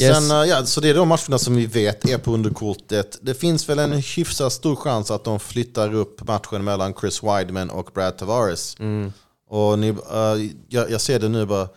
Yes. 0.00 0.28
Sen, 0.28 0.30
eh, 0.30 0.48
ja, 0.48 0.66
så 0.66 0.80
det 0.80 0.88
är 0.88 0.94
de 0.94 1.08
matcherna 1.08 1.38
som 1.38 1.56
vi 1.56 1.66
vet 1.66 2.08
är 2.08 2.18
på 2.18 2.32
underkortet. 2.32 3.18
Det 3.22 3.34
finns 3.34 3.68
väl 3.68 3.78
en 3.78 3.92
hyfsat 3.92 4.52
stor 4.52 4.76
chans 4.76 5.10
att 5.10 5.24
de 5.24 5.40
flyttar 5.40 5.94
upp 5.94 6.28
matchen 6.28 6.64
mellan 6.64 6.94
Chris 7.00 7.22
Weidman 7.22 7.70
och 7.70 7.90
Brad 7.94 8.18
Tavares. 8.18 8.76
Mm. 8.78 9.12
Och 9.50 9.78
ni, 9.78 9.88
eh, 9.88 10.50
jag, 10.68 10.90
jag 10.90 11.00
ser 11.00 11.18
det 11.18 11.28
nu 11.28 11.46
bara, 11.46 11.68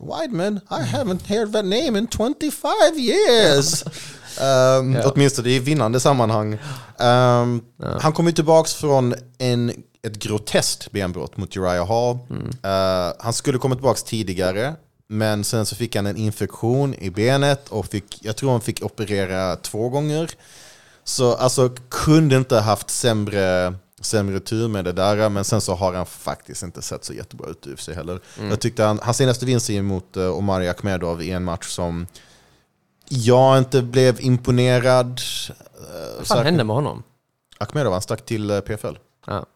Weidman, 0.00 0.60
I 0.70 0.82
haven't 0.96 1.26
heard 1.26 1.52
that 1.52 1.64
name 1.64 1.98
in 1.98 2.06
25 2.06 2.98
years. 2.98 3.84
um, 4.40 4.94
Ja. 4.94 5.10
Åtminstone 5.10 5.48
i 5.50 5.58
vinnande 5.58 6.00
sammanhang. 6.00 6.52
Um, 6.98 7.62
Han 8.00 8.12
kom 8.12 8.26
ju 8.26 8.32
tillbaks 8.32 8.74
från 8.74 9.14
en, 9.38 9.70
ett 10.02 10.16
groteskt 10.18 10.92
benbrott 10.92 11.36
mot 11.36 11.56
Uriah 11.56 11.88
Hall. 11.88 12.14
Uh, 12.14 13.14
han 13.18 13.32
skulle 13.32 13.58
kommit 13.58 13.78
tillbaks 13.78 14.02
tidigare, 14.02 14.74
men 15.08 15.44
sen 15.44 15.66
så 15.66 15.76
fick 15.76 15.96
han 15.96 16.06
en 16.06 16.16
infektion 16.16 16.94
i 16.94 17.10
benet 17.10 17.68
och 17.68 17.86
fick, 17.86 18.18
jag 18.22 18.36
tror 18.36 18.50
han 18.50 18.60
fick 18.60 18.82
operera 18.82 19.56
två 19.56 19.88
gånger. 19.88 20.30
Så 21.04 21.34
alltså 21.34 21.70
kunde 21.88 22.36
inte 22.36 22.56
haft 22.58 22.90
sämre, 22.90 23.74
sämre 24.00 24.40
tur 24.40 24.68
med 24.68 24.84
det 24.84 24.92
där, 24.92 25.28
men 25.28 25.44
sen 25.44 25.60
så 25.60 25.74
har 25.74 25.94
han 25.94 26.06
faktiskt 26.06 26.62
inte 26.62 26.82
sett 26.82 27.04
så 27.04 27.12
jättebra 27.12 27.50
ut 27.50 27.66
i 27.66 27.72
UFC 27.72 27.88
heller. 27.88 28.20
Jag 28.40 28.60
tyckte 28.60 28.84
han, 28.84 28.98
hans 29.02 29.16
senaste 29.16 29.46
vinst 29.46 29.70
är 29.70 29.82
mot 29.82 30.16
uh, 30.16 30.30
Omari 30.30 30.68
Akhmedov 30.68 31.22
i 31.22 31.30
en 31.30 31.44
match 31.44 31.66
som 31.66 32.06
jag 33.08 33.58
inte 33.58 33.82
blev 33.82 34.20
imponerad. 34.20 35.20
Uh, 35.80 36.16
Vad 36.18 36.26
fan 36.26 36.44
hände 36.44 36.64
med 36.64 36.76
honom? 36.76 37.02
Akhmedov, 37.58 37.92
han 37.92 38.02
stack 38.02 38.24
till 38.24 38.50
uh, 38.50 38.60
PFL. 38.60 38.96
Ja. 39.26 39.46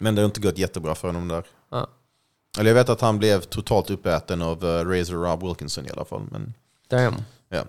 Men 0.00 0.14
det 0.14 0.20
har 0.20 0.26
inte 0.26 0.40
gått 0.40 0.58
jättebra 0.58 0.94
för 0.94 1.08
honom 1.08 1.28
där. 1.28 1.44
Ja. 1.70 1.88
Eller 2.58 2.70
jag 2.70 2.74
vet 2.74 2.88
att 2.88 3.00
han 3.00 3.18
blev 3.18 3.40
totalt 3.40 3.90
uppäten 3.90 4.42
av 4.42 4.64
Razor 4.64 5.24
Rob 5.24 5.42
Wilkinson 5.42 5.86
i 5.86 5.90
alla 5.90 6.04
fall. 6.04 6.22
Men, 6.30 6.54
Damn. 6.88 7.14
ja. 7.48 7.64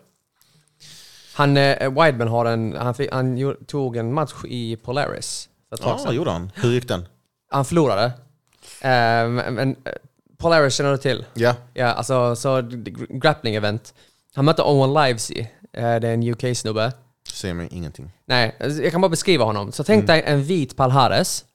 Han, 1.35 1.57
eh, 1.57 2.03
Wideman 2.03 2.27
har 2.27 2.45
en, 2.45 2.75
han, 2.75 2.93
fick, 2.93 3.11
han 3.11 3.55
tog 3.67 3.97
en 3.97 4.13
match 4.13 4.33
i 4.45 4.75
Polaris 4.75 5.49
för 5.69 5.75
ett 5.75 5.81
tag 5.81 5.93
Ja, 5.93 5.97
sedan. 5.97 6.15
gjorde 6.15 6.31
han. 6.31 6.51
Hur 6.55 6.71
gick 6.71 6.87
den? 6.87 7.07
Han 7.51 7.65
förlorade. 7.65 8.03
Eh, 8.81 9.27
men 9.51 9.69
eh, 9.85 9.91
Polaris 10.37 10.73
känner 10.75 10.91
du 10.91 10.97
till? 10.97 11.25
Ja. 11.33 11.55
Ja, 11.73 11.85
alltså 11.87 12.35
så 12.35 12.61
d- 12.61 12.91
grappling-event. 13.09 13.93
Han 14.35 14.45
mötte 14.45 14.61
Owen 14.61 14.93
Livesey. 14.93 15.39
Eh, 15.73 15.95
det 15.99 16.07
är 16.07 16.13
en 16.13 16.23
UK-snubbe. 16.33 16.91
Säger 17.33 17.53
mig 17.53 17.67
ingenting. 17.71 18.11
Nej, 18.25 18.55
alltså, 18.59 18.81
jag 18.83 18.91
kan 18.91 19.01
bara 19.01 19.09
beskriva 19.09 19.45
honom. 19.45 19.71
Så 19.71 19.83
tänk 19.83 20.07
dig 20.07 20.23
en 20.25 20.43
vit 20.43 20.75
Palhares 20.75 21.45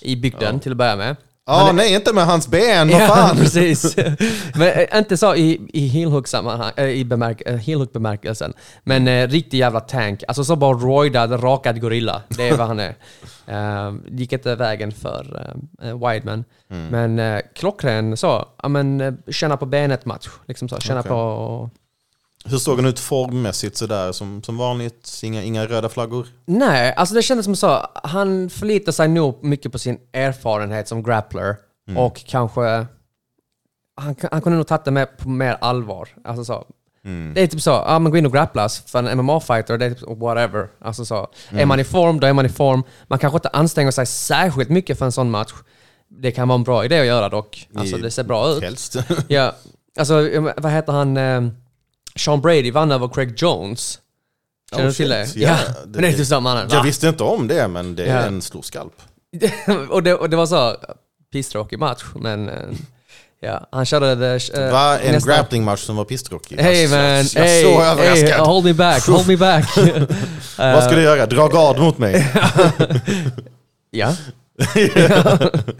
i 0.00 0.16
bygden 0.16 0.60
till 0.60 0.72
att 0.72 0.78
börja 0.78 0.96
med. 0.96 1.16
Ja, 1.50 1.72
nej, 1.72 1.94
inte 1.94 2.12
med 2.12 2.26
hans 2.26 2.48
ben, 2.48 2.88
vad 2.88 3.00
Ja, 3.00 3.06
fan! 3.14 3.36
precis. 3.36 3.96
Men 4.54 4.68
eh, 4.68 4.98
inte 4.98 5.16
så 5.16 5.34
i, 5.34 5.60
i 5.72 5.86
eh, 6.76 6.84
i 6.86 7.04
bemärk, 7.04 7.42
eh, 7.46 7.56
heelhook-bemärkelsen. 7.56 8.52
Men 8.84 9.08
eh, 9.08 9.28
riktig 9.28 9.58
jävla 9.58 9.80
tank. 9.80 10.22
Alltså 10.28 10.44
så 10.44 10.56
bara 10.56 10.72
roidad, 10.72 11.44
rakad 11.44 11.80
gorilla. 11.80 12.22
Det 12.28 12.48
är 12.48 12.56
vad 12.56 12.66
han 12.66 12.80
är. 12.80 12.94
Uh, 13.48 13.94
gick 14.08 14.32
inte 14.32 14.54
vägen 14.54 14.92
för 14.92 15.54
uh, 15.84 16.08
Wideman. 16.08 16.44
Men 16.68 17.18
uh, 17.18 17.40
klockren 17.54 18.16
så, 18.16 18.48
ja 18.62 18.68
men 18.68 19.00
uh, 19.00 19.14
känna 19.28 19.56
på 19.56 19.66
benet 19.66 20.04
match. 20.04 20.28
Liksom 20.46 20.68
så, 20.68 20.80
känna 20.80 21.00
Okej. 21.00 21.10
på... 21.10 21.70
Hur 22.44 22.58
såg 22.58 22.76
han 22.76 22.86
ut 22.86 22.98
formmässigt 22.98 23.76
sådär? 23.76 24.12
Som, 24.12 24.42
som 24.42 24.56
vanligt? 24.56 25.20
Inga, 25.22 25.42
inga 25.42 25.66
röda 25.66 25.88
flaggor? 25.88 26.26
Nej, 26.46 26.94
alltså 26.94 27.14
det 27.14 27.22
kändes 27.22 27.44
som 27.44 27.56
så. 27.56 27.86
Han 27.94 28.50
förlitar 28.50 28.92
sig 28.92 29.08
nog 29.08 29.44
mycket 29.44 29.72
på 29.72 29.78
sin 29.78 29.98
erfarenhet 30.12 30.88
som 30.88 31.02
grappler. 31.02 31.56
Och 31.96 32.24
kanske... 32.26 32.86
Han, 33.96 34.16
han 34.30 34.42
kunde 34.42 34.56
nog 34.58 34.66
tagit 34.66 34.84
det 34.84 34.90
med 34.90 35.18
på 35.18 35.28
mer 35.28 35.56
allvar. 35.60 36.08
Alltså 36.24 36.44
så. 36.44 36.66
Det 37.34 37.42
är 37.42 37.46
typ 37.46 37.62
så, 37.62 37.70
ja 37.70 37.98
men 37.98 38.12
gå 38.12 38.18
in 38.18 38.26
och 38.26 38.32
grapplas 38.32 38.80
för 38.86 38.98
en 38.98 39.20
MMA-fighter, 39.20 39.78
det 39.78 39.86
är 39.86 39.90
typ 39.90 40.08
whatever. 40.08 40.68
Alltså 40.80 41.04
så. 41.04 41.28
Är 41.50 41.66
man 41.66 41.80
i 41.80 41.84
form, 41.84 42.20
då 42.20 42.26
är 42.26 42.32
man 42.32 42.46
i 42.46 42.48
form. 42.48 42.82
Man 43.08 43.18
kanske 43.18 43.36
inte 43.36 43.48
anstränger 43.48 43.90
sig 43.90 44.06
särskilt 44.06 44.68
mycket 44.68 44.98
för 44.98 45.04
en 45.04 45.12
sån 45.12 45.30
match. 45.30 45.52
Det 46.08 46.32
kan 46.32 46.48
vara 46.48 46.56
en 46.56 46.62
bra 46.62 46.84
idé 46.84 47.00
att 47.00 47.06
göra 47.06 47.28
dock. 47.28 47.68
Alltså 47.74 47.96
det 47.96 48.10
ser 48.10 48.24
bra 48.24 48.48
ut. 48.48 48.62
Helst. 48.62 48.96
Ja, 49.28 49.54
alltså 49.98 50.28
eh, 50.28 50.42
vad 50.56 50.72
heter 50.72 50.92
han? 50.92 51.16
Sean 52.20 52.40
Brady 52.40 52.70
vann 52.70 52.92
över 52.92 53.08
Craig 53.08 53.32
Jones. 53.36 53.98
Känner 54.70 54.86
du 54.86 54.92
till 54.92 55.08
det? 55.08 55.36
Ja, 55.36 55.48
Ja, 55.50 55.56
men 55.92 55.92
det 55.92 56.08
är 56.08 56.74
jag 56.74 56.82
visste 56.82 57.08
inte 57.08 57.24
om 57.24 57.48
det, 57.48 57.68
men 57.68 57.96
det 57.96 58.04
är 58.04 58.16
Ja. 58.16 58.22
en 58.22 58.42
stor 58.42 58.62
skalp. 58.62 58.92
och, 59.90 60.02
det, 60.02 60.14
och 60.14 60.30
det 60.30 60.36
var 60.36 60.46
så 60.46 60.76
pisstråkig 61.32 61.78
match, 61.78 62.04
men 62.14 62.48
eh, 62.48 62.54
ja, 63.40 63.68
han 63.72 63.86
körde 63.86 64.14
det... 64.14 64.48
eh, 64.54 64.72
Va? 64.72 64.98
En 64.98 65.12
nästan- 65.12 65.34
grapplingmatch 65.34 65.80
som 65.82 65.96
var 65.96 66.04
pisstråkig? 66.04 66.58
Hey 66.58 66.88
man, 66.88 66.98
jag, 66.98 67.24
jag 67.34 67.42
hey, 67.42 67.62
så 67.62 67.80
hey, 67.80 67.90
överraskad. 67.90 68.46
hold 68.46 68.64
me 68.64 68.72
back, 68.74 69.06
hold 69.06 69.26
me 69.28 69.36
back. 69.36 69.76
Vad 70.58 70.84
ska 70.84 70.94
du 70.94 71.02
göra? 71.02 71.26
Dra 71.26 71.48
gard 71.48 71.78
mot 71.78 71.98
mig? 71.98 72.32
ja. 73.90 74.14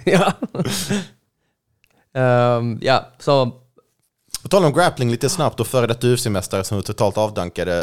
ja. 0.04 0.32
Ehm, 2.14 2.78
ja, 2.82 3.08
så 3.18 3.52
På 4.42 4.48
tal 4.48 4.64
om 4.64 4.72
grappling 4.72 5.10
lite 5.10 5.28
snabbt 5.28 5.60
och 5.60 5.66
före 5.66 5.86
detta 5.86 6.06
UFC-mästare 6.06 6.62
som 6.62 6.78
är 6.78 6.82
totalt 6.82 7.18
avdankade. 7.18 7.74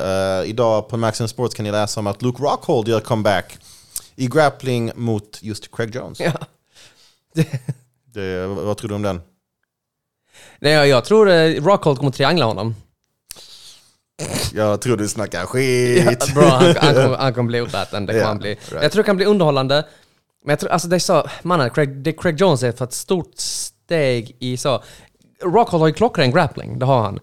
Eh, 0.43 0.49
idag 0.49 0.89
på 0.89 0.97
Maximum 0.97 1.27
Sports 1.27 1.55
kan 1.55 1.63
ni 1.63 1.71
läsa 1.71 1.99
om 1.99 2.07
att 2.07 2.21
Luke 2.21 2.43
Rockhold 2.43 2.87
gör 2.87 2.99
comeback 2.99 3.57
i 4.15 4.27
grappling 4.27 4.91
mot 4.95 5.39
just 5.41 5.75
Craig 5.75 5.95
Jones. 5.95 6.19
ja. 6.19 6.31
Det, 8.13 8.47
vad 8.47 8.77
tror 8.77 8.89
du 8.89 8.95
om 8.95 9.01
den? 9.01 9.21
Nej, 10.59 10.89
jag, 10.89 11.05
tror 11.05 11.29
uh, 11.29 11.63
Rockhold 11.63 11.97
kommer 11.97 12.11
triangla 12.11 12.45
honom. 12.45 12.75
Jag 14.53 14.81
tror 14.81 14.97
du 14.97 15.07
snackar 15.07 15.45
skit. 15.45 16.33
Bra, 16.35 16.43
han, 16.49 16.75
han, 16.79 16.93
kommer, 16.95 17.17
han 17.19 17.33
kommer 17.33 17.47
bli 17.47 17.59
uppäten. 17.59 18.05
Det 18.05 18.13
kommer 18.13 18.21
Ja, 18.21 18.27
han 18.27 18.37
bli. 18.37 18.49
right. 18.49 18.83
Jag 18.83 18.91
tror 18.91 19.03
det 19.03 19.05
kan 19.07 19.15
bli 19.17 19.25
underhållande. 19.25 19.85
Men 20.43 20.49
jag 20.49 20.59
tror, 20.59 20.69
alltså 20.69 20.87
det 20.87 20.95
är 20.95 20.99
så, 20.99 21.27
mannen, 21.43 21.69
Craig, 21.69 21.89
det 21.89 22.13
Craig 22.13 22.39
Jones 22.41 22.63
är 22.63 22.71
för 22.71 22.85
ett 22.85 22.93
stort 22.93 23.33
steg 23.35 24.35
i 24.39 24.57
så... 24.57 24.83
Rockhold 25.43 25.81
har 25.81 25.87
ju 25.87 25.93
klockren 25.93 26.31
grappling, 26.31 26.79
det 26.79 26.85
har 26.85 27.01
han. 27.01 27.19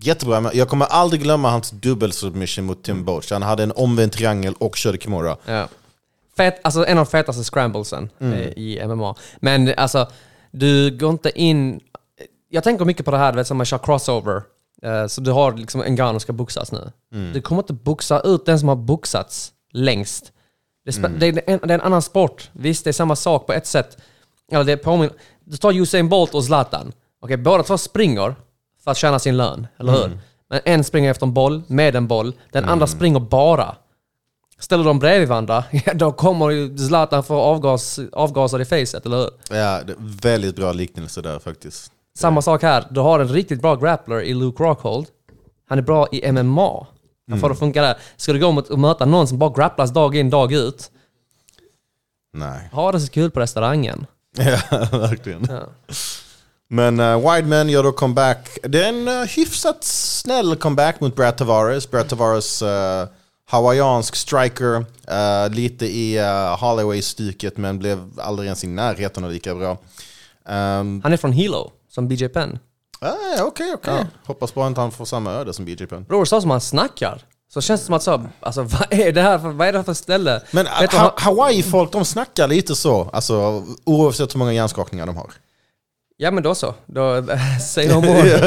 Jättebra, 0.00 0.40
men 0.40 0.52
jag 0.54 0.68
kommer 0.68 0.86
aldrig 0.86 1.22
glömma 1.22 1.50
hans 1.50 1.70
dubbelsubmission 1.70 2.64
mot 2.64 2.82
Tim 2.82 3.04
Boach. 3.04 3.32
Han 3.32 3.42
hade 3.42 3.62
en 3.62 3.72
omvänd 3.72 4.12
triangel 4.12 4.54
och 4.58 4.76
körde 4.76 4.98
Kimura. 4.98 5.36
Ja. 5.46 5.68
Fet, 6.36 6.60
alltså 6.64 6.86
en 6.86 6.98
av 6.98 7.04
de 7.04 7.10
fetaste 7.10 7.44
scramblesen 7.44 8.10
Mm. 8.20 8.32
eh, 8.38 8.48
i 8.48 8.86
MMA. 8.86 9.14
Men 9.36 9.74
alltså, 9.76 10.06
du 10.50 10.90
går 10.98 11.10
inte 11.10 11.40
in... 11.40 11.80
Jag 12.48 12.64
tänker 12.64 12.84
mycket 12.84 13.04
på 13.04 13.10
det 13.10 13.18
här, 13.18 13.32
du 13.32 13.36
vet, 13.36 13.46
som 13.46 13.56
man 13.56 13.66
kör 13.66 13.78
crossover. 13.78 14.42
Eh, 14.82 15.06
så 15.06 15.20
du 15.20 15.30
har 15.30 15.52
liksom 15.52 15.82
en 15.82 15.96
gun 15.96 16.14
och 16.16 16.22
ska 16.22 16.32
boxas 16.32 16.72
nu. 16.72 16.90
Mm. 17.12 17.32
Du 17.32 17.40
kommer 17.40 17.62
inte 17.62 17.72
boxa 17.72 18.20
ut 18.20 18.46
den 18.46 18.58
som 18.58 18.68
har 18.68 18.76
boxats 18.76 19.52
längst. 19.72 20.32
Det, 20.84 20.96
Mm. 20.98 21.18
det, 21.18 21.26
är 21.26 21.42
en, 21.46 21.58
det 21.62 21.70
är 21.74 21.78
en 21.78 21.80
annan 21.80 22.02
sport. 22.02 22.50
Visst, 22.52 22.84
det 22.84 22.90
är 22.90 22.92
samma 22.92 23.16
sak 23.16 23.46
på 23.46 23.52
ett 23.52 23.66
sätt. 23.66 23.96
Eller 24.52 24.64
det 24.64 24.76
påminner... 24.76 25.14
Du 25.44 25.56
tar 25.56 25.72
Usain 25.72 26.08
Bolt 26.08 26.34
och 26.34 26.44
Zlatan. 26.44 26.92
Okej, 27.24 27.36
båda 27.36 27.62
två 27.62 27.78
springer 27.78 28.34
för 28.84 28.90
att 28.90 28.96
tjäna 28.96 29.18
sin 29.18 29.36
lön, 29.36 29.66
eller 29.78 29.92
hur? 29.92 30.04
Mm. 30.04 30.18
Men 30.48 30.60
en 30.64 30.84
springer 30.84 31.10
efter 31.10 31.26
en 31.26 31.34
boll, 31.34 31.62
med 31.66 31.96
en 31.96 32.06
boll. 32.06 32.34
Den 32.52 32.64
andra 32.64 32.86
springer 32.86 33.20
bara. 33.20 33.76
Ställer 34.58 34.84
de 34.84 34.98
bredvid 34.98 35.28
varandra, 35.28 35.64
ja, 35.86 35.94
då 35.94 36.12
kommer 36.12 36.50
ju 36.50 36.78
Zlatan 36.78 37.24
få 37.24 37.34
avgas, 37.34 38.00
avgaser 38.12 38.60
i 38.60 38.64
facet, 38.64 39.06
eller 39.06 39.16
hur? 39.16 39.30
Ja, 39.50 39.80
det 39.86 39.92
är 39.92 40.20
väldigt 40.22 40.56
bra 40.56 40.72
liknelse 40.72 41.22
där 41.22 41.38
faktiskt. 41.38 41.92
Samma 42.16 42.42
sak 42.42 42.62
här. 42.62 42.84
Du 42.90 43.00
har 43.00 43.20
en 43.20 43.28
riktigt 43.28 43.62
bra 43.62 43.76
grappler 43.76 44.22
i 44.22 44.34
Luke 44.34 44.62
Rockhold. 44.62 45.06
Han 45.68 45.78
är 45.78 45.82
bra 45.82 46.08
i 46.12 46.32
MMA. 46.32 46.86
Han 47.30 47.40
får 47.40 47.48
det 47.48 47.54
funka 47.54 47.82
där. 47.82 47.96
Ska 48.16 48.32
du 48.32 48.38
gå 48.38 48.52
mot 48.52 48.68
och 48.68 48.78
möta 48.78 49.04
någon 49.04 49.28
som 49.28 49.38
bara 49.38 49.50
grapplas 49.50 49.92
dag 49.92 50.16
in, 50.16 50.30
dag 50.30 50.52
ut. 50.52 50.90
Nej. 52.32 52.68
Ha 52.72 52.92
det 52.92 53.00
så 53.00 53.08
kul 53.08 53.30
på 53.30 53.40
restaurangen. 53.40 54.06
Ja, 54.36 54.58
verkligen. 54.92 55.46
Ja. 55.50 55.68
Men 56.68 57.00
uh, 57.00 57.30
Wideman 57.32 57.68
gör 57.68 57.82
då 57.82 57.92
comeback. 57.92 58.58
Det 58.62 58.84
är 58.84 58.88
en 58.88 59.08
uh, 59.08 59.24
hyfsat 59.24 59.84
snäll 59.84 60.56
comeback 60.56 61.00
mot 61.00 61.16
Brad 61.16 61.36
Tavares. 61.36 61.90
Brad 61.90 62.08
Tavares, 62.08 62.62
uh, 62.62 62.68
hawaiiansk 63.50 64.16
striker, 64.16 64.74
uh, 64.76 65.54
lite 65.54 65.86
i 65.86 66.20
uh, 66.20 66.56
Holloway-stycket 66.60 67.56
men 67.56 67.78
blev 67.78 68.10
aldrig 68.20 68.46
ens 68.46 68.64
i 68.64 68.66
närheten 68.66 69.24
av 69.24 69.30
lika 69.30 69.54
bra. 69.54 69.70
Um, 70.48 71.00
Han 71.02 71.12
är 71.12 71.16
från 71.16 71.32
Hilo, 71.32 71.70
som 71.90 72.08
BJ 72.08 72.28
Penn. 72.28 72.58
ah, 73.00 73.42
Okej, 73.42 73.72
okej. 73.74 74.06
Hoppas 74.26 74.54
bara 74.54 74.66
inte 74.66 74.80
han 74.80 74.90
får 74.92 75.04
samma 75.04 75.32
öde 75.32 75.52
som 75.52 75.64
BJ 75.64 75.86
Penn. 75.86 76.04
Bror, 76.04 76.24
så 76.24 76.40
som 76.40 76.50
han 76.50 76.60
snackar. 76.60 77.22
Så 77.54 77.60
känns 77.60 77.80
det 77.80 77.84
som 77.86 77.94
att 77.94 78.02
så, 78.02 78.26
alltså 78.40 78.62
vad 78.62 78.86
är 78.90 79.12
det 79.12 79.22
här 79.22 79.38
för, 79.38 79.48
vad 79.48 79.68
är 79.68 79.72
det 79.72 79.78
här 79.78 79.84
för 79.84 79.94
ställe? 79.94 80.42
Men 80.50 80.66
ha- 80.66 81.14
Hawaii-folk, 81.16 81.92
de 81.92 82.04
snackar 82.04 82.48
lite 82.48 82.74
så. 82.74 83.10
Alltså 83.12 83.64
oavsett 83.84 84.34
hur 84.34 84.38
många 84.38 84.52
hjärnskakningar 84.52 85.06
de 85.06 85.16
har. 85.16 85.30
Ja 86.16 86.30
men 86.30 86.42
då 86.42 86.54
så, 86.54 86.74
då 86.86 87.24
säg 87.70 87.88
no 87.88 87.94
more. 87.94 88.38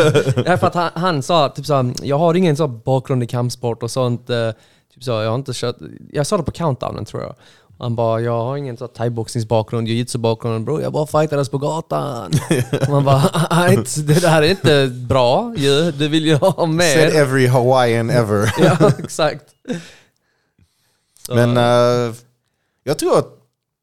Därför 0.43 0.67
att 0.67 0.73
han, 0.75 0.89
han 0.95 1.23
sa 1.23 1.49
typ 1.49 1.65
så, 1.65 1.93
jag 2.01 2.17
har 2.17 2.33
ingen 2.33 2.57
så 2.57 2.67
bakgrund 2.67 3.23
i 3.23 3.27
kampsport 3.27 3.83
och 3.83 3.91
sånt. 3.91 4.29
eh, 4.29 4.51
Typ 4.93 5.03
så, 5.03 5.11
jag 5.11 5.29
har 5.29 5.35
inte 5.35 5.51
kört, 5.55 5.75
jag 6.11 6.27
sa 6.27 6.37
det 6.37 6.43
på 6.43 6.51
countdownen 6.51 7.05
tror 7.05 7.21
jag. 7.23 7.35
Han 7.79 7.95
bara, 7.95 8.21
jag 8.21 8.43
har 8.43 8.57
ingen 8.57 8.77
thaiboxningsbakgrund, 8.77 9.87
jiu-jitsu-bakgrund, 9.87 10.65
bro. 10.65 10.81
Jag 10.81 10.93
bara 10.93 11.07
fightades 11.07 11.49
på 11.49 11.57
gatan. 11.57 12.31
Man 12.89 13.03
bara, 13.05 13.21
"Ajt, 13.49 14.07
det 14.07 14.21
där 14.21 14.41
är 14.41 14.49
inte 14.49 14.87
bra 14.87 15.53
ju. 15.57 15.91
Du 15.91 16.07
vill 16.07 16.25
ju 16.25 16.35
ha 16.35 16.51
Said 16.53 16.69
mer. 16.69 17.15
every 17.15 17.47
Hawaiian 17.47 18.09
ever. 18.09 18.53
Ja, 18.59 18.91
exakt. 18.99 19.43
Så, 21.27 21.35
Men 21.35 21.57
eh, 21.57 22.13
jag 22.83 22.97
tror 22.99 23.17
att 23.19 23.36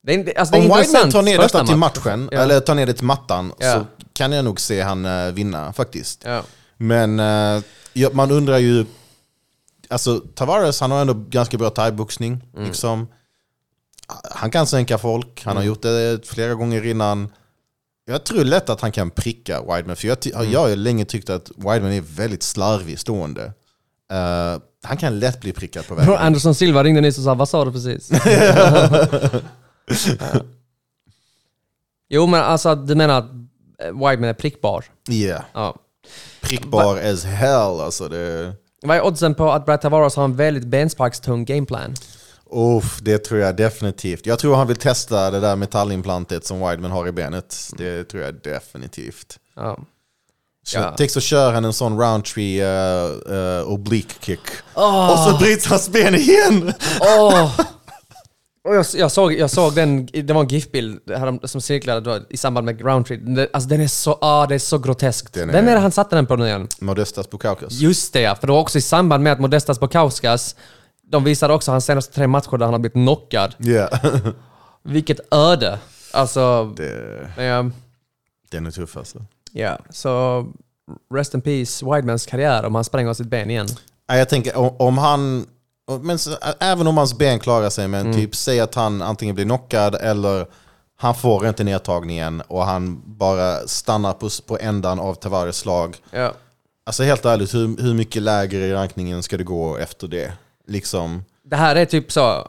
det 0.07 0.13
är, 0.13 0.19
inte- 0.19 0.33
alltså, 0.37 0.53
det 0.55 0.59
är 0.67 0.71
om 0.71 0.79
Wideman 0.79 1.11
tar 1.11 1.23
ner 1.23 1.39
detta 1.39 1.67
till 1.67 1.77
match. 1.77 1.97
matchen, 2.05 2.29
Ja. 2.33 2.39
eller 2.41 2.61
tar 2.61 2.75
ner 2.75 2.87
det 2.87 2.93
till 2.95 3.05
mattan, 3.05 3.53
Ja. 3.59 3.73
så 3.75 3.87
kan 4.13 4.33
jag 4.33 4.45
nog 4.45 4.61
se 4.61 4.81
han 4.83 5.05
eh, 5.05 5.33
vinna 5.33 5.73
faktiskt. 5.73 6.23
Ja. 6.25 6.43
Men 6.77 7.21
eh, 7.21 7.63
man 8.13 8.31
undrar 8.31 8.59
ju... 8.59 8.87
Alltså 9.89 10.21
Tavares, 10.35 10.81
han 10.81 10.91
har 10.91 11.01
ändå 11.01 11.15
ganska 11.15 11.59
bra 11.59 11.71
thaiboxning. 11.71 12.41
Mm. 12.55 12.65
Liksom. 12.69 13.09
Han 14.31 14.51
kan 14.51 14.67
sänka 14.67 14.99
folk, 14.99 15.43
han 15.45 15.57
har 15.57 15.63
gjort 15.65 15.83
det 15.83 16.27
flera 16.27 16.55
gånger 16.55 16.87
innan. 16.87 17.29
Jag 18.07 18.25
tror 18.25 18.45
lätt 18.45 18.69
att 18.69 18.81
han 18.81 18.93
kan 18.93 19.11
pricka 19.11 19.61
Wideman, 19.61 19.97
för 19.97 20.09
jag, 20.09 20.27
Mm. 20.35 20.51
jag 20.53 20.61
har 20.61 20.77
länge 20.77 21.05
tyckt 21.05 21.31
att 21.31 21.51
Wideman 21.57 21.93
är 21.93 22.01
väldigt 22.01 22.43
slarvig 22.43 22.99
stående. 22.99 23.45
Eh, 24.13 24.59
han 24.83 24.97
kan 24.97 25.19
lätt 25.19 25.41
bli 25.41 25.53
prickad 25.53 25.87
på 25.87 25.95
vägen. 25.95 26.15
Anderson 26.17 26.55
Silva 26.55 26.85
ringde 26.85 27.01
nyss 27.01 27.19
och 27.19 27.25
sa, 27.25 27.35
vad 27.35 27.49
sa 27.49 27.65
du 27.65 27.73
precis? 27.73 28.11
Ja. 29.89 30.41
Jo 32.09 32.27
men 32.27 32.41
alltså 32.41 32.75
du 32.75 32.95
menar 32.95 33.19
att 33.19 33.31
eh, 33.79 33.87
Wideman 33.87 34.25
är 34.25 34.35
prickbar? 34.35 34.85
Yeah. 35.11 35.45
Ja. 35.53 35.77
Prickbar 36.41 36.97
as 36.97 37.25
hell 37.25 37.81
alltså. 37.81 38.09
Det, 38.09 38.53
Vad 38.83 38.97
är 38.97 39.03
oddsen 39.07 39.35
på 39.35 39.53
att 39.53 39.67
Brad 39.67 39.81
Tavares 39.81 40.17
har 40.17 40.25
en 40.25 40.37
väldigt 40.37 40.65
bensparkstung 40.65 41.45
gameplan? 41.45 41.95
Uff, 42.51 42.99
det 43.03 43.19
tror 43.19 43.41
jag 43.41 43.57
definitivt. 43.57 44.27
Jag 44.27 44.39
tror 44.39 44.57
han 44.57 44.67
vill 44.67 44.77
testa 44.77 45.31
det 45.31 45.41
där 45.41 45.57
metallimplantet 45.57 46.47
som 46.47 46.69
Wideman 46.69 46.91
har 46.91 47.09
i 47.09 47.13
benet. 47.13 47.71
Det 47.79 48.05
tror 48.05 48.23
jag 48.23 48.35
definitivt. 48.43 49.39
Ja. 49.57 49.79
Så 50.67 50.79
Ja. 50.79 50.95
Tänk 50.97 51.11
så 51.11 51.21
kör 51.21 51.53
han 51.53 51.65
en 51.65 51.73
sån 51.73 51.99
roundtree 52.01 52.65
uh, 52.65 53.33
uh, 53.33 53.69
oblique 53.69 54.15
kick. 54.21 54.41
Och 54.75 55.19
så 55.19 55.37
bryts 55.41 55.67
hans 55.67 55.89
ben 55.89 56.15
igen! 56.15 56.73
Åh! 57.01 57.61
Och 58.65 58.75
jag, 58.75 58.87
jag, 58.95 59.11
såg, 59.13 59.33
jag 59.33 59.51
såg 59.51 59.75
den, 59.75 60.07
det 60.07 60.31
var 60.33 60.41
en 60.41 60.49
GIF-bild 60.49 61.01
som 61.45 61.61
cirklade 61.61 62.01
då, 62.01 62.21
i 62.31 62.37
samband 62.37 62.65
med 62.65 62.81
Roundtree. 62.81 63.17
Den- 63.17 63.49
Alltså 63.53 63.69
den 63.69 63.81
är 63.81 63.87
så, 63.89 64.19
ah, 64.21 64.47
det 64.47 64.55
är 64.55 64.59
så 64.59 64.79
groteskt. 64.79 65.33
Den 65.33 65.49
är- 65.49 65.53
Vem 65.53 65.69
är 65.69 65.77
han 65.77 65.93
satte 65.93 66.17
den 66.17 66.27
på 66.27 66.37
nu 66.37 66.47
igen? 66.47 66.69
Modestas 66.81 67.31
Bukaukas. 67.31 67.73
Just 67.73 68.13
det 68.13 68.21
ja, 68.21 68.35
för 68.35 68.47
det 68.47 68.53
var 68.53 68.61
också 68.61 68.79
i 68.79 68.81
samband 68.81 69.25
med 69.25 69.33
att 69.33 69.41
Modestas 69.41 69.81
Bokauskas, 69.81 70.57
de 71.03 71.25
visade 71.25 71.55
också 71.55 71.71
hans 71.71 71.85
senaste 71.85 72.13
tre 72.15 72.27
matcher 72.27 72.57
där 72.57 72.65
han 72.65 72.75
har 72.75 72.79
blivit 72.79 72.93
knockad. 72.93 73.55
Yeah. 73.59 74.07
Vilket 74.83 75.21
öde! 75.35 75.79
Alltså, 76.13 76.65
det, 76.77 77.29
ja, 77.37 77.71
den 78.51 78.67
är 78.67 78.71
tuff 78.71 78.97
alltså. 78.97 79.19
ja, 79.53 79.79
så 79.91 80.47
rest 81.15 81.35
in 81.35 81.41
peace 81.41 81.85
Widemans 81.87 82.27
karriär 82.27 82.65
om 82.65 82.75
han 82.75 82.85
spränger 82.85 83.15
sitt 83.15 83.27
ben 83.27 83.51
igen. 83.51 83.67
Jag 84.07 84.29
tänker 84.29 84.83
om 84.83 84.99
han... 84.99 85.47
Men 86.03 86.19
så, 86.19 86.37
även 86.61 86.87
om 86.87 86.97
hans 86.97 87.19
ben 87.19 87.39
klarar 87.39 87.71
sig, 87.71 87.89
men 87.89 88.01
Mm. 88.01 88.15
typ 88.17 88.35
säg 88.37 88.61
att 88.61 88.75
han 88.75 89.03
antingen 89.03 89.35
blir 89.35 89.45
knockad 89.45 89.95
eller 89.95 90.47
han 90.97 91.15
får 91.15 91.49
inte 91.49 91.65
nedtagningen 91.65 92.41
och 92.41 92.65
han 92.65 93.03
bara 93.07 93.69
stannar 93.69 94.13
på, 94.13 94.29
på 94.47 94.59
ändan 94.61 95.01
av 95.01 95.15
Tavares 95.15 95.57
slag. 95.57 95.97
Ja. 96.11 96.33
Alltså 96.87 97.03
helt 97.03 97.25
ärligt, 97.25 97.55
hur, 97.55 97.83
hur 97.83 97.95
mycket 97.95 98.23
lägre 98.23 98.67
i 98.67 98.73
rankningen 98.73 99.23
ska 99.23 99.37
det 99.37 99.45
gå 99.45 99.77
efter 99.77 100.09
det? 100.09 100.33
Liksom, 100.67 101.25
Det 101.43 101.57
här 101.57 101.77
är 101.77 101.85
typ 101.85 102.13
så, 102.13 102.49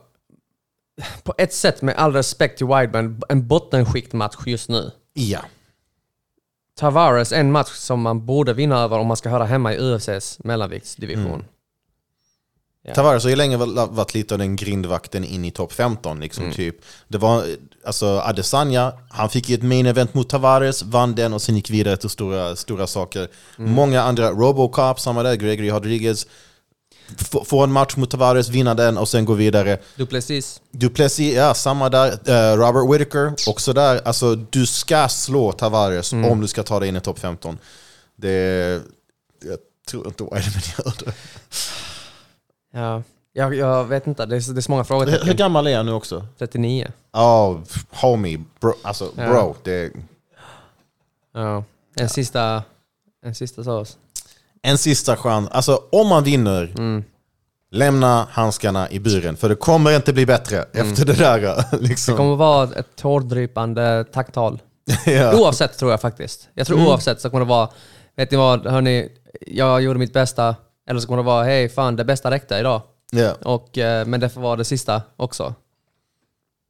på 1.24 1.34
ett 1.38 1.54
sätt 1.54 1.82
med 1.82 1.96
all 1.96 2.14
respekt 2.14 2.58
till 2.58 2.68
Wideman, 2.68 3.22
en 3.30 3.48
bottenskiktmatch 3.48 4.36
just 4.46 4.70
nu. 4.70 4.92
ja. 5.14 5.40
Tavares 6.80 7.32
en 7.32 7.52
match 7.52 7.72
som 7.72 8.02
man 8.02 8.26
borde 8.26 8.54
vinna 8.54 8.80
över 8.80 9.00
om 9.00 9.08
man 9.08 9.18
ska 9.18 9.30
höra 9.30 9.46
hemma 9.46 9.74
i 9.74 9.78
UFCs 9.78 10.40
mellanviktsdivision. 10.44 11.46
Ja. 12.88 12.94
Tavares 12.94 13.24
har 13.24 13.30
ju 13.30 13.36
länge 13.36 13.58
varit 13.58 14.14
lite 14.14 14.34
av 14.34 14.38
den 14.40 14.56
grindvakten 14.56 15.24
in 15.24 15.46
i 15.46 15.52
topp 15.52 15.74
15. 15.74 16.20
Liksom, 16.20 16.44
Mm. 16.44 16.56
typ. 16.56 16.76
Det 17.08 17.18
var 17.18 17.44
alltså 17.86 18.06
Adesanya, 18.20 18.94
han 19.10 19.30
fick 19.30 19.50
ju 19.50 19.56
ett 19.56 19.64
main 19.64 19.86
event 19.86 20.14
mot 20.14 20.30
Tavares, 20.30 20.84
vann 20.84 21.16
den 21.16 21.34
och 21.34 21.42
sen 21.42 21.56
gick 21.56 21.70
vidare 21.70 21.98
till 21.98 22.10
stora, 22.10 22.56
stora 22.56 22.88
saker. 22.88 23.28
Mm. 23.60 23.72
Många 23.72 24.02
andra, 24.02 24.32
Robocop, 24.32 25.00
samma 25.00 25.24
där, 25.24 25.36
Gregory 25.36 25.70
Rodriguez. 25.70 26.28
Få 27.46 27.64
en 27.64 27.72
match 27.72 27.96
mot 27.96 28.12
Tavares, 28.12 28.50
vinna 28.50 28.74
den 28.74 28.98
och 28.98 29.10
sen 29.10 29.26
gå 29.26 29.34
vidare. 29.34 29.78
Duplessis. 29.96 30.62
Duplessis, 30.72 31.34
ja 31.36 31.54
samma 31.54 31.90
där. 31.90 32.08
Eh, 32.26 32.58
Robert 32.58 32.94
Whittaker, 32.94 33.34
också 33.50 33.74
där. 33.74 34.02
Alltså 34.06 34.36
du 34.36 34.66
ska 34.66 35.08
slå 35.08 35.52
Tavares 35.52 36.14
Mm. 36.14 36.32
om 36.32 36.42
du 36.42 36.48
ska 36.48 36.64
ta 36.64 36.80
dig 36.80 36.90
in 36.90 36.96
i 36.96 37.02
topp 37.02 37.20
15. 37.20 37.58
Det, 38.16 38.82
jag 39.44 39.58
tror 39.90 40.08
inte 40.08 40.24
Wideman 40.24 40.62
gör 40.78 40.94
det. 41.06 41.14
Ja. 42.76 43.04
Jag, 43.34 43.56
jag 43.56 43.84
vet 43.86 44.08
inte, 44.08 44.26
det 44.26 44.36
är, 44.36 44.40
så- 44.40 44.52
det 44.52 44.60
är 44.60 44.62
så 44.62 44.72
många 44.72 44.82
Hur, 44.84 44.88
frågetecken. 44.88 45.28
hur 45.28 45.34
gammal 45.34 45.68
är 45.68 45.78
han 45.78 45.86
nu 45.86 45.92
också? 45.92 46.26
39. 46.40 46.88
Ja, 47.14 47.62
homie. 48.02 48.44
Bro, 48.62 48.74
alltså, 48.82 49.12
Ja. 49.18 49.28
bro. 49.28 49.56
Det, 49.64 49.92
Ja. 51.34 51.64
En 52.00 52.10
sista, 52.10 52.64
en 53.26 53.36
sista 53.36 53.64
sås. 53.64 53.98
en 54.62 54.78
sista 54.78 55.16
chans. 55.18 55.50
Alltså, 55.52 55.82
om 55.92 56.08
man 56.08 56.24
vinner, 56.24 56.74
Mm. 56.78 57.04
lämna 57.72 58.28
handskarna 58.32 58.90
i 58.90 59.00
buren. 59.00 59.38
För 59.38 59.50
det 59.50 59.56
kommer 59.56 59.96
inte 59.96 60.14
bli 60.14 60.26
bättre 60.26 60.66
efter 60.74 61.06
det 61.06 61.14
där. 61.14 61.64
Liksom. 61.82 62.12
Det 62.14 62.18
kommer 62.18 62.36
vara 62.36 62.64
ett 62.76 62.96
tårdrypande 62.96 64.04
tacktal. 64.14 64.62
ja. 65.06 65.40
Oavsett 65.40 65.78
tror 65.78 65.92
jag 65.92 66.02
faktiskt. 66.02 66.50
Jag 66.54 66.68
tror 66.68 66.88
oavsett 66.88 67.22
så 67.22 67.30
kommer 67.30 67.46
det 67.46 67.50
vara, 67.50 67.70
vet 68.16 68.32
ni 68.32 68.38
vad, 68.38 68.66
hörni, 68.68 69.10
jag 69.48 69.82
gjorde 69.82 70.00
mitt 70.00 70.14
bästa. 70.14 70.56
Eller 70.86 71.00
så 71.00 71.08
kommer 71.08 71.18
det 71.18 71.26
vara, 71.26 71.44
hej 71.44 71.70
fan 71.70 71.96
det 71.96 72.06
bästa 72.06 72.32
räckte 72.32 72.58
idag. 72.58 72.82
Ja. 73.12 73.36
Och, 73.42 73.78
eh, 73.78 74.06
men 74.06 74.20
det 74.20 74.30
får 74.30 74.42
vara 74.42 74.56
det 74.56 74.66
sista 74.66 75.02
också. 75.16 75.56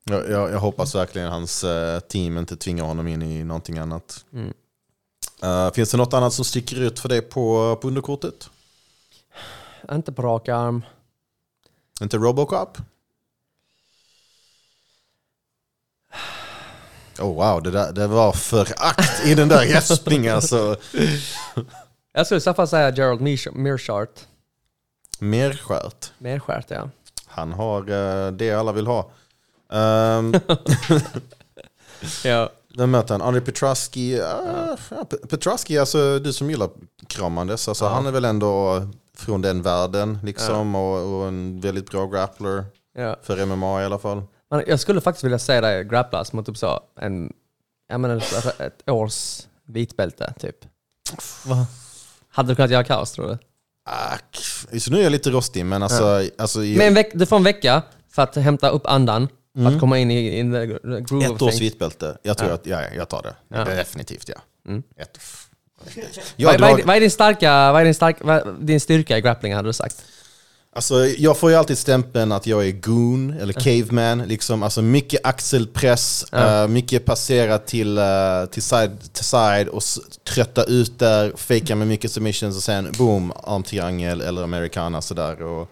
Jag, 0.03 0.29
jag, 0.29 0.51
jag 0.51 0.59
hoppas 0.59 0.95
verkligen 0.95 1.31
hans 1.31 1.63
eh, 1.63 1.99
team 1.99 2.37
inte 2.37 2.55
tvingar 2.55 2.83
honom 2.83 3.07
in 3.07 3.21
i 3.21 3.43
någonting 3.43 3.77
annat. 3.77 4.25
Mm. 4.33 4.53
Eh, 5.43 5.73
finns 5.73 5.91
det 5.91 5.97
något 5.97 6.13
annat 6.13 6.33
som 6.33 6.45
sticker 6.45 6.81
ut 6.81 6.99
för 6.99 7.09
dig 7.09 7.21
på, 7.21 7.75
på 7.81 7.87
underkortet? 7.87 8.49
Inte 9.91 10.11
på 10.11 10.21
rak 10.21 10.49
arm. 10.49 10.83
Inte 12.01 12.17
Robocop? 12.17 12.77
Oh 17.19 17.35
wow, 17.35 17.63
det, 17.63 17.71
där, 17.71 17.91
det 17.91 18.07
var 18.07 18.31
förakt 18.31 19.25
i 19.25 19.35
den 19.35 19.47
där 19.47 19.63
gäspningen 19.63 20.35
alltså. 20.35 20.75
Jag 22.15 22.25
skulle 22.25 22.37
i 22.37 22.41
så 22.41 22.53
fall 22.53 22.67
säga 22.67 22.91
Gerald 22.95 23.21
Mearshart. 23.53 24.19
Merskärt. 25.19 26.11
Merskärt 26.17 26.71
ja. 26.71 26.89
Han 27.25 27.53
har 27.53 27.79
eh, 27.89 28.31
det 28.31 28.51
alla 28.51 28.71
vill 28.71 28.87
ha. 28.87 29.11
Um, 29.69 30.33
ja. 32.23 32.49
vem 32.77 32.91
möter 32.91 33.13
han? 33.13 33.21
Andrei 33.21 33.41
Petrosky. 33.41 34.13
Uh, 34.15 34.21
ja, 34.21 34.77
Pe- 34.89 35.27
Petrosky, 35.27 35.77
alltså 35.77 36.19
du 36.19 36.33
som 36.33 36.49
gillar 36.49 36.69
kramandes. 37.07 37.67
Alltså, 37.67 37.85
Han 37.85 38.05
är 38.05 38.11
väl 38.11 38.25
ändå 38.25 38.81
från 39.17 39.41
den 39.41 39.61
världen 39.61 40.19
liksom. 40.23 40.75
Och, 40.75 41.19
och 41.19 41.27
en 41.27 41.61
väldigt 41.61 41.91
bra 41.91 42.05
grappler. 42.07 42.65
ja. 42.97 43.15
För 43.21 43.45
MMA 43.45 43.81
i 43.81 43.85
alla 43.85 43.99
fall. 43.99 44.23
Men 44.49 44.63
jag 44.67 44.79
skulle 44.79 45.01
faktiskt 45.01 45.23
vilja 45.23 45.39
säga 45.39 45.61
det, 45.61 45.83
grapplas 45.83 46.33
mot 46.33 46.45
typ 46.45 46.57
så 46.57 46.79
en, 46.99 47.33
jag 47.87 47.99
menar 47.99 48.23
ett 48.61 48.89
års 48.89 49.41
vitbälte 49.65 50.33
typ. 50.39 50.65
Va? 51.45 51.67
Hade 52.35 52.51
du 52.51 52.55
kunnat 52.55 52.71
göra 52.71 52.83
kaos 52.83 53.11
tror 53.11 53.27
du? 53.27 53.37
Ack. 53.89 54.37
Så 54.81 54.91
nu 54.91 54.99
är 54.99 55.03
jag 55.03 55.11
lite 55.11 55.29
rostig, 55.29 55.65
men 55.65 55.83
alltså... 55.83 56.21
alltså 56.37 56.63
i- 56.63 56.77
Men 56.77 56.87
en 56.87 56.93
veck, 56.93 57.11
du 57.13 57.25
får 57.25 57.35
en 57.35 57.43
vecka 57.43 57.81
för 58.11 58.21
att 58.21 58.35
hämta 58.35 58.69
upp 58.69 58.87
andan, 58.87 59.27
för 59.57 59.65
att 59.67 59.79
komma 59.79 59.97
in 59.99 60.11
i 60.11 60.39
in 60.39 60.51
the 60.51 60.65
groove 61.01 61.25
ett 61.25 61.41
års 61.41 61.61
vitbälte. 61.61 62.17
Jag 62.23 62.37
tror 62.37 62.51
att 62.51 62.65
ja, 62.65 62.81
ja, 62.81 62.87
jag 62.97 63.09
tar 63.09 63.21
det. 63.21 63.35
Ja. 63.47 63.55
Mm. 63.61 63.77
Definitivt 63.77 64.29
ja. 64.29 64.35
Ett, 64.97 65.19
Vad, 65.79 65.93
jag 66.35 66.45
vad, 66.59 66.69
är, 66.69 66.75
drar, 66.77 66.85
vad 66.85 66.95
är 66.95 66.99
din 66.99 67.11
starka, 67.11 67.71
vad 67.71 67.81
är 67.81 67.85
din, 67.85 67.93
stark, 67.95 68.17
vad, 68.21 68.55
din 68.59 68.79
styrka 68.79 69.17
i 69.17 69.21
grappling 69.21 69.55
hade 69.55 69.69
du 69.69 69.73
sagt? 69.73 70.05
Alltså, 70.75 71.05
jag 71.05 71.37
får 71.37 71.49
ju 71.49 71.55
alltid 71.55 71.77
stämpeln 71.77 72.31
att 72.31 72.47
jag 72.47 72.67
är 72.67 72.71
goon 72.71 73.33
eller 73.33 73.53
caveman. 73.53 74.27
Liksom. 74.27 74.63
Alltså, 74.63 74.81
mycket 74.81 75.19
axelpress, 75.23 76.33
eh, 76.33 76.67
mycket 76.67 77.05
passera 77.05 77.57
till, 77.57 77.97
uh, 77.97 78.45
till, 78.45 78.63
side, 78.63 79.13
till 79.13 79.23
side 79.23 79.67
och 79.67 79.83
trötta 80.23 80.63
ut 80.63 80.99
där, 80.99 81.33
fejka 81.37 81.75
med 81.75 81.87
mycket 81.87 82.11
submissions 82.11 82.57
och 82.57 82.63
sen 82.63 82.91
boom, 82.97 83.33
armtriangel 83.43 84.21
eller 84.21 84.43
americana 84.43 85.01
sådär. 85.01 85.41
Och, 85.41 85.69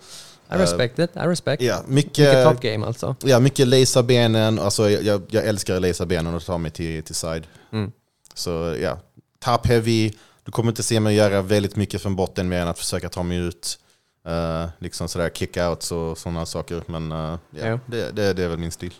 I 0.51 0.55
respect 0.55 0.99
it, 0.99 1.09
I 1.15 1.19
respect. 1.19 1.61
ja, 1.61 1.81
Mycket 1.87 2.17
mycket, 2.17 2.43
top 2.43 2.61
game 2.61 2.85
alltså. 2.85 3.15
ja, 3.23 3.39
mycket 3.39 3.67
lasera 3.67 4.03
benen. 4.03 4.59
Alltså, 4.59 4.89
jag, 4.89 5.21
jag, 5.29 5.45
älskar 5.45 5.75
att 5.75 5.81
lasera 5.81 6.05
benen 6.05 6.33
och 6.33 6.45
ta 6.45 6.57
mig 6.57 6.71
till, 6.71 7.03
till 7.03 7.15
side. 7.15 7.47
Mm. 7.73 7.91
Så 8.33 8.75
ja, 8.81 8.99
top 9.45 9.67
heavy. 9.67 10.11
Du 10.45 10.51
kommer 10.51 10.71
inte 10.71 10.83
se 10.83 10.99
mig 10.99 11.15
göra 11.15 11.41
väldigt 11.41 11.75
mycket 11.75 12.01
från 12.01 12.15
botten 12.15 12.49
mer 12.49 12.59
än 12.59 12.67
att 12.67 12.79
försöka 12.79 13.09
ta 13.09 13.23
mig 13.23 13.37
ut. 13.37 13.79
Uh, 14.27 14.69
liksom 14.79 15.07
sådär 15.07 15.29
kickouts 15.29 15.91
och 15.91 16.17
sådana 16.17 16.45
saker. 16.45 16.83
Men 16.87 17.11
uh, 17.11 17.17
ja, 17.51 17.67
Ja. 17.67 17.79
Det, 17.85 18.11
det, 18.15 18.33
det 18.33 18.43
är 18.43 18.49
väl 18.49 18.57
min 18.57 18.71
stil. 18.71 18.93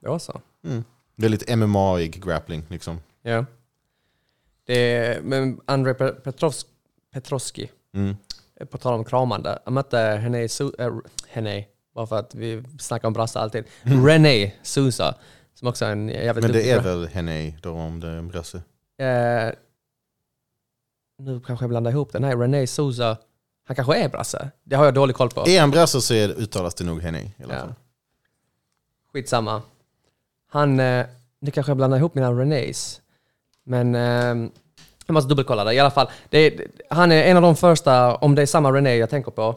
Det 0.00 0.08
var 0.08 0.18
så. 0.18 0.40
Väldigt 1.16 1.48
MMA-ig 1.56 2.22
grappling 2.24 2.64
liksom. 2.68 3.00
Ja. 3.22 3.44
Det 4.66 4.94
är, 4.96 5.20
men 5.22 5.60
Andrei 5.64 5.94
Pe- 5.94 6.12
Petrovs, 6.20 6.66
Petrovski, 7.12 7.70
Mm. 7.94 8.16
på 8.70 8.78
tal 8.78 8.94
om 8.94 9.04
kramande, 9.04 9.58
jag 9.64 9.72
mötte 9.72 9.98
henne, 9.98 10.42
äh, 10.78 10.92
henne 11.28 11.64
bara 11.94 12.06
för 12.06 12.18
att 12.18 12.34
vi 12.34 12.62
snackar 12.78 13.08
om 13.08 13.12
brassar 13.14 13.40
alltid, 13.40 13.64
René 13.82 14.52
Sousa, 14.62 15.14
som 15.54 15.68
också 15.68 15.84
är 15.84 15.92
en 15.92 16.08
jävligt 16.08 16.42
Men 16.44 16.52
det 16.52 16.70
är 16.70 16.80
väl 16.82 17.06
henne 17.08 17.54
då 17.62 17.70
om 17.72 18.00
det 18.00 18.08
är 18.08 18.16
en 18.16 18.28
brasse? 18.28 18.56
Eh, 18.98 19.52
nu 21.18 21.40
kanske 21.46 21.62
jag 21.62 21.70
blandar 21.70 21.90
ihop 21.90 22.12
det. 22.12 22.18
Nej, 22.18 22.34
René 22.34 22.66
Sousa, 22.66 23.16
han 23.64 23.76
kanske 23.76 23.96
är 23.98 24.08
brasse. 24.08 24.50
Det 24.64 24.76
har 24.76 24.84
jag 24.84 24.94
dålig 24.94 25.16
koll 25.16 25.30
på. 25.30 25.48
Är 25.48 25.60
han 25.60 25.70
brasse 25.70 26.00
så 26.00 26.14
är, 26.14 26.28
uttalas 26.28 26.74
det 26.74 26.84
nog 26.84 27.00
henne 27.02 27.20
i 27.20 27.32
alla 27.44 27.54
Ja. 27.54 27.60
fall. 27.60 27.74
Skitsamma. 29.12 29.62
Han, 30.50 30.80
eh, 30.80 31.06
nu 31.40 31.50
kanske 31.50 31.70
jag 31.70 31.76
blandar 31.76 31.98
ihop 31.98 32.14
mina 32.14 32.32
Renés. 32.32 33.00
Men 33.64 33.94
eh, 33.94 34.50
jag 35.06 35.14
måste 35.14 35.28
dubbelkolla 35.28 35.64
det. 35.64 35.74
I 35.74 35.78
alla 35.80 35.90
fall, 35.90 36.10
det 36.30 36.38
är, 36.38 36.66
han 36.90 37.12
är 37.12 37.24
en 37.24 37.36
av 37.36 37.42
de 37.42 37.56
första, 37.56 38.14
om 38.16 38.34
det 38.34 38.42
är 38.42 38.46
samma 38.46 38.72
René 38.72 38.96
jag 38.96 39.10
tänker 39.10 39.30
på, 39.30 39.56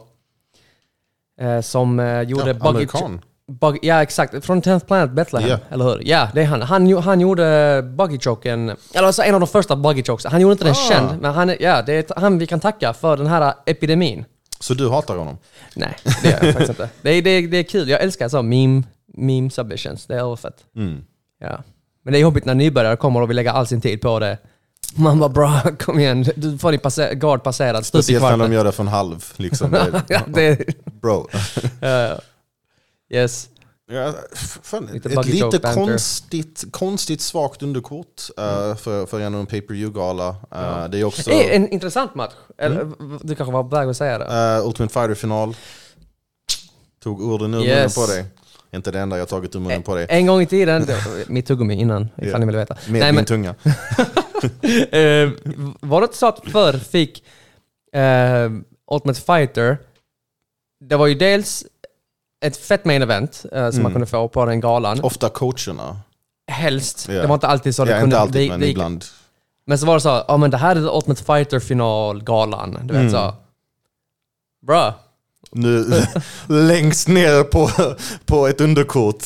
eh, 1.40 1.60
som 1.60 2.00
eh, 2.00 2.22
gjorde 2.22 2.46
Ja, 2.48 2.54
Buggy... 2.54 2.68
amerikan. 2.68 3.20
Bug, 3.60 3.78
ja, 3.82 4.02
exakt. 4.02 4.44
Från 4.44 4.62
10th 4.62 4.86
Planet 4.86 5.10
Bethlehem, 5.10 5.50
Ja. 5.50 5.58
eller 5.70 5.84
hur? 5.84 6.02
Ja, 6.04 6.28
det 6.34 6.42
är 6.42 6.46
han. 6.46 6.62
Han, 6.62 6.92
han 7.02 7.20
gjorde 7.20 7.82
Buggy 7.98 8.18
Choken, 8.18 8.72
eller 8.94 9.06
alltså 9.06 9.22
en 9.22 9.34
av 9.34 9.40
de 9.40 9.46
första 9.46 9.76
Buggy 9.76 10.02
Chokes. 10.02 10.24
Han 10.26 10.40
gjorde 10.40 10.52
inte 10.52 10.64
den 10.64 10.72
Ah. 10.72 10.88
känd, 10.88 11.20
men 11.22 11.34
han, 11.34 11.54
ja, 11.60 11.82
det 11.82 12.10
är 12.10 12.20
han 12.20 12.38
vi 12.38 12.46
kan 12.46 12.60
tacka 12.60 12.92
för 12.92 13.16
den 13.16 13.26
här 13.26 13.54
epidemin. 13.66 14.24
Så 14.60 14.74
du 14.74 14.88
hatar 14.90 15.16
honom? 15.16 15.38
Nej, 15.74 15.96
det 16.22 16.28
gör 16.30 16.38
jag 16.44 16.54
faktiskt 16.54 16.68
inte. 16.68 16.88
Det 17.02 17.10
är, 17.10 17.22
det, 17.22 17.30
är, 17.30 17.48
det 17.48 17.56
är 17.56 17.62
kul. 17.62 17.88
Jag 17.88 18.00
älskar 18.02 18.28
så 18.28 18.42
meme, 18.42 18.82
meme 19.16 19.50
submissions. 19.50 20.06
Det 20.06 20.14
är 20.14 20.18
överfett. 20.18 20.56
Mm. 20.76 21.04
Ja. 21.40 21.62
Men 22.04 22.12
det 22.12 22.18
är 22.18 22.20
jobbigt 22.20 22.44
när 22.44 22.54
nybörjare 22.54 22.96
kommer 22.96 23.22
och 23.22 23.28
vill 23.30 23.36
lägga 23.36 23.52
all 23.52 23.66
sin 23.66 23.80
tid 23.80 24.00
på 24.00 24.18
det. 24.18 24.38
Man 24.96 25.18
bara 25.18 25.28
bra, 25.28 25.60
kom 25.78 25.98
igen. 25.98 26.26
Du 26.36 26.58
får 26.58 26.70
din 26.70 26.80
passe- 26.80 27.14
guard 27.14 27.42
passerad. 27.42 27.86
Speciellt 27.86 28.22
när 28.24 28.36
de 28.36 28.52
gör 28.52 28.64
det 28.64 28.72
från 28.72 28.88
halv. 28.88 29.24
Liksom. 29.36 29.76
Ja, 30.08 30.20
det, 30.26 30.58
bro. 31.02 31.28
ja. 31.80 32.18
Yes. 33.10 33.48
Ja, 33.92 34.14
fan, 34.62 34.88
ett 34.88 35.26
lite 35.26 35.58
konstigt, 35.58 36.64
konstigt 36.70 37.20
svagt 37.20 37.62
underkort 37.62 38.22
eh, 38.38 38.76
för, 38.76 39.06
för 39.06 39.20
en 39.20 39.46
pay 39.46 39.60
per 39.60 39.74
view 39.74 39.98
gala 40.00 40.28
Eh, 40.28 40.88
Det 40.88 40.98
är 40.98 41.04
också 41.04 41.30
är 41.30 41.50
en 41.56 41.68
intressant 41.68 42.14
match. 42.14 42.32
Eller, 42.58 42.80
Mm. 42.80 43.18
Du 43.22 43.34
kanske 43.34 43.52
var 43.52 43.62
på 43.62 43.68
väg 43.76 43.88
att 43.88 43.96
säga 43.96 44.18
det? 44.18 44.56
eh, 44.58 44.66
Ultimate 44.66 44.92
Fighter-final. 44.92 45.56
Tog 47.02 47.22
orden 47.22 47.54
ur 47.54 47.64
Yes. 47.64 47.96
munnen 47.96 48.06
på 48.06 48.12
dig. 48.12 48.24
Inte 48.72 48.90
det 48.90 49.00
enda 49.00 49.18
jag 49.18 49.28
tagit 49.28 49.54
ur 49.54 49.60
munnen 49.60 49.82
på 49.82 49.94
dig. 49.94 50.06
En 50.08 50.26
gång 50.26 50.40
i 50.42 50.46
tiden, 50.46 50.86
mitt 51.26 51.46
tuggummi 51.46 51.74
innan, 51.74 52.08
ifall 52.16 52.28
Ja. 52.30 52.38
ni 52.38 52.46
vill 52.46 52.56
veta. 52.56 52.74
Med 52.74 52.92
Nej, 53.00 53.02
min 53.12 53.14
men, 53.14 53.24
tunga. 53.24 53.54
var 55.80 56.00
det 56.00 56.04
inte 56.04 56.16
så 56.16 56.26
att 56.26 56.40
förr 56.52 56.78
fick 56.78 57.24
Ultimate 58.92 59.20
Fighter, 59.20 59.78
det 60.84 60.96
var 60.96 61.06
ju 61.06 61.14
dels 61.14 61.64
ett 62.44 62.56
fett 62.56 62.84
main 62.84 63.02
event 63.02 63.44
eh, 63.52 63.70
som 63.70 63.82
man 63.82 63.92
kunde 63.92 64.06
få 64.06 64.28
på 64.28 64.44
den 64.46 64.60
galan. 64.60 65.00
Ofta 65.00 65.28
coacherna. 65.28 65.96
Helst. 66.50 67.08
Ja. 67.08 67.14
Det 67.20 67.26
var 67.26 67.34
inte 67.34 67.46
alltid 67.46 67.74
så 67.74 67.84
det 67.84 67.90
Ja, 67.90 68.00
kunde... 68.00 68.16
inte 68.16 68.18
alltid, 68.20 68.42
det- 68.42 68.48
men 68.48 68.60
det 68.60 68.66
gick- 68.66 68.72
ibland. 68.72 69.04
Men 69.66 69.78
så 69.78 69.86
var 69.86 69.94
det 69.94 70.00
så, 70.00 70.24
ja 70.28 70.36
men 70.36 70.50
det 70.50 70.56
här 70.56 70.76
är 70.76 70.96
Ultimate 70.96 71.24
Fighter 71.24 71.60
final-galan. 71.60 72.78
Du 72.82 72.92
vet 72.94 73.00
Mm. 73.00 73.12
så. 73.12 73.34
Bra. 74.66 74.94
Nu, 75.52 75.84
längst 76.46 77.08
ner 77.08 77.42
på, 77.44 77.70
på 78.26 78.46
ett 78.46 78.60
underkort. 78.60 79.24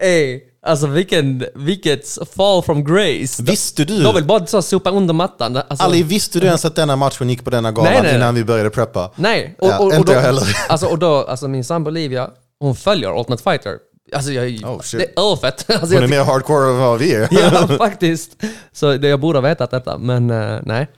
Ey, 0.00 0.40
alltså 0.62 0.86
vilken, 0.86 1.44
vilket 1.54 2.28
fall 2.34 2.62
from 2.62 2.84
grace. 2.84 3.42
Visste 3.42 3.84
du? 3.84 4.02
De 4.02 4.14
vill 4.14 4.24
bara 4.24 4.46
så 4.46 4.62
sopa 4.62 4.90
under 4.90 5.14
mattan. 5.14 5.56
Alltså, 5.56 5.84
Ali, 5.86 6.02
visste 6.02 6.40
du 6.40 6.46
ens 6.46 6.64
att 6.64 6.76
denna 6.76 6.96
matchen 6.96 7.30
gick 7.30 7.44
på 7.44 7.50
denna 7.50 7.72
galan 7.72 7.92
Nej, 7.92 8.02
nej, 8.02 8.10
nej. 8.12 8.20
innan 8.20 8.34
vi 8.34 8.44
började 8.44 8.70
preppa? 8.70 9.10
Nej. 9.16 9.56
Och, 9.58 9.68
Ja, 9.68 9.78
och, 9.78 9.86
och 9.86 9.92
inte 9.94 10.12
då, 10.12 10.12
jag 10.12 10.22
heller. 10.22 10.56
Alltså, 10.68 10.86
och 10.86 10.98
då, 10.98 11.24
alltså 11.24 11.48
min 11.48 11.64
sambo 11.64 11.90
Olivia, 11.90 12.30
hon 12.60 12.74
följer 12.74 13.18
Ultimate 13.18 13.42
Fighter. 13.42 13.78
Alltså 14.14 14.32
jag, 14.32 14.70
Oh, 14.74 14.80
shit. 14.80 15.00
det 15.00 15.20
är 15.20 15.24
örfett. 15.32 15.64
Alltså, 15.80 15.94
Hon 15.94 16.04
är 16.04 16.08
mer 16.08 16.24
hardcore 16.24 16.70
än 16.70 16.78
vad 16.78 16.98
vi 16.98 17.14
är. 17.14 17.28
Ja, 17.68 17.68
faktiskt. 17.78 18.30
Så 18.72 18.92
det, 18.96 19.08
jag 19.08 19.20
borde 19.20 19.38
ha 19.38 19.42
vetat 19.42 19.70
detta, 19.70 19.98
men 19.98 20.30
eh, 20.30 20.58
nej. 20.62 20.88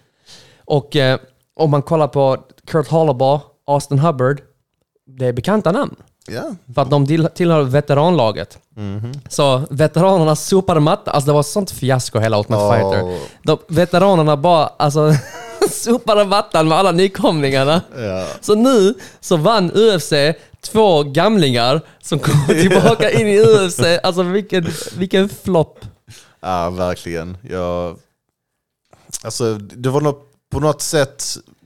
Och 0.64 0.96
eh, 0.96 1.18
om 1.56 1.70
man 1.70 1.82
kollar 1.82 2.08
på 2.08 2.36
Kurt 2.66 2.88
Hollabaugh, 2.88 3.42
Austin 3.66 3.98
Hubbard, 3.98 4.40
det 5.06 5.26
är 5.26 5.32
bekanta 5.32 5.72
namn. 5.72 5.94
Ja. 6.28 6.42
För 6.74 6.82
att 6.82 6.90
de 6.90 7.06
till, 7.06 7.28
tillhör 7.34 7.62
veteranlaget. 7.62 8.58
Mhm. 8.76 9.12
Så 9.28 9.62
veteranerna 9.70 10.36
sopade 10.36 10.80
matta. 10.80 11.10
Alltså 11.10 11.26
det 11.26 11.32
var 11.34 11.42
sånt 11.42 11.70
fiasko 11.70 12.18
hela 12.18 12.38
Ultimate 12.38 12.62
Åh. 12.64 12.72
Fighter. 12.74 13.18
De, 13.42 13.58
veteranerna 13.68 14.36
bara 14.36 14.66
alltså, 14.66 15.12
sopade 15.70 16.24
mattan 16.24 16.68
med 16.68 16.78
alla 16.78 16.92
nykomlingarna. 16.92 17.80
Ja. 17.98 18.26
Så 18.40 18.54
nu 18.54 18.94
så 19.20 19.36
vann 19.36 19.70
UFC 19.74 20.12
två 20.60 21.02
gamlingar 21.02 21.80
som 22.02 22.18
kommer 22.18 22.54
tillbaka 22.62 23.10
in 23.10 23.26
i 23.26 23.40
UFC. 23.40 23.80
Alltså 24.02 24.22
vilken, 24.22 24.66
vilken 24.96 25.28
flopp. 25.28 25.84
Ja, 26.40 26.70
verkligen. 26.70 27.36
Jag, 27.42 27.96
alltså, 29.22 29.54
det 29.54 29.88
var 29.88 30.00
något, 30.00 30.26
på 30.52 30.60
något 30.60 30.82
sätt 30.82 31.24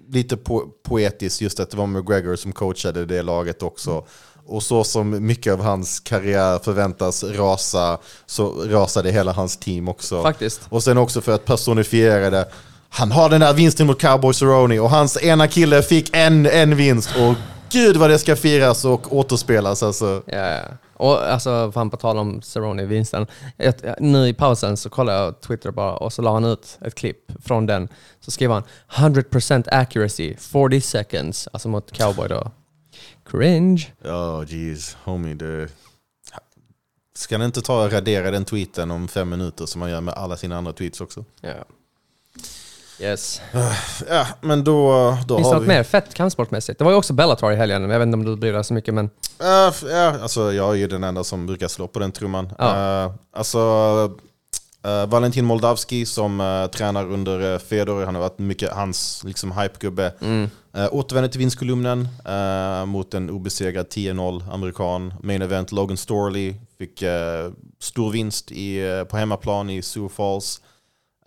lite 0.09 0.37
po 0.37 0.61
poetiskt 0.83 1.41
just 1.41 1.61
att 1.61 1.71
det 1.71 1.77
var 1.77 1.87
McGregor 1.87 2.37
som 2.37 2.53
coachade 2.53 3.07
det 3.07 3.23
laget 3.23 3.63
också. 3.63 4.05
Och 4.47 4.63
så 4.63 4.85
som 4.85 5.27
mycket 5.27 5.53
av 5.53 5.63
hans 5.63 6.01
karriär 6.01 6.59
förväntas 6.59 7.25
rasa, 7.25 7.99
så 8.27 8.65
rasade 8.67 9.11
hela 9.11 9.33
hans 9.33 9.57
team 9.57 9.89
också. 9.89 10.23
Faktiskt. 10.23 10.61
Och 10.69 10.83
sen 10.83 10.99
också 10.99 11.21
för 11.21 11.33
att 11.33 11.45
personifiera 11.45 12.31
det. 12.31 12.49
Han 12.89 13.13
har 13.13 13.29
den 13.29 13.41
där 13.41 13.53
vinsten 13.53 13.87
mot 13.87 14.01
Cowboy 14.01 14.35
Cerrone 14.35 14.81
och 14.81 14.91
hans 14.91 15.23
ena 15.23 15.49
kille 15.49 15.83
fick 15.83 16.17
en, 16.17 16.47
en 16.47 16.77
vinst. 16.77 17.11
Och 17.17 17.35
gud 17.75 17.97
vad 17.97 18.11
det 18.11 18.19
ska 18.19 18.37
firas 18.37 18.85
och 18.85 19.17
återspelas 19.17 19.83
alltså. 19.83 20.23
Ja, 20.27 20.51
ja. 20.51 20.63
Och 20.97 21.33
alltså, 21.33 21.73
fan 21.73 21.91
på 21.91 21.97
tal 21.97 22.19
om 22.19 22.41
Cerrone-vinsten. 22.43 23.27
Nu 23.99 24.29
i 24.29 24.35
pausen 24.35 24.77
så 24.77 24.91
kollade 24.91 25.19
jag 25.19 25.41
Twitter 25.41 25.71
bara 25.71 25.97
och 25.97 26.13
så 26.13 26.23
la 26.23 26.33
han 26.33 26.45
ut 26.45 26.79
ett 26.81 26.95
klipp 26.95 27.33
från 27.45 27.67
den. 27.67 27.89
Så 28.21 28.31
skrev 28.31 28.51
han 28.51 28.63
100% 28.91 29.69
accuracy, 29.71 30.37
40 30.37 30.81
seconds. 30.81 31.49
Alltså 31.53 31.69
mot 31.69 31.93
cowboy 31.93 32.29
då. 32.29 32.51
Cringe. 33.31 33.93
Oh, 34.05 34.45
jeez. 34.49 34.97
Homie, 35.05 35.35
det... 35.35 35.69
Ska 37.17 37.39
ni 37.39 37.45
inte 37.45 37.63
ta 37.63 37.85
och 37.85 37.93
radera 37.93 38.31
den 38.31 38.45
tweeten 38.45 38.91
om 38.91 39.09
fem 39.09 39.29
minuter 39.31 39.67
som 39.67 39.81
man 39.81 39.91
gör 39.91 40.01
med 40.01 40.15
alla 40.15 40.37
sina 40.37 40.57
andra 40.57 40.73
tweets 40.73 41.01
också? 41.01 41.25
Ja. 41.41 41.65
Yes. 43.01 43.41
Ja, 44.09 44.27
men 44.41 44.65
då, 44.65 44.93
då 45.27 45.37
Finns 45.37 45.49
det 45.49 45.55
har 45.55 45.61
något 45.61 45.65
vi... 45.65 45.69
mer 45.69 45.83
fett 45.83 46.15
kampsportmässigt? 46.15 46.79
Det 46.79 46.85
var 46.85 46.91
ju 46.93 46.97
också 46.97 47.13
Bellator 47.13 47.53
i 47.53 47.57
helgen, 47.57 47.91
jag 47.91 47.99
vet 47.99 48.07
inte 48.07 48.17
om 48.17 48.25
du 48.25 48.37
bryr 48.37 48.53
dig 48.53 48.65
så 48.65 48.75
mycket 48.75 48.95
men... 48.95 49.11
Ja, 49.39 49.69
f- 49.69 49.85
ja, 49.91 50.15
alltså 50.23 50.53
jag 50.53 50.71
är 50.71 50.75
ju 50.75 50.87
den 50.87 51.05
enda 51.05 51.25
som 51.25 51.47
brukar 51.47 51.69
slå 51.69 51.89
på 51.89 51.99
den 51.99 52.13
trumman. 52.13 52.53
Ja. 52.59 53.05
Eh, 53.05 53.13
alltså, 53.33 53.59
eh, 54.85 55.07
Valentin 55.07 55.45
Moldavski 55.45 56.07
som 56.07 56.41
eh, 56.41 56.67
tränar 56.67 57.13
under 57.13 57.53
uh, 57.53 57.59
Fedor, 57.59 58.05
han 58.05 58.15
har 58.15 58.23
varit 58.23 58.39
mycket 58.39 58.73
hans 58.73 59.23
liksom, 59.25 59.53
hypegubbe. 59.53 60.13
Mm. 60.21 60.51
Uh, 60.77 60.89
återvänder 60.91 61.29
till 61.31 61.39
vinstkolumnen 61.39 62.09
mot 62.87 63.15
en 63.15 63.31
obesegrad 63.31 63.87
10-0 63.87 64.53
amerikan. 64.53 65.15
Main 65.23 65.43
event 65.43 65.73
Logan 65.73 65.97
Storley 65.97 66.55
fick 66.79 67.03
stor 67.81 68.11
vinst 68.11 68.53
i, 68.53 69.05
på 69.11 69.17
hemmaplan 69.17 69.71
i 69.71 69.83
Sioux 69.83 70.15
Falls 70.15 70.61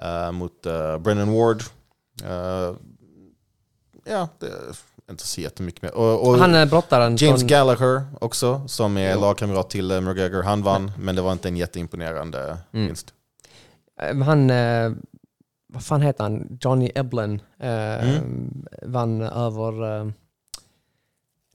eh, 0.02 0.32
mot 0.32 0.66
uh, 0.66 0.98
Brennan 0.98 1.34
Ward. 1.34 1.64
Eh, 2.24 2.76
ja, 4.06 4.30
det 4.40 4.46
är 4.48 5.12
inte 5.12 5.28
så 5.28 5.42
jättemycket 5.42 5.82
mer. 5.82 5.96
Och, 5.96 6.28
och 6.28 6.38
Han 6.38 6.56
är 6.56 6.66
brottaren 6.66 7.16
James 7.16 7.42
från... 7.42 7.48
Gallagher 7.48 8.06
också, 8.22 8.68
som 8.68 8.98
är 8.98 9.16
lagkamrat 9.16 9.70
till 9.70 9.92
uh, 9.92 10.02
McGregor. 10.02 10.44
Han 10.44 10.64
vann, 10.64 10.92
men 10.98 11.16
det 11.16 11.22
var 11.22 11.32
inte 11.32 11.48
en 11.48 11.58
jätteimponerande 11.58 12.58
Mm. 12.72 12.86
vinst. 12.88 13.14
Han... 14.26 14.52
Vad 15.70 15.84
fan 15.84 16.02
heter 16.02 16.24
han? 16.24 16.58
Johnny 16.62 16.92
Eblin. 16.96 17.42
Eh, 17.60 18.10
Mm. 18.10 18.66
Vann 18.82 19.22
över... 19.22 20.00
Eh, 20.00 20.08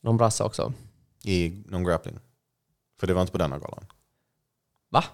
någon 0.01 0.17
brasse 0.17 0.45
också. 0.45 0.73
I 1.25 1.63
någon 1.69 1.85
grappling. 1.85 2.19
För 3.01 3.07
det 3.07 3.15
var 3.15 3.21
inte 3.21 3.33
på 3.33 3.39
denna 3.39 3.59
galan. 3.59 3.85
Va? 4.91 5.05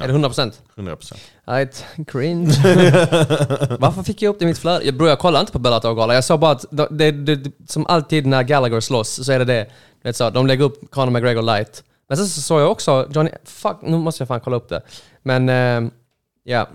Är 0.00 0.08
det 0.08 0.14
100%? 0.14 0.52
100%. 0.76 1.14
Right, 1.44 1.84
cringe. 2.06 2.50
Varför 3.78 4.02
fick 4.02 4.22
jag 4.22 4.30
upp 4.30 4.38
det 4.38 4.42
i 4.44 4.46
mitt 4.48 4.58
flöde? 4.58 4.84
Jag, 4.84 4.94
bro, 4.96 5.06
jag 5.06 5.18
kollar 5.18 5.40
inte 5.40 5.52
på 5.52 5.58
Bellator-galan. 5.58 6.14
Jag 6.14 6.24
sa 6.24 6.38
bara 6.38 6.50
att 6.50 6.64
det, 6.70 6.88
det, 6.90 7.36
det, 7.36 7.50
som 7.68 7.86
alltid 7.86 8.26
när 8.26 8.42
Gallagher 8.42 8.80
slåss 8.80 9.24
så 9.26 9.32
är 9.32 9.38
det 9.38 9.44
det. 9.44 9.66
är 10.02 10.12
så, 10.12 10.30
de 10.30 10.46
lägger 10.46 10.64
upp 10.64 10.90
Conor 10.90 11.10
McGregor 11.10 11.42
light. 11.42 11.84
Men 12.08 12.16
sen 12.16 12.26
så 12.26 12.40
såg 12.40 12.60
jag 12.60 12.70
också 12.70 13.08
Johnny... 13.10 13.30
Fuck, 13.44 13.76
nu 13.82 13.96
måste 13.96 14.20
jag 14.22 14.28
fan 14.28 14.40
kolla 14.40 14.56
upp 14.56 14.68
det. 14.68 14.82
Men 15.22 15.48
eh, 15.48 15.90
ja, 16.44 16.68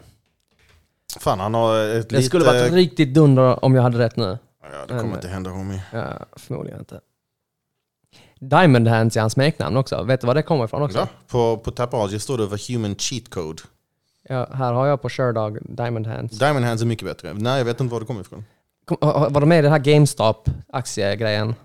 Fan, 1.20 1.40
han 1.40 1.54
har 1.54 1.80
ett 1.80 2.10
det 2.10 2.16
lite... 2.16 2.28
skulle 2.28 2.46
varit 2.46 2.72
riktigt 2.74 3.14
dunder 3.14 3.66
om 3.66 3.76
jag 3.76 3.84
hade 3.84 3.98
rätt 3.98 4.16
nu. 4.16 4.38
Ja, 4.64 4.68
det 4.82 4.88
kommer 4.88 5.04
Men- 5.04 5.14
inte 5.14 5.28
hända 5.28 5.50
homie. 5.50 5.82
Ja, 5.94 6.06
förmodligen 6.36 6.80
inte. 6.80 7.00
Diamond 8.40 8.88
Hands 8.88 9.18
är 9.18 9.22
hans 9.22 9.34
smeknamn 9.34 9.78
också. 9.78 10.04
Vet 10.04 10.22
du 10.22 10.28
var 10.28 10.36
det 10.36 10.42
kommer 10.42 10.66
ifrån 10.66 10.82
också? 10.82 10.98
Ja, 10.98 11.08
på, 11.28 11.58
på 11.58 11.72
Tapology 11.72 12.20
står 12.20 12.38
det 12.38 12.58
The 12.58 12.74
Human 12.74 12.96
Cheat 12.96 13.30
Code. 13.30 13.62
Ja, 14.30 14.48
här 14.54 14.74
har 14.74 14.88
jag 14.88 15.02
på 15.02 15.10
Sherdog 15.10 15.58
Diamond 15.62 16.08
Hands. 16.08 16.40
Diamond 16.40 16.66
Hands 16.66 16.82
är 16.82 16.86
mycket 16.86 17.06
bättre. 17.06 17.34
Nej, 17.34 17.58
jag 17.58 17.66
vet 17.66 17.80
inte 17.80 17.92
var 17.92 18.00
det 18.00 18.06
kommer 18.06 18.22
ifrån. 18.22 18.46
Kom, 18.86 18.98
var 19.02 19.40
de 19.40 19.50
med 19.50 19.60
i 19.60 19.62
den 19.62 19.72
här 19.72 19.80
GameStop-aktiegrejen? 19.80 21.56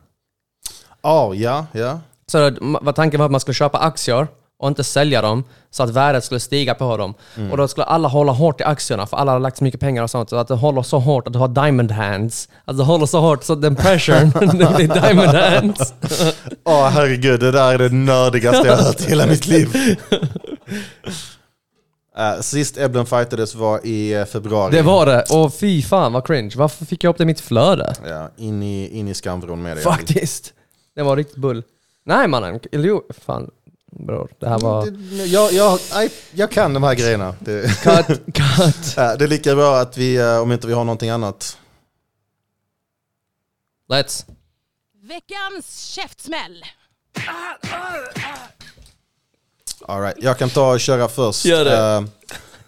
Ja, 1.02 1.34
ja, 1.34 1.66
ja. 1.72 2.01
Så 2.26 2.38
var 2.60 2.92
tanken 2.92 3.18
var 3.18 3.24
att 3.24 3.30
man 3.30 3.40
skulle 3.40 3.55
köpa 3.55 3.78
aktier 3.78 4.26
och 4.59 4.68
inte 4.68 4.85
sälja 4.85 5.22
dem 5.22 5.44
så 5.70 5.82
att 5.82 5.90
värdet 5.90 6.24
skulle 6.24 6.40
stiga 6.40 6.74
på 6.74 6.97
dem. 6.97 7.14
Och 7.51 7.56
då 7.56 7.68
skulle 7.68 7.85
alla 7.85 8.09
hålla 8.09 8.32
hårt 8.32 8.60
i 8.60 8.64
aktierna 8.64 9.06
för 9.06 9.16
alla 9.16 9.32
har 9.32 9.40
lagt 9.40 9.56
så 9.56 9.64
mycket 9.64 9.81
pengar 9.81 10.02
och 10.02 10.10
sånt. 10.10 10.31
Så 10.31 10.36
att 10.36 10.48
det 10.48 10.55
håller 10.55 10.82
så 10.82 10.98
hårt 10.98 11.26
att 11.26 11.32
du 11.32 11.39
har 11.39 11.48
diamond 11.48 11.93
hands. 11.93 12.48
Att 12.64 12.78
det 12.78 12.85
håller 12.85 13.06
så 13.06 13.20
hårt 13.20 13.44
så 13.44 13.52
att 13.52 13.62
den 13.62 13.76
pressuren, 13.76 14.31
det 14.40 14.74
blir 14.76 15.01
diamond 15.01 15.28
hands. 15.28 15.94
Åh 16.64 16.89
herregud, 16.89 17.40
det 17.40 17.51
där 17.51 17.74
är 17.74 17.78
det 17.78 17.89
nördigaste 17.89 18.68
jag 18.68 18.76
har 18.76 18.82
hört 18.82 19.01
i 19.01 19.05
hela 19.09 19.26
mitt 19.26 19.47
liv. 19.47 19.76
Uh, 22.18 22.40
sist 22.40 22.78
Eblen 22.78 23.06
fightades 23.06 23.55
var 23.55 23.86
i 23.86 24.14
eh, 24.14 24.24
februari. 24.24 24.76
Det 24.76 24.82
var 24.82 25.06
det. 25.06 25.24
Och 25.31 25.55
fy 25.55 25.82
fan 25.82 26.12
vad 26.12 26.26
cringe. 26.26 26.52
Varför 26.56 26.85
fick 26.85 27.05
jag 27.05 27.10
upp 27.10 27.18
det 27.18 27.22
i 27.22 27.26
mitt 27.26 27.40
flöde? 27.40 27.94
Ja, 28.06 28.31
in 28.36 28.62
i, 28.62 28.98
in 28.98 29.09
i 29.09 29.14
skamvrån 29.14 29.62
med 29.62 29.76
det. 29.76 29.82
Faktiskt. 29.82 30.52
Det 30.97 31.02
var 31.02 31.16
riktigt 31.16 31.36
bull. 31.36 31.62
Nej 32.06 32.28
mannen, 32.28 32.60
eller 32.72 32.89
jo, 32.89 33.02
fan. 33.26 33.51
Bror, 33.99 34.29
det 34.39 34.49
här 34.49 34.59
var... 34.59 34.87
Jag, 35.27 35.53
jag, 35.53 35.81
jag, 35.93 36.11
jag 36.33 36.51
kan 36.51 36.75
de 36.75 36.83
här 36.83 36.95
grejerna. 36.95 37.35
Det, 37.41 37.83
Cut, 37.83 38.07
cut. 38.35 38.95
Det 38.97 39.25
är 39.25 39.29
lika 39.29 39.55
bra 39.55 39.77
att 39.77 39.99
vi, 39.99 40.16
eh, 40.16 40.39
om 40.39 40.53
inte 40.53 40.66
vi 40.66 40.73
har 40.73 40.85
någonting 40.85 41.11
annat. 41.11 41.59
Let's. 43.93 44.25
Veckans 45.03 45.81
käftsmäll. 45.81 46.65
All 49.87 50.01
right. 50.01 50.16
Jag 50.21 50.39
kan 50.39 50.51
ta 50.51 50.73
och 50.73 50.81
köra 50.81 51.09
först. 51.09 51.45
Gör 51.45 51.65
det. 51.65 51.79
Eh, 51.79 52.05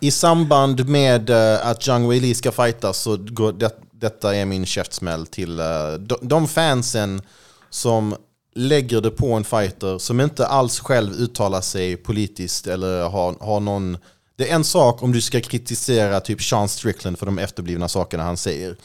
I 0.01 0.11
samband 0.11 0.89
med 0.89 1.31
eh, 1.31 1.67
att 1.67 1.83
Zhang 1.83 2.09
Weili 2.09 2.35
ska 2.35 2.53
fightas 2.53 2.99
så 2.99 3.17
går 3.17 3.53
det, 3.53 3.77
detta 3.93 4.35
är 4.35 4.45
min 4.45 4.67
käftsmäll 4.67 5.27
till 5.27 5.57
de, 5.99 6.19
de 6.21 6.49
fansen 6.49 7.23
som 7.71 8.17
lägger 8.57 9.01
det 9.01 9.11
på 9.11 9.33
en 9.33 9.45
fighter 9.45 9.99
som 9.99 10.21
inte 10.21 10.47
alls 10.47 10.81
själv 10.81 11.13
uttalar 11.13 11.61
sig 11.61 11.97
politiskt 11.97 12.67
eller 12.67 13.09
har, 13.09 13.37
har 13.41 13.61
någon... 13.61 13.99
Det 14.37 14.51
är 14.51 14.55
en 14.55 14.65
sak 14.65 15.03
om 15.03 15.13
du 15.13 15.21
ska 15.21 15.41
kritisera 15.41 16.21
typ 16.21 16.43
Sean 16.43 16.69
Strickland 16.69 17.19
för 17.19 17.27
de 17.27 17.39
efterblivna 17.39 17.89
sakerna 17.89 18.23
han 18.23 18.37
säger. 18.37 18.77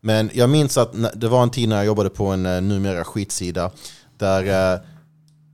Men 0.00 0.30
jag 0.32 0.50
minns 0.50 0.78
att 0.78 0.92
det 1.14 1.28
var 1.28 1.42
en 1.42 1.50
tid 1.50 1.68
när 1.68 1.76
jag 1.76 1.86
jobbade 1.86 2.10
på 2.10 2.26
en 2.26 2.46
eh, 2.46 2.60
numera 2.60 3.04
skitsida 3.04 3.70
där 4.18 4.72
eh, 4.74 4.80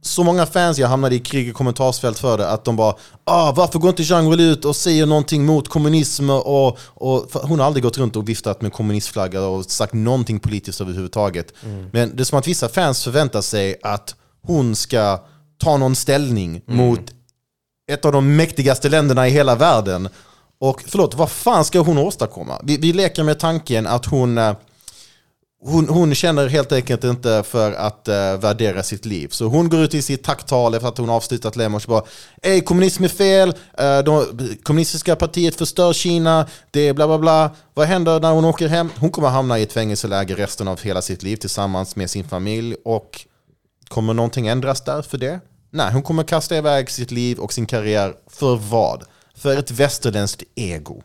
så 0.02 0.24
många 0.24 0.46
fans 0.46 0.78
jag 0.78 0.88
hamnade 0.88 1.14
i 1.14 1.18
krig 1.18 1.48
i 1.48 1.52
kommentarsfält 1.52 2.18
för 2.18 2.38
det 2.38 2.48
att 2.48 2.64
de 2.64 2.76
bara 2.76 2.94
ah, 3.24 3.52
varför 3.52 3.78
går 3.78 3.90
inte 3.90 4.04
Zhang 4.04 4.30
Weili 4.30 4.50
ut 4.50 4.64
och 4.64 4.76
säger 4.76 5.06
någonting 5.06 5.46
mot 5.46 5.68
kommunism 5.68 6.30
och, 6.30 6.78
och 6.84 7.26
hon 7.32 7.58
har 7.58 7.66
aldrig 7.66 7.82
gått 7.82 7.98
runt 7.98 8.16
och 8.16 8.28
viftat 8.28 8.62
med 8.62 8.72
kommunistflagga 8.72 9.42
och 9.42 9.64
sagt 9.64 9.92
någonting 9.92 10.40
politiskt 10.40 10.80
överhuvudtaget. 10.80 11.52
Men 11.92 12.16
det 12.16 12.22
är 12.22 12.24
som 12.24 12.38
att 12.38 12.48
vissa 12.48 12.68
fans 12.68 13.04
förväntar 13.04 13.40
sig 13.40 13.76
att 13.82 14.14
hon 14.46 14.76
ska 14.76 15.20
ta 15.58 15.76
någon 15.76 15.96
ställning 15.96 16.62
mot 16.66 17.00
ett 17.92 18.04
av 18.04 18.12
de 18.12 18.36
mäktigaste 18.36 18.88
länderna 18.88 19.28
i 19.28 19.30
hela 19.30 19.54
världen. 19.54 20.08
Och 20.60 20.82
förlåt, 20.86 21.14
vad 21.14 21.30
fan 21.30 21.64
ska 21.64 21.80
hon 21.80 21.98
åstadkomma? 21.98 22.60
Vi, 22.64 22.76
vi 22.76 22.92
leker 22.92 23.22
med 23.22 23.38
tanken 23.38 23.86
att 23.86 24.06
hon, 24.06 24.38
eh, 24.38 24.54
hon, 25.64 25.88
hon 25.88 26.14
känner 26.14 26.48
helt 26.48 26.72
enkelt 26.72 27.04
inte 27.04 27.42
för 27.42 27.72
att 27.72 28.08
uh, 28.08 28.14
värdera 28.14 28.82
sitt 28.82 29.04
liv. 29.04 29.28
Så 29.28 29.46
hon 29.46 29.68
går 29.68 29.80
ut 29.80 29.94
i 29.94 30.02
sitt 30.02 30.24
tacktal 30.24 30.74
efter 30.74 30.88
att 30.88 30.98
hon 30.98 31.10
avslutat 31.10 31.56
Lemos 31.56 31.84
och 31.84 31.90
bara 31.90 32.04
Ey, 32.42 32.60
kommunism 32.60 33.04
är 33.04 33.08
fel, 33.08 33.48
uh, 33.48 33.98
de, 34.04 34.26
kommunistiska 34.62 35.16
partiet 35.16 35.54
förstör 35.54 35.92
Kina, 35.92 36.46
det 36.70 36.88
är 36.88 36.94
bla 36.94 37.06
bla 37.06 37.18
bla. 37.18 37.50
Vad 37.74 37.86
händer 37.86 38.20
när 38.20 38.32
hon 38.32 38.44
åker 38.44 38.68
hem? 38.68 38.90
Hon 38.98 39.10
kommer 39.10 39.28
hamna 39.28 39.58
i 39.58 39.62
ett 39.62 39.72
fängelseläger 39.72 40.36
resten 40.36 40.68
av 40.68 40.80
hela 40.80 41.02
sitt 41.02 41.22
liv 41.22 41.36
tillsammans 41.36 41.96
med 41.96 42.10
sin 42.10 42.24
familj 42.24 42.76
och 42.84 43.26
Kommer 43.92 44.14
någonting 44.14 44.46
ändras 44.46 44.80
där 44.80 45.02
för 45.02 45.18
det? 45.18 45.40
Nej, 45.70 45.92
hon 45.92 46.02
kommer 46.02 46.22
kasta 46.22 46.56
iväg 46.56 46.90
sitt 46.90 47.10
liv 47.10 47.38
och 47.38 47.52
sin 47.52 47.66
karriär 47.66 48.14
för 48.26 48.56
vad? 48.56 49.04
För 49.34 49.56
ett 49.56 49.70
västerländskt 49.70 50.42
ego. 50.54 51.02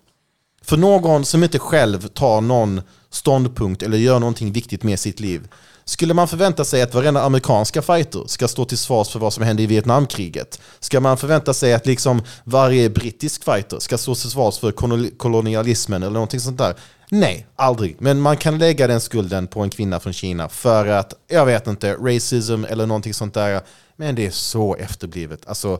För 0.62 0.78
någon 0.78 1.26
som 1.26 1.44
inte 1.44 1.60
själv 1.60 2.08
tar 2.08 2.42
någon 2.42 2.82
ståndpunkt 3.10 3.84
eller 3.84 3.98
gör 3.98 4.20
någonting 4.20 4.52
viktigt 4.52 4.84
med 4.84 5.00
sitt 5.00 5.20
liv. 5.20 5.48
Skulle 5.86 6.14
man 6.14 6.28
förvänta 6.28 6.66
sig 6.66 6.82
att 6.82 6.94
varenda 6.94 7.22
amerikanska 7.22 7.82
fighter 7.82 8.24
ska 8.28 8.48
stå 8.48 8.66
till 8.66 8.78
svars 8.78 9.10
för 9.10 9.20
vad 9.20 9.34
som 9.34 9.44
hände 9.44 9.64
i 9.64 9.66
Vietnamkriget? 9.66 10.60
Ska 10.80 11.00
man 11.00 11.18
förvänta 11.18 11.54
sig 11.54 11.74
att 11.74 11.86
liksom 11.86 12.22
varje 12.44 12.90
brittisk 12.90 13.44
fighter 13.44 13.80
ska 13.80 13.98
stå 13.98 14.16
till 14.16 14.30
svars 14.30 14.60
för 14.60 14.72
kolonialismen 15.18 16.04
eller 16.04 16.14
någonting 16.14 16.40
sånt 16.40 16.58
där? 16.58 16.76
Nej, 17.12 17.48
aldrig. 17.56 17.96
Men 18.00 18.22
man 18.22 18.38
kan 18.38 18.58
lägga 18.58 18.88
den 18.88 19.02
skulden 19.02 19.48
på 19.48 19.62
en 19.62 19.70
kvinna 19.70 20.00
från 20.00 20.14
Kina 20.14 20.50
för 20.50 20.88
att, 20.88 21.14
jag 21.28 21.46
vet 21.46 21.68
inte, 21.68 21.94
racism 21.94 22.64
eller 22.64 22.86
någonting 22.86 23.14
sånt 23.14 23.34
där. 23.34 23.62
Men 23.96 24.16
det 24.16 24.26
är 24.26 24.32
så 24.32 24.76
efterblivet. 24.76 25.48
Alltså, 25.48 25.80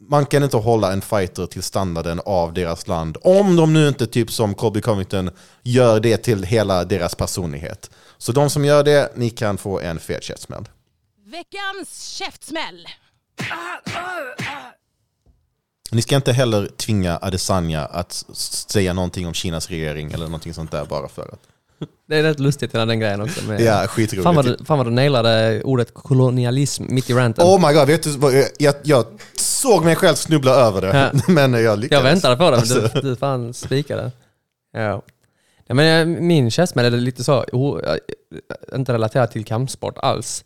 man 0.00 0.26
kan 0.26 0.42
inte 0.42 0.56
hålla 0.56 0.92
en 0.92 1.00
fighter 1.02 1.46
till 1.46 1.62
standarden 1.62 2.20
av 2.26 2.52
deras 2.52 2.86
land. 2.86 3.16
Om 3.22 3.56
de 3.56 3.72
nu 3.72 3.88
inte, 3.88 4.06
typ 4.06 4.30
som 4.32 4.54
Colby 4.54 4.80
Covington, 4.80 5.30
gör 5.62 6.00
det 6.00 6.16
till 6.16 6.42
hela 6.42 6.84
deras 6.84 7.14
personlighet. 7.14 7.90
Så 8.18 8.32
de 8.32 8.50
som 8.50 8.64
gör 8.64 8.84
det, 8.84 9.12
ni 9.14 9.30
kan 9.30 9.58
få 9.58 9.80
en 9.80 9.98
fet 9.98 10.22
käftsmäll. 10.22 10.68
Veckans 11.26 12.02
käftsmäll. 12.08 12.86
Ni 15.90 16.02
ska 16.02 16.16
inte 16.16 16.32
heller 16.32 16.66
tvinga 16.76 17.18
Adesanya 17.22 17.84
att 17.86 18.12
säga 18.68 18.92
någonting 18.92 19.26
om 19.26 19.34
Kinas 19.34 19.68
regering 19.70 20.12
eller 20.12 20.24
någonting 20.24 20.54
sånt 20.54 20.70
där 20.70 20.84
bara 20.84 21.08
för 21.08 21.22
att. 21.22 21.40
Det 22.08 22.16
är 22.16 22.22
rätt 22.22 22.40
lustigt 22.40 22.74
hela 22.74 22.86
den 22.86 23.00
grejen 23.00 23.20
också. 23.20 23.44
Med, 23.44 23.60
Ja, 23.60 23.86
skitroligt. 23.86 24.22
fan, 24.24 24.34
vad 24.34 24.44
du, 24.44 24.64
fan 24.64 24.78
vad 24.78 24.86
du 24.86 24.90
nailade 24.90 25.62
ordet 25.62 25.94
kolonialism 25.94 26.84
mitt 26.88 27.10
i 27.10 27.14
ranten. 27.14 27.44
Oh 27.46 27.68
my 27.68 27.74
god, 27.74 27.86
vet 27.86 28.02
du 28.02 28.48
jag, 28.58 28.74
jag 28.82 29.06
såg 29.56 29.84
mig 29.84 29.96
själv 29.96 30.14
snubbla 30.14 30.50
över 30.52 30.80
det, 30.80 31.10
Ja. 31.14 31.20
men 31.32 31.52
jag 31.64 31.78
lyckades. 31.78 32.04
jag 32.04 32.10
väntade 32.10 32.36
på 32.36 32.44
det, 32.44 32.50
men 32.50 32.58
Alltså. 32.58 32.80
du, 32.94 33.00
du 33.00 33.16
fan 33.16 33.54
spikade. 33.54 34.10
Ja. 34.72 35.02
ja 35.66 35.74
men 35.74 36.00
eh, 36.16 36.20
min 36.22 36.50
käftsmäll 36.50 36.86
är 36.94 36.98
lite 36.98 37.24
så, 37.24 37.44
o, 37.52 37.80
eh, 37.80 37.96
inte 38.74 38.92
relaterat 38.92 39.30
till 39.32 39.44
kampsport 39.44 39.98
alls. 39.98 40.44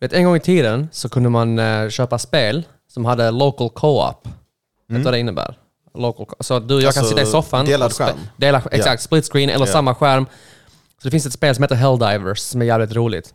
Vet, 0.00 0.12
en 0.12 0.24
gång 0.24 0.36
i 0.36 0.40
tiden 0.40 0.88
så 0.92 1.08
kunde 1.08 1.28
man 1.28 1.58
eh, 1.58 1.88
köpa 1.88 2.18
spel 2.18 2.62
som 2.88 3.04
hade 3.04 3.30
local 3.30 3.70
co-op. 3.70 4.28
Vet 4.88 4.98
du 4.98 5.02
vad 5.04 5.12
det 5.14 5.18
innebär? 5.18 5.54
Local 5.94 6.26
co- 6.26 6.36
så 6.40 6.58
du 6.58 6.74
och 6.74 6.82
jag 6.82 6.94
kan 6.94 7.00
Alltså, 7.00 7.16
sitta 7.16 7.28
i 7.28 7.32
soffan. 7.32 7.66
delad 7.66 7.86
och 7.86 7.92
spe- 7.92 8.04
skärm. 8.06 8.18
Dela, 8.36 8.62
exakt, 8.70 9.02
split 9.02 9.24
screen 9.32 9.50
eller 9.50 9.66
Ja. 9.66 9.72
samma 9.72 9.94
skärm. 9.94 10.26
Så 11.02 11.08
det 11.08 11.10
finns 11.10 11.26
ett 11.26 11.32
spel 11.32 11.54
som 11.54 11.62
heter 11.62 11.74
Helldivers 11.76 12.38
som 12.38 12.62
är 12.62 12.66
jävligt 12.66 12.92
roligt. 12.92 13.34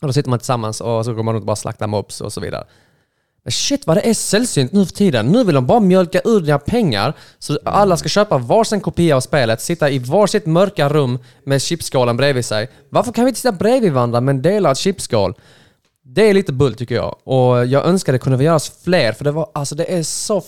Och 0.00 0.06
då 0.06 0.12
sitter 0.12 0.30
man 0.30 0.38
tillsammans 0.38 0.80
och 0.80 1.04
så 1.04 1.12
går 1.14 1.22
man 1.22 1.34
runt 1.34 1.42
och 1.42 1.46
bara 1.46 1.56
slaktar 1.56 1.86
mobs 1.86 2.20
och 2.20 2.32
så 2.32 2.40
vidare. 2.40 2.64
Shit 3.50 3.86
vad 3.86 3.96
det 3.96 4.08
är 4.08 4.14
sällsynt 4.14 4.72
nu 4.72 4.86
för 4.86 4.92
tiden. 4.92 5.26
Nu 5.26 5.44
vill 5.44 5.54
de 5.54 5.66
bara 5.66 5.80
mjölka 5.80 6.20
ur 6.24 6.40
dina 6.40 6.58
pengar 6.58 7.14
så 7.38 7.58
alla 7.64 7.96
ska 7.96 8.08
köpa 8.08 8.38
varsin 8.38 8.80
kopia 8.80 9.16
av 9.16 9.20
spelet, 9.20 9.60
sitta 9.60 9.90
i 9.90 9.98
varsitt 9.98 10.46
mörka 10.46 10.88
rum 10.88 11.18
med 11.44 11.62
chipsskålen 11.62 12.16
bredvid 12.16 12.44
sig. 12.44 12.68
Varför 12.88 13.12
kan 13.12 13.24
vi 13.24 13.28
inte 13.28 13.40
sitta 13.40 13.52
bredvid 13.52 13.92
varandra 13.92 14.20
med 14.20 14.34
en 14.34 14.42
delad 14.42 14.78
chipsskål? 14.78 15.34
Det 16.02 16.22
är 16.30 16.34
lite 16.34 16.52
bull 16.52 16.74
tycker 16.74 16.94
jag. 16.94 17.16
Och 17.24 17.66
jag 17.66 17.86
önskar 17.86 18.12
det 18.12 18.18
kunde 18.18 18.44
göras 18.44 18.72
fler 18.84 19.12
för 19.12 19.24
det 19.24 19.32
var, 19.32 19.50
alltså 19.54 19.74
det 19.74 19.92
är 19.94 20.02
så, 20.02 20.42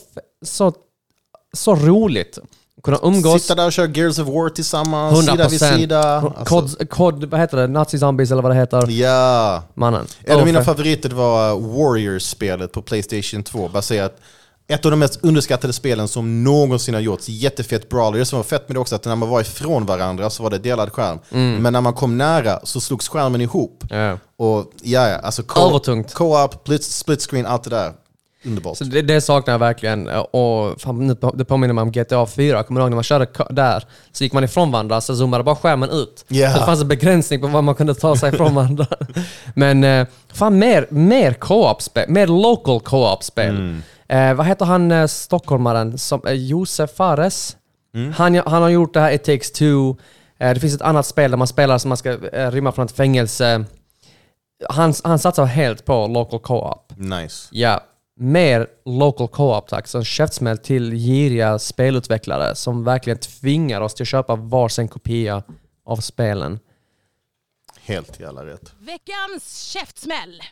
så, 0.45 0.73
så 1.53 1.75
roligt. 1.75 2.39
Kunna 2.87 2.99
umgås. 3.03 3.43
Sitta 3.43 3.55
där 3.55 3.67
och 3.67 3.73
köra 3.73 3.87
Gears 3.87 4.19
of 4.19 4.29
War 4.29 4.49
tillsammans, 4.49 5.13
100 5.29 5.33
sida 5.33 5.49
vid 5.49 5.79
sida. 5.81 6.33
Kod, 6.47 6.63
Alltså, 6.63 6.87
kod, 6.87 7.25
vad 7.25 7.41
heter 7.41 7.57
det? 7.57 7.67
Nazi 7.67 7.99
Zombies 7.99 8.31
eller 8.31 8.43
vad 8.43 8.51
det 8.51 8.57
heter? 8.57 8.87
ja. 8.91 9.63
Mannen. 9.75 10.07
En 10.25 10.35
av 10.35 10.41
Oh, 10.41 10.45
mina 10.47 10.59
för- 10.59 10.65
favoriter 10.75 11.11
var 11.11 11.55
Warriors-spelet 11.61 12.73
på 12.73 12.83
Playstation 12.83 13.43
2, 13.43 13.69
baserat 13.69 14.17
ett 14.69 14.85
av 14.85 14.91
de 14.91 14.97
mest 15.01 15.19
underskattade 15.25 15.73
spelen 15.73 16.09
som 16.09 16.45
någonsin 16.45 16.95
har 16.95 17.01
gjorts. 17.01 17.29
Jättefett 17.29 17.89
brawler. 17.89 18.19
Det 18.19 18.25
som 18.25 18.37
var 18.39 18.45
fett 18.45 18.69
med 18.69 18.77
det 18.77 18.81
också 18.81 18.95
att 18.95 19.05
när 19.05 19.17
man 19.17 19.29
var 19.29 19.41
ifrån 19.41 19.87
varandra 19.87 20.31
så 20.31 20.43
var 20.43 20.51
det 20.51 20.59
delad 20.59 20.93
skärm. 20.93 21.19
Men 21.63 21.73
när 21.73 21.81
man 21.81 21.93
kom 21.95 22.19
nära 22.19 22.61
så 22.63 22.81
slogs 22.81 23.09
skärmen 23.09 23.41
ihop. 23.41 23.85
Ja. 23.91 24.19
Och 24.39 24.71
ja, 24.83 25.09
ja, 25.09 25.17
alltså 25.19 25.43
co- 25.43 25.81
co-op, 26.15 26.55
split, 26.55 26.85
split 26.85 27.23
screen, 27.31 27.47
allt 27.47 27.63
det 27.65 27.71
där. 27.71 27.93
Underbart. 28.47 28.77
Så 28.77 28.85
det, 28.85 29.03
det 29.03 29.21
saknar 29.21 29.55
jag 29.55 29.59
verkligen. 29.59 30.09
Och 30.09 30.81
fan, 30.81 31.07
nu 31.07 31.15
på- 31.15 31.31
det 31.37 31.45
påminner 31.45 31.75
mig 31.75 31.83
om 31.83 31.93
GTA 31.93 32.27
4. 32.27 32.63
Kommer 32.63 32.81
du 32.81 32.85
ihåg 32.85 32.91
när 32.91 32.95
man 32.97 33.05
körde 33.05 33.27
där? 33.51 33.85
Så 34.13 34.25
gick 34.25 34.33
man 34.33 34.45
ifrån 34.45 34.71
varandra, 34.73 35.01
så 35.01 35.17
zoomade 35.17 35.45
bara 35.45 35.57
skärmen 35.57 35.91
ut. 35.91 36.25
Ja. 36.29 36.53
Så 36.53 36.59
det 36.61 36.67
fanns 36.67 36.81
en 36.83 36.89
begränsning 36.89 37.41
på 37.41 37.47
vad 37.47 37.65
man 37.65 37.75
kunde 37.75 37.95
ta 37.95 38.17
sig 38.17 38.35
ifrån 38.35 38.55
varandra. 38.55 38.87
Men 39.55 39.85
eh, 39.85 40.07
fan 40.33 40.59
mer, 40.59 40.87
mer 40.91 41.33
co-op-spel. 41.33 42.05
Mer 42.11 42.27
local 42.27 42.81
co-op-spel. 42.81 43.81
Eh, 44.09 44.35
vad 44.35 44.47
heter 44.47 44.65
han 44.65 44.91
eh, 44.93 45.07
stockholmaren? 45.07 45.99
Som, 45.99 46.21
eh, 46.27 46.33
Josef 46.33 46.91
Fares? 46.97 47.57
Han, 48.17 48.35
han 48.47 48.63
har 48.63 48.69
gjort 48.69 48.95
det 48.95 49.01
här 49.01 49.13
It 49.13 49.25
takes 49.25 49.53
two. 49.53 49.95
Eh, 50.41 50.55
det 50.55 50.61
finns 50.61 50.75
ett 50.75 50.83
annat 50.83 51.07
spel 51.07 51.31
där 51.31 51.39
man 51.39 51.47
spelar 51.47 51.79
som 51.79 51.89
man 51.89 51.97
ska 51.97 52.29
eh, 52.33 52.51
rymma 52.51 52.73
från 52.73 52.85
ett 52.87 52.97
fängelse. 52.97 53.65
Han, 54.69 54.95
han 55.05 55.19
satsar 55.19 55.45
helt 55.45 55.85
på 55.85 56.07
local 56.07 56.39
co-op. 56.41 56.93
Nice. 56.97 57.49
Ja, 57.51 57.81
mer 58.19 58.67
local 58.85 59.29
co-op 59.29 59.69
tack. 59.69 59.87
Så 59.87 59.99
en 59.99 60.05
käftsmäll 60.05 60.59
till 60.59 60.91
giriga 60.93 61.59
spelutvecklare 61.59 62.55
som 62.55 62.85
verkligen 62.85 63.19
tvingar 63.19 63.81
oss 63.81 63.95
till 63.95 64.03
att 64.05 64.09
köpa 64.09 64.37
varsin 64.37 64.89
kopia 64.89 65.43
av 65.85 65.97
spelen. 65.97 66.59
Helt 67.81 68.21
jävla 68.21 68.47
rätt. 68.47 68.73
Veckans 68.79 69.59
käftsmäll. 69.59 70.43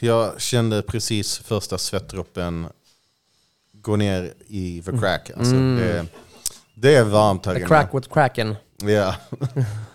Jag 0.00 0.40
kände 0.40 0.82
precis 0.82 1.38
första 1.38 1.78
svettdroppen 1.78 2.66
gå 3.72 3.96
ner 3.96 4.34
i 4.46 4.82
the 4.82 4.90
crack. 4.98 5.30
Alltså, 5.36 5.54
det, 5.54 6.06
det 6.74 6.94
är 6.96 7.04
varmt 7.04 7.46
här 7.46 7.52
The 7.52 7.58
inne. 7.58 7.68
crack 7.68 7.94
with 7.94 8.08
cracken. 8.12 8.56
Ja. 8.82 9.14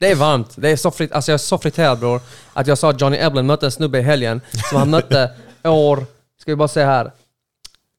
Det 0.00 0.10
är 0.10 0.14
varmt. 0.14 0.48
Det 0.56 0.68
är 0.70 0.76
så. 0.76 0.88
Alltså 0.88 1.30
jag 1.30 1.34
är 1.34 1.38
så 1.38 1.58
friterad 1.58 1.98
bror. 1.98 2.20
Att 2.52 2.66
jag 2.66 2.78
sa 2.78 2.90
att 2.90 3.00
Johnny 3.00 3.16
Eblin 3.20 3.46
mötte 3.46 3.66
en 3.66 3.72
snubbe 3.72 3.98
i 3.98 4.02
helgen 4.02 4.40
som 4.70 4.78
han 4.78 4.90
mötte 4.90 5.30
år, 5.64 6.06
ska 6.40 6.50
vi 6.52 6.56
bara 6.56 6.68
se 6.68 6.84
här, 6.84 7.12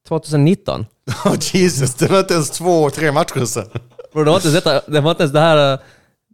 2019. 0.07 0.86
Oh, 1.26 1.36
Jesus, 1.53 1.94
det 1.95 2.07
var 2.11 2.19
inte 2.19 2.34
ens 2.34 2.49
två, 2.49 2.90
tre 2.90 3.11
matcher 3.11 3.45
sedan. 3.45 3.69
Bror 4.14 4.26
det 4.26 4.32
var 4.32 4.38
inte 4.38 4.48
ens 4.48 4.64
detta, 4.64 4.91
det 4.91 5.02
var 5.02 5.11
inte 5.11 5.23
ens 5.23 5.34
det 5.34 5.40
här, 5.40 5.73
eh, 5.73 5.80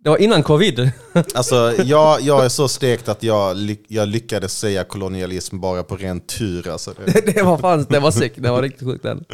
det 0.03 0.09
var 0.09 0.17
innan 0.17 0.43
covid. 0.43 0.91
Alltså, 1.35 1.73
jag, 1.83 2.21
jag 2.21 2.45
är 2.45 2.49
så 2.49 2.67
stekt 2.67 3.09
att 3.09 3.23
jag, 3.23 3.57
ly- 3.57 3.85
jag 3.87 4.07
lyckades 4.07 4.57
säga 4.57 4.83
kolonialism 4.83 5.59
bara 5.59 5.83
på 5.83 5.95
ren 5.95 6.19
tur. 6.19 6.67
Alltså, 6.67 6.93
det, 7.05 7.33
det 7.33 7.41
var 7.41 7.57
fan, 7.57 7.85
det 7.89 7.99
var 7.99 8.11
sick. 8.11 8.33
Det 8.35 8.49
var 8.51 8.61
riktigt 8.61 8.87
sjukt 8.87 9.03
den. 9.03 9.25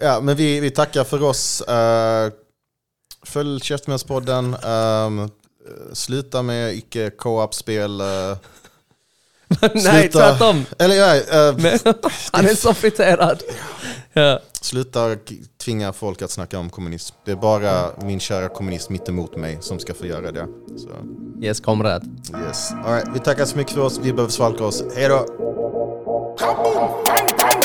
ja, 0.00 0.20
men 0.20 0.36
vi, 0.36 0.60
vi 0.60 0.70
tackar 0.70 1.04
för 1.04 1.22
oss. 1.22 1.62
Uh, 1.68 2.32
följ 3.28 3.60
Käftsmällspodden. 3.60 4.56
Um, 4.64 5.30
sluta 5.92 6.42
med 6.42 6.74
icke 6.74 7.10
co-op-spel. 7.10 8.00
eh, 8.00 8.06
Nej, 9.60 9.70
sluta- 9.74 10.08
tvärtom. 10.18 10.64
Eller 10.78 11.14
eh, 11.48 11.56
Men, 11.58 11.78
han 12.32 12.44
är 12.46 12.54
så 12.54 12.74
friterad. 12.74 13.42
Ja. 14.12 14.40
Sluta 14.60 15.16
tvinga 15.64 15.92
folk 15.92 16.22
att 16.22 16.30
snacka 16.30 16.58
om 16.58 16.70
kommunism. 16.70 17.14
Det 17.24 17.30
är 17.32 17.36
bara 17.36 17.90
min 18.02 18.20
kära 18.20 18.48
kommunist 18.48 18.90
mitt 18.90 19.08
emot 19.08 19.36
mig 19.36 19.58
som 19.60 19.78
ska 19.78 19.94
få 19.94 20.06
göra 20.06 20.32
det. 20.32 20.46
Så, 20.78 20.88
Yes, 21.42 21.60
komrad. 21.60 22.04
yes. 22.46 22.70
All 22.84 22.92
right, 22.94 23.08
vi 23.14 23.18
tackar 23.20 23.44
så 23.44 23.56
mycket 23.56 23.72
för 23.74 23.80
oss. 23.80 23.98
Vi 24.02 24.12
behöver 24.12 24.32
svalka 24.32 24.64
oss. 24.64 24.82
Hej 24.96 25.08
då! 25.08 25.18
Kaboom! 26.38 26.74
Bang, 27.06 27.28
bang! 27.38 27.57